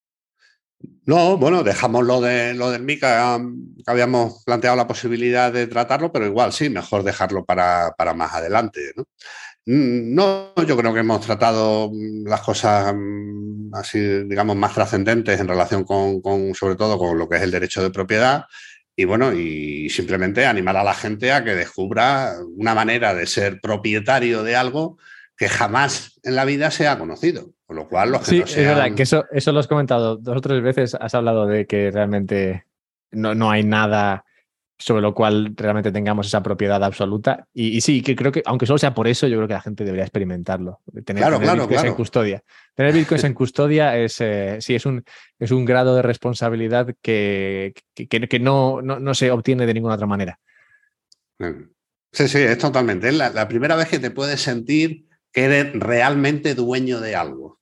No, 1.07 1.37
bueno, 1.37 1.63
dejamos 1.63 2.05
lo, 2.07 2.21
de, 2.21 2.55
lo 2.55 2.71
del 2.71 2.83
MICA, 2.83 3.39
que 3.85 3.91
habíamos 3.91 4.45
planteado 4.45 4.77
la 4.77 4.87
posibilidad 4.87 5.53
de 5.53 5.67
tratarlo, 5.67 6.13
pero 6.13 6.27
igual 6.27 6.53
sí, 6.53 6.71
mejor 6.71 7.03
dejarlo 7.03 7.45
para, 7.45 7.95
más 8.15 8.33
adelante. 8.35 8.93
¿no? 8.97 9.05
Mm, 9.67 10.17
yo 10.67 10.77
creo 10.77 10.95
que 10.95 11.01
hemos 11.01 11.21
tratado 11.21 11.91
las 12.25 12.41
cosas 12.43 12.95
mm, 12.95 13.75
así, 13.75 13.99
digamos, 14.25 14.57
más 14.57 14.75
trascendentes 14.75 15.41
en 15.41 15.49
relación 15.49 15.85
con, 15.85 16.55
sobre 16.55 16.77
todo, 16.77 16.97
con 16.99 17.19
lo 17.19 17.29
que 17.29 17.37
es 17.37 17.43
el 17.43 17.51
derecho 17.51 17.83
de 17.83 17.91
propiedad. 17.91 18.45
Y 18.95 19.05
bueno, 19.05 19.33
y 19.33 19.89
simplemente 19.91 20.47
animar 20.47 20.77
a 20.77 20.85
la 20.85 20.95
gente 20.95 21.33
a 21.33 21.43
que 21.43 21.55
descubra 21.55 22.35
una 22.57 22.75
manera 22.75 23.15
de 23.15 23.27
ser 23.27 23.61
propietario 23.61 24.43
de 24.43 24.57
algo 24.57 24.99
que 25.41 25.49
jamás 25.49 26.21
en 26.23 26.37
la 26.37 26.45
vida 26.45 26.71
se 26.71 26.87
ha 26.87 26.99
conocido. 26.99 27.55
Con 27.65 27.77
lo 27.77 27.89
cual, 27.89 28.11
los 28.11 28.21
que 28.21 28.27
sí, 28.27 28.43
es 28.43 28.57
verdad, 28.57 28.95
que 28.95 29.05
eso, 29.05 29.25
eso 29.33 29.53
lo 29.53 29.61
has 29.61 29.69
comentado 29.69 30.17
dos 30.19 30.37
o 30.37 30.41
tres 30.43 30.63
veces. 30.63 30.95
Has 30.95 31.15
hablado 31.15 31.47
de 31.47 31.67
que 31.67 31.91
realmente 31.91 32.67
no, 33.11 33.35
no 33.35 33.51
hay 33.51 33.65
nada 33.65 34.27
sobre 34.77 35.01
lo 35.01 35.15
cual 35.15 35.55
realmente 35.57 35.93
tengamos 35.93 36.27
esa 36.27 36.43
propiedad 36.43 36.85
absoluta. 36.85 37.47
Y, 37.55 37.81
sí, 37.81 38.03
que 38.03 38.15
creo 38.15 38.33
que, 38.33 38.43
aunque 38.45 38.67
solo 38.67 38.77
sea 38.77 38.93
por 38.93 39.09
eso, 39.09 39.29
yo 39.29 39.37
creo 39.39 39.49
que 39.49 39.55
la 39.55 39.63
gente 39.63 39.83
debería 39.83 40.05
experimentarlo. 40.05 40.81
Tener, 41.07 41.23
claro, 41.23 41.39
bitcoins 41.39 41.85
en 41.85 41.95
custodia. 41.95 42.43
Tener 42.75 42.93
bitcoins 42.93 43.25
en 43.25 43.33
custodia 43.33 43.97
es, 43.97 44.21
eh, 44.21 44.59
sí, 44.61 44.75
es 44.75 44.85
un, 44.85 45.03
es 45.39 45.51
un 45.53 45.65
grado 45.65 45.97
de 45.97 46.03
responsabilidad 46.03 46.95
que, 47.01 47.73
que, 47.95 48.41
no, 48.41 48.83
no, 48.83 49.15
se 49.15 49.31
obtiene 49.31 49.65
de 49.65 49.73
ninguna 49.73 49.95
otra 49.95 50.07
manera. 50.07 50.39
Sí, 52.13 52.29
sí, 52.29 52.39
es 52.39 52.59
totalmente. 52.59 53.09
Es 53.09 53.15
la 53.15 53.49
primera 53.49 53.75
vez 53.75 53.89
que 53.89 53.99
te 53.99 54.11
puedes 54.11 54.43
sentir 54.43 55.09
que 55.33 55.45
eres 55.45 55.73
realmente 55.75 56.55
dueño 56.55 57.01
de 57.01 57.17
algo. 57.17 57.59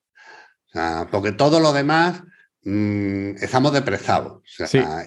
porque 1.10 1.32
todo 1.32 1.60
lo 1.60 1.72
demás 1.72 2.22
mm, 2.64 3.36
estamos 3.42 3.72
deprezados. 3.72 4.42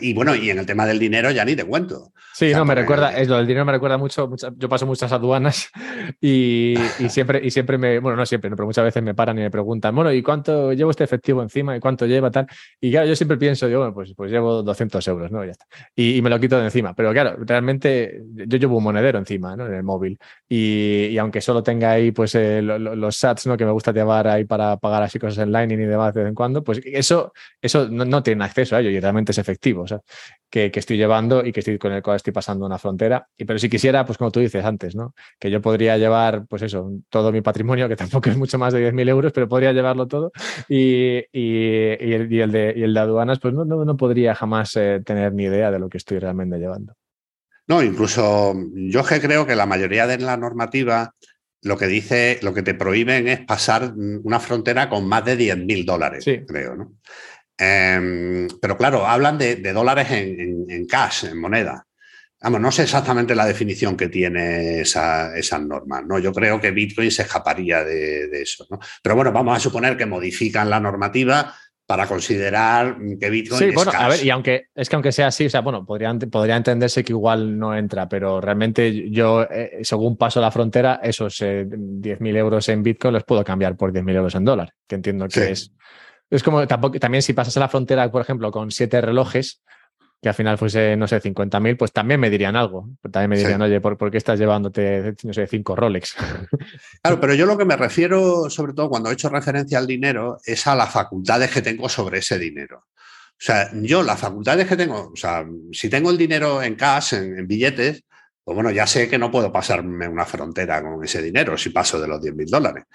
Y 0.02 0.14
bueno, 0.14 0.36
y 0.36 0.49
en 0.49 0.60
el 0.60 0.65
tema 0.65 0.86
del 0.86 0.99
dinero 0.99 1.32
ya 1.32 1.45
ni 1.45 1.56
te 1.56 1.64
cuento. 1.64 2.11
Sí, 2.34 2.53
no, 2.53 2.64
me 2.64 2.76
recuerda, 2.76 3.15
es 3.18 3.28
lo 3.28 3.38
del 3.38 3.45
dinero 3.45 3.65
me 3.65 3.73
recuerda 3.73 3.98
mucho, 3.98 4.30
yo 4.56 4.69
paso 4.69 4.86
muchas 4.86 5.11
aduanas 5.11 5.69
y, 6.22 6.76
siempre, 7.10 7.41
y 7.44 7.52
siempre 7.52 7.78
me, 7.78 7.99
bueno, 7.99 8.18
no 8.18 8.26
siempre, 8.26 8.49
pero 8.49 8.65
muchas 8.65 8.86
veces 8.86 9.03
me 9.03 9.14
paran 9.14 9.38
y 9.38 9.41
me 9.41 9.52
preguntan, 9.52 9.94
bueno, 9.94 10.14
¿y 10.14 10.23
cuánto 10.23 10.72
llevo 10.73 10.91
este 10.91 11.03
efectivo 11.03 11.41
encima? 11.41 11.76
¿Y 11.76 11.80
cuánto 11.80 12.06
lleva 12.06 12.32
tal? 12.32 12.48
Y 12.80 12.91
claro, 12.91 13.07
yo 13.07 13.15
siempre 13.15 13.38
pienso, 13.38 13.68
yo, 13.68 13.80
bueno, 13.80 13.94
pues, 13.94 14.14
pues 14.15 14.32
llevo 14.32 14.64
200 14.64 15.06
euros, 15.10 15.32
¿no? 15.32 15.44
Ya 15.44 15.52
está. 15.52 15.65
Y, 15.95 16.22
me 16.22 16.30
lo 16.30 16.40
quito 16.40 16.57
de 16.57 16.65
encima. 16.65 16.94
Pero 16.94 17.11
claro, 17.11 17.36
realmente 17.40 18.22
yo 18.34 18.57
llevo 18.57 18.78
un 18.78 18.84
monedero 18.84 19.19
encima, 19.19 19.56
¿no? 19.56 19.68
En 19.68 19.73
el 19.73 19.84
móvil. 19.84 20.18
Y, 20.48 21.18
aunque 21.18 21.41
solo 21.41 21.61
tenga 21.64 21.91
ahí, 21.91 22.11
pues, 22.11 22.36
eh, 22.36 22.61
los 22.61 23.15
sats, 23.15 23.48
¿no? 23.48 23.57
Que 23.57 23.65
me 23.65 23.72
gusta 23.72 23.91
llevar 23.91 24.28
ahí 24.28 24.45
para 24.45 24.78
pagar 24.78 25.03
así 25.03 25.19
cosas 25.19 25.44
en 25.44 25.52
Lightning 25.52 25.82
y 25.82 25.86
demás 25.86 26.14
de 26.14 26.22
vez 26.22 26.30
en 26.30 26.36
cuando, 26.36 26.64
pues 26.64 26.82
eso, 26.86 27.34
eso 27.61 27.88
no, 27.90 28.06
no 28.06 28.23
tiene 28.23 28.44
acceso 28.44 28.76
a 28.76 28.80
ello 28.80 28.90
y 28.90 28.99
realmente 28.99 29.32
es 29.32 29.38
efectivo, 29.38 29.84
o 29.84 29.88
sea, 29.88 30.02
que, 30.49 30.72
que 30.72 30.80
estoy 30.80 30.98
llevando 30.98 31.45
y 31.45 31.52
que 31.52 31.61
estoy 31.61 31.78
con 31.78 31.91
el 31.94 32.02
cual 32.02 32.18
estoy 32.18 32.34
pasando 32.34 32.65
una 32.65 32.78
frontera. 32.78 33.28
Y, 33.38 33.45
pero 33.45 33.60
si 33.60 33.69
quisiera, 33.69 34.06
pues 34.06 34.18
como 34.18 34.32
tú 34.32 34.40
dices 34.40 34.64
antes, 34.65 34.95
¿no? 34.95 35.14
Que 35.40 35.52
yo 35.52 35.61
podría 35.61 35.98
llevar, 35.98 36.45
pues 36.48 36.61
eso, 36.64 36.91
todo 37.10 37.32
mi 37.32 37.41
patrimonio, 37.41 37.88
que 37.88 37.95
tampoco 38.22 38.30
es 38.30 38.38
mucho 38.38 38.57
más 38.57 38.73
de 38.73 38.91
10.000 38.91 39.10
euros, 39.10 39.32
pero 39.32 39.48
podría 39.48 39.73
llevarlo 39.73 40.07
todo. 40.07 40.32
Y, 40.68 41.23
y, 41.32 42.14
el, 42.14 42.30
de, 42.30 42.73
y 42.76 42.84
el, 42.84 42.94
de, 42.94 42.99
aduanas, 42.99 43.40
pues 43.40 43.53
no, 43.53 43.65
no, 43.65 43.86
no 43.86 43.98
podría 43.98 44.36
jamás 44.36 44.76
eh, 44.76 45.02
tener 45.06 45.34
ni 45.34 45.44
idea 45.44 45.72
de 45.72 45.80
lo 45.80 45.90
que 45.90 45.98
estoy 45.98 46.19
realmente 46.19 46.57
llevando. 46.57 46.94
No, 47.68 47.82
incluso 47.82 48.53
yo 48.73 49.03
que 49.03 49.22
creo 49.22 49.45
que 49.45 49.56
la 49.56 49.65
mayoría 49.65 50.07
de 50.07 50.18
la 50.18 50.36
normativa 50.36 51.14
lo 51.64 51.78
que 51.78 51.88
dice, 51.88 52.40
lo 52.41 52.53
que 52.53 52.64
te 52.64 52.73
prohíben 52.73 53.28
es 53.28 53.41
pasar 53.41 53.94
una 53.95 54.40
frontera 54.40 54.90
con 54.90 55.07
más 55.07 55.23
de 55.26 55.38
10.000 55.38 55.86
dólares, 55.86 56.26
creo, 56.48 56.76
¿no? 56.76 56.94
Em, 57.57 58.48
pero 58.60 58.78
claro, 58.78 59.06
hablan 59.06 59.38
de, 59.38 59.56
dólares 59.73 60.07
en, 60.11 60.86
cash, 60.88 61.26
en 61.26 61.40
moneda. 61.40 61.86
Vamos, 62.41 62.60
no 62.60 62.72
sé 62.72 62.84
exactamente 62.84 63.36
la 63.36 63.45
definición 63.45 63.95
que 63.95 64.10
tiene 64.10 64.82
esa, 64.82 65.38
esas 65.38 65.61
normas, 65.61 66.03
¿no? 66.07 66.18
Yo 66.18 66.34
creo 66.34 66.60
que 66.60 66.72
Bitcoin 66.72 67.11
se 67.11 67.22
escaparía 67.22 67.84
de, 67.84 68.41
eso, 68.41 68.65
¿no? 68.69 68.80
Pero 69.03 69.15
bueno, 69.15 69.32
vamos 69.32 69.56
a 69.56 69.60
suponer 69.60 69.95
que 69.95 70.07
modifican 70.07 70.68
la 70.68 70.80
normativa 70.80 71.53
para 71.86 72.07
considerar 72.07 72.98
que 73.19 73.30
Bitcoin 73.30 73.60
sí, 73.60 73.76
bueno, 73.76 73.91
a 73.94 74.07
ver, 74.07 74.26
y 74.26 74.30
aunque 74.30 74.68
es 74.73 74.88
que 74.88 74.95
aunque 74.95 75.11
sea 75.11 75.28
así, 75.28 75.48
o 75.48 75.49
sea, 75.49 75.60
bueno, 75.60 75.86
podría, 75.86 76.18
podría 76.32 76.56
entenderse 76.56 77.03
que 77.03 77.11
igual 77.11 77.60
no 77.60 77.76
entra, 77.76 78.07
pero 78.07 78.40
realmente 78.40 79.11
yo, 79.11 79.44
eh, 79.44 79.80
según 79.84 80.15
paso 80.15 80.40
la 80.40 80.52
frontera, 80.52 81.02
esos 81.03 81.41
10.000 81.41 82.06
eh, 82.06 82.40
euros 82.40 82.69
en 82.69 82.82
Bitcoin 82.82 83.14
los 83.14 83.26
puedo 83.26 83.44
cambiar 83.44 83.76
por 83.76 83.91
10.000 83.91 84.15
euros 84.15 84.36
en 84.36 84.45
dólar, 84.45 84.73
que 84.88 84.95
entiendo 84.95 85.28
que 85.28 85.52
es 85.52 85.73
es 86.32 86.44
como 86.44 86.66
tampoco, 86.66 86.98
también 86.99 87.22
si 87.22 87.34
pasas 87.34 87.56
a 87.58 87.60
la 87.60 87.70
frontera, 87.70 88.10
por 88.10 88.22
ejemplo, 88.22 88.52
con 88.52 88.72
siete 88.72 89.02
relojes, 89.02 89.62
que 90.22 90.30
al 90.30 90.36
final 90.36 90.58
fuese, 90.58 90.95
no 90.95 91.08
sé, 91.08 91.20
50.000, 91.20 91.78
pues 91.78 91.91
también 91.91 92.20
me 92.20 92.30
dirían 92.30 92.56
algo. 92.56 92.90
También 93.12 93.32
me 93.32 93.38
dirían, 93.38 93.62
oye, 93.62 93.82
¿por, 93.82 94.12
qué 94.12 94.18
estás 94.18 94.40
llevándote, 94.40 95.16
no 95.24 95.34
sé, 95.34 95.48
cinco 95.48 95.76
Rolex? 95.76 96.16
Claro, 97.02 97.20
pero 97.20 97.34
yo 97.34 97.48
lo 97.48 97.58
que 97.58 97.66
me 97.66 97.76
refiero, 97.76 98.49
sobre 98.49 98.74
todo 98.74 98.90
cuando 98.90 99.10
he 99.10 99.14
hecho 99.14 99.30
referencia 99.30 99.80
al 99.80 99.88
dinero, 99.88 100.38
es 100.45 100.68
a 100.68 100.76
las 100.76 100.91
facultades 100.91 101.49
que 101.49 101.64
tengo 101.64 101.90
sobre 101.90 102.20
ese 102.20 102.38
dinero. 102.38 102.86
O 103.32 103.44
sea, 103.44 103.72
yo 103.74 104.03
las 104.03 104.20
facultades 104.20 104.68
que 104.68 104.78
tengo, 104.78 105.10
o 105.12 105.16
sea, 105.16 105.44
si 105.72 105.90
tengo 105.90 106.12
el 106.12 106.18
dinero 106.18 106.62
en 106.62 106.76
cash, 106.76 107.16
en 107.16 107.48
billetes, 107.48 108.03
pues 108.44 108.56
bueno, 108.56 108.72
ya 108.72 108.88
sé 108.88 109.08
que 109.08 109.20
no 109.20 109.30
puedo 109.30 109.52
pasarme 109.52 110.08
una 110.08 110.26
frontera 110.26 110.82
con 110.82 111.04
ese 111.04 111.22
dinero 111.22 111.58
si 111.58 111.70
paso 111.70 112.02
de 112.02 112.08
los 112.08 112.22
10 112.22 112.36
mil 112.36 112.48
dólares. 112.48 112.86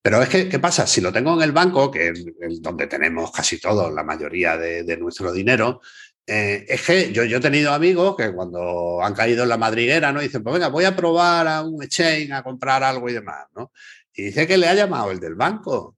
Pero 0.00 0.22
es 0.22 0.28
que, 0.28 0.48
¿qué 0.48 0.58
pasa? 0.58 0.86
Si 0.86 1.00
lo 1.00 1.12
tengo 1.12 1.34
en 1.34 1.42
el 1.42 1.52
banco, 1.52 1.90
que 1.90 2.08
es 2.08 2.62
donde 2.62 2.86
tenemos 2.86 3.30
casi 3.30 3.60
todo, 3.60 3.90
la 3.90 4.02
mayoría 4.02 4.56
de, 4.56 4.96
nuestro 4.96 5.30
dinero, 5.32 5.80
eh, 6.26 6.64
es 6.66 6.82
que 6.82 7.12
yo, 7.12 7.22
he 7.22 7.40
tenido 7.40 7.72
amigos 7.72 8.16
que 8.16 8.32
cuando 8.32 9.02
han 9.02 9.14
caído 9.14 9.42
en 9.42 9.50
la 9.50 9.58
madriguera, 9.58 10.10
¿no? 10.10 10.20
Dicen, 10.20 10.42
pues 10.42 10.54
venga, 10.54 10.68
voy 10.68 10.84
a 10.84 10.96
probar 10.96 11.48
a 11.48 11.62
un 11.62 11.82
exchange 11.82 12.32
a 12.32 12.42
comprar 12.42 12.82
algo 12.82 13.08
y 13.10 13.12
demás, 13.12 13.46
¿no? 13.54 13.72
Y 14.14 14.24
dice 14.24 14.46
que 14.46 14.56
le 14.56 14.68
ha 14.68 14.74
llamado 14.74 15.10
el 15.10 15.20
del 15.20 15.34
banco 15.34 15.96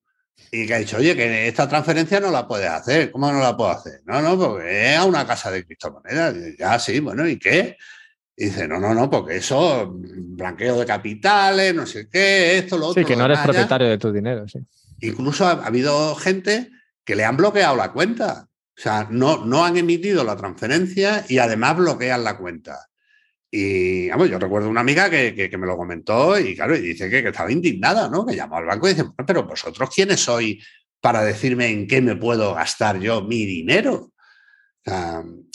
y 0.50 0.66
que 0.66 0.74
ha 0.74 0.78
dicho, 0.78 0.96
oye, 0.96 1.14
que 1.14 1.48
esta 1.48 1.68
transferencia 1.68 2.18
no 2.20 2.30
la 2.30 2.46
puedes 2.48 2.68
hacer. 2.68 3.10
¿Cómo 3.12 3.30
no 3.30 3.40
la 3.40 3.56
puedo 3.56 3.70
hacer? 3.70 4.02
No, 4.04 4.20
no, 4.20 4.38
porque 4.38 4.92
es 4.92 4.98
a 4.98 5.04
una 5.04 5.26
casa 5.26 5.50
de 5.50 5.64
criptomonedas. 5.64 6.34
Ya, 6.58 6.78
sí, 6.78 7.00
bueno, 7.00 7.28
¿y 7.28 7.38
qué? 7.38 7.76
Dice, 8.36 8.68
no, 8.68 8.78
no, 8.78 8.94
no, 8.94 9.08
porque 9.10 9.36
eso, 9.36 9.90
blanqueo 9.94 10.78
de 10.78 10.86
capitales, 10.86 11.74
no 11.74 11.86
sé 11.86 12.08
qué, 12.08 12.58
esto, 12.58 12.76
lo 12.76 12.88
otro. 12.88 13.02
Sí, 13.02 13.06
que 13.06 13.16
no 13.16 13.24
eres 13.24 13.38
propietario 13.38 13.88
de 13.88 13.98
tu 13.98 14.12
dinero, 14.12 14.46
sí. 14.46 14.58
Incluso 15.00 15.46
ha, 15.46 15.52
habido 15.66 16.14
gente 16.14 16.70
que 17.04 17.16
le 17.16 17.24
han 17.24 17.36
bloqueado 17.36 17.76
la 17.76 17.92
cuenta. 17.92 18.48
O 18.76 18.80
sea, 18.80 19.08
no, 19.10 19.44
no 19.44 19.64
han 19.64 19.76
emitido 19.76 20.22
la 20.22 20.36
transferencia 20.36 21.24
y 21.28 21.38
además 21.38 21.76
bloquean 21.76 22.24
la 22.24 22.36
cuenta. 22.36 22.88
Y 23.50 24.08
vamos, 24.10 24.28
yo 24.28 24.38
recuerdo 24.38 24.68
una 24.68 24.82
amiga 24.82 25.08
que, 25.08 25.50
me 25.56 25.66
lo 25.66 25.76
comentó 25.76 26.38
y 26.38 26.54
claro, 26.54 26.76
y 26.76 26.80
dice 26.80 27.08
que, 27.08 27.20
estaba 27.20 27.50
indignada, 27.50 28.08
¿no? 28.08 28.26
Que 28.26 28.36
llamó 28.36 28.56
al 28.56 28.66
banco 28.66 28.86
y 28.86 28.94
dice, 28.94 29.06
pero 29.26 29.44
vosotros 29.44 29.88
quiénes 29.94 30.20
sois 30.20 30.62
para 31.00 31.22
decirme 31.22 31.68
en 31.68 31.86
qué 31.86 32.02
me 32.02 32.16
puedo 32.16 32.54
gastar 32.54 32.98
yo 32.98 33.22
mi 33.22 33.46
dinero. 33.46 34.12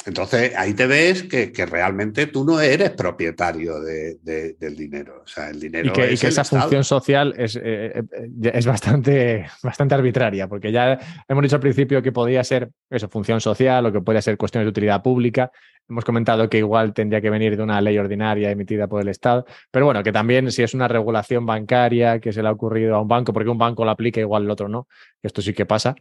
Entonces 0.05 0.53
ahí 0.57 0.73
te 0.73 0.87
ves 0.87 1.23
que, 1.23 1.51
realmente 1.65 2.27
tú 2.27 2.43
no 2.43 2.59
eres 2.59 2.89
propietario 2.91 3.79
del 3.79 4.75
dinero. 4.75 5.21
O 5.23 5.27
sea, 5.27 5.49
el 5.49 5.59
dinero 5.59 5.89
y 5.89 5.93
que, 5.93 6.27
esa 6.27 6.43
función 6.43 6.83
social 6.83 7.33
es, 7.37 7.55
eh, 7.55 8.03
eh, 8.11 8.51
es 8.53 8.65
bastante, 8.65 9.45
bastante 9.63 9.95
arbitraria, 9.95 10.47
porque 10.47 10.71
ya 10.71 10.99
hemos 11.27 11.43
dicho 11.43 11.55
al 11.55 11.61
principio 11.61 12.01
que 12.01 12.11
podía 12.11 12.43
ser 12.43 12.71
eso, 12.89 13.07
función 13.09 13.39
social 13.39 13.85
o 13.85 13.91
que 13.91 14.01
podía 14.01 14.21
ser 14.21 14.37
cuestiones 14.37 14.65
de 14.65 14.69
utilidad 14.71 15.01
pública. 15.01 15.51
Hemos 15.87 16.05
comentado 16.05 16.49
que 16.49 16.57
igual 16.57 16.93
tendría 16.93 17.21
que 17.21 17.29
venir 17.29 17.55
de 17.55 17.63
una 17.63 17.79
ley 17.81 17.97
ordinaria 17.97 18.51
emitida 18.51 18.87
por 18.87 19.01
el 19.01 19.07
Estado, 19.07 19.45
pero 19.71 19.85
bueno, 19.85 20.03
que 20.03 20.11
también 20.11 20.51
si 20.51 20.63
es 20.63 20.73
una 20.73 20.87
regulación 20.87 21.45
bancaria 21.45 22.19
que 22.19 22.33
se 22.33 22.41
le 22.41 22.49
ha 22.49 22.51
ocurrido 22.51 22.95
a 22.95 23.01
un 23.01 23.07
banco, 23.07 23.33
porque 23.33 23.49
un 23.49 23.57
banco 23.57 23.85
lo 23.85 23.91
aplica 23.91 24.19
igual 24.19 24.43
el 24.43 24.51
otro 24.51 24.67
no, 24.67 24.87
esto 25.21 25.41
sí 25.41 25.53
que 25.53 25.65
pasa, 25.65 25.95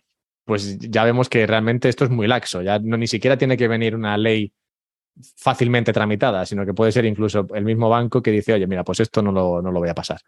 pues 0.44 0.78
ya 0.78 1.04
vemos 1.04 1.28
que 1.28 1.46
realmente 1.46 1.88
esto 1.88 2.04
es 2.04 2.10
muy 2.10 2.26
laxo, 2.26 2.62
ya 2.62 2.78
no 2.78 2.96
ni 2.96 3.06
siquiera 3.06 3.36
tiene 3.36 3.56
que 3.56 3.68
venir 3.68 3.94
una 3.94 4.16
ley 4.16 4.52
fácilmente 5.36 5.92
tramitada, 5.92 6.46
sino 6.46 6.64
que 6.64 6.74
puede 6.74 6.92
ser 6.92 7.04
incluso 7.04 7.46
el 7.54 7.64
mismo 7.64 7.88
banco 7.88 8.22
que 8.22 8.30
dice, 8.30 8.54
oye, 8.54 8.66
mira, 8.66 8.84
pues 8.84 9.00
esto 9.00 9.22
no 9.22 9.32
lo, 9.32 9.60
no 9.62 9.70
lo 9.70 9.80
voy 9.80 9.88
a 9.88 9.94
pasar. 9.94 10.20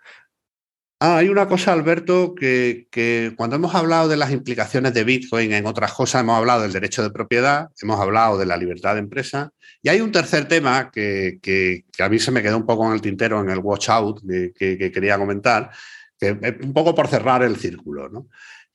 Ah, 1.04 1.16
hay 1.16 1.28
una 1.28 1.48
cosa, 1.48 1.72
Alberto, 1.72 2.32
que, 2.32 3.34
cuando 3.36 3.56
hemos 3.56 3.74
hablado 3.74 4.06
de 4.08 4.16
las 4.16 4.30
implicaciones 4.30 4.94
de 4.94 5.02
Bitcoin 5.02 5.52
en 5.52 5.66
otras 5.66 5.92
cosas, 5.94 6.22
hemos 6.22 6.38
hablado 6.38 6.62
del 6.62 6.72
derecho 6.72 7.02
de 7.02 7.10
propiedad, 7.10 7.70
hemos 7.82 7.98
hablado 7.98 8.38
de 8.38 8.46
la 8.46 8.56
libertad 8.56 8.94
de 8.94 9.00
empresa, 9.00 9.50
y 9.82 9.88
hay 9.88 10.00
un 10.00 10.12
tercer 10.12 10.46
tema 10.46 10.92
que, 10.92 11.82
a 11.98 12.08
mí 12.08 12.20
se 12.20 12.30
me 12.30 12.40
quedó 12.40 12.56
un 12.56 12.66
poco 12.66 12.86
en 12.86 12.92
el 12.92 13.00
tintero, 13.00 13.40
en 13.40 13.50
el 13.50 13.58
watch 13.58 13.88
out, 13.88 14.20
que, 14.54 14.92
quería 14.94 15.18
comentar, 15.18 15.72
que 16.16 16.38
un 16.62 16.72
poco 16.72 16.94
por 16.94 17.08
cerrar 17.08 17.42
el 17.42 17.56
círculo, 17.56 18.08
¿no? 18.08 18.28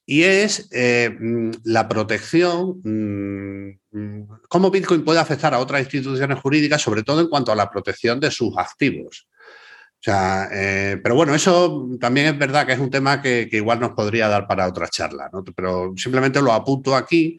Y 0.09 0.23
es 0.23 0.69
eh, 0.71 1.09
mm, 1.19 1.51
la 1.65 1.89
protección, 1.89 2.79
mm, 2.81 4.38
cómo 4.47 4.71
Bitcoin 4.71 5.03
puede 5.03 5.19
afectar 5.19 5.53
a 5.53 5.59
otras 5.59 5.81
instituciones 5.81 6.39
jurídicas, 6.39 6.81
sobre 6.81 7.03
todo 7.03 7.19
en 7.19 7.27
cuanto 7.27 7.51
a 7.51 7.55
la 7.55 7.69
protección 7.69 8.17
de 8.21 8.31
sus 8.31 8.57
activos. 8.57 9.27
O 9.99 10.03
sea, 10.03 10.47
eh, 10.53 10.97
pero 11.03 11.15
bueno, 11.15 11.35
eso 11.35 11.89
también 11.99 12.27
es 12.27 12.39
verdad 12.39 12.65
que 12.65 12.73
es 12.73 12.79
un 12.79 12.89
tema 12.89 13.21
que, 13.21 13.49
igual 13.51 13.81
nos 13.81 13.91
podría 13.91 14.29
dar 14.29 14.47
para 14.47 14.67
otra 14.67 14.88
charla, 14.88 15.29
pero 15.53 15.93
simplemente 15.97 16.41
lo 16.41 16.53
apunto 16.53 16.95
aquí. 16.95 17.38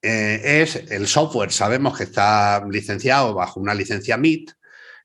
Eh, 0.00 0.62
es 0.62 0.76
el 0.90 1.08
software, 1.08 1.50
sabemos 1.50 1.96
que 1.96 2.04
está 2.04 2.64
licenciado 2.70 3.34
bajo 3.34 3.58
una 3.58 3.74
licencia 3.74 4.16
MIT. 4.16 4.52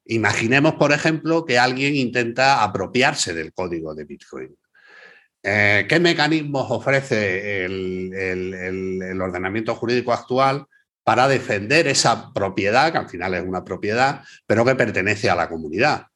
Imaginemos, 0.05 0.75
por 0.75 0.91
ejemplo, 0.91 1.45
que 1.45 1.57
alguien 1.57 1.95
intenta 1.95 2.63
apropiarse 2.63 3.33
del 3.33 3.53
código 3.53 3.95
de 3.95 4.05
Bitcoin. 4.05 4.58
Eh, 5.43 5.85
¿Qué 5.87 5.99
mecanismos 5.99 6.69
ofrece 6.69 7.65
el 7.65 9.21
ordenamiento 9.21 9.75
jurídico 9.75 10.11
actual 10.11 10.65
para 11.03 11.27
defender 11.27 11.87
esa 11.87 12.31
propiedad, 12.33 12.91
que 12.91 12.97
al 12.97 13.09
final 13.09 13.33
es 13.33 13.43
una 13.43 13.63
propiedad, 13.63 14.23
pero 14.45 14.65
que 14.65 14.75
pertenece 14.75 15.29
a 15.29 15.35
la 15.35 15.49
comunidad? 15.49 16.07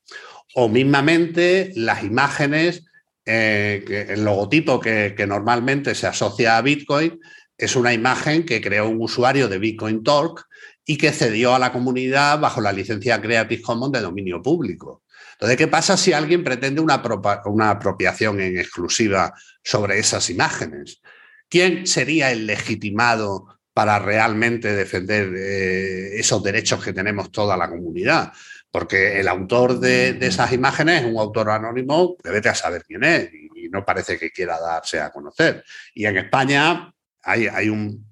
o 0.53 0.69
mismamente 0.69 1.71
las 1.75 2.03
imágenes, 2.03 2.85
eh, 3.25 4.07
el 4.09 4.23
logotipo 4.23 4.79
que, 4.79 5.15
normalmente 5.27 5.95
se 5.95 6.07
asocia 6.07 6.57
a 6.57 6.61
Bitcoin 6.61 7.19
es 7.57 7.75
una 7.75 7.93
imagen 7.93 8.45
que 8.45 8.61
creó 8.61 8.89
un 8.89 9.01
usuario 9.01 9.47
de 9.47 9.59
Bitcoin 9.59 10.03
Talk 10.03 10.45
y 10.85 10.97
que 10.97 11.11
cedió 11.11 11.55
a 11.55 11.59
la 11.59 11.71
comunidad 11.71 12.39
bajo 12.39 12.61
la 12.61 12.73
licencia 12.73 13.21
Creative 13.21 13.61
Commons 13.61 13.93
de 13.93 14.01
dominio 14.01 14.41
público. 14.41 15.02
Entonces, 15.33 15.57
¿qué 15.57 15.67
pasa 15.67 15.97
si 15.97 16.13
alguien 16.13 16.43
pretende 16.43 16.81
una, 16.81 17.01
una 17.45 17.69
apropiación 17.71 18.39
en 18.39 18.57
exclusiva 18.57 19.33
sobre 19.63 19.99
esas 19.99 20.29
imágenes? 20.29 21.01
¿Quién 21.49 21.85
sería 21.85 22.31
el 22.31 22.47
legitimado 22.47 23.59
para 23.73 23.99
realmente 23.99 24.73
defender 24.73 25.33
eh, 25.35 26.19
esos 26.19 26.41
derechos 26.43 26.83
que 26.83 26.93
tenemos 26.93 27.31
toda 27.31 27.57
la 27.57 27.69
comunidad? 27.69 28.31
porque 28.73 29.19
el 29.19 29.27
autor 29.27 29.79
de, 29.79 30.17
esas 30.19 30.51
imágenes 30.51 31.03
es 31.03 31.07
un 31.07 31.19
autor 31.19 31.51
anónimo 31.51 32.17
que 32.17 32.31
vete 32.31 32.49
a 32.49 32.55
saber 32.55 32.83
quién 32.83 33.03
es 33.03 33.31
y, 33.31 33.69
no 33.69 33.85
parece 33.85 34.19
que 34.19 34.29
quiera 34.29 34.59
darse 34.59 34.99
a 34.99 35.11
conocer. 35.11 35.63
Y 35.95 36.05
en 36.05 36.17
España 36.17 36.93
hay, 37.23 37.69
un, 37.69 38.05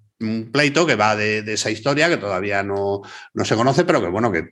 pleito 0.52 0.85
que 0.85 0.95
va 0.95 1.15
de, 1.15 1.39
esa 1.39 1.69
historia 1.69 2.10
que 2.10 2.18
todavía 2.18 2.64
no, 2.64 3.02
se 3.43 3.56
conoce, 3.56 3.85
pero 3.85 4.02
que 4.02 4.07
bueno, 4.07 4.31
que, 4.31 4.43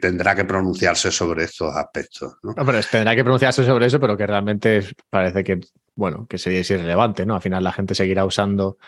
tendrá 0.00 0.34
que 0.34 0.44
pronunciarse 0.44 1.10
sobre 1.10 1.44
estos 1.44 1.74
aspectos. 1.74 2.36
¿no? 2.42 2.54
tendrá 2.90 3.14
que 3.14 3.22
pronunciarse 3.22 3.64
sobre 3.64 3.86
eso, 3.86 4.00
pero 4.00 4.16
que 4.16 4.26
realmente 4.26 4.84
parece 5.10 5.44
que, 5.44 5.60
bueno, 5.94 6.26
que 6.28 6.38
sería 6.38 6.60
irrelevante, 6.60 7.24
¿no? 7.24 7.34
Al 7.34 7.42
final 7.42 7.64
la 7.64 7.72
gente 7.72 7.94
seguirá 7.94 8.24
usando 8.24 8.78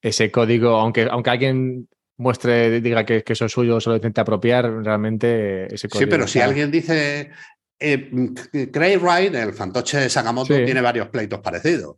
ese 0.00 0.30
código, 0.30 0.76
aunque, 0.76 1.08
aunque 1.10 1.30
alguien 1.30 1.88
muestre, 2.16 2.80
diga 2.80 3.04
que, 3.04 3.24
eso 3.26 3.44
es 3.46 3.52
suyo, 3.52 3.80
solo 3.80 3.96
intenta 3.96 4.22
apropiar, 4.22 4.70
realmente 4.82 5.72
ese 5.74 5.88
código. 5.88 6.06
Sí, 6.06 6.10
pero 6.10 6.26
si 6.26 6.40
alguien 6.40 6.70
dice. 6.70 7.30
Eh, 7.80 8.10
Craig 8.72 8.98
Wright, 8.98 9.32
el 9.36 9.52
fantoche 9.52 9.98
de 9.98 10.10
Sakamoto, 10.10 10.52
tiene 10.52 10.80
varios 10.80 11.08
pleitos 11.10 11.38
parecidos. 11.38 11.96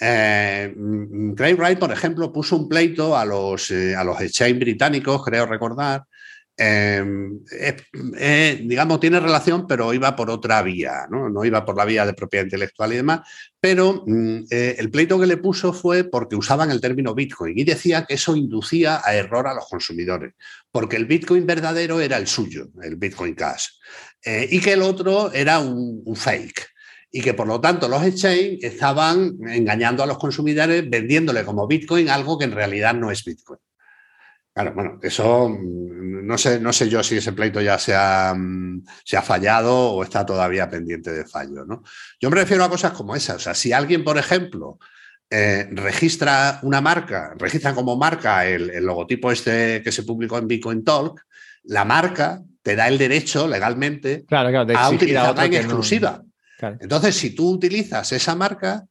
Eh, 0.00 0.74
Craig 1.36 1.54
Wright, 1.54 1.78
por 1.78 1.92
ejemplo, 1.92 2.32
puso 2.32 2.56
un 2.56 2.68
pleito 2.68 3.16
a 3.16 3.24
los, 3.24 3.70
eh, 3.70 3.94
a 3.94 4.02
los 4.04 4.20
exchange 4.20 4.58
británicos, 4.58 5.24
creo 5.24 5.46
recordar, 5.46 6.04
Em, 6.54 7.40
digamos, 8.68 9.00
tiene 9.00 9.18
relación, 9.20 9.66
pero 9.66 9.94
iba 9.94 10.14
por 10.14 10.28
otra 10.30 10.62
vía, 10.62 11.06
¿no? 11.10 11.44
iba 11.44 11.64
por 11.64 11.76
la 11.76 11.86
vía 11.86 12.04
de 12.04 12.12
propiedad 12.12 12.44
intelectual 12.44 12.92
y 12.92 12.96
demás, 12.96 13.20
pero 13.58 14.04
mm, 14.06 14.44
eh, 14.50 14.76
el 14.78 14.90
pleito 14.90 15.18
que 15.18 15.26
le 15.26 15.38
puso 15.38 15.72
fue 15.72 16.04
porque 16.04 16.36
usaban 16.36 16.70
el 16.70 16.80
término 16.80 17.14
Bitcoin 17.14 17.58
y 17.58 17.64
decía 17.64 18.04
que 18.04 18.14
eso 18.14 18.36
inducía 18.36 19.00
a 19.02 19.14
error 19.14 19.46
a 19.46 19.54
los 19.54 19.66
consumidores, 19.66 20.34
porque 20.70 20.96
el 20.96 21.06
Bitcoin 21.06 21.46
verdadero 21.46 22.00
era 22.00 22.18
el 22.18 22.26
suyo, 22.26 22.68
el 22.82 22.96
Bitcoin 22.96 23.34
Cash, 23.34 23.68
y 24.24 24.60
que 24.60 24.74
el 24.74 24.82
otro 24.82 25.32
era 25.32 25.58
un 25.58 26.14
fake 26.14 26.71
y 27.12 27.20
que 27.20 27.34
por 27.34 27.46
lo 27.46 27.60
tanto 27.60 27.88
los 27.88 28.02
exchanges 28.02 28.64
estaban 28.64 29.36
engañando 29.46 30.02
a 30.02 30.06
los 30.06 30.18
consumidores 30.18 30.88
vendiéndole 30.88 31.44
como 31.44 31.66
Bitcoin 31.66 32.08
algo 32.08 32.38
que 32.38 32.46
en 32.46 32.52
realidad 32.52 32.94
no 32.94 33.10
es 33.10 33.22
Bitcoin. 33.22 33.60
Claro, 34.54 34.72
bueno, 34.74 34.98
eso 35.02 35.48
mm, 35.48 36.26
no 36.26 36.38
sé, 36.38 36.58
no 36.58 36.72
sé 36.72 36.88
yo 36.88 37.02
si 37.02 37.18
ese 37.18 37.32
pleito 37.32 37.60
ya 37.60 37.78
se 37.78 37.94
ha, 37.94 38.34
mm, 38.34 38.84
se 39.04 39.16
ha 39.16 39.22
fallado 39.22 39.92
o 39.92 40.02
está 40.02 40.24
todavía 40.24 40.70
pendiente 40.70 41.12
de 41.12 41.26
fallo. 41.26 41.64
¿no? 41.66 41.82
Yo 42.18 42.30
me 42.30 42.36
refiero 42.36 42.64
a 42.64 42.70
cosas 42.70 42.92
como 42.92 43.14
esas. 43.14 43.36
O 43.36 43.40
sea, 43.40 43.54
si 43.54 43.72
alguien, 43.72 44.04
por 44.04 44.16
ejemplo, 44.16 44.78
eh, 45.30 45.68
registra 45.70 46.60
una 46.62 46.80
marca, 46.80 47.34
registra 47.38 47.74
como 47.74 47.96
marca 47.96 48.46
el, 48.46 48.84
logotipo 48.84 49.30
este 49.30 49.82
que 49.82 49.92
se 49.92 50.02
publicó 50.02 50.38
en 50.38 50.48
Bitcoin 50.48 50.84
Talk, 50.84 51.22
la 51.64 51.84
marca 51.84 52.42
te 52.62 52.76
da 52.76 52.88
el 52.88 52.98
derecho 52.98 53.48
legalmente 53.48 54.24
a 54.30 54.90
utilizarla 54.90 55.44
en 55.44 55.54
exclusiva. 55.54 56.22
Entonces, 56.80 57.16
si 57.16 57.34
tú 57.34 57.50
utilizas 57.50 58.12
esa 58.12 58.34
marca, 58.34 58.86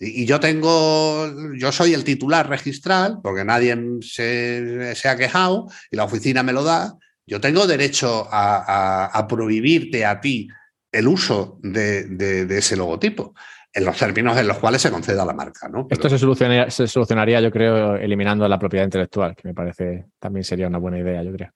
y 0.00 0.26
yo 0.26 0.38
tengo, 0.38 1.26
yo 1.56 1.72
soy 1.72 1.92
el 1.92 2.04
titular 2.04 2.48
registral, 2.48 3.18
porque 3.22 3.44
nadie 3.44 3.76
se, 4.00 4.94
ha 5.04 5.16
quejado 5.16 5.66
y 5.90 5.96
la 5.96 6.04
oficina 6.04 6.42
me 6.42 6.52
lo 6.52 6.62
da. 6.62 6.94
Yo 7.26 7.40
tengo 7.40 7.66
derecho 7.66 8.28
a, 8.30 9.26
prohibirte 9.28 10.06
a 10.06 10.20
ti 10.20 10.48
el 10.92 11.08
uso 11.08 11.58
de, 11.62 12.46
ese 12.48 12.76
logotipo, 12.76 13.34
en 13.72 13.84
los 13.84 13.98
términos 13.98 14.38
en 14.38 14.46
los 14.46 14.58
cuales 14.58 14.80
se 14.80 14.90
conceda 14.90 15.24
la 15.24 15.34
marca. 15.34 15.68
¿no? 15.68 15.88
Esto 15.90 16.08
se 16.08 16.18
solucionaría, 16.18 16.70
se 16.70 16.86
solucionaría, 16.86 17.40
yo 17.40 17.50
creo, 17.50 17.96
eliminando 17.96 18.46
la 18.48 18.58
propiedad 18.58 18.84
intelectual, 18.84 19.34
que 19.34 19.48
me 19.48 19.54
parece 19.54 20.06
también 20.20 20.44
sería 20.44 20.68
una 20.68 20.78
buena 20.78 20.98
idea, 20.98 21.22
yo 21.24 21.32
creo. 21.32 21.50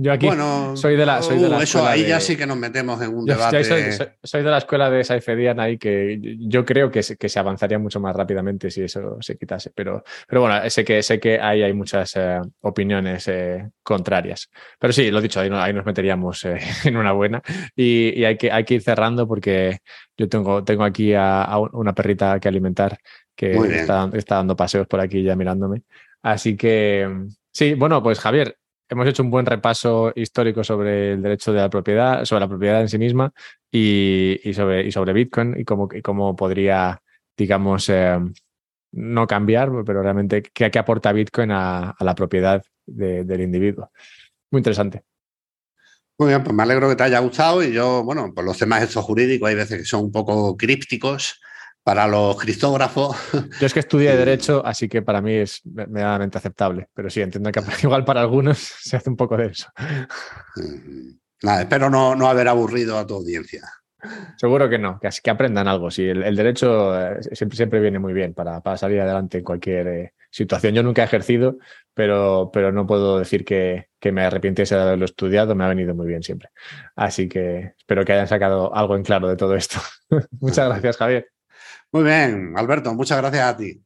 Yo 0.00 0.12
aquí 0.12 0.28
soy 0.74 0.96
de 0.96 1.04
la, 1.04 1.20
soy 1.20 1.40
de 1.40 1.48
uh, 1.48 1.60
Eso 1.60 1.84
ahí 1.84 2.06
ya 2.06 2.20
sí 2.20 2.36
que 2.36 2.46
nos 2.46 2.56
metemos 2.56 3.02
en 3.02 3.12
un 3.12 3.24
debate. 3.24 3.64
Soy, 4.22 4.42
de 4.44 4.48
la 4.48 4.58
escuela 4.58 4.88
de 4.88 5.02
Saifedian 5.02 5.58
ahí 5.58 5.76
que 5.76 6.20
yo 6.38 6.64
creo 6.64 6.88
que 6.88 7.02
se, 7.02 7.16
que 7.16 7.28
se 7.28 7.40
avanzaría 7.40 7.80
mucho 7.80 7.98
más 7.98 8.14
rápidamente 8.14 8.70
si 8.70 8.82
eso 8.82 9.16
se 9.20 9.36
quitase. 9.36 9.72
Pero, 9.74 10.04
pero 10.28 10.42
bueno, 10.42 10.70
sé 10.70 10.84
que, 10.84 11.02
sé 11.02 11.18
que 11.18 11.40
ahí 11.40 11.64
hay 11.64 11.72
muchas 11.72 12.14
eh, 12.14 12.40
opiniones 12.60 13.26
eh, 13.26 13.68
contrarias. 13.82 14.48
Pero 14.78 14.92
sí, 14.92 15.10
lo 15.10 15.20
dicho, 15.20 15.40
ahí, 15.40 15.50
ahí 15.52 15.72
nos 15.72 15.84
meteríamos 15.84 16.44
eh, 16.44 16.58
en 16.84 16.96
una 16.96 17.10
buena. 17.10 17.42
Y, 17.74 18.22
hay, 18.22 18.36
que, 18.36 18.52
hay 18.52 18.62
que 18.62 18.74
ir 18.74 18.82
cerrando 18.82 19.26
porque 19.26 19.78
yo 20.16 20.28
tengo, 20.28 20.62
tengo 20.62 20.84
aquí 20.84 21.12
a, 21.12 21.58
una 21.72 21.92
perrita 21.92 22.38
que 22.38 22.46
alimentar 22.46 22.96
que 23.34 23.50
está, 23.50 24.08
está 24.12 24.36
dando 24.36 24.54
paseos 24.54 24.86
por 24.86 25.00
aquí 25.00 25.24
ya 25.24 25.34
mirándome. 25.34 25.82
Así 26.22 26.56
que 26.56 27.08
sí, 27.50 27.74
bueno, 27.74 28.00
pues 28.00 28.20
Javier, 28.20 28.56
hemos 28.88 29.06
hecho 29.06 29.22
un 29.22 29.30
buen 29.30 29.46
repaso 29.46 30.12
histórico 30.14 30.64
sobre 30.64 31.12
el 31.12 31.22
derecho 31.22 31.52
de 31.52 31.60
la 31.60 31.70
propiedad, 31.70 32.24
sobre 32.24 32.40
la 32.40 32.48
propiedad 32.48 32.80
en 32.80 32.88
sí 32.88 32.98
misma 32.98 33.32
y, 33.70 34.40
sobre, 34.54 34.86
y 34.86 34.92
sobre 34.92 35.12
Bitcoin 35.12 35.54
y 35.58 35.64
cómo, 35.64 36.36
podría, 36.36 37.00
digamos, 37.36 37.88
eh, 37.88 38.18
no 38.92 39.26
cambiar, 39.26 39.70
pero 39.84 40.02
realmente 40.02 40.42
qué, 40.42 40.70
qué 40.70 40.78
aporta 40.78 41.12
Bitcoin 41.12 41.50
a, 41.50 41.94
la 42.00 42.14
propiedad 42.14 42.62
del 42.86 43.40
individuo. 43.40 43.90
Muy 44.50 44.60
interesante. 44.60 45.02
Muy 46.18 46.28
bien, 46.28 46.42
pues 46.42 46.54
me 46.54 46.62
alegro 46.62 46.88
que 46.88 46.96
te 46.96 47.04
haya 47.04 47.20
gustado 47.20 47.62
y 47.62 47.72
yo, 47.72 48.02
bueno, 48.02 48.32
pues 48.34 48.44
los 48.44 48.58
temas 48.58 48.82
estos 48.82 49.04
jurídicos 49.04 49.48
hay 49.48 49.54
veces 49.54 49.78
que 49.78 49.84
son 49.84 50.04
un 50.06 50.12
poco 50.12 50.56
crípticos 50.56 51.40
para 51.88 52.06
los 52.06 52.36
criptógrafos. 52.36 53.16
Yo 53.58 53.66
es 53.66 53.72
que 53.72 53.80
estudié 53.80 54.14
Derecho, 54.16 54.60
así 54.62 54.90
que 54.90 55.00
para 55.00 55.22
mí 55.22 55.32
es 55.32 55.62
medianamente 55.64 56.36
aceptable, 56.36 56.86
pero 56.92 57.08
sí, 57.08 57.22
entiendo 57.22 57.50
que 57.50 57.62
igual 57.82 58.04
para 58.04 58.20
algunos 58.20 58.58
se 58.82 58.98
hace 58.98 59.08
un 59.08 59.16
poco 59.16 59.38
de 59.38 59.46
eso. 59.46 59.68
Nada, 61.42 61.62
espero 61.62 61.88
no, 61.88 62.14
no 62.14 62.28
haber 62.28 62.46
aburrido 62.46 62.98
a 62.98 63.06
tu 63.06 63.14
audiencia. 63.14 63.62
Seguro 64.36 64.68
que 64.68 64.78
no, 64.78 65.00
que, 65.00 65.08
que 65.22 65.30
aprendan 65.30 65.66
algo. 65.66 65.90
Sí, 65.90 66.04
el, 66.04 66.36
derecho 66.36 66.94
eh, 66.94 67.22
siempre, 67.32 67.56
siempre 67.56 67.80
viene 67.80 67.98
muy 67.98 68.12
bien 68.12 68.34
para, 68.34 68.60
salir 68.76 69.00
adelante 69.00 69.38
en 69.38 69.44
cualquier 69.44 69.88
eh, 69.88 70.12
situación. 70.30 70.74
Yo 70.74 70.82
nunca 70.82 71.00
he 71.00 71.06
ejercido, 71.06 71.56
pero, 71.94 72.50
pero 72.52 72.70
no 72.70 72.86
puedo 72.86 73.18
decir 73.18 73.46
que, 73.46 73.86
me 74.12 74.24
arrepintiese 74.26 74.74
de 74.74 74.82
haberlo 74.82 75.06
estudiado. 75.06 75.54
Me 75.54 75.64
ha 75.64 75.68
venido 75.68 75.94
muy 75.94 76.06
bien 76.06 76.22
siempre. 76.22 76.50
Así 76.96 77.30
que 77.30 77.72
espero 77.78 78.04
que 78.04 78.12
hayan 78.12 78.28
sacado 78.28 78.76
algo 78.76 78.94
en 78.94 79.04
claro 79.04 79.26
de 79.26 79.36
todo 79.36 79.54
esto. 79.54 79.78
muchas 80.38 80.68
gracias, 80.68 80.98
Javier. 80.98 81.37
Muy 81.92 82.04
bien, 82.04 82.52
Alberto, 82.56 82.94
muchas 82.94 83.18
gracias 83.18 83.44
a 83.44 83.56
ti. 83.56 83.82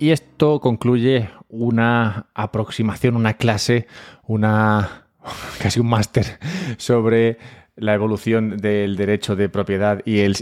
Y 0.00 0.10
esto 0.10 0.60
concluye 0.60 1.30
una 1.48 2.28
aproximación, 2.34 3.16
una 3.16 3.34
clase, 3.34 3.86
una 4.26 5.08
casi 5.62 5.80
un 5.80 5.88
máster 5.88 6.38
sobre 6.76 7.38
la 7.74 7.94
evolución 7.94 8.56
del 8.56 8.96
derecho 8.96 9.36
de 9.36 9.48
propiedad 9.48 10.00
y, 10.04 10.20
el, 10.20 10.36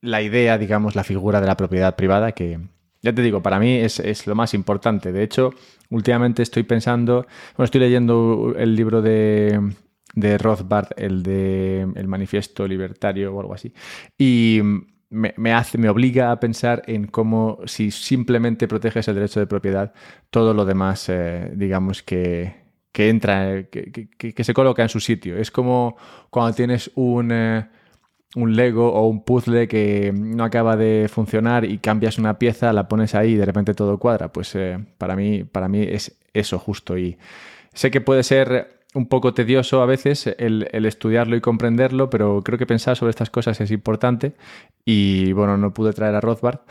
la 0.00 0.22
idea, 0.22 0.58
digamos, 0.58 0.94
la 0.94 1.04
figura 1.04 1.40
de 1.40 1.46
la 1.46 1.56
propiedad 1.56 1.96
privada, 1.96 2.32
que 2.32 2.60
ya 3.02 3.12
te 3.12 3.22
digo, 3.22 3.42
para 3.42 3.58
mí 3.58 3.76
es, 3.76 4.26
lo 4.26 4.34
más 4.34 4.54
importante. 4.54 5.12
De 5.12 5.22
hecho, 5.22 5.52
últimamente 5.90 6.42
estoy 6.42 6.64
pensando, 6.64 7.26
bueno, 7.56 7.64
estoy 7.64 7.80
leyendo 7.80 8.54
el 8.56 8.74
libro 8.74 9.02
de, 9.02 9.60
de 10.14 10.38
Rothbard, 10.38 10.88
el 10.96 11.22
de 11.22 11.82
El 11.94 12.08
Manifiesto 12.08 12.66
Libertario 12.66 13.34
o 13.34 13.40
algo 13.40 13.54
así, 13.54 13.72
y 14.16 14.60
me, 15.10 15.52
hace, 15.54 15.78
me 15.78 15.88
obliga 15.88 16.30
a 16.32 16.40
pensar 16.40 16.82
en 16.86 17.06
cómo 17.06 17.60
si 17.64 17.90
simplemente 17.90 18.68
proteges 18.68 19.08
el 19.08 19.14
derecho 19.14 19.40
de 19.40 19.46
propiedad, 19.46 19.92
todo 20.30 20.52
lo 20.54 20.64
demás, 20.64 21.08
eh, 21.08 21.50
digamos 21.54 22.02
que 22.02 22.68
que 22.98 23.10
entra, 23.10 23.62
que, 23.70 24.44
se 24.44 24.54
coloca 24.54 24.82
en 24.82 24.88
su 24.88 24.98
sitio. 24.98 25.36
Es 25.36 25.52
como 25.52 25.96
cuando 26.30 26.52
tienes 26.52 26.90
un, 26.96 27.30
eh, 27.30 27.68
un 28.34 28.56
Lego 28.56 28.92
o 28.92 29.06
un 29.06 29.24
puzzle 29.24 29.68
que 29.68 30.12
no 30.12 30.42
acaba 30.42 30.76
de 30.76 31.08
funcionar 31.08 31.64
y 31.64 31.78
cambias 31.78 32.18
una 32.18 32.40
pieza, 32.40 32.72
la 32.72 32.88
pones 32.88 33.14
ahí 33.14 33.34
y 33.34 33.36
de 33.36 33.44
repente 33.46 33.74
todo 33.74 33.98
cuadra. 33.98 34.32
Pues 34.32 34.52
eh, 34.56 34.84
para, 34.98 35.14
mí, 35.14 35.44
para 35.44 35.68
mí 35.68 35.80
es 35.80 36.18
eso 36.32 36.58
justo. 36.58 36.98
Y 36.98 37.18
sé 37.72 37.92
que 37.92 38.00
puede 38.00 38.24
ser 38.24 38.77
un 38.94 39.06
poco 39.06 39.34
tedioso 39.34 39.82
a 39.82 39.86
veces 39.86 40.26
el, 40.38 40.68
estudiarlo 40.72 41.36
y 41.36 41.40
comprenderlo, 41.40 42.08
pero 42.08 42.42
creo 42.42 42.58
que 42.58 42.66
pensar 42.66 42.96
sobre 42.96 43.10
estas 43.10 43.30
cosas 43.30 43.60
es 43.60 43.70
importante. 43.70 44.32
Y 44.84 45.32
bueno, 45.32 45.56
no 45.56 45.74
pude 45.74 45.92
traer 45.92 46.14
a 46.14 46.20
Rothbard. 46.20 46.60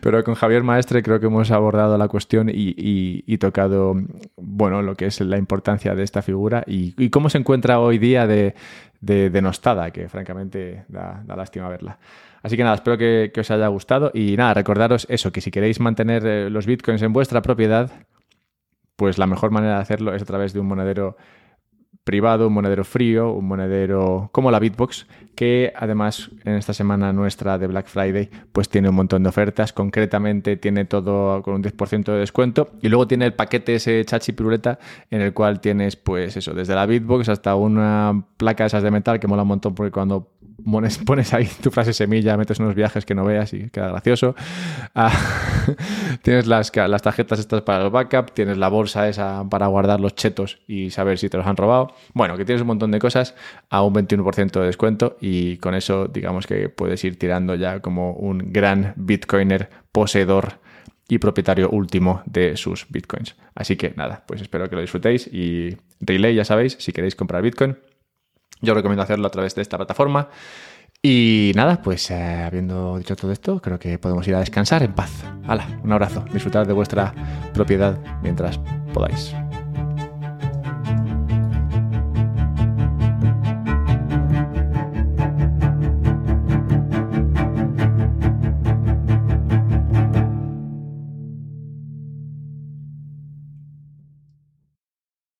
Pero 0.00 0.24
con 0.24 0.34
Javier 0.34 0.62
Maestre 0.62 1.02
creo 1.02 1.20
que 1.20 1.26
hemos 1.26 1.50
abordado 1.50 1.98
la 1.98 2.08
cuestión 2.08 2.50
y, 2.52 3.38
tocado, 3.38 3.94
bueno, 4.36 4.82
lo 4.82 4.94
que 4.94 5.06
es 5.06 5.20
la 5.20 5.36
importancia 5.36 5.94
de 5.94 6.02
esta 6.02 6.22
figura 6.22 6.64
y, 6.66 7.10
cómo 7.10 7.28
se 7.28 7.38
encuentra 7.38 7.78
hoy 7.78 7.98
día 7.98 8.26
de, 8.26 8.54
denostada, 9.00 9.90
que 9.90 10.08
francamente 10.08 10.84
da, 10.88 11.22
lástima 11.36 11.68
verla. 11.68 11.98
Así 12.42 12.56
que 12.56 12.62
nada, 12.62 12.76
espero 12.76 12.98
que, 12.98 13.32
os 13.38 13.50
haya 13.50 13.68
gustado 13.68 14.10
y 14.14 14.36
nada, 14.36 14.54
recordaros 14.54 15.06
eso, 15.10 15.32
que 15.32 15.40
si 15.40 15.50
queréis 15.50 15.80
mantener 15.80 16.26
eh, 16.26 16.50
los 16.50 16.66
bitcoins 16.66 17.02
en 17.02 17.12
vuestra 17.12 17.40
propiedad, 17.40 17.90
pues 18.96 19.18
la 19.18 19.26
mejor 19.26 19.50
manera 19.50 19.76
de 19.76 19.82
hacerlo 19.82 20.14
es 20.14 20.22
a 20.22 20.26
través 20.26 20.52
de 20.52 20.60
un 20.60 20.66
monedero 20.66 21.16
privado, 22.04 22.48
un 22.48 22.52
monedero 22.52 22.84
frío, 22.84 23.32
un 23.32 23.46
monedero 23.46 24.28
como 24.30 24.50
la 24.50 24.58
Bitbox, 24.58 25.06
que 25.34 25.72
además 25.74 26.30
en 26.44 26.54
esta 26.54 26.74
semana 26.74 27.12
nuestra 27.14 27.58
de 27.58 27.66
Black 27.66 27.86
Friday 27.86 28.28
pues 28.52 28.68
tiene 28.68 28.90
un 28.90 28.94
montón 28.94 29.22
de 29.22 29.30
ofertas, 29.30 29.72
concretamente 29.72 30.56
tiene 30.58 30.84
todo 30.84 31.42
con 31.42 31.54
un 31.54 31.62
10% 31.62 32.04
de 32.04 32.18
descuento. 32.18 32.72
Y 32.82 32.88
luego 32.88 33.08
tiene 33.08 33.24
el 33.24 33.32
paquete 33.32 33.76
ese 33.76 34.04
chachi 34.04 34.32
piruleta 34.32 34.78
en 35.10 35.22
el 35.22 35.32
cual 35.32 35.60
tienes 35.60 35.96
pues 35.96 36.36
eso, 36.36 36.52
desde 36.52 36.74
la 36.74 36.84
Bitbox 36.84 37.30
hasta 37.30 37.54
una 37.54 38.24
placa 38.36 38.64
de 38.64 38.68
esas 38.68 38.82
de 38.82 38.90
metal 38.90 39.18
que 39.18 39.26
mola 39.26 39.42
un 39.42 39.48
montón 39.48 39.74
porque 39.74 39.90
cuando 39.90 40.28
pones, 41.04 41.34
ahí 41.34 41.48
tu 41.62 41.70
frase 41.70 41.92
semilla, 41.92 42.36
metes 42.36 42.58
unos 42.58 42.74
viajes 42.74 43.04
que 43.04 43.14
no 43.14 43.24
veas 43.24 43.52
y 43.52 43.70
queda 43.70 43.88
gracioso. 43.88 44.34
Ah, 44.94 45.12
tienes 46.22 46.46
las, 46.46 46.74
las 46.74 47.02
tarjetas 47.02 47.38
estas 47.38 47.62
para 47.62 47.84
el 47.84 47.90
backup, 47.90 48.32
tienes 48.32 48.58
la 48.58 48.68
bolsa 48.68 49.08
esa 49.08 49.44
para 49.48 49.66
guardar 49.66 50.00
los 50.00 50.14
chetos 50.14 50.58
y 50.66 50.90
saber 50.90 51.18
si 51.18 51.28
te 51.28 51.36
los 51.36 51.46
han 51.46 51.56
robado. 51.56 51.94
Bueno, 52.12 52.36
que 52.36 52.44
tienes 52.44 52.62
un 52.62 52.68
montón 52.68 52.90
de 52.90 52.98
cosas 52.98 53.34
a 53.70 53.82
un 53.82 53.94
21% 53.94 54.60
de 54.60 54.66
descuento 54.66 55.16
y 55.20 55.58
con 55.58 55.74
eso 55.74 56.06
digamos 56.08 56.46
que 56.46 56.68
puedes 56.68 57.02
ir 57.04 57.18
tirando 57.18 57.54
ya 57.54 57.80
como 57.80 58.12
un 58.12 58.52
gran 58.52 58.94
bitcoiner 58.96 59.70
poseedor 59.92 60.64
y 61.08 61.18
propietario 61.18 61.70
último 61.70 62.22
de 62.26 62.56
sus 62.56 62.86
bitcoins. 62.88 63.36
Así 63.54 63.76
que 63.76 63.92
nada, 63.96 64.24
pues 64.26 64.40
espero 64.40 64.68
que 64.68 64.76
lo 64.76 64.80
disfrutéis 64.80 65.26
y 65.26 65.76
relay, 66.00 66.34
ya 66.34 66.44
sabéis, 66.44 66.76
si 66.80 66.92
queréis 66.92 67.14
comprar 67.14 67.42
bitcoin, 67.42 67.76
yo 68.64 68.74
recomiendo 68.74 69.02
hacerlo 69.02 69.26
a 69.26 69.30
través 69.30 69.54
de 69.54 69.62
esta 69.62 69.76
plataforma. 69.76 70.28
Y 71.02 71.52
nada, 71.54 71.82
pues 71.82 72.10
eh, 72.10 72.42
habiendo 72.46 72.96
dicho 72.96 73.14
todo 73.14 73.30
esto, 73.30 73.60
creo 73.60 73.78
que 73.78 73.98
podemos 73.98 74.26
ir 74.26 74.34
a 74.34 74.40
descansar 74.40 74.82
en 74.82 74.94
paz. 74.94 75.10
Hala, 75.46 75.66
un 75.82 75.92
abrazo. 75.92 76.24
Disfrutad 76.32 76.66
de 76.66 76.72
vuestra 76.72 77.12
propiedad 77.52 77.98
mientras 78.22 78.58
podáis. 78.92 79.34